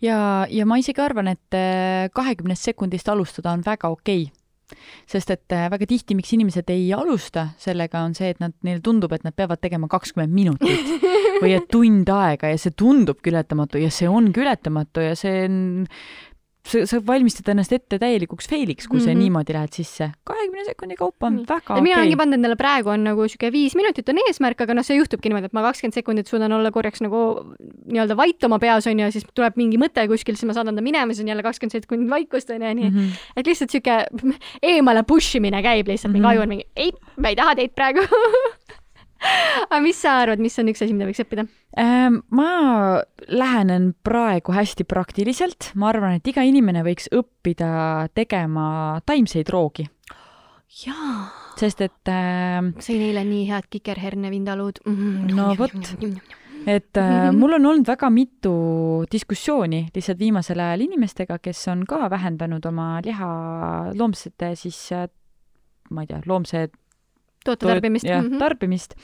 ja, 0.01 0.19
ja 0.49 0.65
ma 0.65 0.79
isegi 0.81 1.01
arvan, 1.03 1.31
et 1.35 1.57
äh, 1.57 2.09
kahekümnest 2.15 2.71
sekundist 2.71 3.09
alustada 3.09 3.53
on 3.55 3.65
väga 3.65 3.91
okei. 3.93 4.27
Okay 4.29 4.35
sest 5.09 5.31
et 5.33 5.53
äh, 5.55 5.67
väga 5.71 5.87
tihti, 5.89 6.15
miks 6.17 6.29
inimesed 6.35 6.69
ei 6.69 6.91
alusta 6.93 7.47
sellega, 7.61 8.03
on 8.05 8.13
see, 8.17 8.29
et 8.33 8.41
nad, 8.43 8.53
neile 8.65 8.83
tundub, 8.85 9.13
et 9.15 9.25
nad 9.25 9.35
peavad 9.35 9.61
tegema 9.61 9.89
kakskümmend 9.89 10.35
minutit 10.35 10.91
või 11.43 11.55
et 11.57 11.69
tund 11.71 12.09
aega 12.13 12.51
ja 12.51 12.59
see 12.61 12.75
tundubki 12.77 13.33
ületamatu 13.33 13.81
ja 13.81 13.89
see 13.93 14.09
ongi 14.09 14.43
ületamatu 14.43 15.05
ja 15.07 15.15
see 15.17 15.45
on 15.47 15.87
sa, 16.67 16.81
sa 16.89 16.99
valmistad 17.05 17.47
ennast 17.53 17.73
ette 17.75 17.99
täielikuks 18.01 18.49
fail'iks, 18.51 18.87
kui 18.87 18.99
mm 18.99 19.01
-hmm. 19.01 19.05
sa 19.05 19.11
mhm. 19.11 19.19
niimoodi 19.19 19.53
lähed 19.53 19.73
sisse. 19.73 20.11
kahekümne 20.23 20.65
sekundi 20.65 20.95
kaupa 20.95 21.27
on 21.27 21.33
mm. 21.33 21.45
väga 21.49 21.55
okei 21.55 21.73
okay.. 21.73 21.81
mina 21.81 21.97
olengi 21.97 22.15
pannud 22.15 22.39
endale 22.39 22.55
praegu 22.55 22.89
on 22.89 23.03
nagu 23.03 23.27
sihuke 23.27 23.51
viis 23.51 23.75
minutit 23.75 24.09
on 24.09 24.19
eesmärk, 24.27 24.61
aga 24.61 24.73
noh, 24.73 24.85
see 24.85 24.97
juhtubki 24.97 25.29
niimoodi, 25.29 25.45
et 25.45 25.53
ma 25.53 25.61
kakskümmend 25.61 25.93
sekundit 25.93 26.27
suudan 26.27 26.51
olla 26.51 26.71
korraks 26.71 27.01
nagu 27.01 27.21
nii-öelda 27.85 28.17
vait 28.17 28.43
oma 28.43 28.59
peas 28.59 28.87
onju 28.87 29.05
ja 29.05 29.11
siis 29.11 29.25
tuleb 29.33 29.55
mingi 29.55 29.77
mõte 29.77 30.07
kuskil, 30.07 30.35
siis 30.35 30.47
ma 30.47 30.53
saadan 30.53 30.75
ta 30.75 30.81
minema, 30.81 31.13
siis 31.13 31.23
on 31.23 31.31
jälle 31.33 31.43
kakskümmend 31.43 31.81
sekundit 31.81 32.09
vaikust 32.09 32.49
onju 32.49 32.67
ja 32.67 32.75
nii 32.75 32.89
mm. 32.89 32.97
-hmm. 32.97 33.33
et 33.35 33.47
lihtsalt 33.47 33.69
sihuke 33.69 34.05
eemale 34.73 35.03
push 35.03 35.35
imine 35.35 35.61
käib 35.63 35.87
lihtsalt 35.87 36.13
mm, 36.13 36.19
-hmm. 36.19 36.21
mingi 36.21 36.33
aju 36.35 36.41
on 36.41 36.49
mingi 36.49 36.65
ei, 36.75 36.91
ma 37.17 37.29
ei 37.29 37.35
taha 37.35 37.55
teid 37.55 37.71
praegu 37.75 38.01
aga 39.69 39.79
mis 39.83 39.99
sa 39.99 40.19
arvad, 40.23 40.41
mis 40.41 40.57
on 40.61 40.71
üks 40.71 40.83
asi, 40.83 40.95
mida 40.95 41.07
võiks 41.09 41.21
õppida? 41.23 41.45
Ähm, 41.79 42.21
ma 42.35 42.49
lähenen 43.27 43.91
praegu 44.05 44.55
hästi 44.55 44.85
praktiliselt, 44.89 45.71
ma 45.79 45.91
arvan, 45.91 46.17
et 46.19 46.31
iga 46.31 46.43
inimene 46.47 46.83
võiks 46.87 47.09
õppida 47.15 48.09
tegema 48.17 48.99
taimseid 49.09 49.51
roogi. 49.53 49.87
jaa. 50.85 51.29
sest 51.59 51.81
et 51.83 52.11
äh, 52.11 52.59
sõin 52.79 53.01
eile 53.09 53.25
nii 53.27 53.47
head 53.49 53.67
kikerhernevindalud 53.69 54.83
mm. 54.85 54.95
-hmm. 54.95 55.33
no 55.35 55.55
vot, 55.59 55.73
et 56.69 56.97
äh, 56.97 57.31
mul 57.35 57.57
on 57.57 57.65
olnud 57.65 57.87
väga 57.87 58.09
mitu 58.09 59.05
diskussiooni 59.11 59.89
lihtsalt 59.95 60.19
viimasel 60.19 60.59
ajal 60.59 60.85
inimestega, 60.87 61.39
kes 61.39 61.67
on 61.67 61.85
ka 61.85 62.09
vähendanud 62.09 62.65
oma 62.65 62.99
liha 63.05 63.31
loomsete 63.93 64.55
siis 64.55 64.89
ma 65.89 66.01
ei 66.05 66.07
tea, 66.07 66.21
loomse 66.25 66.69
toote 67.49 67.67
tarbimist. 67.67 68.07
jah 68.07 68.21
mm 68.21 68.31
-hmm., 68.31 68.39
tarbimist. 68.39 68.95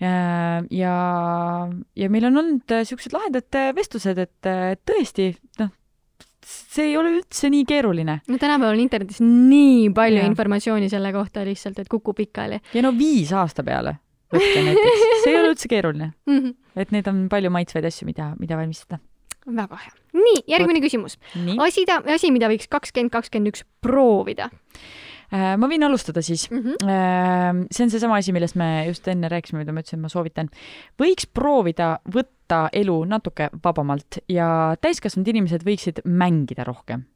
ja, 0.00 0.94
ja 1.96 2.10
meil 2.10 2.24
on 2.30 2.40
olnud 2.40 2.72
niisugused 2.72 3.12
äh, 3.12 3.18
lahedad 3.18 3.58
äh, 3.60 3.74
vestlused, 3.76 4.18
et 4.18 4.48
tõesti, 4.88 5.34
noh, 5.60 5.74
see 6.44 6.90
ei 6.90 6.96
ole 6.96 7.18
üldse 7.18 7.50
nii 7.52 7.66
keeruline. 7.68 8.20
no 8.26 8.38
tänapäeval 8.38 8.78
on 8.78 8.84
internetis 8.84 9.20
nii 9.20 9.90
palju 9.96 10.22
ja. 10.22 10.30
informatsiooni 10.30 10.88
selle 10.92 11.12
kohta 11.12 11.44
lihtsalt, 11.44 11.78
et 11.78 11.88
kukub 11.88 12.16
pikali. 12.16 12.60
ja 12.74 12.82
no 12.82 12.94
viis 12.96 13.32
aasta 13.32 13.64
peale 13.66 13.98
võtke 14.32 14.64
näiteks, 14.64 15.04
see 15.24 15.34
ei 15.34 15.38
ole 15.42 15.52
üldse 15.52 15.68
keeruline 15.68 16.12
mm. 16.26 16.38
-hmm. 16.38 16.56
et 16.80 16.96
neid 16.96 17.08
on 17.12 17.28
palju 17.28 17.50
maitsvaid 17.50 17.84
asju, 17.84 18.08
mida, 18.08 18.32
mida 18.40 18.56
valmistada. 18.56 19.02
väga 19.46 19.76
hea. 19.84 19.94
nii, 20.16 20.42
järgmine 20.46 20.80
Võt. 20.80 20.88
küsimus. 20.88 21.18
asi, 21.66 21.84
asi, 22.14 22.32
mida 22.32 22.48
võiks 22.48 22.70
kakskümmend 22.70 23.12
kakskümmend 23.12 23.52
üks 23.52 23.64
proovida 23.84 24.48
Äh, 24.50 25.09
ma 25.30 25.70
võin 25.70 25.84
alustada 25.86 26.22
siis 26.26 26.48
mm. 26.50 26.62
-hmm. 26.64 27.66
see 27.70 27.84
on 27.84 27.92
seesama 27.92 28.18
asi, 28.18 28.32
millest 28.34 28.56
me 28.58 28.86
just 28.88 29.06
enne 29.08 29.30
rääkisime, 29.30 29.62
mida 29.62 29.72
ma 29.72 29.84
ütlesin, 29.84 30.00
et 30.00 30.02
ma 30.02 30.10
soovitan. 30.10 30.50
võiks 30.98 31.28
proovida 31.30 31.98
võtta 32.04 32.66
elu 32.72 32.98
natuke 33.04 33.50
vabamalt 33.64 34.22
ja 34.28 34.74
täiskasvanud 34.80 35.28
inimesed 35.28 35.66
võiksid 35.66 36.02
mängida 36.04 36.66
rohkem 36.66 37.06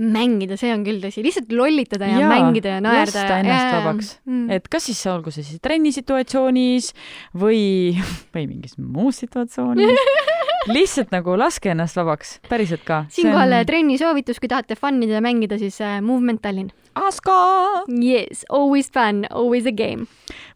mängida, 0.00 0.56
see 0.60 0.70
on 0.72 0.84
küll 0.86 1.02
tõsi, 1.02 1.22
lihtsalt 1.24 1.50
lollitada 1.52 2.08
ja, 2.08 2.22
ja 2.22 2.28
mängida 2.30 2.76
ja 2.76 2.82
naerda. 2.84 3.12
lasta 3.12 3.38
ennast 3.42 3.66
ja, 3.66 3.72
vabaks 3.76 4.12
mm.. 4.24 4.56
et 4.56 4.68
kas 4.72 4.86
siis 4.88 5.00
olgu 5.10 5.32
see 5.34 5.44
siis 5.46 5.60
trennisituatsioonis 5.64 6.90
või, 7.36 7.60
või 8.34 8.46
mingis 8.48 8.78
muus 8.80 9.20
situatsioonis 9.24 10.00
lihtsalt 10.76 11.12
nagu 11.12 11.36
laske 11.40 11.72
ennast 11.74 11.98
vabaks, 12.00 12.38
päriselt 12.48 12.84
ka. 12.88 13.04
siinkohal 13.12 13.60
on... 13.60 13.68
trenni 13.68 14.00
soovitus, 14.00 14.40
kui 14.40 14.50
tahate 14.50 14.78
fun 14.80 15.02
ida 15.04 15.18
ja 15.18 15.24
mängida, 15.24 15.60
siis 15.60 15.76
äh, 15.84 16.00
Movement 16.04 16.42
Tallinn 16.44 16.72
Aska! 16.98 17.84
Yes, 17.88 18.44
always 18.50 18.90
fun, 18.90 19.26
always 19.30 19.66
a 19.66 19.72
game. 19.72 20.06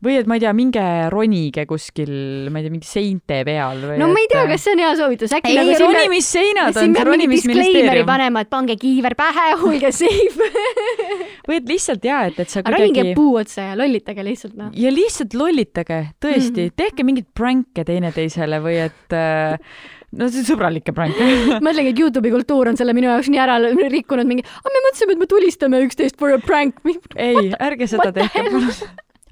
või 0.05 0.19
et 0.21 0.29
ma 0.29 0.37
ei 0.37 0.43
tea, 0.43 0.53
minge 0.57 0.83
ronige 1.13 1.65
kuskil, 1.69 2.11
ma 2.53 2.61
ei 2.61 2.67
tea, 2.67 2.73
mingi 2.75 2.89
seinte 2.89 3.41
peal 3.47 3.81
või 3.81 3.97
no 4.01 4.11
ma 4.13 4.21
ei 4.21 4.29
tea, 4.31 4.45
kas 4.51 4.67
see 4.67 4.75
on 4.77 4.83
hea 4.85 4.91
soovitus, 4.99 5.33
äkki 5.39 5.55
ei, 5.55 5.57
nagu 5.59 5.89
roniseinad 5.95 6.81
on 6.83 6.95
see 6.95 7.07
ronimisministeerium. 7.09 8.07
panema, 8.09 8.45
et 8.45 8.53
pange 8.53 8.77
kiiver 8.81 9.17
pähe, 9.19 9.47
olge 9.57 9.91
safe 9.97 10.51
või 11.49 11.59
et 11.61 11.73
lihtsalt 11.73 12.07
jaa, 12.07 12.21
et, 12.31 12.39
et 12.45 12.53
sa 12.53 12.63
kuidagi 12.63 12.91
ronige 12.91 13.17
puu 13.17 13.41
otsa 13.41 13.71
ja 13.71 13.81
lollitage 13.81 14.29
lihtsalt 14.29 14.55
noh. 14.61 14.71
ja 14.77 14.93
lihtsalt 14.95 15.35
lollitage, 15.39 16.01
tõesti 16.21 16.53
mm, 16.53 16.69
-hmm. 16.69 16.79
tehke 16.85 17.09
mingeid 17.09 17.31
prank'e 17.35 17.87
teineteisele 17.89 18.61
või 18.65 18.79
et 18.85 19.17
äh, 19.17 19.57
no 20.19 20.29
see 20.33 20.45
sõbralikke 20.47 20.95
pranke 20.97 21.27
mõtlengi, 21.65 21.95
et 21.95 22.03
Youtube'i 22.03 22.33
kultuur 22.35 22.71
on 22.71 22.79
selle 22.81 22.95
minu 22.97 23.11
jaoks 23.11 23.31
nii 23.33 23.43
ära 23.43 23.59
rikkunud, 23.63 24.29
mingi, 24.29 24.45
me 24.45 24.85
mõtlesime, 24.87 25.17
et 25.17 25.25
me 25.25 25.29
tulistame 25.31 25.83
üksteist 25.87 26.21
for 26.21 26.35
a 26.35 26.41
prank. 26.43 26.81
ei, 27.17 27.53
ärge 27.59 27.91
seda 27.91 28.11
tehke 28.15 28.47
palun. 28.47 28.71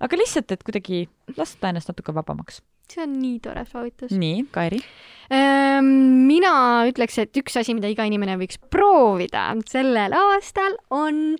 aga 0.02 0.20
lihtsalt, 0.20 0.54
et 0.54 0.66
kuidagi 0.66 1.06
lasta 1.38 1.72
ennast 1.72 1.92
natuke 1.92 2.14
vabamaks. 2.16 2.60
see 2.92 3.04
on 3.04 3.16
nii 3.20 3.38
tore 3.44 3.64
soovitus. 3.68 4.12
nii, 4.16 4.44
Kairi 4.54 4.82
ehm,? 5.30 5.92
mina 6.28 6.54
ütleks, 6.90 7.20
et 7.22 7.42
üks 7.42 7.56
asi, 7.60 7.76
mida 7.78 7.90
iga 7.92 8.06
inimene 8.08 8.38
võiks 8.40 8.60
proovida 8.72 9.50
sellel 9.70 10.14
aastal, 10.18 10.78
on 10.90 11.38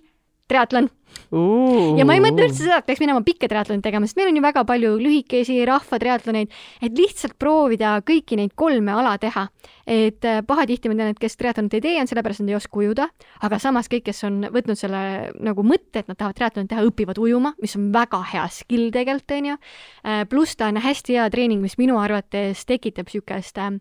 triatlon 0.51 0.89
Uh. 1.33 1.95
ja 1.97 2.05
ma 2.05 2.13
ei 2.13 2.21
mõtle 2.21 2.45
üldse 2.45 2.61
seda, 2.61 2.75
et 2.77 2.85
peaks 2.85 2.99
minema 3.01 3.23
pikka 3.25 3.47
triatlonit 3.49 3.81
tegema, 3.81 4.05
sest 4.05 4.19
meil 4.19 4.27
on 4.29 4.35
ju 4.37 4.41
väga 4.43 4.61
palju 4.69 4.91
lühikesi 5.01 5.55
rahvatriatloneid, 5.65 6.51
et 6.85 6.99
lihtsalt 6.99 7.39
proovida 7.41 7.95
kõiki 8.05 8.37
neid 8.37 8.53
kolme 8.53 8.93
ala 8.93 9.15
teha. 9.17 9.47
et 9.89 10.23
äh, 10.29 10.43
pahatihti 10.45 10.87
ma 10.87 10.95
tean, 10.95 11.09
et 11.11 11.19
kes 11.19 11.33
triatlonit 11.35 11.73
ei 11.73 11.81
tee, 11.83 11.95
on 11.99 12.07
sellepärast, 12.07 12.39
et 12.39 12.45
nad 12.45 12.53
ei 12.53 12.55
oska 12.59 12.79
ujuda, 12.79 13.07
aga 13.43 13.59
samas 13.59 13.89
kõik, 13.91 14.05
kes 14.11 14.23
on 14.29 14.37
võtnud 14.53 14.79
selle 14.79 15.01
nagu 15.43 15.65
mõtte, 15.65 16.03
et 16.03 16.11
nad 16.11 16.19
tahavad 16.19 16.37
triatlonit 16.37 16.69
teha, 16.71 16.85
õpivad 16.87 17.19
ujuma, 17.19 17.55
mis 17.59 17.73
on 17.79 17.89
väga 17.95 18.21
hea 18.29 18.45
skill 18.53 18.93
tegelikult, 18.93 19.33
onju. 19.39 19.57
Äh, 20.05 20.23
pluss 20.29 20.55
ta 20.55 20.69
on 20.69 20.79
hästi 20.85 21.17
hea 21.17 21.27
treening, 21.33 21.65
mis 21.65 21.75
minu 21.81 21.97
arvates 21.99 22.63
tekitab 22.69 23.09
niisugust 23.09 23.57
äh, 23.59 23.73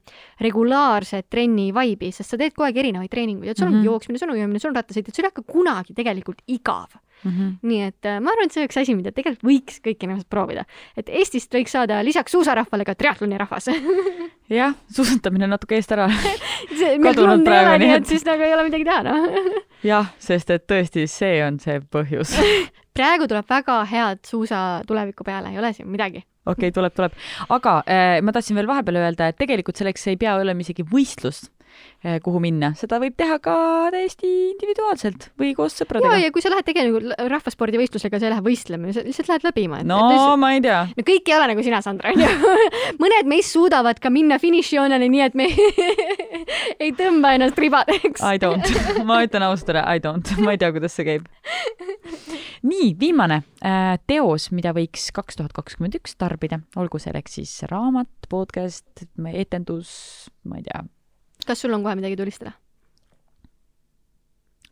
regulaarset 0.42 1.28
trenni 1.30 1.68
vibe'i, 1.76 2.10
sest 2.16 2.32
sa 2.32 2.40
teed 2.40 2.56
kogu 2.56 2.70
aeg 2.70 2.82
erinevaid 2.82 3.12
treeninguid, 3.12 3.52
et 3.52 3.60
sul 3.60 3.68
on 3.68 3.76
mm 3.76 3.80
-hmm. 3.82 3.92
jooksmine, 3.92 4.18
sul 4.18 4.32
on 4.32 4.40
ujumine, 4.40 4.58
sul 4.58 4.72
on 4.72 4.80
rattasõit, 4.80 5.06
et 5.06 5.14
sul 5.14 5.28
ei 5.28 5.30
hakka 5.30 5.46
kunagi 5.46 5.94
tegelikult 5.94 6.42
igav 6.48 6.98
Mm 7.24 7.30
-hmm. 7.30 7.50
nii 7.62 7.82
et 7.82 8.06
äh, 8.06 8.20
ma 8.20 8.32
arvan, 8.32 8.48
et 8.48 8.52
see 8.52 8.62
on 8.62 8.68
üks 8.68 8.80
asi, 8.80 8.94
mida 8.98 9.12
tegelikult 9.14 9.44
võiks 9.46 9.78
kõik 9.84 10.02
inimesed 10.02 10.28
proovida. 10.30 10.64
et 10.96 11.08
Eestist 11.08 11.54
võiks 11.54 11.70
saada 11.70 12.00
lisaks 12.04 12.32
suusarahvale 12.32 12.84
ka 12.84 12.94
triatloni 12.94 13.38
rahvas 13.38 13.68
jah, 14.60 14.74
suusatamine 14.90 15.44
on 15.44 15.54
natuke 15.54 15.78
eest 15.78 15.92
ära 15.92 16.08
ei 17.54 17.66
ole, 17.68 17.78
nii 17.78 17.94
et 17.94 18.06
siis 18.06 18.26
nagu 18.26 18.42
ei 18.42 18.54
ole 18.54 18.66
midagi 18.66 18.84
teha, 18.84 19.02
noh. 19.06 19.38
jah, 19.92 20.10
sest 20.18 20.50
et 20.50 20.66
tõesti, 20.66 21.06
see 21.06 21.38
on 21.46 21.60
see 21.62 21.78
põhjus 21.80 22.34
praegu 22.96 23.28
tuleb 23.28 23.48
väga 23.48 23.84
head 23.84 24.26
suusa 24.26 24.82
tuleviku 24.86 25.24
peale, 25.24 25.54
ei 25.54 25.58
ole 25.62 25.72
siin 25.72 25.88
midagi 25.88 26.24
okei 26.46 26.68
okay,, 26.68 26.74
tuleb, 26.74 26.94
tuleb. 26.94 27.12
aga 27.48 27.78
äh, 27.86 28.18
ma 28.22 28.34
tahtsin 28.34 28.58
veel 28.58 28.66
vahepeal 28.70 28.98
öelda, 29.04 29.30
et 29.30 29.38
tegelikult 29.38 29.78
selleks 29.78 30.06
ei 30.10 30.18
pea 30.20 30.36
olema 30.40 30.66
isegi 30.66 30.82
võistlust 30.82 31.52
kuhu 32.24 32.40
minna, 32.42 32.72
seda 32.78 32.98
võib 33.02 33.14
teha 33.18 33.36
ka 33.42 33.54
täiesti 33.94 34.28
individuaalselt 34.52 35.28
või 35.38 35.52
koos 35.54 35.76
sõpradega. 35.78 36.18
ja, 36.18 36.26
ja 36.26 36.32
kui 36.34 36.42
sa 36.42 36.50
lähed 36.50 36.66
tegelikult 36.66 37.12
rahvaspordivõistlusega, 37.30 38.18
sa 38.18 38.26
ei 38.26 38.32
lähe 38.34 38.44
võistlema, 38.44 38.90
sa 38.94 39.04
lihtsalt 39.06 39.30
lähed 39.30 39.46
läbima. 39.46 39.82
no 39.86 40.00
lihtsalt... 40.10 40.40
ma 40.42 40.52
ei 40.56 40.62
tea. 40.64 40.80
no 40.98 41.06
kõik 41.06 41.30
ei 41.30 41.36
ole 41.36 41.48
nagu 41.52 41.64
sina, 41.66 41.82
Sandra, 41.84 42.10
onju. 42.10 42.56
mõned 43.02 43.30
meist 43.30 43.54
suudavad 43.54 44.00
ka 44.02 44.10
minna 44.10 44.38
finišijoonele, 44.42 45.08
nii 45.12 45.24
et 45.28 45.38
me 45.38 45.48
ei 46.82 46.92
tõmba 46.98 47.34
ennast 47.36 47.58
ribadeks. 47.62 48.22
I 48.22 48.40
don't, 48.42 48.72
ma 49.08 49.22
ütlen 49.26 49.46
ausalt 49.46 49.72
ära, 49.74 49.84
I 49.86 50.02
don't, 50.02 50.34
ma 50.42 50.56
ei 50.56 50.60
tea, 50.62 50.72
kuidas 50.74 50.96
see 50.98 51.06
käib. 51.06 51.28
nii, 52.66 52.92
viimane 52.98 53.42
äh, 53.62 53.94
teos, 54.10 54.50
mida 54.54 54.74
võiks 54.76 55.10
kaks 55.14 55.38
tuhat 55.38 55.54
kakskümmend 55.56 56.00
üks 56.00 56.16
tarbida, 56.18 56.62
olgu 56.80 57.00
selleks 57.02 57.38
siis 57.40 57.54
raamat, 57.70 58.10
podcast, 58.32 59.06
etendus, 59.32 59.94
ma 60.48 60.60
ei 60.60 60.66
tea. 60.66 60.82
Kas 61.48 61.64
sul 61.64 61.74
on 61.74 61.82
kohe 61.82 61.96
midagi 61.98 62.16
tulistada? 62.16 62.52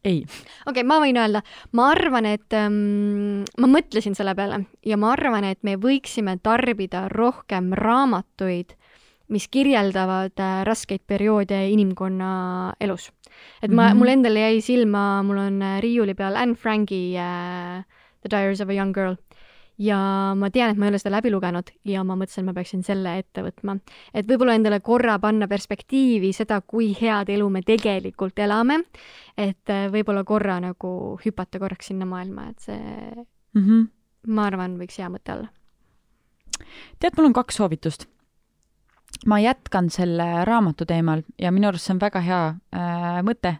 ei. 0.04 0.24
okei 0.24 0.70
okay,, 0.70 0.84
ma 0.86 0.98
võin 1.02 1.18
öelda, 1.20 1.42
ma 1.76 1.90
arvan, 1.92 2.28
et 2.30 2.56
ähm, 2.56 3.42
ma 3.60 3.70
mõtlesin 3.70 4.16
selle 4.16 4.34
peale 4.38 4.62
ja 4.86 4.96
ma 5.00 5.12
arvan, 5.14 5.44
et 5.44 5.60
me 5.66 5.76
võiksime 5.80 6.38
tarbida 6.42 7.06
rohkem 7.12 7.72
raamatuid, 7.76 8.76
mis 9.30 9.46
kirjeldavad 9.52 10.40
äh, 10.40 10.60
raskeid 10.66 11.04
perioode 11.06 11.60
inimkonna 11.70 12.30
elus. 12.80 13.10
et 13.62 13.70
ma 13.70 13.88
mm, 13.88 13.90
-hmm. 13.90 13.98
mul 13.98 14.08
endal 14.08 14.36
jäi 14.36 14.60
silma, 14.60 15.22
mul 15.22 15.38
on 15.38 15.62
äh, 15.62 15.80
riiuli 15.80 16.14
peal 16.14 16.36
Anne 16.36 16.54
Franki 16.54 17.16
äh, 17.16 17.84
The 18.20 18.28
Diaries 18.28 18.60
of 18.60 18.68
a 18.68 18.72
Young 18.72 18.94
Girl 18.94 19.16
ja 19.80 19.98
ma 20.36 20.50
tean, 20.52 20.72
et 20.72 20.80
ma 20.80 20.86
ei 20.86 20.92
ole 20.92 21.00
seda 21.00 21.14
läbi 21.16 21.32
lugenud 21.32 21.70
ja 21.88 22.02
ma 22.06 22.16
mõtlesin, 22.18 22.44
et 22.44 22.50
ma 22.50 22.54
peaksin 22.56 22.82
selle 22.86 23.14
ette 23.22 23.44
võtma. 23.44 23.78
et 24.14 24.28
võib-olla 24.28 24.56
endale 24.58 24.80
korra 24.84 25.18
panna 25.22 25.48
perspektiivi 25.48 26.32
seda, 26.36 26.60
kui 26.60 26.92
head 27.00 27.32
elu 27.32 27.48
me 27.50 27.62
tegelikult 27.66 28.38
elame, 28.44 28.82
et 29.36 29.72
äh, 29.72 29.88
võib-olla 29.92 30.24
korra 30.28 30.60
nagu 30.60 31.16
hüpata 31.24 31.62
korraks 31.62 31.90
sinna 31.92 32.08
maailma, 32.08 32.50
et 32.50 32.68
see 32.68 32.78
mm, 32.78 33.64
-hmm. 33.64 33.88
ma 34.36 34.46
arvan, 34.50 34.78
võiks 34.80 35.00
hea 35.00 35.08
mõte 35.08 35.36
olla. 35.36 35.48
tead, 36.98 37.16
mul 37.16 37.30
on 37.30 37.38
kaks 37.40 37.56
soovitust 37.56 38.06
ma 39.26 39.40
jätkan 39.40 39.90
selle 39.90 40.44
raamatu 40.44 40.86
teemal 40.86 41.22
ja 41.38 41.50
minu 41.52 41.68
arust 41.68 41.86
see 41.86 41.94
on 41.94 42.00
väga 42.00 42.20
hea 42.20 42.44
äh, 42.76 43.20
mõte 43.24 43.56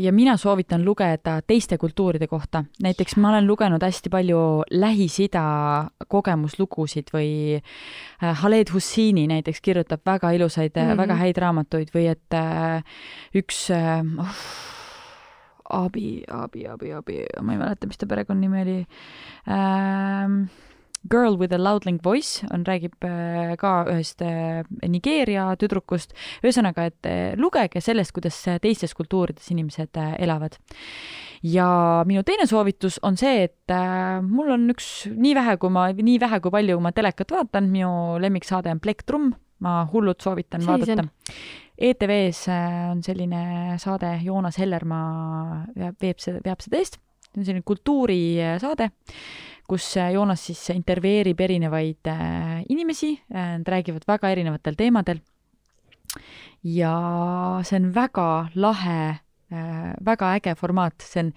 ja 0.00 0.12
mina 0.12 0.36
soovitan 0.36 0.84
lugeda 0.84 1.40
teiste 1.46 1.78
kultuuride 1.78 2.26
kohta. 2.26 2.64
näiteks 2.82 3.16
ma 3.16 3.28
olen 3.28 3.46
lugenud 3.46 3.82
hästi 3.82 4.10
palju 4.10 4.40
Lähis-Ida 4.70 5.44
kogemuslugusid 6.08 7.12
või 7.14 7.30
äh, 7.60 8.40
Khaled 8.40 8.72
Husseini 8.74 9.26
näiteks 9.30 9.60
kirjutab 9.60 10.00
väga 10.06 10.30
ilusaid 10.30 10.74
mm, 10.74 10.90
-hmm. 10.90 10.96
väga 10.96 11.14
häid 11.14 11.38
raamatuid 11.38 11.94
või 11.94 12.10
et 12.10 12.34
äh, 12.34 12.82
üks 13.34 13.68
oh, 13.70 14.42
abi, 15.70 16.22
abi, 16.28 16.66
abi, 16.66 16.92
abi, 16.92 17.20
ma 17.42 17.54
ei 17.54 17.62
mäleta, 17.62 17.86
mis 17.86 17.98
ta 17.98 18.06
perekonnanimi 18.10 18.62
oli 18.62 18.78
ähm, 19.46 20.42
Girl 21.08 21.38
with 21.38 21.52
a 21.54 21.58
loudling 21.58 21.98
voice 22.04 22.44
on, 22.52 22.64
räägib 22.66 23.04
äh, 23.08 23.54
ka 23.56 23.86
ühest 23.88 24.20
äh, 24.20 24.66
Nigeeria 24.84 25.46
tüdrukust. 25.56 26.12
ühesõnaga, 26.44 26.90
et 26.90 27.08
äh, 27.08 27.32
lugege 27.40 27.80
sellest, 27.80 28.12
kuidas 28.12 28.36
teistes 28.60 28.92
kultuurides 28.94 29.48
inimesed 29.50 29.96
elavad. 30.18 30.58
ja 31.42 32.04
minu 32.04 32.20
teine 32.22 32.44
soovitus 32.46 32.98
on 33.02 33.16
see, 33.16 33.46
et 33.48 33.72
mul 34.28 34.52
on 34.52 34.68
üks, 34.74 35.08
nii 35.08 35.34
vähe, 35.38 35.56
kui 35.56 35.72
ma, 35.72 35.88
nii 35.96 36.20
vähe, 36.20 36.40
kui 36.44 36.52
palju 36.52 36.80
ma 36.84 36.92
telekat 36.92 37.32
vaatan, 37.32 37.70
minu 37.72 38.20
lemmiksaade 38.20 38.68
on 38.68 38.80
Plektrum, 38.84 39.30
ma 39.64 39.86
hullult 39.88 40.20
soovitan 40.20 40.60
Sellis 40.60 40.92
vaadata. 40.92 41.08
ETV-s 41.80 42.44
on 42.92 43.00
selline 43.00 43.78
saade, 43.80 44.18
Joonas 44.20 44.60
Hellermaa 44.60 45.64
veeb 45.72 46.20
seda, 46.20 46.44
veab 46.44 46.60
seda 46.60 46.76
eest, 46.76 47.00
see 47.30 47.40
on 47.40 47.46
selline 47.46 47.64
kultuurisaade 47.64 48.90
kus 49.70 49.86
äh, 50.00 50.12
Joonas 50.16 50.42
siis 50.50 50.62
intervjueerib 50.74 51.40
erinevaid 51.46 52.10
äh, 52.10 52.60
inimesi, 52.68 53.14
äh, 53.30 53.56
nad 53.60 53.68
räägivad 53.68 54.06
väga 54.08 54.34
erinevatel 54.34 54.78
teemadel. 54.78 55.22
ja 56.64 56.94
see 57.64 57.78
on 57.78 57.92
väga 57.94 58.50
lahe, 58.54 59.20
väga 60.04 60.32
äge 60.36 60.54
formaat, 60.58 61.00
see 61.00 61.22
on 61.22 61.30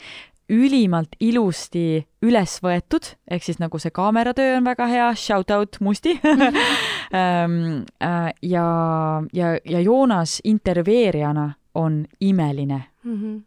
ülimalt 0.51 1.15
ilusti 1.23 2.01
üles 2.26 2.57
võetud, 2.61 3.07
ehk 3.31 3.45
siis 3.45 3.61
nagu 3.61 3.80
see 3.80 3.93
kaameratöö 3.95 4.57
on 4.57 4.68
väga 4.68 4.89
hea, 4.91 5.07
shout 5.15 5.53
out 5.53 5.80
Musti 5.80 6.18
ähm, 7.22 7.55
ja, 8.41 8.68
ja, 9.34 9.55
ja 9.64 9.80
Joonas 9.85 10.41
intervjueerijana 10.43 11.51
on 11.80 12.03
imeline 12.19 12.84
mm. 13.03 13.15
-hmm 13.15 13.41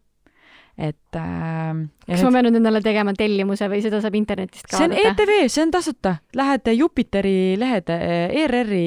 et 0.76 1.16
äh, 1.16 1.70
kas 2.04 2.22
ma 2.26 2.30
pean 2.34 2.44
nüüd 2.50 2.58
endale 2.58 2.82
tegema 2.84 3.14
tellimuse 3.16 3.64
või 3.72 3.78
seda 3.80 3.96
saab 4.04 4.16
internetist 4.18 4.66
ka 4.68 4.76
see 4.76 4.88
on 4.90 4.92
vaadata? 4.92 5.24
ETV, 5.24 5.48
see 5.48 5.62
on 5.64 5.72
tasuta, 5.72 6.12
lähed 6.36 6.68
Jupiteri 6.76 7.36
lehed, 7.56 7.88
ERR-i, 7.88 8.82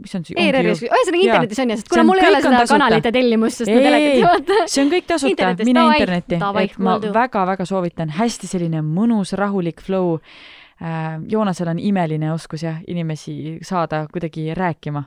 mis 0.00 0.16
on 0.16 0.24
see? 0.24 0.38
ERR-is, 0.40 0.80
ühesõnaga 0.88 1.26
internetis 1.26 1.60
on 1.60 1.74
ja, 1.74 1.76
sest 1.76 1.92
kuna 1.92 2.06
mul 2.08 2.22
ei 2.22 2.30
ole 2.30 2.40
seda 2.40 2.62
tasuta. 2.62 2.78
kanalite 2.78 3.12
tellimust, 3.12 3.60
sest 3.60 3.74
ma 3.74 3.84
telekat 3.84 4.14
ei 4.14 4.24
vaata. 4.24 4.58
see 4.72 4.84
on 4.86 4.94
kõik 4.94 5.10
tasuta, 5.12 5.52
mine 5.68 5.84
internetti, 5.90 6.40
et 6.40 6.80
ma 6.88 6.96
väga-väga 7.20 7.68
soovitan, 7.68 8.16
hästi 8.16 8.48
selline 8.48 8.82
mõnus, 8.86 9.36
rahulik 9.36 9.84
flow 9.84 10.16
äh,. 10.16 11.18
Joonasel 11.28 11.74
on 11.74 11.80
imeline 11.82 12.32
oskus 12.32 12.64
jah, 12.64 12.80
inimesi 12.88 13.58
saada 13.66 14.06
kuidagi 14.12 14.54
rääkima. 14.56 15.04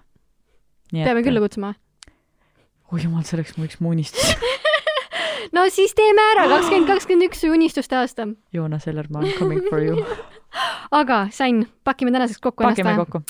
peame 0.94 1.26
külla 1.26 1.42
kutsuma. 1.42 1.74
oi 2.92 3.06
jumal, 3.08 3.26
see 3.26 3.40
oleks 3.40 3.58
mu 3.58 3.66
üks 3.66 3.82
mu 3.82 3.96
unistus 3.96 4.36
no 5.52 5.66
siis 5.70 5.96
teeme 5.98 6.28
ära, 6.36 6.48
kakskümmend 6.52 6.90
kakskümmend 6.94 7.30
üks 7.30 7.44
unistuste 7.50 7.98
aasta. 8.00 8.28
Joonas 8.54 8.88
Ellermaa, 8.88 9.26
coming 9.40 9.66
for 9.70 9.84
you 9.84 10.06
aga 10.92 11.28
Sain, 11.32 11.68
pakime 11.84 12.12
tänaseks 12.12 12.40
kokku 12.42 12.64
pakime 12.64 12.92
ennast 12.92 13.12
kokku. 13.12 13.24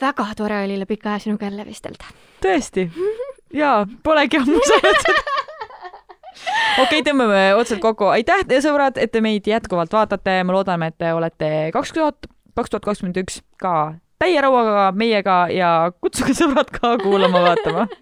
väga 0.00 0.26
tore 0.36 0.62
oli 0.64 0.76
üle 0.78 0.86
pika 0.86 1.14
aja 1.14 1.24
sinuga 1.26 1.48
jälle 1.48 1.66
vestelda. 1.66 2.12
tõesti? 2.44 2.88
jaa, 3.60 3.86
polegi 4.02 4.40
ammu 4.40 4.60
saanud 4.70 5.08
okei 5.12 6.82
okay,, 6.82 7.02
tõmbame 7.02 7.42
otsad 7.58 7.82
kokku. 7.82 8.10
aitäh, 8.14 8.44
sõbrad, 8.64 9.00
et 9.00 9.12
te 9.12 9.22
meid 9.24 9.46
jätkuvalt 9.46 9.92
vaatate. 9.92 10.42
me 10.44 10.54
loodame, 10.54 10.92
et 10.92 10.98
te 10.98 11.12
olete 11.12 11.70
kaks 11.74 11.94
tuhat, 11.96 12.30
kaks 12.54 12.74
tuhat 12.74 12.90
kakskümmend 12.90 13.22
üks 13.24 13.42
ka 13.60 13.74
täie 14.18 14.40
rauaga 14.42 14.88
meiega 14.96 15.36
ja 15.52 15.70
kutsuge 16.00 16.34
sõbrad 16.36 16.70
ka 16.74 16.96
kuulama, 17.02 17.42
vaatama. 17.50 17.86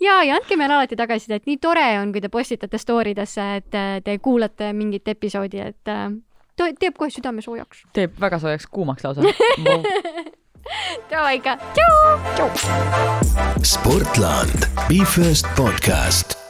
Ja, 0.00 0.22
ja 0.24 0.36
andke 0.38 0.56
meile 0.56 0.76
alati 0.78 0.96
tagasisidet, 0.96 1.44
nii 1.46 1.58
tore 1.60 1.84
on, 2.00 2.12
kui 2.14 2.22
te 2.22 2.30
postitate 2.32 2.78
story 2.80 3.12
desse, 3.16 3.44
et 3.60 3.76
äh, 3.76 3.96
te 4.04 4.16
kuulate 4.24 4.72
mingit 4.76 5.08
episoodi, 5.12 5.60
et 5.60 5.92
äh, 5.92 6.08
teeb 6.56 6.96
kohe 6.98 7.10
südame 7.12 7.44
soojaks. 7.44 7.84
teeb 7.92 8.16
väga 8.20 8.40
soojaks, 8.42 8.66
kuumaks 8.72 9.04
lausa. 9.04 9.22
Davai 11.10 11.36
ikka, 11.40 11.58
tšau. 11.76 12.52
Sportland, 13.62 14.70
Be 14.88 15.04
First 15.04 15.50
podcast 15.58 16.41